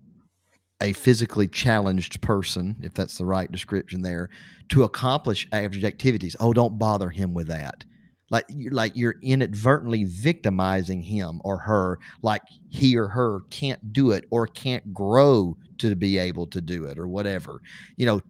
a 0.81 0.93
physically 0.93 1.49
challenged 1.49 2.21
person, 2.23 2.77
if 2.83 2.95
that's 2.95 3.19
the 3.19 3.27
right 3.27 3.51
description 3.51 4.01
there, 4.01 4.31
to 4.69 4.85
accomplish 4.85 5.49
average 5.53 5.85
activities. 5.85 6.37
Oh, 6.41 6.53
don't 6.53 6.79
bother 6.79 7.11
him 7.11 7.35
with 7.35 7.49
that 7.49 7.85
like 8.31 8.45
you're 8.49 8.73
like 8.73 8.93
you're 8.95 9.17
inadvertently 9.23 10.05
victimizing 10.05 11.03
him 11.03 11.41
or 11.45 11.57
her 11.59 11.99
like 12.23 12.43
he 12.69 12.97
or 12.97 13.09
her 13.09 13.41
can't 13.51 13.93
do 13.93 14.11
it 14.11 14.25
or 14.31 14.47
can't 14.47 14.93
grow 14.93 15.57
to 15.79 15.95
be 15.95 16.19
able 16.19 16.47
to 16.47 16.61
do 16.61 16.85
it 16.85 16.99
or 16.99 17.09
whatever 17.09 17.61
you 17.97 18.05
know 18.05 18.21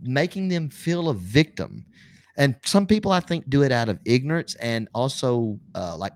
making 0.00 0.48
them 0.48 0.68
feel 0.70 1.08
a 1.08 1.14
victim. 1.14 1.84
And 2.36 2.54
some 2.64 2.86
people 2.86 3.10
i 3.10 3.20
think 3.20 3.48
do 3.50 3.62
it 3.62 3.72
out 3.72 3.88
of 3.88 3.98
ignorance 4.04 4.54
and 4.56 4.88
also 4.94 5.58
uh, 5.74 5.96
like 5.96 6.12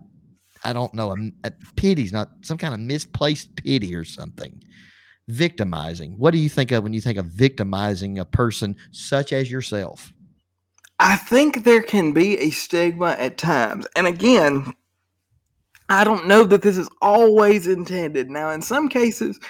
i 0.65 0.73
don't 0.73 0.95
know 0.95 1.11
a, 1.11 1.49
a 1.49 1.53
pity's 1.75 2.13
not 2.13 2.31
some 2.43 2.57
kind 2.59 2.75
of 2.75 2.81
misplaced 2.81 3.55
pity 3.57 3.95
or 3.95 4.05
something. 4.05 4.63
Victimizing. 5.29 6.13
What 6.19 6.33
do 6.33 6.39
you 6.39 6.49
think 6.49 6.73
of 6.73 6.83
when 6.83 6.93
you 6.93 7.01
think 7.01 7.19
of 7.19 7.27
victimizing 7.27 8.19
a 8.19 8.25
person 8.25 8.77
such 8.91 9.33
as 9.33 9.51
yourself 9.51 10.13
I 11.05 11.17
think 11.17 11.65
there 11.65 11.83
can 11.83 12.13
be 12.13 12.39
a 12.39 12.51
stigma 12.51 13.17
at 13.19 13.37
times. 13.37 13.89
And 13.97 14.07
again, 14.07 14.73
I 15.89 16.05
don't 16.05 16.29
know 16.29 16.45
that 16.45 16.63
this 16.63 16.79
is 16.79 16.89
always 17.03 17.67
intended. 17.67 18.31
Now, 18.31 18.51
in 18.51 18.63
some 18.63 18.89
cases, 18.89 19.41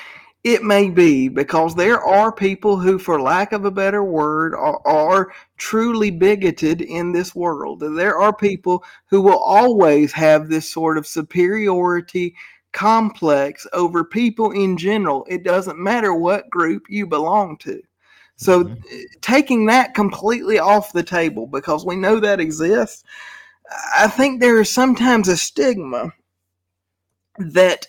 it 0.44 0.62
may 0.62 0.88
be 0.88 1.28
because 1.28 1.74
there 1.74 2.00
are 2.00 2.32
people 2.32 2.78
who, 2.78 2.98
for 2.98 3.20
lack 3.20 3.52
of 3.52 3.66
a 3.66 3.70
better 3.70 4.02
word, 4.02 4.54
are, 4.54 4.80
are 4.86 5.30
truly 5.58 6.10
bigoted 6.10 6.80
in 6.80 7.12
this 7.12 7.34
world. 7.34 7.80
There 7.80 8.18
are 8.18 8.34
people 8.34 8.82
who 9.08 9.20
will 9.20 9.38
always 9.38 10.10
have 10.12 10.48
this 10.48 10.72
sort 10.72 10.96
of 10.96 11.06
superiority 11.06 12.34
complex 12.72 13.66
over 13.74 14.04
people 14.04 14.52
in 14.52 14.78
general. 14.78 15.26
It 15.28 15.44
doesn't 15.44 15.78
matter 15.78 16.14
what 16.14 16.48
group 16.48 16.84
you 16.88 17.06
belong 17.06 17.58
to. 17.58 17.82
So, 18.36 18.64
Mhm. 18.64 18.78
uh, 18.78 18.96
taking 19.20 19.66
that 19.66 19.94
completely 19.94 20.58
off 20.58 20.92
the 20.92 21.02
table 21.02 21.46
because 21.46 21.84
we 21.84 21.96
know 21.96 22.18
that 22.20 22.40
exists, 22.40 23.04
I 23.96 24.08
think 24.08 24.40
there 24.40 24.60
is 24.60 24.70
sometimes 24.70 25.28
a 25.28 25.36
stigma 25.36 26.12
that 27.38 27.86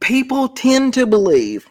people 0.00 0.48
tend 0.48 0.94
to 0.94 1.06
believe 1.06 1.66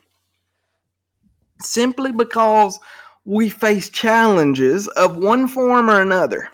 simply 1.61 2.11
because 2.11 2.79
we 3.25 3.49
face 3.49 3.89
challenges 3.89 4.87
of 4.89 5.17
one 5.17 5.47
form 5.47 5.89
or 5.89 6.01
another, 6.01 6.49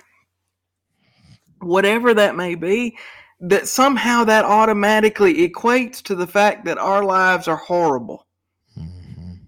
whatever 1.62 2.14
that 2.14 2.36
may 2.36 2.56
be, 2.56 2.98
that 3.40 3.68
somehow 3.68 4.24
that 4.24 4.46
automatically 4.46 5.48
equates 5.48 6.02
to 6.04 6.16
the 6.16 6.28
fact 6.28 6.66
that 6.66 6.78
our 6.78 7.04
lives 7.04 7.48
are 7.48 7.58
horrible. 7.58 8.26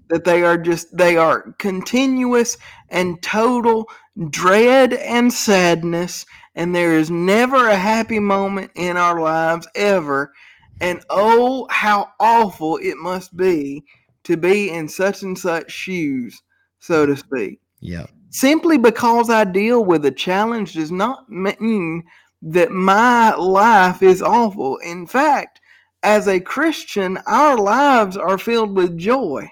That 0.10 0.24
they 0.24 0.44
are 0.44 0.58
just 0.58 0.96
they 0.96 1.18
are 1.18 1.54
continuous 1.60 2.58
and 2.90 3.22
total 3.22 3.90
dread 4.30 4.94
and 4.94 5.32
sadness 5.32 6.26
and 6.56 6.74
there 6.74 6.98
is 6.98 7.12
never 7.12 7.68
a 7.68 7.76
happy 7.76 8.20
moment 8.20 8.72
in 8.76 8.98
our 8.98 9.22
lives 9.22 9.68
ever. 9.76 10.34
And 10.82 11.04
oh 11.10 11.68
how 11.70 12.10
awful 12.20 12.78
it 12.78 12.98
must 12.98 13.36
be 13.36 13.84
to 14.24 14.38
be 14.38 14.70
in 14.70 14.88
such 14.88 15.24
and 15.24 15.38
such 15.38 15.72
shoes 15.72 16.42
so 16.80 17.06
to 17.06 17.16
speak. 17.16 17.60
Yeah. 17.80 18.08
Simply 18.30 18.78
because 18.78 19.30
I 19.30 19.44
deal 19.44 19.84
with 19.84 20.06
a 20.06 20.12
challenge 20.12 20.74
does 20.74 20.92
not 20.92 21.30
mean 21.30 22.04
that 22.42 22.72
my 22.72 23.34
life 23.36 24.02
is 24.04 24.22
awful. 24.22 24.78
In 24.78 25.08
fact, 25.08 25.60
as 26.04 26.28
a 26.28 26.40
Christian, 26.40 27.18
our 27.26 27.58
lives 27.58 28.18
are 28.18 28.38
filled 28.38 28.76
with 28.76 28.98
joy, 28.98 29.50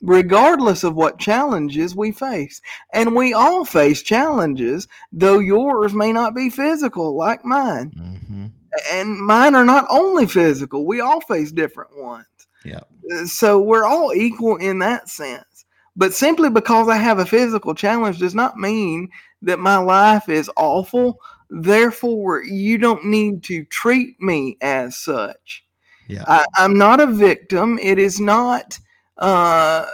regardless 0.00 0.84
of 0.84 0.94
what 0.94 1.18
challenges 1.18 1.96
we 1.96 2.12
face. 2.12 2.60
And 2.92 3.16
we 3.16 3.32
all 3.32 3.64
face 3.64 4.02
challenges, 4.02 4.86
though 5.12 5.38
yours 5.38 5.92
may 5.94 6.12
not 6.12 6.34
be 6.34 6.50
physical 6.50 7.16
like 7.16 7.44
mine. 7.44 7.92
hmm 7.96 8.46
And 8.92 9.18
mine 9.18 9.54
are 9.54 9.64
not 9.64 9.86
only 9.88 10.26
physical, 10.26 10.86
we 10.86 11.00
all 11.00 11.20
face 11.22 11.50
different 11.52 11.96
ones. 11.96 12.26
Yeah. 12.64 12.80
Uh, 13.12 13.26
So 13.26 13.58
we're 13.58 13.86
all 13.86 14.12
equal 14.14 14.56
in 14.56 14.78
that 14.80 15.08
sense. 15.08 15.64
But 15.96 16.14
simply 16.14 16.48
because 16.48 16.88
I 16.88 16.96
have 16.96 17.18
a 17.18 17.26
physical 17.26 17.74
challenge 17.74 18.18
does 18.18 18.34
not 18.34 18.56
mean 18.56 19.08
that 19.42 19.58
my 19.58 19.78
life 19.78 20.28
is 20.28 20.50
awful. 20.56 21.18
Therefore, 21.50 22.44
you 22.44 22.78
don't 22.78 23.04
need 23.06 23.42
to 23.44 23.64
treat 23.64 24.20
me 24.20 24.58
as 24.60 24.96
such. 24.96 25.64
Yeah. 26.06 26.24
I, 26.28 26.46
I'm 26.56 26.78
not 26.78 27.00
a 27.00 27.06
victim. 27.06 27.78
It 27.82 27.98
is 27.98 28.20
not 28.20 28.78
uh, 29.18 29.86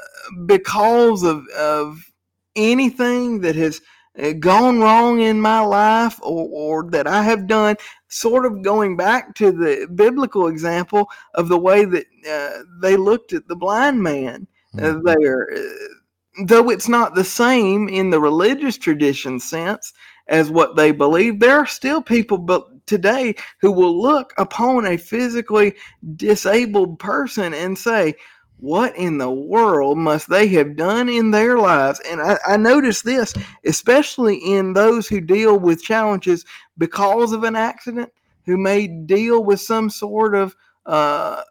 because 0.47 1.23
of, 1.23 1.47
of 1.49 2.03
anything 2.57 3.41
that 3.41 3.57
has 3.57 3.81
uh, 4.23 4.33
gone 4.33 4.81
wrong 4.81 5.21
in 5.21 5.41
my 5.41 5.61
life 5.61 6.21
or, 6.23 6.49
or 6.53 6.91
that 6.91 7.07
I 7.07 7.23
have 7.25 7.47
done, 7.47 7.77
sort 8.09 8.47
of 8.47 8.63
going 8.63 8.97
back 8.97 9.35
to 9.37 9.51
the 9.51 9.89
biblical 9.95 10.47
example 10.47 11.09
of 11.35 11.49
the 11.49 11.59
way 11.59 11.85
that 11.85 12.07
uh, 12.31 12.63
they 12.81 12.97
looked 12.97 13.33
at 13.33 13.49
the 13.49 13.57
blind 13.57 14.03
man 14.03 14.47
uh, 14.79 14.95
Mhm. 14.95 15.05
there. 15.05 15.49
Uh, 15.53 15.61
Though 16.47 16.69
it's 16.69 16.89
not 16.89 17.15
the 17.15 17.23
same 17.23 17.89
in 17.89 18.11
the 18.11 18.19
religious 18.19 18.77
tradition 18.77 19.39
sense 19.39 19.93
as 20.27 20.51
what 20.51 20.75
they 20.75 20.91
believe, 20.91 21.39
there 21.39 21.57
are 21.59 21.67
still 21.67 22.03
people 22.03 22.39
but 22.39 22.67
today 22.87 23.37
who 23.61 23.71
will 23.71 23.97
look 24.03 24.33
upon 24.37 24.85
a 24.85 24.97
physically 24.97 25.75
disabled 26.17 26.99
person 26.99 27.55
and 27.55 27.79
say, 27.79 28.15
what 28.65 28.97
in 28.97 29.19
the 29.19 29.31
world 29.31 29.99
must 29.99 30.31
they 30.31 30.49
have 30.49 30.75
done 30.75 31.07
in 31.11 31.31
their 31.31 31.59
lives? 31.59 32.01
And 32.09 32.23
I, 32.23 32.39
I 32.47 32.57
notice 32.57 33.03
this, 33.03 33.35
especially 33.67 34.37
in 34.37 34.73
those 34.73 35.07
who 35.07 35.21
deal 35.21 35.59
with 35.59 35.83
challenges 35.83 36.47
because 36.79 37.33
of 37.33 37.45
an 37.45 37.57
accident, 37.57 38.11
who 38.47 38.57
may 38.57 38.87
deal 38.87 39.45
with 39.45 39.61
some 39.61 39.91
sort 39.91 40.35
of 40.35 40.57
uh, 40.87 41.43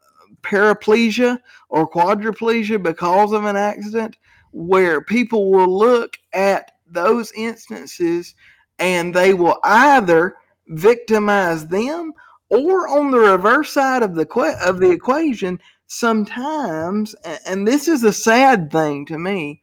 paraplegia 0.41 1.39
or 1.69 1.87
quadriplegia 1.87 2.81
because 2.81 3.31
of 3.31 3.45
an 3.45 3.57
accident, 3.57 4.17
where 4.51 4.99
people 4.99 5.51
will 5.51 5.77
look 5.77 6.17
at 6.33 6.71
those 6.87 7.31
instances 7.33 8.33
and 8.79 9.13
they 9.13 9.35
will 9.35 9.59
either 9.63 10.35
victimize 10.67 11.67
them 11.67 12.11
or 12.49 12.87
on 12.87 13.11
the 13.11 13.19
reverse 13.19 13.71
side 13.71 14.01
of 14.01 14.15
the 14.15 14.27
of 14.65 14.79
the 14.79 14.89
equation 14.89 15.59
sometimes 15.93 17.13
and 17.45 17.67
this 17.67 17.87
is 17.87 18.03
a 18.03 18.11
sad 18.11 18.71
thing 18.71 19.05
to 19.05 19.19
me 19.19 19.61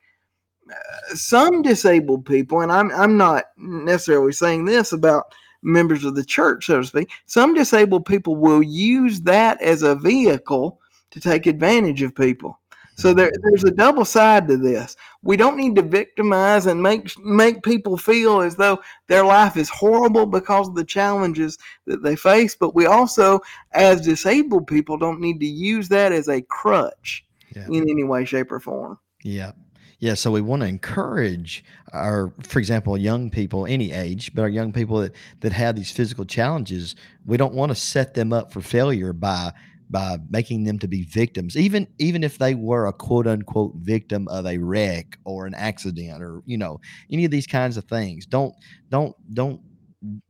uh, 0.71 1.15
some 1.15 1.61
disabled 1.61 2.25
people 2.25 2.61
and 2.61 2.71
I'm 2.71 2.93
I'm 2.93 3.17
not 3.17 3.47
necessarily 3.57 4.33
saying 4.33 4.65
this 4.65 4.93
about 4.93 5.35
members 5.63 6.05
of 6.05 6.15
the 6.15 6.25
church 6.25 6.67
so 6.67 6.81
to 6.81 6.87
speak 6.87 7.11
some 7.27 7.53
disabled 7.53 8.07
people 8.07 8.37
will 8.37 8.63
use 8.63 9.21
that 9.23 9.61
as 9.61 9.83
a 9.83 9.97
vehicle 9.97 10.81
to 11.11 11.21
take 11.21 11.47
advantage 11.47 12.01
of 12.01 12.15
people 12.15 12.60
so 13.01 13.15
there, 13.15 13.33
there's 13.43 13.65
a 13.65 13.71
double 13.71 14.05
side 14.05 14.47
to 14.49 14.57
this. 14.57 14.97
We 15.23 15.37
don't 15.37 15.57
need 15.57 15.75
to 15.77 15.83
victimize 15.83 16.67
and 16.67 16.83
make 16.83 17.19
make 17.25 17.63
people 17.63 17.97
feel 17.97 18.41
as 18.41 18.57
though 18.57 18.81
their 19.09 19.25
life 19.25 19.57
is 19.57 19.69
horrible 19.69 20.27
because 20.27 20.69
of 20.69 20.75
the 20.75 20.85
challenges 20.85 21.59
that 21.87 22.03
they 22.03 22.17
face. 22.17 22.55
But 22.55 22.75
we 22.75 22.87
also, 22.87 23.41
as 23.73 24.01
disabled 24.01 24.67
people, 24.67 24.97
don't 24.99 25.21
need 25.21 25.41
to 25.41 25.47
use 25.47 25.89
that 25.89 26.13
as 26.13 26.29
a 26.29 26.43
crutch 26.43 27.25
Yeah. 27.57 27.67
in 27.69 27.89
any 27.89 28.05
way, 28.05 28.25
shape, 28.25 28.53
or 28.53 28.61
form. 28.61 28.99
Yeah. 29.23 29.53
Yeah, 29.99 30.15
so 30.15 30.31
we 30.31 30.41
want 30.41 30.63
to 30.63 30.67
encourage 30.69 31.63
our, 31.93 32.33
for 32.43 32.59
example, 32.59 32.97
young 32.97 33.29
people, 33.31 33.67
any 33.67 33.93
age, 33.93 34.35
but 34.35 34.41
our 34.43 34.49
young 34.49 34.73
people 34.73 34.99
that 35.01 35.13
that 35.41 35.53
have 35.53 35.77
these 35.77 35.91
physical 35.91 36.25
challenges. 36.25 36.97
We 37.27 37.37
don't 37.37 37.53
want 37.53 37.71
to 37.71 37.77
set 37.77 38.15
them 38.15 38.33
up 38.33 38.51
for 38.51 38.63
failure 38.63 39.13
by 39.13 39.53
by 39.91 40.19
making 40.31 40.65
them 40.65 40.79
to 40.79 40.89
be 40.89 41.03
victims, 41.05 41.57
even 41.57 41.87
even 41.99 42.23
if 42.23 42.39
they 42.39 42.55
were 42.55 42.87
a 42.87 42.93
quote 42.93 43.27
unquote 43.27 43.75
victim 43.77 44.29
of 44.29 44.47
a 44.47 44.59
wreck 44.59 45.19
or 45.25 45.47
an 45.47 45.55
accident 45.55 46.23
or 46.23 46.43
you 46.47 46.57
know 46.57 46.81
any 47.11 47.25
of 47.25 47.31
these 47.31 47.47
kinds 47.47 47.77
of 47.77 47.85
things. 47.85 48.27
Don't 48.27 48.55
don't 48.89 49.15
don't 49.35 49.61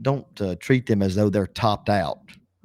don't 0.03 0.41
uh, 0.41 0.57
treat 0.61 0.87
them 0.87 1.03
as 1.03 1.15
though 1.15 1.31
they're 1.31 1.47
topped 1.47 1.89
out. 1.89 2.20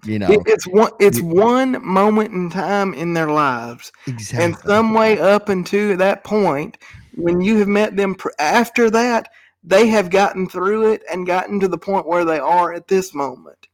You 0.06 0.20
know, 0.20 0.44
it's 0.46 0.68
one 0.68 0.92
it's 1.00 1.22
one 1.22 1.84
moment 1.86 2.32
in 2.32 2.50
time 2.50 2.94
in 2.94 3.14
their 3.14 3.30
lives 3.30 3.92
exactly. 4.08 4.46
and 4.46 4.58
some 4.60 4.94
way 4.94 5.20
up 5.20 5.50
until 5.50 5.98
that 5.98 6.24
point 6.24 6.78
when 7.16 7.42
you 7.42 7.58
have 7.58 7.68
met 7.68 7.96
them 7.96 8.14
pr- 8.14 8.30
after 8.38 8.90
that 8.92 9.30
they 9.64 9.88
have 9.88 10.12
gotten 10.12 10.48
through 10.48 10.92
it 10.92 11.02
and 11.12 11.26
gotten 11.26 11.60
to 11.60 11.68
the 11.68 11.78
point 11.78 12.08
where 12.08 12.24
they 12.24 12.38
are 12.38 12.72
at 12.72 12.88
this 12.88 13.16
moment. 13.16 13.68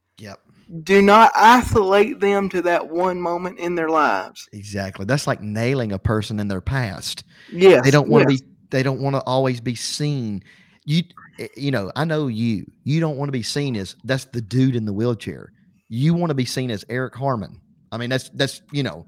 Do 0.84 1.02
not 1.02 1.31
isolate 1.35 2.19
them 2.22 2.48
to 2.49 2.61
that 2.61 2.89
one 2.89 3.19
moment 3.19 3.60
in 3.60 3.76
their 3.76 3.89
lives 3.89 4.48
Exactly. 4.53 5.06
That's 5.06 5.27
like 5.27 5.41
nailing 5.41 5.91
a 5.91 5.99
person 5.99 6.39
in 6.39 6.48
their 6.48 6.61
past. 6.61 7.23
Yeah. 7.52 7.81
They 7.81 7.91
don't 7.91 8.07
want 8.07 8.27
to 8.27 8.34
yes. 8.34 8.41
be. 8.41 8.48
They 8.69 8.84
don't 8.84 9.02
want 9.02 9.15
to 9.18 9.22
always 9.23 9.60
be 9.60 9.76
seen. 9.76 10.43
You, 10.85 11.03
eh, 11.39 11.48
you 11.57 11.72
know. 11.72 11.91
I 11.95 12.06
know 12.06 12.27
you. 12.27 12.72
You 12.84 12.99
don't 13.02 13.18
want 13.18 13.27
to 13.27 13.34
be 13.34 13.43
seen 13.43 13.76
as 13.76 13.95
that's 14.03 14.26
the 14.26 14.41
dude 14.41 14.76
in 14.76 14.85
the 14.85 14.93
wheelchair. 14.93 15.52
You 15.89 16.14
want 16.14 16.30
to 16.30 16.35
be 16.35 16.45
seen 16.45 16.72
as 16.72 16.85
Erik 16.88 17.15
Harman. 17.15 17.60
I 17.91 17.98
mean, 17.98 18.10
that's 18.10 18.30
that's 18.30 18.61
you 18.72 18.84
know, 18.84 19.06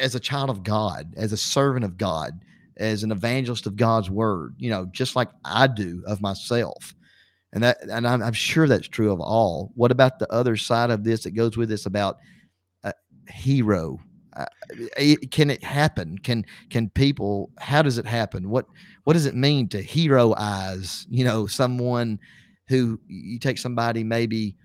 as 0.00 0.14
a 0.14 0.20
child 0.20 0.48
of 0.48 0.62
God, 0.62 1.12
as 1.16 1.32
a 1.32 1.36
servant 1.36 1.84
of 1.84 1.98
God, 1.98 2.40
as 2.78 3.02
an 3.02 3.12
evangelist 3.12 3.66
of 3.66 3.76
God's 3.76 4.08
word. 4.08 4.54
You 4.58 4.70
know, 4.70 4.86
just 4.86 5.16
like 5.16 5.28
I 5.44 5.66
do 5.66 6.02
of 6.06 6.22
myself. 6.22 6.94
And 7.52 7.62
that, 7.62 7.78
and 7.82 8.06
I'm, 8.06 8.22
I'm 8.22 8.32
sure 8.32 8.66
that's 8.66 8.88
true 8.88 9.12
of 9.12 9.20
all. 9.20 9.72
What 9.74 9.90
about 9.90 10.18
the 10.18 10.32
other 10.32 10.56
side 10.56 10.90
of 10.90 11.04
this 11.04 11.24
that 11.24 11.32
goes 11.32 11.56
with 11.56 11.68
this 11.68 11.86
about 11.86 12.18
a 12.84 12.94
hero? 13.28 13.98
Uh, 14.34 14.46
it- 14.96 15.30
can 15.30 15.50
it 15.50 15.62
happen? 15.62 16.16
Can 16.18 16.46
can 16.70 16.88
people? 16.90 17.50
How 17.58 17.82
does 17.82 17.98
it 17.98 18.06
happen? 18.06 18.48
What 18.48 18.66
what 19.04 19.12
does 19.12 19.26
it 19.26 19.34
mean 19.34 19.68
to 19.68 19.82
heroize? 19.82 21.06
You 21.10 21.24
know, 21.24 21.46
someone 21.46 22.18
who 22.68 22.98
you 23.06 23.38
take 23.38 23.58
somebody 23.58 24.02
maybe 24.02 24.56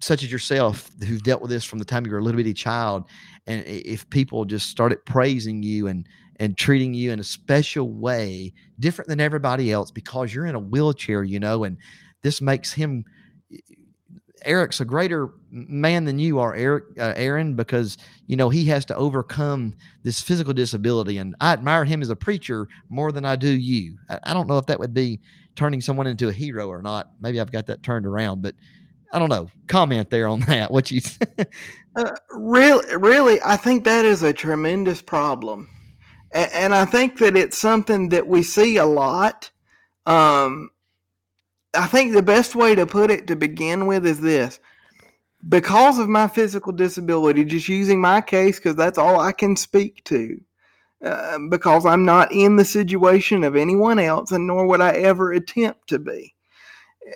such 0.00 0.24
as 0.24 0.32
yourself 0.32 0.90
who've 1.06 1.22
dealt 1.22 1.42
with 1.42 1.50
this 1.50 1.64
from 1.64 1.78
the 1.78 1.84
time 1.84 2.04
you 2.06 2.12
were 2.12 2.18
a 2.18 2.22
little 2.22 2.38
bitty 2.38 2.54
child, 2.54 3.04
and 3.46 3.62
if 3.66 4.08
people 4.10 4.44
just 4.46 4.68
started 4.70 5.04
praising 5.04 5.62
you 5.62 5.88
and 5.88 6.08
and 6.42 6.58
treating 6.58 6.92
you 6.92 7.12
in 7.12 7.20
a 7.20 7.24
special 7.24 7.88
way, 7.88 8.52
different 8.80 9.08
than 9.08 9.20
everybody 9.20 9.70
else, 9.70 9.92
because 9.92 10.34
you're 10.34 10.46
in 10.46 10.56
a 10.56 10.60
wheelchair, 10.60 11.22
you 11.22 11.38
know, 11.38 11.62
and 11.62 11.78
this 12.22 12.40
makes 12.40 12.72
him. 12.72 13.04
Erik's 14.44 14.80
a 14.80 14.84
greater 14.84 15.30
man 15.52 16.04
than 16.04 16.18
you 16.18 16.40
are, 16.40 16.52
Erik, 16.56 16.98
uh, 16.98 17.12
Aaron, 17.14 17.54
because 17.54 17.96
you 18.26 18.34
know 18.34 18.48
he 18.48 18.64
has 18.64 18.84
to 18.86 18.96
overcome 18.96 19.72
this 20.02 20.20
physical 20.20 20.52
disability, 20.52 21.18
and 21.18 21.36
I 21.40 21.52
admire 21.52 21.84
him 21.84 22.02
as 22.02 22.10
a 22.10 22.16
preacher 22.16 22.66
more 22.88 23.12
than 23.12 23.24
I 23.24 23.36
do 23.36 23.48
you. 23.48 23.96
I, 24.10 24.18
I 24.24 24.34
don't 24.34 24.48
know 24.48 24.58
if 24.58 24.66
that 24.66 24.80
would 24.80 24.92
be 24.92 25.20
turning 25.54 25.80
someone 25.80 26.08
into 26.08 26.26
a 26.26 26.32
hero 26.32 26.66
or 26.66 26.82
not. 26.82 27.12
Maybe 27.20 27.40
I've 27.40 27.52
got 27.52 27.66
that 27.66 27.84
turned 27.84 28.04
around, 28.04 28.42
but 28.42 28.56
I 29.12 29.20
don't 29.20 29.28
know. 29.28 29.48
Comment 29.68 30.10
there 30.10 30.26
on 30.26 30.40
that. 30.48 30.72
What 30.72 30.90
you? 30.90 31.02
Uh, 31.94 32.10
really, 32.30 32.96
really, 32.96 33.38
I 33.44 33.56
think 33.56 33.84
that 33.84 34.04
is 34.04 34.24
a 34.24 34.32
tremendous 34.32 35.02
problem, 35.02 35.68
and, 36.34 36.74
I 36.74 36.84
think 36.84 37.18
that 37.18 37.36
it's 37.36 37.58
something 37.58 38.08
that 38.10 38.26
we 38.26 38.42
see 38.42 38.76
a 38.76 38.86
lot. 38.86 39.50
Um, 40.06 40.70
I 41.74 41.86
think 41.86 42.12
the 42.12 42.22
best 42.22 42.54
way 42.54 42.74
to 42.74 42.86
put 42.86 43.10
it 43.10 43.26
to 43.28 43.36
begin 43.36 43.86
with 43.86 44.06
is 44.06 44.20
this: 44.20 44.60
because 45.48 45.98
of 45.98 46.08
my 46.08 46.28
physical 46.28 46.72
disability, 46.72 47.44
just 47.44 47.68
using 47.68 48.00
my 48.00 48.20
case 48.20 48.58
because 48.58 48.76
that's 48.76 48.98
all 48.98 49.20
I 49.20 49.32
can 49.32 49.56
speak 49.56 50.02
to. 50.04 50.40
Uh, 51.04 51.38
because 51.50 51.84
I'm 51.84 52.04
not 52.04 52.30
in 52.30 52.54
the 52.54 52.64
situation 52.64 53.42
of 53.42 53.56
anyone 53.56 53.98
else, 53.98 54.30
and 54.30 54.46
nor 54.46 54.68
would 54.68 54.80
I 54.80 54.92
ever 54.92 55.32
attempt 55.32 55.88
to 55.88 55.98
be. 55.98 56.34
Uh, 57.06 57.12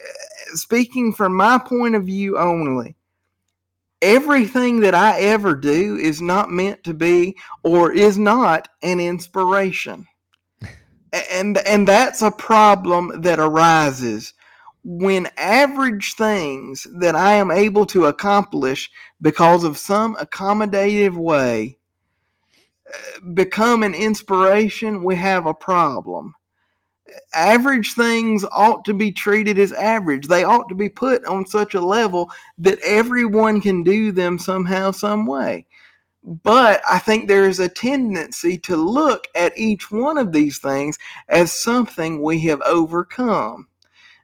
Speaking 0.55 1.13
from 1.13 1.37
my 1.37 1.59
point 1.59 1.95
of 1.97 2.05
view 2.05 2.39
only, 2.39 2.97
everything 4.03 4.81
that 4.81 4.95
I 4.95 5.21
ever 5.21 5.55
do 5.55 5.97
is 5.97 6.21
not 6.21 6.51
meant 6.51 6.85
to 6.85 6.95
be 6.95 7.37
or 7.63 7.93
is 7.93 8.19
not 8.19 8.69
an 8.83 9.01
inspiration. 9.01 10.07
And 11.33 11.59
and 11.59 11.89
that's 11.89 12.23
a 12.23 12.31
problem 12.31 13.23
that 13.23 13.39
arises 13.39 14.35
when 14.89 15.29
average 15.37 16.15
things 16.15 16.87
that 17.01 17.17
I 17.17 17.35
am 17.35 17.51
able 17.51 17.87
to 17.87 18.07
accomplish 18.07 18.89
because 19.21 19.65
of 19.65 19.77
some 19.79 20.15
accommodative 20.15 21.17
way 21.17 21.79
uh, 22.89 23.21
become 23.35 23.83
an 23.83 23.95
inspiration, 23.95 25.03
we 25.03 25.17
have 25.17 25.47
a 25.47 25.55
problem. 25.55 26.36
Average 27.35 27.95
things 27.95 28.45
ought 28.53 28.85
to 28.85 28.95
be 28.95 29.13
treated 29.13 29.59
as 29.59 29.73
average. 29.73 30.27
They 30.27 30.45
ought 30.45 30.69
to 30.69 30.75
be 30.75 30.89
put 30.89 31.25
on 31.25 31.47
such 31.47 31.75
a 31.75 31.81
level 31.81 32.31
that 32.59 32.79
everyone 32.81 33.61
can 33.61 33.83
do 33.83 34.13
them 34.13 34.39
somehow, 34.39 34.91
some 34.91 35.27
way. 35.27 35.67
But 36.27 36.83
I 36.91 36.99
think 36.99 37.29
there 37.29 37.49
is 37.49 37.61
a 37.61 37.69
tendency 37.69 38.59
to 38.59 38.77
look 38.77 39.29
at 39.37 39.57
each 39.57 39.93
one 39.93 40.19
of 40.19 40.33
these 40.33 40.59
things 40.59 40.99
as 41.29 41.53
something 41.53 42.21
we 42.21 42.41
have 42.41 42.61
overcome. 42.63 43.69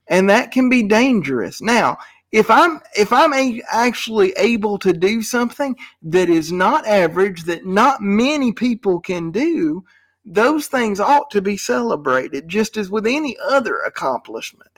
And 0.08 0.28
that 0.28 0.50
can 0.50 0.68
be 0.68 0.82
dangerous. 0.82 1.62
Now, 1.62 1.98
if 2.32 2.50
I'm 2.50 2.80
if 2.96 3.12
I'm 3.12 3.32
a, 3.34 3.62
actually 3.70 4.32
able 4.32 4.78
to 4.78 4.92
do 4.92 5.22
something 5.22 5.76
that 6.02 6.28
is 6.28 6.50
not 6.50 6.86
average, 6.86 7.44
that 7.44 7.66
not 7.66 8.00
many 8.00 8.52
people 8.52 8.98
can 9.00 9.30
do, 9.30 9.84
those 10.24 10.66
things 10.66 11.00
ought 11.00 11.30
to 11.30 11.42
be 11.42 11.56
celebrated 11.56 12.48
just 12.48 12.76
as 12.76 12.90
with 12.90 13.06
any 13.06 13.36
other 13.44 13.78
accomplishment. 13.80 14.70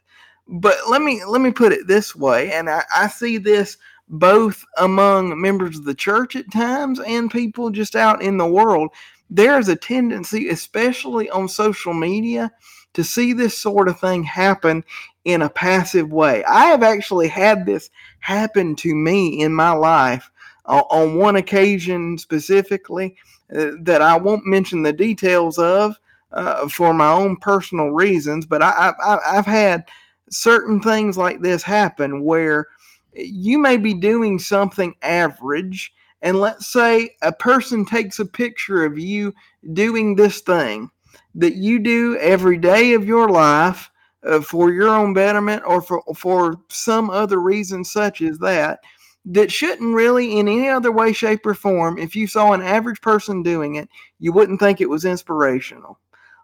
But 0.47 0.77
let 0.89 1.03
me 1.03 1.25
let 1.25 1.41
me 1.41 1.53
put 1.53 1.73
it 1.73 1.87
this 1.87 2.15
way, 2.15 2.53
and 2.53 2.69
I, 2.69 2.85
I 2.95 3.09
see 3.09 3.39
this 3.39 3.79
both 4.09 4.65
among 4.77 5.41
members 5.41 5.79
of 5.79 5.85
the 5.85 5.95
church 5.95 6.37
at 6.37 6.53
times 6.53 7.01
and 7.01 7.31
people 7.31 7.71
just 7.71 7.97
out 7.97 8.23
in 8.23 8.37
the 8.37 8.47
world. 8.47 8.91
There 9.31 9.59
is 9.59 9.69
a 9.69 9.77
tendency, 9.77 10.51
especially 10.51 11.31
on 11.31 11.49
social 11.49 11.95
media, 11.95 12.53
to 12.93 13.03
see 13.03 13.33
this 13.33 13.57
sort 13.57 13.89
of 13.89 13.99
thing 13.99 14.23
happen 14.23 14.85
in 15.25 15.41
a 15.41 15.49
passive 15.49 16.13
way. 16.13 16.45
I 16.45 16.67
have 16.67 16.83
actually 16.83 17.29
had 17.29 17.65
this 17.65 17.91
happen 18.21 18.77
to 18.77 18.95
me 18.95 19.41
in 19.41 19.53
my 19.55 19.73
life 19.73 20.31
uh, 20.67 20.83
on 20.91 21.17
one 21.17 21.37
occasion 21.37 22.19
specifically 22.19 23.17
that 23.49 24.03
I 24.03 24.17
won't 24.17 24.47
mention 24.47 24.83
the 24.83 24.93
details 24.93 25.59
of 25.59 25.97
uh, 26.33 26.69
for 26.69 26.93
my 26.93 27.13
own 27.13 27.37
personal 27.37 27.91
reasons, 27.91 28.47
but 28.47 28.63
I, 28.63 28.93
I, 29.01 29.19
I've 29.39 29.47
had 29.47 29.85
certain 30.31 30.81
things 30.81 31.17
like 31.17 31.41
this 31.41 31.63
happen 31.63 32.25
where 32.25 32.67
you 33.15 33.59
may 33.59 33.77
be 33.77 33.95
doing 33.95 34.39
something 34.39 34.95
average, 35.03 35.93
and 36.23 36.41
let's 36.41 36.67
say 36.67 37.11
a 37.23 37.33
person 37.33 37.85
takes 37.85 38.19
a 38.19 38.25
picture 38.25 38.85
of 38.85 38.99
you 38.99 39.33
doing 39.73 40.17
this 40.17 40.41
thing 40.41 40.91
that 41.37 41.55
you 41.55 41.79
do 41.79 42.17
every 42.19 42.59
day 42.59 42.95
of 42.95 43.05
your 43.05 43.29
life 43.29 43.91
uh, 44.25 44.41
for 44.41 44.73
your 44.73 44.89
own 44.89 45.13
betterment 45.13 45.63
or 45.67 45.81
for, 45.81 46.03
for 46.17 46.57
some 46.69 47.11
other 47.11 47.39
reason 47.41 47.85
such 47.85 48.23
as 48.23 48.39
that 48.39 48.81
that 49.27 49.51
shouldn't 49.51 49.95
really 49.95 50.39
in 50.39 50.49
any 50.49 50.69
other 50.69 50.93
way 50.93 51.13
shape 51.13 51.47
or 51.47 51.55
form 51.55 51.99
if 51.99 52.15
you 52.15 52.27
saw 52.27 52.53
an 52.53 52.63
average 52.63 53.01
person 53.01 53.43
doing 53.43 53.77
it 53.77 53.89
you 54.19 54.33
wouldn't 54.33 54.61
think 54.61 54.81
it 54.81 54.89
was 54.89 55.05
inspirational. 55.05 55.99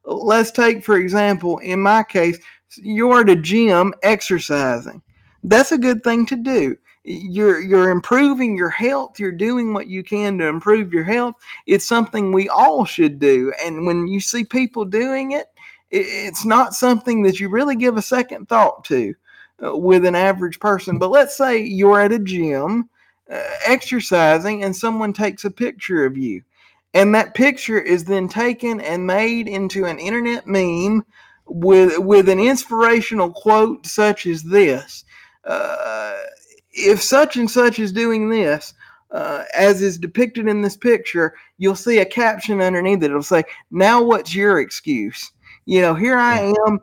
Let's 0.05 0.51
take 0.51 0.85
for 0.85 0.97
example 0.97 1.59
in 1.59 1.81
my 1.81 2.02
case 2.02 2.39
you're 2.77 3.20
at 3.20 3.28
a 3.28 3.36
gym 3.36 3.93
exercising. 4.02 5.02
That's 5.43 5.73
a 5.73 5.78
good 5.78 6.02
thing 6.05 6.27
to 6.27 6.36
do. 6.36 6.77
You're 7.05 7.61
you're 7.61 7.90
improving 7.90 8.57
your 8.57 8.70
health. 8.70 9.19
You're 9.19 9.32
doing 9.32 9.73
what 9.73 9.89
you 9.89 10.02
can 10.02 10.39
to 10.39 10.47
improve 10.47 10.93
your 10.93 11.05
health. 11.05 11.35
It's 11.66 11.86
something 11.86 12.32
we 12.32 12.48
all 12.48 12.85
should 12.85 13.19
do. 13.19 13.52
And 13.65 13.86
when 13.86 14.07
you 14.07 14.20
see 14.20 14.44
people 14.44 14.85
doing 14.85 15.32
it 15.32 15.47
it- 15.90 16.07
it's 16.07 16.44
not 16.44 16.74
something 16.74 17.23
that 17.23 17.40
you 17.40 17.48
really 17.48 17.77
give 17.77 17.97
a 17.97 18.02
second 18.02 18.48
thought 18.48 18.85
to 18.85 19.15
with 19.62 20.05
an 20.05 20.15
average 20.15 20.59
person 20.61 20.99
but 20.99 21.11
let's 21.11 21.37
say 21.37 21.59
you're 21.59 22.01
at 22.01 22.12
a 22.12 22.19
gym 22.19 22.89
uh, 23.31 23.41
exercising 23.66 24.65
and 24.65 24.74
someone 24.74 25.12
takes 25.12 25.45
a 25.45 25.51
picture 25.51 26.05
of 26.05 26.16
you 26.16 26.43
and 26.95 27.15
that 27.15 27.35
picture 27.35 27.78
is 27.78 28.05
then 28.05 28.28
taken 28.28 28.81
and 28.81 29.07
made 29.07 29.47
into 29.47 29.85
an 29.85 29.99
internet 29.99 30.47
meme 30.47 31.05
with 31.47 31.99
with 31.99 32.28
an 32.28 32.39
inspirational 32.39 33.31
quote 33.31 33.87
such 33.87 34.27
as 34.27 34.43
this 34.43 35.05
uh, 35.45 36.16
if 36.73 37.03
such 37.03 37.37
and 37.37 37.51
such 37.51 37.78
is 37.78 37.93
doing 37.93 38.28
this 38.28 38.74
uh, 39.12 39.45
as 39.55 39.82
is 39.82 39.99
depicted 39.99 40.47
in 40.47 40.62
this 40.62 40.77
picture, 40.77 41.35
you'll 41.59 41.74
see 41.74 41.99
a 41.99 42.05
caption 42.05 42.61
underneath 42.61 43.03
it. 43.03 43.07
It'll 43.07 43.23
say, 43.23 43.45
Now 43.70 44.03
what's 44.03 44.35
your 44.35 44.61
excuse? 44.61 45.32
You 45.66 45.82
know, 45.82 45.95
here 45.95 46.16
I 46.16 46.53
am 46.66 46.81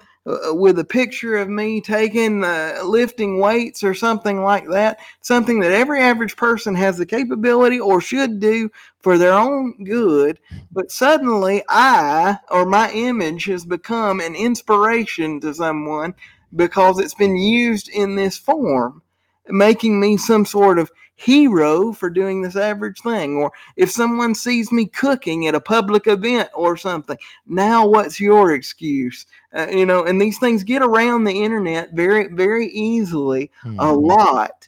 with 0.51 0.77
a 0.77 0.83
picture 0.83 1.37
of 1.37 1.47
me 1.47 1.79
taking 1.79 2.43
uh, 2.43 2.81
lifting 2.83 3.39
weights 3.39 3.83
or 3.83 3.93
something 3.93 4.43
like 4.43 4.67
that, 4.67 4.99
something 5.21 5.59
that 5.61 5.71
every 5.71 6.01
average 6.01 6.35
person 6.35 6.75
has 6.75 6.97
the 6.97 7.05
capability 7.05 7.79
or 7.79 8.01
should 8.01 8.39
do 8.39 8.69
for 8.99 9.17
their 9.17 9.31
own 9.31 9.83
good. 9.85 10.39
But 10.71 10.91
suddenly, 10.91 11.63
I 11.69 12.37
or 12.51 12.65
my 12.65 12.91
image 12.91 13.45
has 13.45 13.65
become 13.65 14.19
an 14.19 14.35
inspiration 14.35 15.39
to 15.41 15.53
someone 15.53 16.13
because 16.55 16.99
it's 16.99 17.15
been 17.15 17.37
used 17.37 17.89
in 17.89 18.15
this 18.15 18.37
form, 18.37 19.01
making 19.47 19.99
me 19.99 20.17
some 20.17 20.45
sort 20.45 20.77
of 20.77 20.91
hero 21.17 21.91
for 21.91 22.09
doing 22.09 22.41
this 22.41 22.55
average 22.55 23.01
thing. 23.01 23.35
Or 23.37 23.51
if 23.75 23.91
someone 23.91 24.33
sees 24.33 24.71
me 24.71 24.85
cooking 24.85 25.47
at 25.47 25.55
a 25.55 25.59
public 25.59 26.07
event 26.07 26.49
or 26.53 26.77
something, 26.77 27.17
now 27.45 27.85
what's 27.85 28.19
your 28.19 28.53
excuse? 28.53 29.25
Uh, 29.53 29.67
you 29.69 29.85
know, 29.85 30.05
and 30.05 30.21
these 30.21 30.37
things 30.37 30.63
get 30.63 30.81
around 30.81 31.23
the 31.23 31.43
internet 31.43 31.91
very, 31.93 32.27
very 32.27 32.67
easily 32.67 33.51
mm-hmm. 33.65 33.79
a 33.79 33.91
lot. 33.91 34.67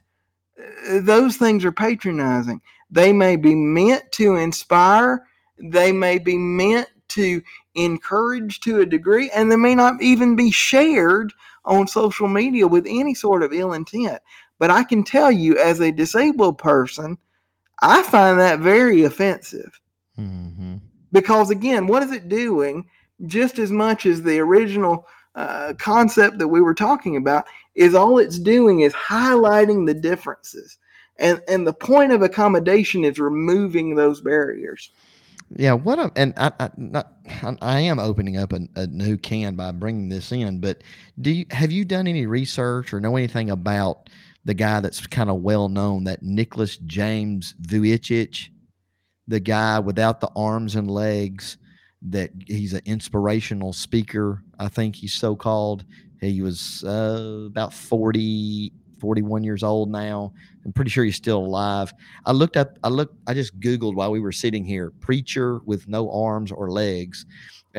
Uh, 0.60 1.00
those 1.02 1.38
things 1.38 1.64
are 1.64 1.72
patronizing. 1.72 2.60
They 2.90 3.14
may 3.14 3.36
be 3.36 3.54
meant 3.54 4.12
to 4.14 4.36
inspire, 4.36 5.26
they 5.60 5.92
may 5.92 6.18
be 6.18 6.38
meant 6.38 6.90
to 7.10 7.42
encourage 7.76 8.60
to 8.62 8.82
a 8.82 8.86
degree, 8.86 9.30
and 9.32 9.52
they 9.52 9.56
may 9.56 9.76
not 9.76 10.02
even 10.02 10.36
be 10.36 10.50
shared 10.50 11.32
on 11.66 11.88
social 11.88 12.28
media 12.28 12.68
with 12.68 12.86
any 12.88 13.14
sort 13.14 13.44
of 13.44 13.54
ill 13.54 13.74
intent. 13.74 14.20
But 14.60 14.70
I 14.70 14.84
can 14.84 15.04
tell 15.04 15.32
you, 15.32 15.58
as 15.58 15.80
a 15.80 15.92
disabled 15.92 16.58
person, 16.58 17.18
I 17.82 18.04
find 18.04 18.40
that 18.40 18.60
very 18.60 19.04
offensive. 19.04 19.80
Mm-hmm. 20.20 20.78
Because 21.12 21.50
again, 21.50 21.88
what 21.88 22.04
is 22.04 22.12
it 22.12 22.30
doing? 22.30 22.86
Just 23.26 23.58
as 23.58 23.72
much 23.72 24.06
as 24.06 24.22
the 24.22 24.40
original 24.40 25.08
uh, 25.36 25.74
concept 25.78 26.38
that 26.40 26.48
we 26.48 26.62
were 26.62 26.74
talking 26.76 27.16
about 27.16 27.46
is 27.76 27.96
all 27.96 28.20
it's 28.20 28.40
doing 28.40 28.82
is 28.82 28.94
highlighting 28.94 29.88
the 29.88 29.94
differences. 29.94 30.78
And, 31.18 31.42
and 31.48 31.66
the 31.66 31.74
point 31.74 32.12
of 32.12 32.22
accommodation 32.22 33.04
is 33.04 33.20
removing 33.20 33.96
those 33.96 34.22
barriers. 34.22 34.92
Yeah, 35.56 35.74
what 35.74 35.98
a, 35.98 36.12
and 36.16 36.34
I, 36.38 36.52
I, 36.60 36.70
not, 36.78 37.14
I 37.62 37.80
am 37.80 38.00
opening 38.00 38.38
up 38.38 38.54
a, 38.54 38.68
a, 38.76 38.86
new 38.88 39.18
can 39.18 39.56
by 39.56 39.72
bringing 39.72 40.10
this 40.10 40.32
in, 40.32 40.60
but 40.60 40.84
do 41.22 41.32
you 41.32 41.46
have 41.50 41.72
you 41.72 41.86
done 41.86 42.06
any 42.06 42.28
research 42.28 42.94
or 42.94 43.00
know 43.00 43.16
anything 43.16 43.50
about 43.50 44.10
the 44.50 44.56
guy 44.56 44.80
that's 44.80 45.06
kind 45.06 45.30
of 45.30 45.44
well 45.44 45.70
known, 45.70 46.06
that 46.06 46.24
Nicholas 46.24 46.78
James 46.78 47.54
Vujicic, 47.62 48.50
the 49.28 49.40
guy 49.40 49.78
without 49.78 50.20
the 50.20 50.32
arms 50.36 50.74
and 50.74 50.90
legs, 50.90 51.60
that 52.02 52.32
he's 52.48 52.74
an 52.74 52.82
inspirational 52.86 53.74
speaker. 53.74 54.44
I 54.58 54.68
think 54.68 54.96
he's 54.96 55.14
so 55.14 55.36
called. 55.36 55.86
He 56.20 56.42
was 56.42 56.84
uh, 56.84 57.44
about 57.46 57.76
40, 57.76 58.74
41 59.00 59.44
years 59.44 59.62
old 59.62 59.92
now. 59.92 60.34
I'm 60.66 60.74
pretty 60.74 60.90
sure 60.90 61.04
he's 61.04 61.16
still 61.16 61.46
alive. 61.46 61.94
I 62.26 62.32
looked 62.32 62.58
up, 62.58 62.80
I 62.84 62.90
looked, 62.90 63.16
I 63.28 63.36
just 63.36 63.60
Googled 63.60 63.94
while 63.94 64.10
we 64.10 64.20
were 64.20 64.32
sitting 64.32 64.66
here, 64.66 64.94
preacher 65.00 65.60
with 65.66 65.88
no 65.88 66.10
arms 66.10 66.52
or 66.52 66.72
legs 66.72 67.28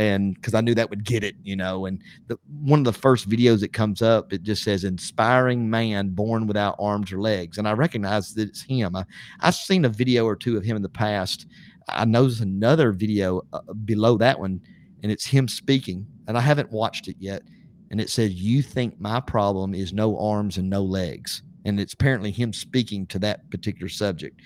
and 0.01 0.35
because 0.35 0.55
I 0.55 0.63
knew 0.63 0.75
that 0.77 0.89
would 0.89 1.05
get 1.05 1.23
it, 1.23 1.37
you 1.43 1.55
know. 1.55 1.85
And 1.85 2.03
the, 2.27 2.39
one 2.63 2.79
of 2.79 2.87
the 2.87 2.99
first 2.99 3.29
videos 3.29 3.61
that 3.61 3.75
comes 3.75 4.01
up, 4.01 4.33
it 4.33 4.43
just 4.43 4.63
says 4.63 4.83
"inspiring 4.83 5.69
man 5.69 6.09
born 6.09 6.47
without 6.47 6.77
arms 6.79 7.13
or 7.13 7.21
legs," 7.21 7.59
and 7.59 7.69
I 7.69 7.73
recognize 7.73 8.33
that 8.35 8.49
it's 8.49 8.63
him. 8.63 8.97
I, 8.97 9.05
I've 9.41 9.55
seen 9.55 9.85
a 9.85 9.91
video 9.91 10.25
or 10.25 10.37
two 10.37 10.57
of 10.57 10.65
him 10.65 10.75
in 10.75 10.83
the 10.83 10.89
past. 10.89 11.47
I 11.89 12.07
know 12.07 12.23
there's 12.23 12.41
another 12.41 12.93
video 12.93 13.43
uh, 13.53 13.61
below 13.85 14.17
that 14.17 14.41
one, 14.41 14.63
and 15.03 15.13
it's 15.13 15.27
him 15.27 15.49
speaking, 15.49 16.07
and 16.27 16.39
I 16.39 16.41
haven't 16.41 16.73
watched 16.73 17.07
it 17.07 17.17
yet. 17.19 17.43
And 17.91 18.01
it 18.01 18.09
says, 18.09 18.33
"You 18.33 18.63
think 18.63 18.99
my 18.99 19.21
problem 19.21 19.75
is 19.75 19.93
no 19.93 20.19
arms 20.19 20.57
and 20.57 20.71
no 20.71 20.83
legs," 20.83 21.43
and 21.67 21.79
it's 21.79 21.93
apparently 21.93 22.31
him 22.31 22.55
speaking 22.55 23.07
to 23.09 23.19
that 23.19 23.51
particular 23.51 23.91
subject 23.91 24.41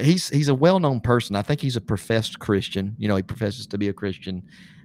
he's 0.00 0.28
he's 0.30 0.48
a 0.48 0.54
well-known 0.54 1.00
person. 1.00 1.36
I 1.36 1.42
think 1.42 1.60
he's 1.60 1.76
a 1.76 1.80
professed 1.80 2.38
Christian. 2.38 2.96
You 2.98 3.08
know, 3.08 3.16
he 3.16 3.22
professes 3.22 3.66
to 3.68 3.78
be 3.78 3.88
a 3.88 3.92
Christian, 3.92 4.42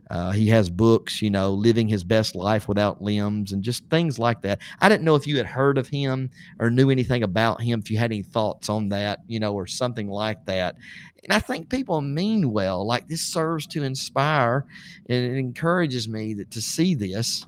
uh, 0.09 0.31
he 0.31 0.47
has 0.47 0.69
books, 0.69 1.21
you 1.21 1.29
know, 1.29 1.51
living 1.51 1.87
his 1.87 2.03
best 2.03 2.35
life 2.35 2.67
without 2.67 3.01
limbs 3.01 3.51
and 3.51 3.63
just 3.63 3.83
things 3.89 4.17
like 4.17 4.41
that. 4.41 4.59
I 4.79 4.89
didn't 4.89 5.03
know 5.03 5.15
if 5.15 5.27
you 5.27 5.37
had 5.37 5.45
heard 5.45 5.77
of 5.77 5.87
him 5.87 6.29
or 6.59 6.69
knew 6.69 6.89
anything 6.89 7.23
about 7.23 7.61
him, 7.61 7.79
if 7.79 7.91
you 7.91 7.97
had 7.97 8.11
any 8.11 8.23
thoughts 8.23 8.69
on 8.69 8.89
that, 8.89 9.19
you 9.27 9.39
know, 9.39 9.53
or 9.53 9.67
something 9.67 10.07
like 10.07 10.45
that. 10.45 10.75
And 11.23 11.33
I 11.33 11.39
think 11.39 11.69
people 11.69 11.99
mean 12.01 12.51
well. 12.51 12.85
Like 12.85 13.07
this 13.07 13.21
serves 13.21 13.67
to 13.67 13.83
inspire 13.83 14.65
and 15.09 15.23
it 15.23 15.37
encourages 15.37 16.07
me 16.07 16.33
that, 16.35 16.51
to 16.51 16.61
see 16.61 16.95
this. 16.95 17.45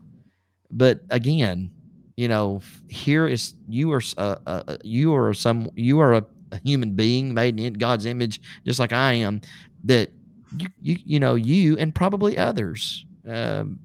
But 0.72 1.02
again, 1.10 1.72
you 2.18 2.28
know, 2.28 2.62
here 2.90 3.28
is 3.28 3.54
you 3.70 3.92
are 3.94 4.02
uh, 4.18 4.36
uh, 4.46 4.78
you 4.84 5.16
are 5.16 5.34
some 5.34 5.70
you 5.76 6.02
are 6.02 6.16
a, 6.16 6.26
a 6.52 6.60
human 6.66 6.94
being 6.94 7.34
made 7.34 7.58
in 7.58 7.74
God's 7.74 8.06
image, 8.06 8.42
just 8.66 8.80
like 8.80 8.92
I 8.92 9.14
am. 9.14 9.40
That 9.86 10.12
you, 10.58 10.68
you, 10.82 10.98
you 11.06 11.20
know, 11.20 11.36
you 11.36 11.78
and 11.78 11.94
probably 11.94 12.38
others 12.38 13.06
um, 13.28 13.80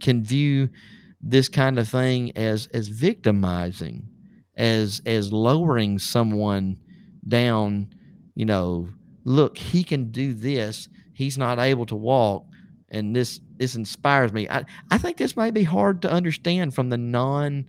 can 0.00 0.22
view 0.22 0.68
this 1.20 1.48
kind 1.48 1.78
of 1.78 1.88
thing 1.88 2.36
as 2.36 2.66
as 2.68 2.88
victimizing, 2.88 4.08
as 4.56 5.02
as 5.06 5.32
lowering 5.32 5.98
someone 5.98 6.78
down. 7.28 7.92
You 8.34 8.46
know, 8.46 8.88
look, 9.24 9.58
he 9.58 9.84
can 9.84 10.10
do 10.10 10.32
this. 10.32 10.88
He's 11.12 11.36
not 11.36 11.58
able 11.58 11.86
to 11.86 11.96
walk, 11.96 12.46
and 12.88 13.14
this 13.14 13.40
this 13.56 13.74
inspires 13.76 14.32
me. 14.32 14.48
I 14.48 14.64
I 14.90 14.98
think 14.98 15.18
this 15.18 15.36
may 15.36 15.50
be 15.50 15.64
hard 15.64 16.02
to 16.02 16.10
understand 16.10 16.74
from 16.74 16.88
the 16.88 16.98
non 16.98 17.66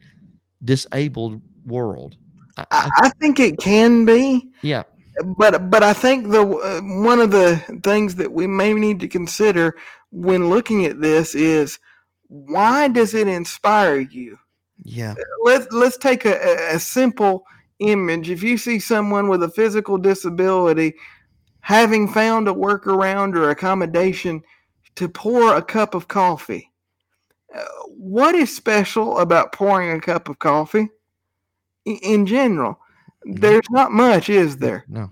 disabled 0.64 1.42
world. 1.66 2.16
I, 2.58 2.66
I, 2.72 2.90
I 2.96 3.10
think 3.20 3.40
it 3.40 3.58
can 3.58 4.06
be. 4.06 4.50
Yeah 4.62 4.84
but 5.24 5.70
but 5.70 5.84
I 5.84 5.94
think 5.94 6.30
the 6.30 6.42
uh, 6.42 6.82
one 6.82 7.20
of 7.20 7.32
the 7.32 7.58
things 7.84 8.16
that 8.16 8.32
we 8.32 8.48
may 8.48 8.74
need 8.74 9.00
to 9.02 9.08
consider 9.08 9.76
when 10.12 10.50
looking 10.50 10.86
at 10.86 11.02
this 11.02 11.36
is 11.36 11.80
why 12.28 12.88
does 12.88 13.14
it 13.14 13.28
inspire 13.28 14.00
you? 14.00 14.38
Yeah. 14.84 15.16
Let's 15.44 15.72
let's 15.72 15.98
take 15.98 16.26
a, 16.26 16.76
a 16.76 16.80
simple 16.80 17.46
image. 17.80 18.30
If 18.30 18.44
you 18.44 18.58
see 18.58 18.80
someone 18.80 19.28
with 19.28 19.44
a 19.44 19.50
physical 19.50 19.98
disability 19.98 20.94
having 21.62 22.08
found 22.08 22.48
a 22.48 22.54
workaround 22.54 23.36
or 23.36 23.50
accommodation 23.50 24.42
to 24.96 25.08
pour 25.08 25.56
a 25.56 25.62
cup 25.62 25.94
of 25.94 26.08
coffee, 26.08 26.72
uh, 27.56 27.64
what 27.90 28.34
is 28.36 28.56
special 28.56 29.20
about 29.20 29.52
pouring 29.52 29.92
a 29.92 30.02
cup 30.02 30.30
of 30.30 30.40
coffee 30.40 30.90
in, 31.86 31.98
in 31.98 32.26
general? 32.26 32.80
Mm-hmm. 33.28 33.40
There's 33.40 33.70
not 33.70 33.92
much, 33.92 34.30
is 34.30 34.58
there? 34.58 34.86
No. 34.88 35.12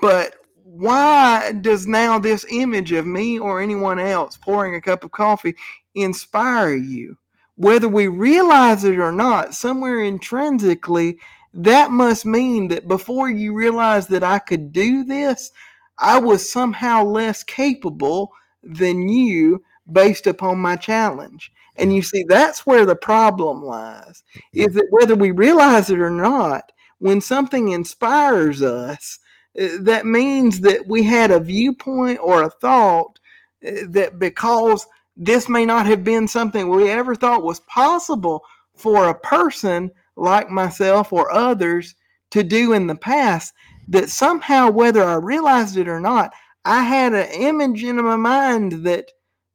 But 0.00 0.34
why 0.64 1.52
does 1.60 1.86
now 1.86 2.18
this 2.18 2.44
image 2.50 2.92
of 2.92 3.06
me 3.06 3.38
or 3.38 3.60
anyone 3.60 3.98
else 3.98 4.36
pouring 4.36 4.74
a 4.74 4.80
cup 4.80 5.04
of 5.04 5.12
coffee 5.12 5.54
inspire 5.94 6.74
you? 6.74 7.16
Whether 7.56 7.88
we 7.88 8.08
realize 8.08 8.84
it 8.84 8.98
or 8.98 9.12
not, 9.12 9.54
somewhere 9.54 10.02
intrinsically, 10.02 11.18
that 11.54 11.90
must 11.90 12.24
mean 12.24 12.68
that 12.68 12.88
before 12.88 13.30
you 13.30 13.52
realized 13.54 14.08
that 14.10 14.24
I 14.24 14.38
could 14.38 14.72
do 14.72 15.04
this, 15.04 15.50
I 15.98 16.18
was 16.18 16.50
somehow 16.50 17.04
less 17.04 17.44
capable 17.44 18.32
than 18.62 19.08
you 19.08 19.62
based 19.90 20.26
upon 20.26 20.58
my 20.58 20.76
challenge. 20.76 21.52
And 21.76 21.94
you 21.94 22.02
see, 22.02 22.24
that's 22.26 22.66
where 22.66 22.86
the 22.86 22.96
problem 22.96 23.62
lies. 23.62 24.22
Is 24.52 24.74
that 24.74 24.88
whether 24.90 25.14
we 25.14 25.30
realize 25.30 25.90
it 25.90 25.98
or 25.98 26.10
not, 26.10 26.72
when 27.02 27.20
something 27.20 27.70
inspires 27.70 28.62
us, 28.62 29.18
uh, 29.60 29.66
that 29.80 30.06
means 30.06 30.60
that 30.60 30.86
we 30.86 31.02
had 31.02 31.32
a 31.32 31.40
viewpoint 31.40 32.20
or 32.22 32.44
a 32.44 32.50
thought 32.50 33.18
uh, 33.66 33.72
that 33.88 34.20
because 34.20 34.86
this 35.16 35.48
may 35.48 35.66
not 35.66 35.84
have 35.84 36.04
been 36.04 36.28
something 36.28 36.68
we 36.68 36.88
ever 36.88 37.16
thought 37.16 37.42
was 37.42 37.58
possible 37.60 38.44
for 38.76 39.08
a 39.08 39.18
person 39.18 39.90
like 40.14 40.48
myself 40.48 41.12
or 41.12 41.32
others 41.32 41.96
to 42.30 42.44
do 42.44 42.72
in 42.72 42.86
the 42.86 42.94
past, 42.94 43.52
that 43.88 44.08
somehow, 44.08 44.70
whether 44.70 45.02
I 45.02 45.14
realized 45.14 45.76
it 45.76 45.88
or 45.88 45.98
not, 45.98 46.32
I 46.64 46.84
had 46.84 47.14
an 47.14 47.32
image 47.32 47.82
in 47.82 47.96
my 47.96 48.14
mind 48.14 48.84
that 48.84 49.10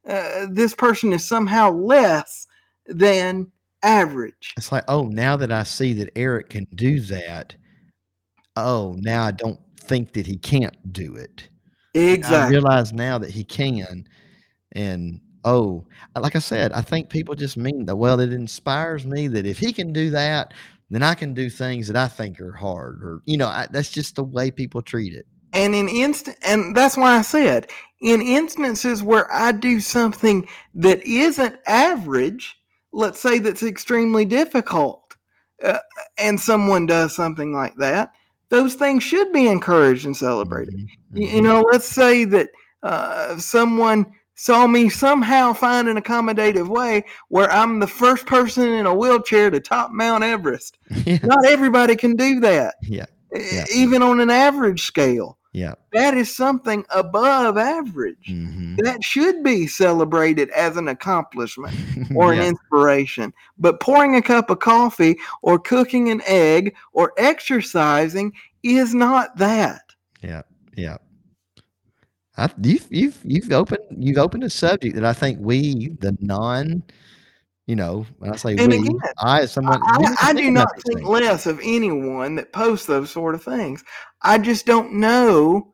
uh, 0.06 0.48
this 0.52 0.76
person 0.76 1.14
is 1.14 1.26
somehow 1.26 1.72
less 1.72 2.46
than 2.88 3.54
average. 3.88 4.54
It's 4.58 4.72
like, 4.72 4.84
oh, 4.88 5.06
now 5.06 5.38
that 5.38 5.52
I 5.52 5.64
see 5.64 5.94
that 5.94 6.12
Erik 6.16 6.50
can 6.50 6.68
do 6.76 7.00
that, 7.02 7.56
oh, 8.56 8.96
now 9.00 9.24
I 9.24 9.32
don't 9.32 9.60
think 9.80 10.14
that 10.14 10.28
he 10.28 10.38
can't 10.38 10.76
do 10.92 11.16
it. 11.16 11.48
Exactly. 11.94 12.38
I 12.38 12.50
realize 12.50 12.94
now 12.94 13.18
that 13.18 13.32
he 13.32 13.44
can. 13.44 14.08
And 14.74 15.22
oh, 15.46 15.88
like 16.20 16.36
I 16.36 16.40
said, 16.40 16.74
I 16.74 16.82
think 16.82 17.10
people 17.10 17.34
just 17.34 17.58
mean 17.58 17.86
that, 17.86 17.96
well, 17.96 18.20
it 18.20 18.34
inspires 18.34 19.06
me 19.06 19.28
that 19.30 19.46
if 19.46 19.58
he 19.58 19.72
can 19.72 19.94
do 19.94 20.10
that, 20.12 20.54
then 20.90 21.04
I 21.04 21.16
can 21.16 21.34
do 21.34 21.50
things 21.50 21.88
that 21.88 21.96
I 21.96 22.08
think 22.08 22.40
are 22.40 22.54
hard, 22.54 23.04
or 23.04 23.22
you 23.26 23.38
know, 23.38 23.48
I, 23.48 23.68
that's 23.72 23.90
just 23.90 24.16
the 24.16 24.24
way 24.24 24.52
people 24.52 24.82
treat 24.82 25.14
it. 25.14 25.26
And 25.54 25.76
in 25.76 25.90
instant, 25.90 26.38
and 26.46 26.76
that's 26.76 26.96
why 26.96 27.18
I 27.18 27.22
said 27.22 27.70
in 28.02 28.22
instances 28.22 29.04
where 29.04 29.32
I 29.34 29.52
do 29.52 29.80
something 29.80 30.48
that 30.76 31.02
isn't 31.06 31.58
average, 31.68 32.56
let's 32.94 33.20
say 33.20 33.40
that's 33.40 33.64
extremely 33.64 34.26
difficult, 34.26 35.16
uh, 35.64 35.80
and 36.18 36.40
someone 36.40 36.86
does 36.86 37.16
something 37.16 37.54
like 37.54 37.76
that, 37.76 38.12
those 38.50 38.76
things 38.76 39.04
should 39.04 39.32
be 39.34 39.48
encouraged 39.48 40.06
and 40.06 40.16
celebrated. 40.16 40.76
Mm-hmm. 40.76 41.18
You, 41.18 41.28
you 41.28 41.42
know, 41.42 41.62
let's 41.72 41.88
say 41.88 42.24
that 42.26 42.50
uh, 42.84 43.38
someone 43.38 44.06
saw 44.36 44.68
me 44.68 44.88
somehow 44.88 45.52
find 45.52 45.88
an 45.88 45.98
accommodative 45.98 46.68
way 46.68 47.04
where 47.30 47.52
I'm 47.52 47.80
the 47.80 47.88
first 47.88 48.26
person 48.28 48.68
in 48.70 48.86
a 48.86 48.94
wheelchair 48.94 49.50
to 49.50 49.60
top 49.60 49.92
Mount 49.92 50.24
Everest. 50.24 50.78
yeah, 51.06 51.18
Not 51.24 51.46
everybody 51.46 51.96
can 51.96 52.16
do 52.16 52.40
that, 52.42 52.76
yeah, 52.84 53.06
Yeah. 53.34 53.66
even 53.74 54.02
on 54.04 54.20
an 54.20 54.30
average 54.30 54.84
scale. 54.84 55.38
Yeah. 55.58 55.74
That 55.92 56.16
is 56.16 56.36
something 56.36 56.86
above 56.94 57.58
average. 57.58 58.28
hmm 58.28 58.76
That 58.78 59.04
should 59.04 59.44
be 59.44 59.66
celebrated 59.66 60.52
as 60.52 60.78
an 60.78 60.88
accomplishment 60.88 61.74
or 62.16 62.32
an 62.32 62.44
inspiration. 62.44 63.34
But 63.58 63.80
pouring 63.80 64.16
a 64.16 64.22
cup 64.22 64.52
of 64.52 64.60
coffee 64.60 65.18
or 65.42 65.58
cooking 65.58 66.10
an 66.10 66.22
egg 66.28 66.76
or 66.94 67.12
exercising 67.18 68.34
is 68.62 68.94
not 68.94 69.36
that. 69.38 69.82
Yeah, 70.22 70.44
yeah. 70.76 70.98
I, 72.38 72.52
you've 72.62 72.86
you've 72.92 73.20
you've 73.24 73.52
opened 73.52 73.82
you've 73.98 74.20
opened 74.20 74.44
a 74.44 74.52
subject 74.52 74.94
that 74.94 75.06
I 75.06 75.14
think 75.14 75.40
we 75.42 75.90
the 76.02 76.16
non, 76.20 76.84
you 77.68 77.76
know, 77.76 78.06
when 78.18 78.32
I 78.32 78.36
say 78.38 78.56
And 78.58 78.70
we, 78.72 78.78
again, 78.80 79.00
I 79.20 79.42
as 79.42 79.52
someone 79.52 79.82
I, 79.84 80.16
I 80.22 80.34
do 80.34 80.50
not 80.50 80.74
think 80.82 81.00
things. 81.00 81.10
less 81.10 81.46
of 81.46 81.60
anyone 81.62 82.36
that 82.36 82.54
posts 82.54 82.88
those 82.88 83.12
sort 83.12 83.36
of 83.36 83.44
things. 83.44 83.84
I 84.22 84.38
just 84.38 84.66
don't 84.66 84.94
know, 84.94 85.74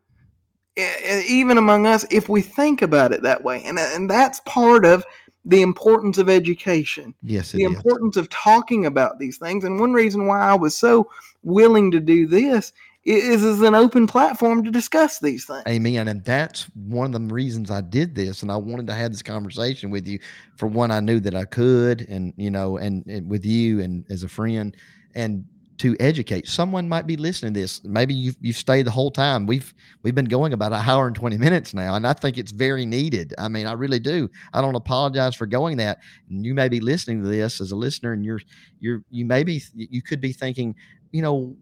even 0.76 1.60
among 1.60 1.86
us, 1.86 2.06
if 2.10 2.28
we 2.28 2.42
think 2.42 2.82
about 2.82 3.14
it 3.14 3.22
that 3.22 3.44
way. 3.44 3.64
And, 3.64 3.78
and 3.78 4.10
that's 4.10 4.42
part 4.42 4.86
of 4.86 5.06
the 5.46 5.62
importance 5.62 6.18
of 6.18 6.30
education, 6.30 7.14
Yes, 7.22 7.54
it 7.54 7.58
the 7.58 7.64
is. 7.66 7.76
importance 7.76 8.18
of 8.18 8.30
talking 8.30 8.88
about 8.88 9.20
these 9.20 9.38
things. 9.38 9.64
And 9.64 9.80
one 9.80 9.94
reason 9.94 10.26
why 10.26 10.40
I 10.42 10.56
was 10.56 10.76
so 10.76 11.10
willing 11.44 11.92
to 11.92 12.00
do 12.00 12.26
this 12.26 12.74
i- 13.08 13.12
is 13.12 13.62
an 13.62 13.76
open 13.76 14.08
platform 14.08 14.64
to 14.64 14.72
discuss 14.72 15.20
these 15.20 15.46
things. 15.46 15.64
Amen. 15.68 16.08
And 16.08 16.24
that's 16.24 16.64
one 16.76 17.14
of 17.14 17.28
the 17.28 17.34
reasons 17.34 17.72
I 17.72 17.82
did 17.82 18.16
this. 18.16 18.42
And 18.42 18.52
I 18.52 18.58
wanted 18.58 18.88
to 18.88 18.94
have 18.94 19.12
this 19.12 19.22
conversation 19.22 19.90
with 19.90 20.08
you. 20.08 20.20
For 20.58 20.68
one, 20.68 20.92
I 20.92 21.00
knew 21.00 21.20
that 21.22 21.36
I 21.36 21.46
could, 21.46 22.08
and 22.10 22.34
you 22.38 22.52
know, 22.52 22.78
and, 22.78 23.06
and 23.08 23.30
with 23.30 23.46
you 23.46 23.82
and 23.82 24.06
as 24.10 24.24
a 24.24 24.30
friend, 24.30 24.76
and 25.16 25.46
to 25.80 25.96
educate. 26.00 26.48
Someone 26.48 26.88
might 26.88 27.08
be 27.08 27.18
listening 27.18 27.54
to 27.54 27.60
this. 27.60 27.84
Maybe 27.84 28.14
you've 28.14 28.38
you've 28.40 28.56
stayed 28.56 28.86
the 28.86 28.92
whole 28.92 29.12
time. 29.12 29.46
We've 29.46 29.74
we've 30.04 30.16
been 30.16 30.26
going 30.26 30.54
about 30.54 30.72
an 30.72 30.88
hour 30.88 31.08
and 31.08 31.16
20 31.16 31.38
minutes 31.38 31.74
now. 31.74 31.96
And 31.96 32.06
I 32.06 32.14
think 32.14 32.38
it's 32.38 32.52
very 32.52 32.86
needed. 32.86 33.34
I 33.38 33.48
mean, 33.48 33.66
I 33.68 33.74
really 33.74 34.00
do. 34.00 34.30
I 34.54 34.62
don't 34.62 34.76
apologize 34.76 35.36
for 35.36 35.46
going 35.46 35.78
that. 35.78 36.00
And 36.30 36.46
you 36.46 36.54
may 36.54 36.70
be 36.70 36.80
listening 36.80 37.24
to 37.24 37.28
this 37.30 37.60
as 37.60 37.72
a 37.72 37.76
listener, 37.76 38.14
and 38.14 38.24
you're 38.24 38.40
you're 38.80 39.04
you 39.10 39.26
may 39.26 39.44
be 39.44 39.62
you 39.76 40.02
could 40.02 40.22
be 40.22 40.32
thinking, 40.32 40.76
you 41.12 41.22
know, 41.22 41.56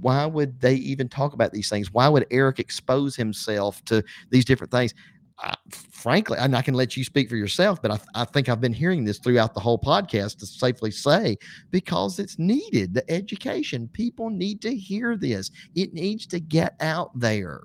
why 0.00 0.26
would 0.26 0.60
they 0.60 0.74
even 0.74 1.08
talk 1.08 1.32
about 1.32 1.52
these 1.52 1.68
things? 1.68 1.92
Why 1.92 2.08
would 2.08 2.26
Erik 2.30 2.58
expose 2.58 3.16
himself 3.16 3.84
to 3.86 4.04
these 4.30 4.44
different 4.44 4.70
things? 4.70 4.94
I, 5.38 5.54
frankly, 5.70 6.38
I 6.38 6.62
can 6.62 6.74
let 6.74 6.96
you 6.96 7.04
speak 7.04 7.28
for 7.28 7.36
yourself, 7.36 7.82
but 7.82 7.90
I, 7.90 7.98
I 8.14 8.24
think 8.24 8.48
I've 8.48 8.60
been 8.60 8.72
hearing 8.72 9.04
this 9.04 9.18
throughout 9.18 9.52
the 9.52 9.60
whole 9.60 9.78
podcast 9.78 10.38
to 10.38 10.46
safely 10.46 10.90
say 10.90 11.36
because 11.70 12.18
it's 12.18 12.38
needed. 12.38 12.94
The 12.94 13.08
education, 13.10 13.88
people 13.92 14.30
need 14.30 14.62
to 14.62 14.74
hear 14.74 15.16
this. 15.16 15.50
It 15.74 15.92
needs 15.92 16.26
to 16.28 16.40
get 16.40 16.76
out 16.80 17.10
there 17.18 17.60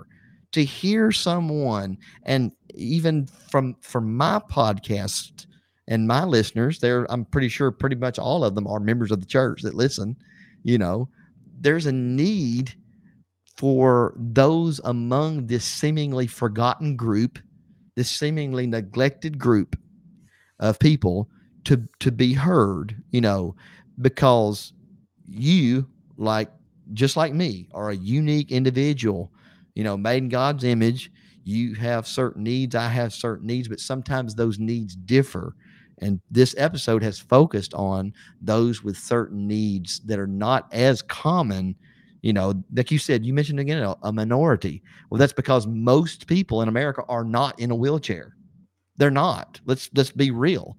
to 0.52 0.64
hear 0.66 1.12
someone, 1.12 1.98
and 2.24 2.52
even 2.74 3.26
from 3.26 3.76
from 3.82 4.16
my 4.16 4.42
podcast 4.52 5.46
and 5.88 6.08
my 6.08 6.26
listeners, 6.26 6.80
there 6.80 7.10
I'm 7.10 7.26
pretty 7.26 7.48
sure 7.48 7.72
pretty 7.72 7.96
much 7.96 8.20
all 8.20 8.44
of 8.44 8.56
them 8.56 8.68
are 8.68 8.80
members 8.80 9.12
of 9.12 9.22
the 9.22 9.26
church 9.26 9.62
that 9.62 9.76
listen. 9.76 10.18
You 10.64 10.78
know, 10.78 11.08
there's 11.62 11.86
a 11.86 11.92
need 11.92 12.74
for 13.58 14.14
those 14.18 14.82
among 14.84 15.46
this 15.48 15.64
seemingly 15.64 16.28
forgotten 16.28 16.96
group, 16.96 17.40
this 17.96 18.10
seemingly 18.10 18.66
neglected 18.66 19.38
group 19.38 19.78
of 20.60 20.80
people 20.80 21.30
to 21.66 21.88
to 22.00 22.12
be 22.12 22.34
heard, 22.34 22.96
you 23.12 23.22
know, 23.22 23.56
because 24.02 24.74
you 25.26 25.88
like 26.18 26.50
just 26.94 27.16
like 27.16 27.34
me 27.34 27.68
are 27.74 27.90
a 27.92 27.96
unique 27.96 28.52
individual, 28.52 29.32
you 29.76 29.84
know, 29.84 29.96
made 29.96 30.24
in 30.24 30.30
God's 30.30 30.64
image. 30.64 31.12
You 31.44 31.76
have 31.76 32.08
certain 32.08 32.44
needs, 32.44 32.76
I 32.76 32.88
have 32.88 33.14
certain 33.14 33.48
needs, 33.48 33.68
but 33.68 33.80
sometimes 33.80 34.36
those 34.36 34.60
needs 34.60 34.96
differ. 34.96 35.56
And 36.02 36.20
this 36.32 36.56
episode 36.58 37.04
has 37.04 37.20
focused 37.20 37.74
on 37.76 38.14
those 38.42 38.84
with 38.84 38.98
certain 38.98 39.48
needs 39.48 40.00
that 40.02 40.20
are 40.20 40.28
not 40.28 40.68
as 40.74 41.02
common 41.02 41.76
you 42.22 42.34
know 42.34 42.54
like 42.74 42.92
you 42.92 43.00
said 43.00 43.26
you 43.26 43.34
mentioned 43.34 43.60
again 43.60 43.84
a, 43.84 43.96
a 44.04 44.12
minority. 44.12 44.82
Well 45.10 45.20
that's 45.20 45.34
because 45.34 45.68
most 45.68 46.28
people 46.28 46.62
in 46.62 46.70
america 46.70 47.04
are 47.08 47.24
not 47.24 47.60
in 47.60 47.72
a 47.72 47.76
wheelchair. 47.76 48.36
They're 48.98 49.12
not. 49.12 49.60
Let's 49.66 49.90
let's 49.96 50.12
be 50.12 50.32
real. 50.32 50.76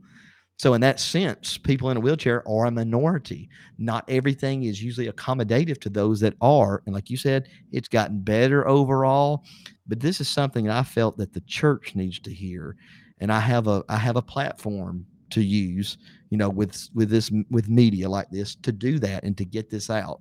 So 0.59 0.75
in 0.75 0.81
that 0.83 1.01
sense 1.01 1.59
people 1.59 1.91
in 1.91 1.97
a 1.97 2.01
wheelchair 2.01 2.47
are 2.49 2.67
a 2.67 2.71
minority. 2.71 3.49
Not 3.79 4.05
everything 4.09 4.65
is 4.65 4.83
usually 4.83 5.09
accommodative 5.09 5.81
to 5.83 5.89
those 5.89 6.21
that 6.21 6.35
are 6.41 6.83
and 6.87 6.95
like 6.95 7.11
you 7.11 7.17
said 7.17 7.49
it's 7.73 7.89
gotten 7.89 8.21
better 8.21 8.67
overall. 8.67 9.45
But 9.89 10.01
this 10.01 10.21
is 10.21 10.29
something 10.29 10.69
i 10.69 10.83
felt 10.83 11.17
that 11.19 11.33
the 11.33 11.43
church 11.43 11.95
needs 11.95 12.21
to 12.21 12.33
hear 12.33 12.77
and 13.19 13.33
i 13.33 13.41
have 13.41 13.67
a 13.67 13.83
i 13.89 13.97
have 13.97 14.17
a 14.17 14.23
platform 14.23 15.07
to 15.33 15.43
use 15.43 15.99
you 16.31 16.39
know 16.39 16.49
with 16.49 16.89
with 16.95 17.11
this 17.11 17.31
with 17.51 17.69
media 17.69 18.09
like 18.09 18.31
this 18.31 18.55
to 18.55 18.73
do 18.73 18.99
that 18.99 19.25
and 19.25 19.37
to 19.37 19.45
get 19.45 19.71
this 19.71 19.91
out 19.91 20.21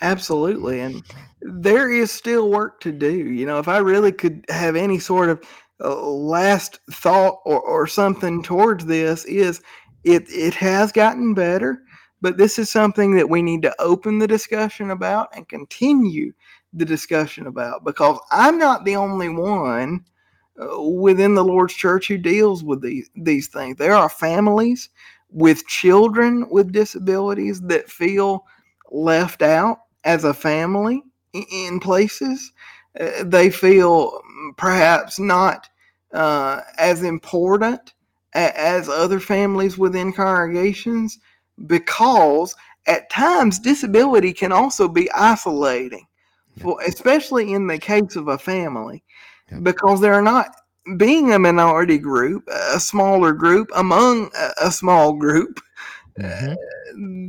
Absolutely. 0.00 0.80
And 0.80 1.02
there 1.40 1.90
is 1.90 2.10
still 2.10 2.50
work 2.50 2.80
to 2.80 2.92
do. 2.92 3.12
You 3.12 3.46
know, 3.46 3.58
if 3.58 3.68
I 3.68 3.78
really 3.78 4.12
could 4.12 4.44
have 4.48 4.76
any 4.76 4.98
sort 4.98 5.28
of 5.28 5.42
uh, 5.82 5.94
last 6.06 6.80
thought 6.90 7.38
or, 7.44 7.60
or 7.60 7.86
something 7.86 8.42
towards 8.42 8.84
this 8.84 9.24
is 9.24 9.60
it 10.04 10.24
it 10.28 10.54
has 10.54 10.92
gotten 10.92 11.34
better, 11.34 11.82
but 12.20 12.36
this 12.36 12.58
is 12.58 12.70
something 12.70 13.14
that 13.14 13.28
we 13.28 13.42
need 13.42 13.62
to 13.62 13.74
open 13.80 14.18
the 14.18 14.26
discussion 14.26 14.90
about 14.90 15.28
and 15.34 15.48
continue 15.48 16.32
the 16.72 16.84
discussion 16.84 17.46
about 17.46 17.84
because 17.84 18.18
I'm 18.30 18.58
not 18.58 18.84
the 18.84 18.96
only 18.96 19.28
one 19.28 20.04
within 20.56 21.34
the 21.34 21.44
Lord's 21.44 21.74
church 21.74 22.08
who 22.08 22.18
deals 22.18 22.62
with 22.62 22.82
these 22.82 23.10
these 23.16 23.48
things. 23.48 23.76
There 23.76 23.94
are 23.94 24.08
families 24.08 24.88
with 25.30 25.66
children 25.66 26.48
with 26.50 26.72
disabilities 26.72 27.60
that 27.62 27.90
feel 27.90 28.44
left 28.90 29.42
out 29.42 29.78
as 30.04 30.24
a 30.24 30.34
family 30.34 31.02
in 31.32 31.80
places. 31.80 32.52
Uh, 32.98 33.24
they 33.24 33.50
feel 33.50 34.20
perhaps 34.56 35.18
not 35.18 35.68
uh, 36.12 36.60
as 36.78 37.02
important 37.02 37.92
a- 38.34 38.60
as 38.60 38.88
other 38.88 39.18
families 39.18 39.76
within 39.76 40.12
congregations 40.12 41.18
because 41.66 42.54
at 42.86 43.10
times 43.10 43.58
disability 43.58 44.32
can 44.32 44.52
also 44.52 44.86
be 44.86 45.10
isolating, 45.12 46.06
Yeah. 46.56 46.62
for, 46.62 46.80
especially 46.86 47.52
in 47.52 47.66
the 47.66 47.78
case 47.78 48.14
of 48.14 48.28
a 48.28 48.38
family, 48.38 49.02
Yeah. 49.50 49.58
because 49.62 50.00
they're 50.00 50.22
not 50.22 50.54
being 50.96 51.32
a 51.32 51.38
minority 51.38 51.98
group, 51.98 52.48
a 52.48 52.80
smaller 52.80 53.32
group 53.32 53.70
among 53.74 54.30
a, 54.60 54.70
small 54.70 55.12
group 55.14 55.60
Mhm. 56.18 56.54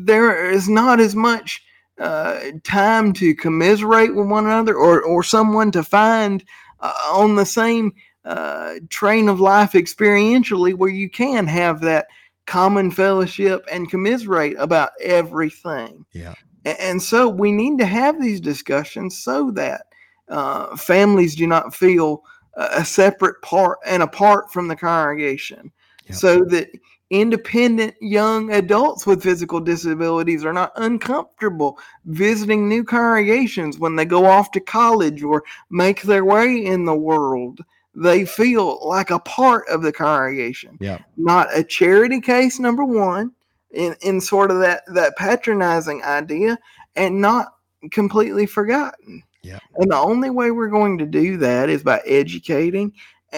there 0.05 0.51
is 0.51 0.69
not 0.69 0.99
as 0.99 1.15
much 1.15 1.63
uh, 1.99 2.39
time 2.63 3.13
to 3.13 3.33
commiserate 3.33 4.13
with 4.13 4.27
one 4.27 4.45
another 4.45 4.75
or, 4.75 5.01
or 5.01 5.23
someone 5.23 5.71
to 5.71 5.83
find 5.83 6.43
uh, 6.81 6.93
on 7.13 7.35
the 7.35 7.45
same 7.45 7.93
uh, 8.25 8.75
train 8.89 9.29
of 9.29 9.39
life 9.39 9.71
experientially 9.71 10.75
where 10.75 10.89
you 10.89 11.09
can 11.09 11.47
have 11.47 11.81
that 11.81 12.05
common 12.45 12.91
fellowship 12.91 13.65
and 13.71 13.89
commiserate 13.89 14.55
about 14.59 14.91
everything. 15.01 16.05
Yeah. 16.13 16.33
And 16.65 17.01
so 17.01 17.29
we 17.29 17.51
need 17.51 17.79
to 17.79 17.85
have 17.85 18.21
these 18.21 18.41
discussions 18.41 19.17
so 19.17 19.51
that 19.51 19.85
uh, 20.29 20.75
families 20.75 21.35
do 21.35 21.47
not 21.47 21.75
feel 21.75 22.23
a 22.55 22.67
a 22.77 22.85
separate 22.85 23.41
part 23.41 23.79
and 23.85 24.01
apart 24.01 24.51
from 24.51 24.67
the 24.69 24.75
congregation. 24.77 25.71
Yep. 26.07 26.15
So 26.15 26.45
that 26.45 26.69
independent 27.09 27.93
young 28.01 28.51
adults 28.53 29.05
with 29.05 29.21
physical 29.21 29.59
disabilities 29.59 30.45
are 30.45 30.53
not 30.53 30.71
uncomfortable 30.77 31.77
visiting 32.05 32.67
new 32.69 32.83
congregations 32.83 33.77
when 33.77 33.95
they 33.95 34.05
go 34.05 34.25
off 34.25 34.51
to 34.51 34.59
college 34.59 35.21
or 35.21 35.43
make 35.69 36.01
their 36.03 36.23
way 36.25 36.65
in 36.65 36.85
the 36.85 36.95
world. 36.95 37.59
They 37.93 38.25
feel 38.25 38.79
like 38.87 39.11
a 39.11 39.19
part 39.19 39.67
of 39.67 39.81
the 39.81 39.91
congregation, 39.91 40.77
Yeah. 40.79 40.99
not 41.17 41.47
a 41.53 41.63
charity 41.63 42.21
case, 42.21 42.59
number 42.59 42.83
one. 42.85 43.31
in, 43.71 43.93
in 44.01 44.21
sort 44.21 44.51
of 44.51 44.59
that, 44.59 44.83
that 44.93 45.17
patronizing 45.17 46.01
idea 46.03 46.57
and 46.95 47.19
not 47.19 47.47
completely 47.91 48.45
forgotten. 48.45 49.21
Yeah. 49.45 49.59
And 49.75 49.91
the 49.91 49.97
only 49.97 50.31
way 50.31 50.49
we're 50.49 50.69
going 50.69 50.97
to 50.97 51.05
do 51.05 51.37
that 51.37 51.69
is 51.69 51.83
by 51.83 52.01
educating 52.05 52.91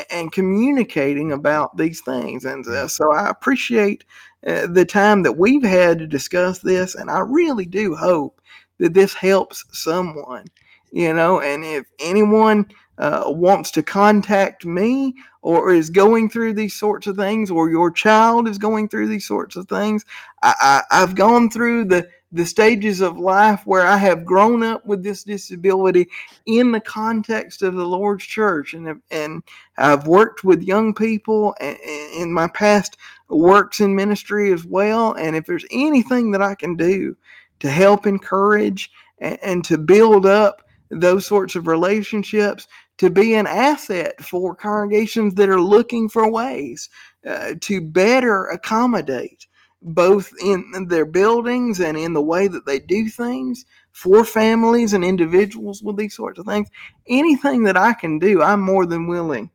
and 0.10 0.32
communicating 0.32 1.34
about 1.34 1.76
these 1.76 2.02
things. 2.02 2.46
And 2.46 2.66
uh, 2.68 2.88
so 2.88 3.12
I 3.12 3.30
appreciate 3.30 4.06
uh, 4.46 4.68
the 4.68 4.86
time 4.86 5.24
that 5.24 5.38
we've 5.38 5.64
had 5.64 6.00
to 6.00 6.08
discuss 6.08 6.60
this. 6.60 6.96
And 6.96 7.10
I 7.10 7.20
really 7.20 7.66
do 7.66 7.96
hope 7.96 8.42
that 8.78 8.94
this 8.94 9.14
helps 9.14 9.66
someone, 9.72 10.46
you 10.92 11.14
know, 11.14 11.42
and 11.42 11.66
if 11.66 11.86
anyone 12.00 12.68
uh, 12.98 13.24
wants 13.28 13.72
to 13.72 13.84
contact 13.84 14.66
me 14.66 15.14
or 15.42 15.74
is 15.74 15.90
going 15.90 16.30
through 16.30 16.54
these 16.54 16.76
sorts 16.76 17.08
of 17.08 17.18
things 17.18 17.52
or 17.52 17.70
your 17.70 17.92
child 17.92 18.48
is 18.48 18.58
going 18.58 18.88
through 18.88 19.08
these 19.08 19.28
sorts 19.28 19.56
of 19.56 19.68
things, 19.68 20.06
I, 20.42 20.54
I, 20.92 21.02
I've 21.02 21.16
gone 21.16 21.50
through 21.50 21.86
the 21.86 22.08
the 22.32 22.46
stages 22.46 23.00
of 23.00 23.18
life 23.18 23.62
where 23.66 23.86
I 23.88 23.98
have 23.98 24.26
grown 24.26 24.62
up 24.62 24.86
with 24.86 25.02
this 25.02 25.24
disability 25.24 26.08
in 26.46 26.72
the 26.72 26.82
context 26.82 27.62
of 27.62 27.76
the 27.76 27.86
Lord's 27.86 28.26
church. 28.26 28.74
And, 28.74 29.02
and 29.10 29.44
I've 29.78 30.08
worked 30.08 30.44
with 30.44 30.62
young 30.62 30.94
people 30.94 31.56
in 31.62 32.34
my 32.34 32.48
past 32.50 32.98
works 33.30 33.80
in 33.80 33.96
ministry 33.96 34.52
as 34.52 34.66
well. 34.66 35.14
And 35.14 35.36
if 35.36 35.46
there's 35.46 35.66
anything 35.72 36.32
that 36.32 36.42
I 36.42 36.56
can 36.56 36.76
do 36.76 37.16
to 37.60 37.70
help 37.70 38.06
encourage 38.06 38.92
and, 39.20 39.64
to 39.66 39.78
build 39.78 40.26
up 40.26 40.62
those 40.90 41.26
sorts 41.26 41.56
of 41.56 41.68
relationships, 41.68 42.68
to 42.98 43.10
be 43.10 43.36
an 43.36 43.48
asset 43.48 44.20
for 44.24 44.56
congregations 44.56 45.34
that 45.36 45.50
are 45.50 45.62
looking 45.62 46.10
for 46.10 46.30
ways 46.30 46.90
uh, 47.28 47.54
to 47.62 47.82
better 47.82 48.46
accommodate 48.48 49.48
both 49.82 50.32
in 50.42 50.88
their 50.90 51.06
buildings 51.06 51.80
and 51.80 51.98
in 51.98 52.14
the 52.14 52.22
way 52.22 52.48
that 52.48 52.66
they 52.66 52.80
do 52.80 53.08
things 53.10 53.66
for 53.92 54.24
families 54.24 54.94
and 54.94 55.04
individuals 55.04 55.82
with 55.82 55.98
these 55.98 56.16
sorts 56.16 56.40
of 56.40 56.46
things. 56.46 56.70
Anything 57.08 57.64
that 57.64 57.78
I 57.78 57.94
can 57.94 58.20
do, 58.20 58.42
I'm 58.42 58.62
more 58.62 58.86
than 58.86 59.08
willing 59.08 59.50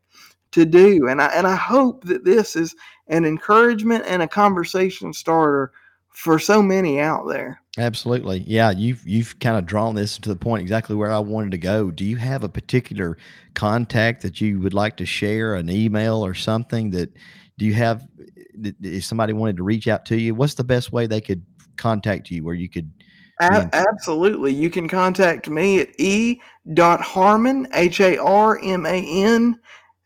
to 0.53 0.65
do. 0.65 1.09
And 1.09 1.21
I 1.21 1.27
and 1.29 1.47
I 1.47 1.57
hope 1.57 2.05
that 2.05 2.25
this 2.25 2.57
is 2.57 2.75
an 3.09 3.25
encouragement 3.25 4.05
and 4.07 4.23
a 4.23 4.29
conversation 4.29 5.13
starter 5.13 5.73
for 6.09 6.39
so 6.39 6.63
many 6.63 7.01
out 7.01 7.27
there. 7.27 7.61
Absolutely. 7.79 8.45
Yeah, 8.47 8.71
you've 8.71 9.07
you've 9.07 9.39
kind 9.39 9.57
of 9.57 9.65
drawn 9.67 9.95
this 9.95 10.19
to 10.19 10.29
the 10.29 10.37
point 10.37 10.63
exactly 10.63 10.95
where 10.95 11.11
I 11.11 11.19
wanted 11.19 11.53
to 11.53 11.59
go. 11.59 11.91
Do 11.91 12.05
you 12.05 12.17
have 12.17 12.45
a 12.45 12.49
particular 12.49 13.17
contact 13.55 14.23
that 14.23 14.41
you 14.41 14.61
would 14.61 14.75
like 14.75 14.99
to 14.99 15.07
share, 15.07 15.55
an 15.55 15.71
email 15.71 16.25
or 16.25 16.35
something 16.35 16.91
that 16.91 17.17
do 17.59 17.65
you 17.65 17.75
have 17.75 18.07
if 18.55 19.05
somebody 19.05 19.33
wanted 19.33 19.57
to 19.57 19.63
reach 19.63 19.89
out 19.89 20.05
to 20.07 20.21
you, 20.21 20.35
what's 20.35 20.55
the 20.55 20.65
best 20.65 20.93
way 20.93 21.07
they 21.07 21.21
could 21.21 21.45
contact 21.77 22.31
you 22.31 22.45
where 22.45 22.55
you 22.55 22.69
could? 22.69 22.91
A- 23.41 23.69
absolutely. 23.73 24.53
You 24.53 24.71
can 24.71 24.89
contact 24.89 25.49
me 25.49 25.81
at 25.81 25.89
e 25.99 26.41
dot 26.75 27.01
harman, 27.01 27.67
H 27.75 28.01
A 28.01 28.19
R 28.19 28.59
M 28.63 28.87
A 28.87 29.25
N 29.25 29.59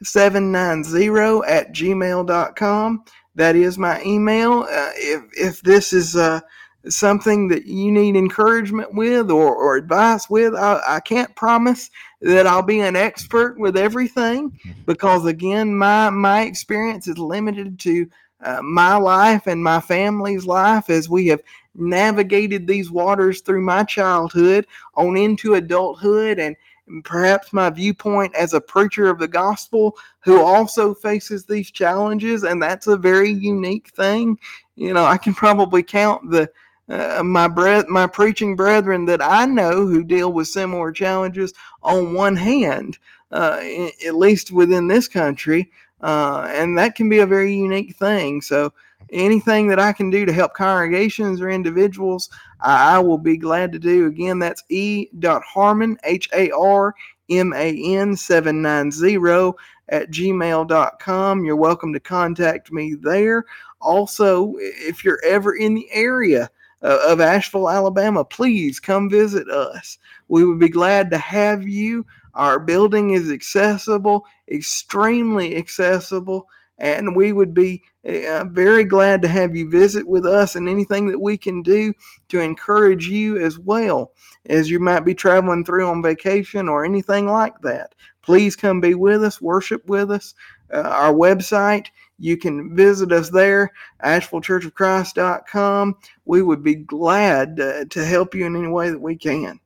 790 0.03 1.47
at 1.49 1.73
gmail.com. 1.73 3.05
That 3.35 3.57
is 3.57 3.79
my 3.79 4.03
email. 4.03 4.61
Uh, 4.61 4.91
if, 4.95 5.23
if 5.33 5.63
this 5.63 5.93
is 5.93 6.17
uh, 6.17 6.41
something 6.89 7.49
that 7.49 7.67
you 7.67 7.93
need 7.93 8.17
encouragement 8.17 8.95
with 8.95 9.31
or, 9.31 9.55
or 9.55 9.77
advice 9.77 10.31
with, 10.31 10.55
I, 10.55 10.81
I 10.87 11.01
can't 11.01 11.35
promise 11.37 11.91
that 12.23 12.47
I'll 12.47 12.63
be 12.63 12.81
an 12.81 12.97
expert 12.97 13.59
with 13.59 13.77
everything 13.77 14.51
mm-hmm. 14.51 14.83
because, 14.87 15.27
again, 15.27 15.77
my, 15.77 16.11
my 16.11 16.43
experience 16.43 17.09
is 17.09 17.19
limited 17.19 17.79
to 17.81 18.09
uh, 18.47 18.63
my 18.63 18.97
life 18.97 19.47
and 19.47 19.63
my 19.63 19.81
family's 19.81 20.47
life 20.47 20.89
as 20.89 21.09
we 21.09 21.27
have 21.27 21.43
navigated 21.75 22.67
these 22.67 22.91
waters 22.91 23.41
through 23.41 23.61
my 23.61 23.85
childhood 23.85 24.67
on 24.95 25.17
into 25.17 25.55
adulthood 25.55 26.39
and 26.39 26.57
perhaps 27.05 27.53
my 27.53 27.69
viewpoint 27.69 28.35
as 28.37 28.55
a 28.55 28.61
preacher 28.61 29.11
of 29.11 29.19
the 29.19 29.29
gospel 29.29 29.97
who 30.21 30.41
also 30.41 30.95
faces 30.95 31.45
these 31.45 31.71
challenges. 31.71 32.45
And 32.45 32.63
that's 32.63 32.87
a 32.87 32.97
very 32.97 33.31
unique 33.31 33.89
thing. 33.91 34.39
You 34.77 34.93
know 34.93 35.05
i 35.07 35.17
can 35.17 35.35
probably 35.35 35.83
count 35.83 36.31
the 36.31 36.51
uh, 36.89 37.23
my 37.23 37.49
breath 37.49 37.89
my 37.89 38.07
preaching 38.07 38.55
brethren 38.55 39.07
that 39.07 39.23
i 39.23 39.47
know 39.47 39.87
who 39.87 40.05
deal 40.05 40.33
with 40.33 40.49
similar 40.49 40.93
challenges 40.93 41.55
on 41.83 42.13
one 42.13 42.37
hand 42.37 42.99
uh, 43.33 43.59
at 44.07 44.15
least 44.15 44.53
within 44.53 44.87
this 44.87 45.09
country 45.09 45.71
uh, 46.03 46.47
and 46.51 46.77
that 46.79 46.95
can 46.95 47.09
be 47.09 47.19
a 47.19 47.27
very 47.27 47.55
unique 47.55 47.97
thing. 47.97 48.41
So, 48.41 48.73
anything 49.11 49.69
that 49.69 49.79
I 49.79 49.93
can 49.93 50.11
do 50.11 50.27
to 50.27 50.33
help 50.33 50.55
congregations 50.55 51.41
or 51.41 51.51
individuals, 51.51 52.31
I, 52.61 52.97
I 52.97 52.99
will 52.99 53.19
be 53.19 53.37
glad 53.37 53.73
to 53.73 53.79
do. 53.79 54.07
Again, 54.07 54.39
that's 54.39 54.63
e. 54.69 55.09
Harman, 55.23 55.97
H 56.05 56.29
A 56.33 56.51
R 56.51 56.95
M 57.31 57.53
A 57.55 57.97
N 57.97 58.17
790 58.17 59.57
at 59.89 60.11
gmail.com. 60.11 61.45
You're 61.45 61.57
welcome 61.57 61.93
to 61.93 62.01
contact 62.01 62.73
me 62.73 62.95
there. 62.95 63.45
Also, 63.81 64.55
if 64.59 65.05
you're 65.05 65.23
ever 65.25 65.55
in 65.55 65.75
the 65.75 65.89
area, 65.93 66.51
uh, 66.83 66.99
of 67.07 67.21
Ashville, 67.21 67.71
Alabama, 67.71 68.25
please 68.25 68.79
come 68.79 69.09
visit 69.09 69.49
us. 69.49 69.99
We 70.29 70.45
would 70.45 70.59
be 70.59 70.69
glad 70.69 71.11
to 71.11 71.19
have 71.19 71.67
you. 71.67 72.07
Our 72.37 72.59
building 72.59 73.11
is 73.13 73.31
accessible, 73.33 74.27
extremely 74.53 75.57
accessible, 75.57 76.47
and 76.79 77.17
we 77.17 77.33
would 77.33 77.55
be 77.55 77.83
uh, 78.07 78.45
very 78.45 78.85
glad 78.85 79.23
to 79.23 79.29
have 79.29 79.57
you 79.57 79.71
visit 79.71 80.07
with 80.07 80.27
us 80.27 80.55
and 80.55 80.69
anything 80.69 81.09
that 81.09 81.19
we 81.19 81.39
can 81.39 81.63
do 81.63 81.95
to 82.29 82.41
encourage 82.41 83.09
you 83.09 83.39
as 83.39 83.59
well 83.59 84.13
as 84.51 84.71
you 84.71 84.79
might 84.79 85.01
be 85.01 85.15
traveling 85.15 85.65
through 85.65 85.89
on 85.89 86.03
vacation 86.03 86.69
or 86.69 86.85
anything 86.85 87.27
like 87.27 87.59
that. 87.63 87.95
Please 88.21 88.55
come 88.55 88.83
be 88.83 88.95
with 88.95 89.25
us, 89.25 89.41
worship 89.41 89.89
with 89.89 90.11
us. 90.11 90.35
Uh, 90.71 90.83
our 90.83 91.15
website, 91.15 91.87
you 92.19 92.37
can 92.37 92.77
visit 92.77 93.13
us 93.13 93.31
there, 93.31 93.73
AshvilleChurchOfChrist.com. 94.05 95.97
We 96.27 96.43
would 96.43 96.63
be 96.63 96.75
glad 96.75 97.59
uh, 97.61 97.87
to 97.87 98.05
help 98.05 98.35
you 98.35 98.45
in 98.45 98.57
any 98.57 98.69
way 98.69 98.91
that 98.91 99.01
we 99.01 99.17
can. 99.17 99.59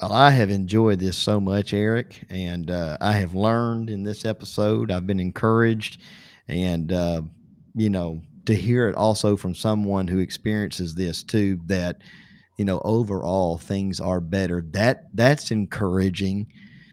Well, 0.00 0.12
I 0.12 0.30
have 0.30 0.50
enjoyed 0.50 0.98
this 0.98 1.16
so 1.16 1.40
much, 1.40 1.72
Erik, 1.72 2.24
and 2.28 2.70
uh, 2.70 2.98
I 3.00 3.12
have 3.12 3.34
learned 3.34 3.90
in 3.90 4.02
this 4.02 4.24
episode. 4.24 4.90
I've 4.90 5.06
been 5.06 5.20
encouraged, 5.20 6.00
and 6.48 6.92
uh, 6.92 7.22
you 7.74 7.90
know, 7.90 8.20
to 8.46 8.54
hear 8.54 8.88
it 8.88 8.96
also 8.96 9.36
from 9.36 9.54
someone 9.54 10.08
who 10.08 10.18
experiences 10.18 10.94
this 10.94 11.22
too. 11.22 11.60
That 11.66 12.02
you 12.58 12.64
know, 12.64 12.80
overall 12.84 13.56
things 13.58 14.00
are 14.00 14.20
better. 14.20 14.64
That 14.72 15.04
that's 15.14 15.50
encouraging, 15.50 16.48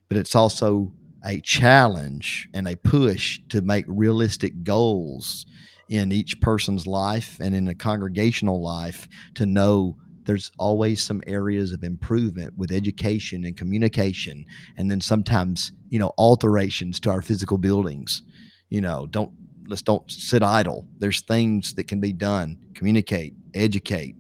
but 0.08 0.18
it's 0.18 0.36
also 0.36 0.92
a 1.26 1.40
challenge 1.42 2.48
and 2.54 2.68
a 2.68 2.76
push 2.76 3.40
to 3.50 3.62
make 3.62 3.86
realistic 3.88 4.64
goals 4.64 5.46
in 5.90 6.12
each 6.12 6.40
person's 6.42 6.88
life 6.88 7.38
and 7.40 7.54
in 7.54 7.68
a 7.68 7.76
congregational 7.76 8.62
life 8.62 9.08
to 9.36 9.46
know 9.46 9.98
there's 10.24 10.52
always 10.58 11.04
some 11.04 11.22
areas 11.28 11.72
of 11.72 11.84
improvement 11.84 12.56
with 12.58 12.72
education 12.72 13.46
and 13.46 13.58
communication 13.58 14.46
and 14.78 14.90
then 14.90 15.02
sometimes 15.02 15.72
you 15.90 16.00
know 16.00 16.14
alterations 16.18 17.00
to 17.02 17.10
our 17.10 17.22
physical 17.22 17.58
buildings. 17.58 18.24
You 18.70 18.82
know 18.82 19.08
don't 19.08 19.32
let's 19.68 19.82
don't 19.82 20.10
sit 20.10 20.44
idle. 20.44 20.86
There's 21.00 21.22
things 21.22 21.74
that 21.76 21.88
can 21.88 22.00
be 22.00 22.14
done. 22.14 22.58
Communicate 22.74 23.34
educate 23.54 24.16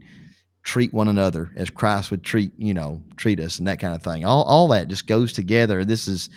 treat 0.63 0.93
one 0.93 1.07
another 1.07 1.51
as 1.55 1.71
christ 1.71 2.11
would 2.11 2.23
treat 2.23 2.51
you 2.55 2.71
know 2.71 3.01
treat 3.17 3.39
us 3.39 3.57
and 3.57 3.67
that 3.67 3.79
kind 3.79 3.95
of 3.95 4.03
thing. 4.03 4.25
All, 4.25 4.43
all 4.43 4.67
that 4.67 4.89
just 4.89 5.07
goes 5.07 5.33
together. 5.33 5.83
This 5.83 6.07
is 6.07 6.29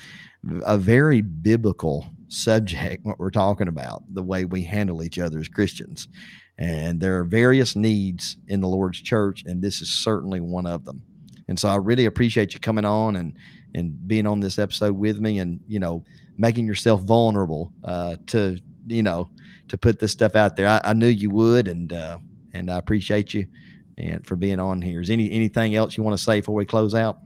a 0.64 0.78
very 0.78 1.20
biblical 1.20 2.06
subject 2.28 3.04
what 3.04 3.18
we're 3.18 3.30
talking 3.30 3.68
about 3.68 4.02
the 4.14 4.22
way 4.22 4.44
we 4.44 4.62
handle 4.62 5.02
each 5.02 5.18
other 5.18 5.38
as 5.38 5.48
christians 5.48 6.08
and 6.58 7.00
there 7.00 7.18
are 7.18 7.24
various 7.24 7.74
needs 7.74 8.36
in 8.48 8.60
the 8.60 8.68
Lord's 8.68 9.00
church, 9.00 9.44
and 9.46 9.62
this 9.62 9.80
is 9.80 9.90
certainly 9.90 10.40
one 10.40 10.66
of 10.66 10.84
them. 10.84 11.02
And 11.48 11.58
so 11.58 11.68
I 11.68 11.76
really 11.76 12.06
appreciate 12.06 12.54
you 12.54 12.60
coming 12.60 12.84
on 12.84 13.16
and 13.16 13.34
and 13.76 14.06
being 14.06 14.26
on 14.26 14.38
this 14.38 14.58
episode 14.58 14.96
with 14.96 15.18
me, 15.18 15.38
and 15.38 15.60
you 15.66 15.80
know, 15.80 16.04
making 16.38 16.66
yourself 16.66 17.02
vulnerable 17.02 17.72
uh, 17.84 18.16
to 18.28 18.58
you 18.86 19.02
know 19.02 19.30
to 19.68 19.78
put 19.78 19.98
this 19.98 20.12
stuff 20.12 20.36
out 20.36 20.56
there. 20.56 20.68
I, 20.68 20.80
I 20.84 20.92
knew 20.92 21.08
you 21.08 21.30
would, 21.30 21.68
and 21.68 21.92
uh, 21.92 22.18
and 22.52 22.70
I 22.70 22.78
appreciate 22.78 23.34
you 23.34 23.46
and 23.98 24.26
for 24.26 24.36
being 24.36 24.60
on 24.60 24.80
here. 24.80 25.00
Is 25.00 25.10
any 25.10 25.30
anything 25.30 25.74
else 25.74 25.96
you 25.96 26.02
want 26.02 26.16
to 26.16 26.22
say 26.22 26.40
before 26.40 26.54
we 26.54 26.64
close 26.64 26.94
out? 26.94 27.18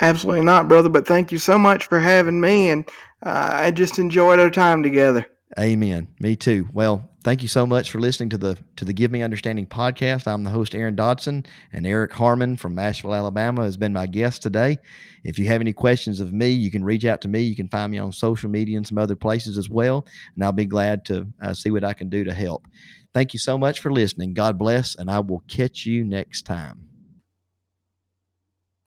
Absolutely 0.00 0.44
not, 0.44 0.68
brother. 0.68 0.88
But 0.88 1.06
thank 1.06 1.30
you 1.30 1.38
so 1.38 1.58
much 1.58 1.86
for 1.86 2.00
having 2.00 2.40
me, 2.40 2.70
and 2.70 2.88
uh, 3.24 3.50
I 3.52 3.70
just 3.70 3.98
enjoyed 3.98 4.38
our 4.38 4.50
time 4.50 4.82
together. 4.82 5.26
Amen. 5.58 6.08
Me 6.20 6.36
too. 6.36 6.68
Well, 6.72 7.09
thank 7.22 7.42
you 7.42 7.48
so 7.48 7.66
much 7.66 7.90
for 7.90 8.00
listening 8.00 8.28
to 8.30 8.38
the 8.38 8.58
to 8.76 8.84
the 8.84 8.92
Give 8.92 9.10
Me 9.10 9.22
Understanding 9.22 9.66
podcast. 9.66 10.26
I'm 10.26 10.44
the 10.44 10.50
host 10.50 10.74
Aaron 10.74 10.94
Dodson, 10.94 11.44
and 11.72 11.86
Erik 11.86 12.12
Harman 12.12 12.56
from 12.56 12.78
Ashville, 12.78 13.14
Alabama, 13.14 13.62
has 13.62 13.76
been 13.76 13.92
my 13.92 14.06
guest 14.06 14.42
today. 14.42 14.78
If 15.24 15.38
you 15.38 15.46
have 15.46 15.60
any 15.60 15.72
questions 15.72 16.20
of 16.20 16.32
me, 16.32 16.50
you 16.50 16.70
can 16.70 16.84
reach 16.84 17.04
out 17.04 17.20
to 17.22 17.28
me. 17.28 17.42
You 17.42 17.56
can 17.56 17.68
find 17.68 17.92
me 17.92 17.98
on 17.98 18.12
social 18.12 18.50
media 18.50 18.76
and 18.76 18.86
some 18.86 18.98
other 18.98 19.16
places 19.16 19.58
as 19.58 19.68
well, 19.68 20.06
and 20.34 20.44
I'll 20.44 20.52
be 20.52 20.66
glad 20.66 21.04
to 21.06 21.26
uh, 21.42 21.54
see 21.54 21.70
what 21.70 21.84
I 21.84 21.92
can 21.92 22.08
do 22.08 22.24
to 22.24 22.34
help. 22.34 22.66
Thank 23.12 23.32
you 23.32 23.38
so 23.38 23.58
much 23.58 23.80
for 23.80 23.92
listening. 23.92 24.34
God 24.34 24.58
bless, 24.58 24.94
and 24.94 25.10
I 25.10 25.20
will 25.20 25.42
catch 25.48 25.86
you 25.86 26.04
next 26.04 26.42
time. 26.42 26.89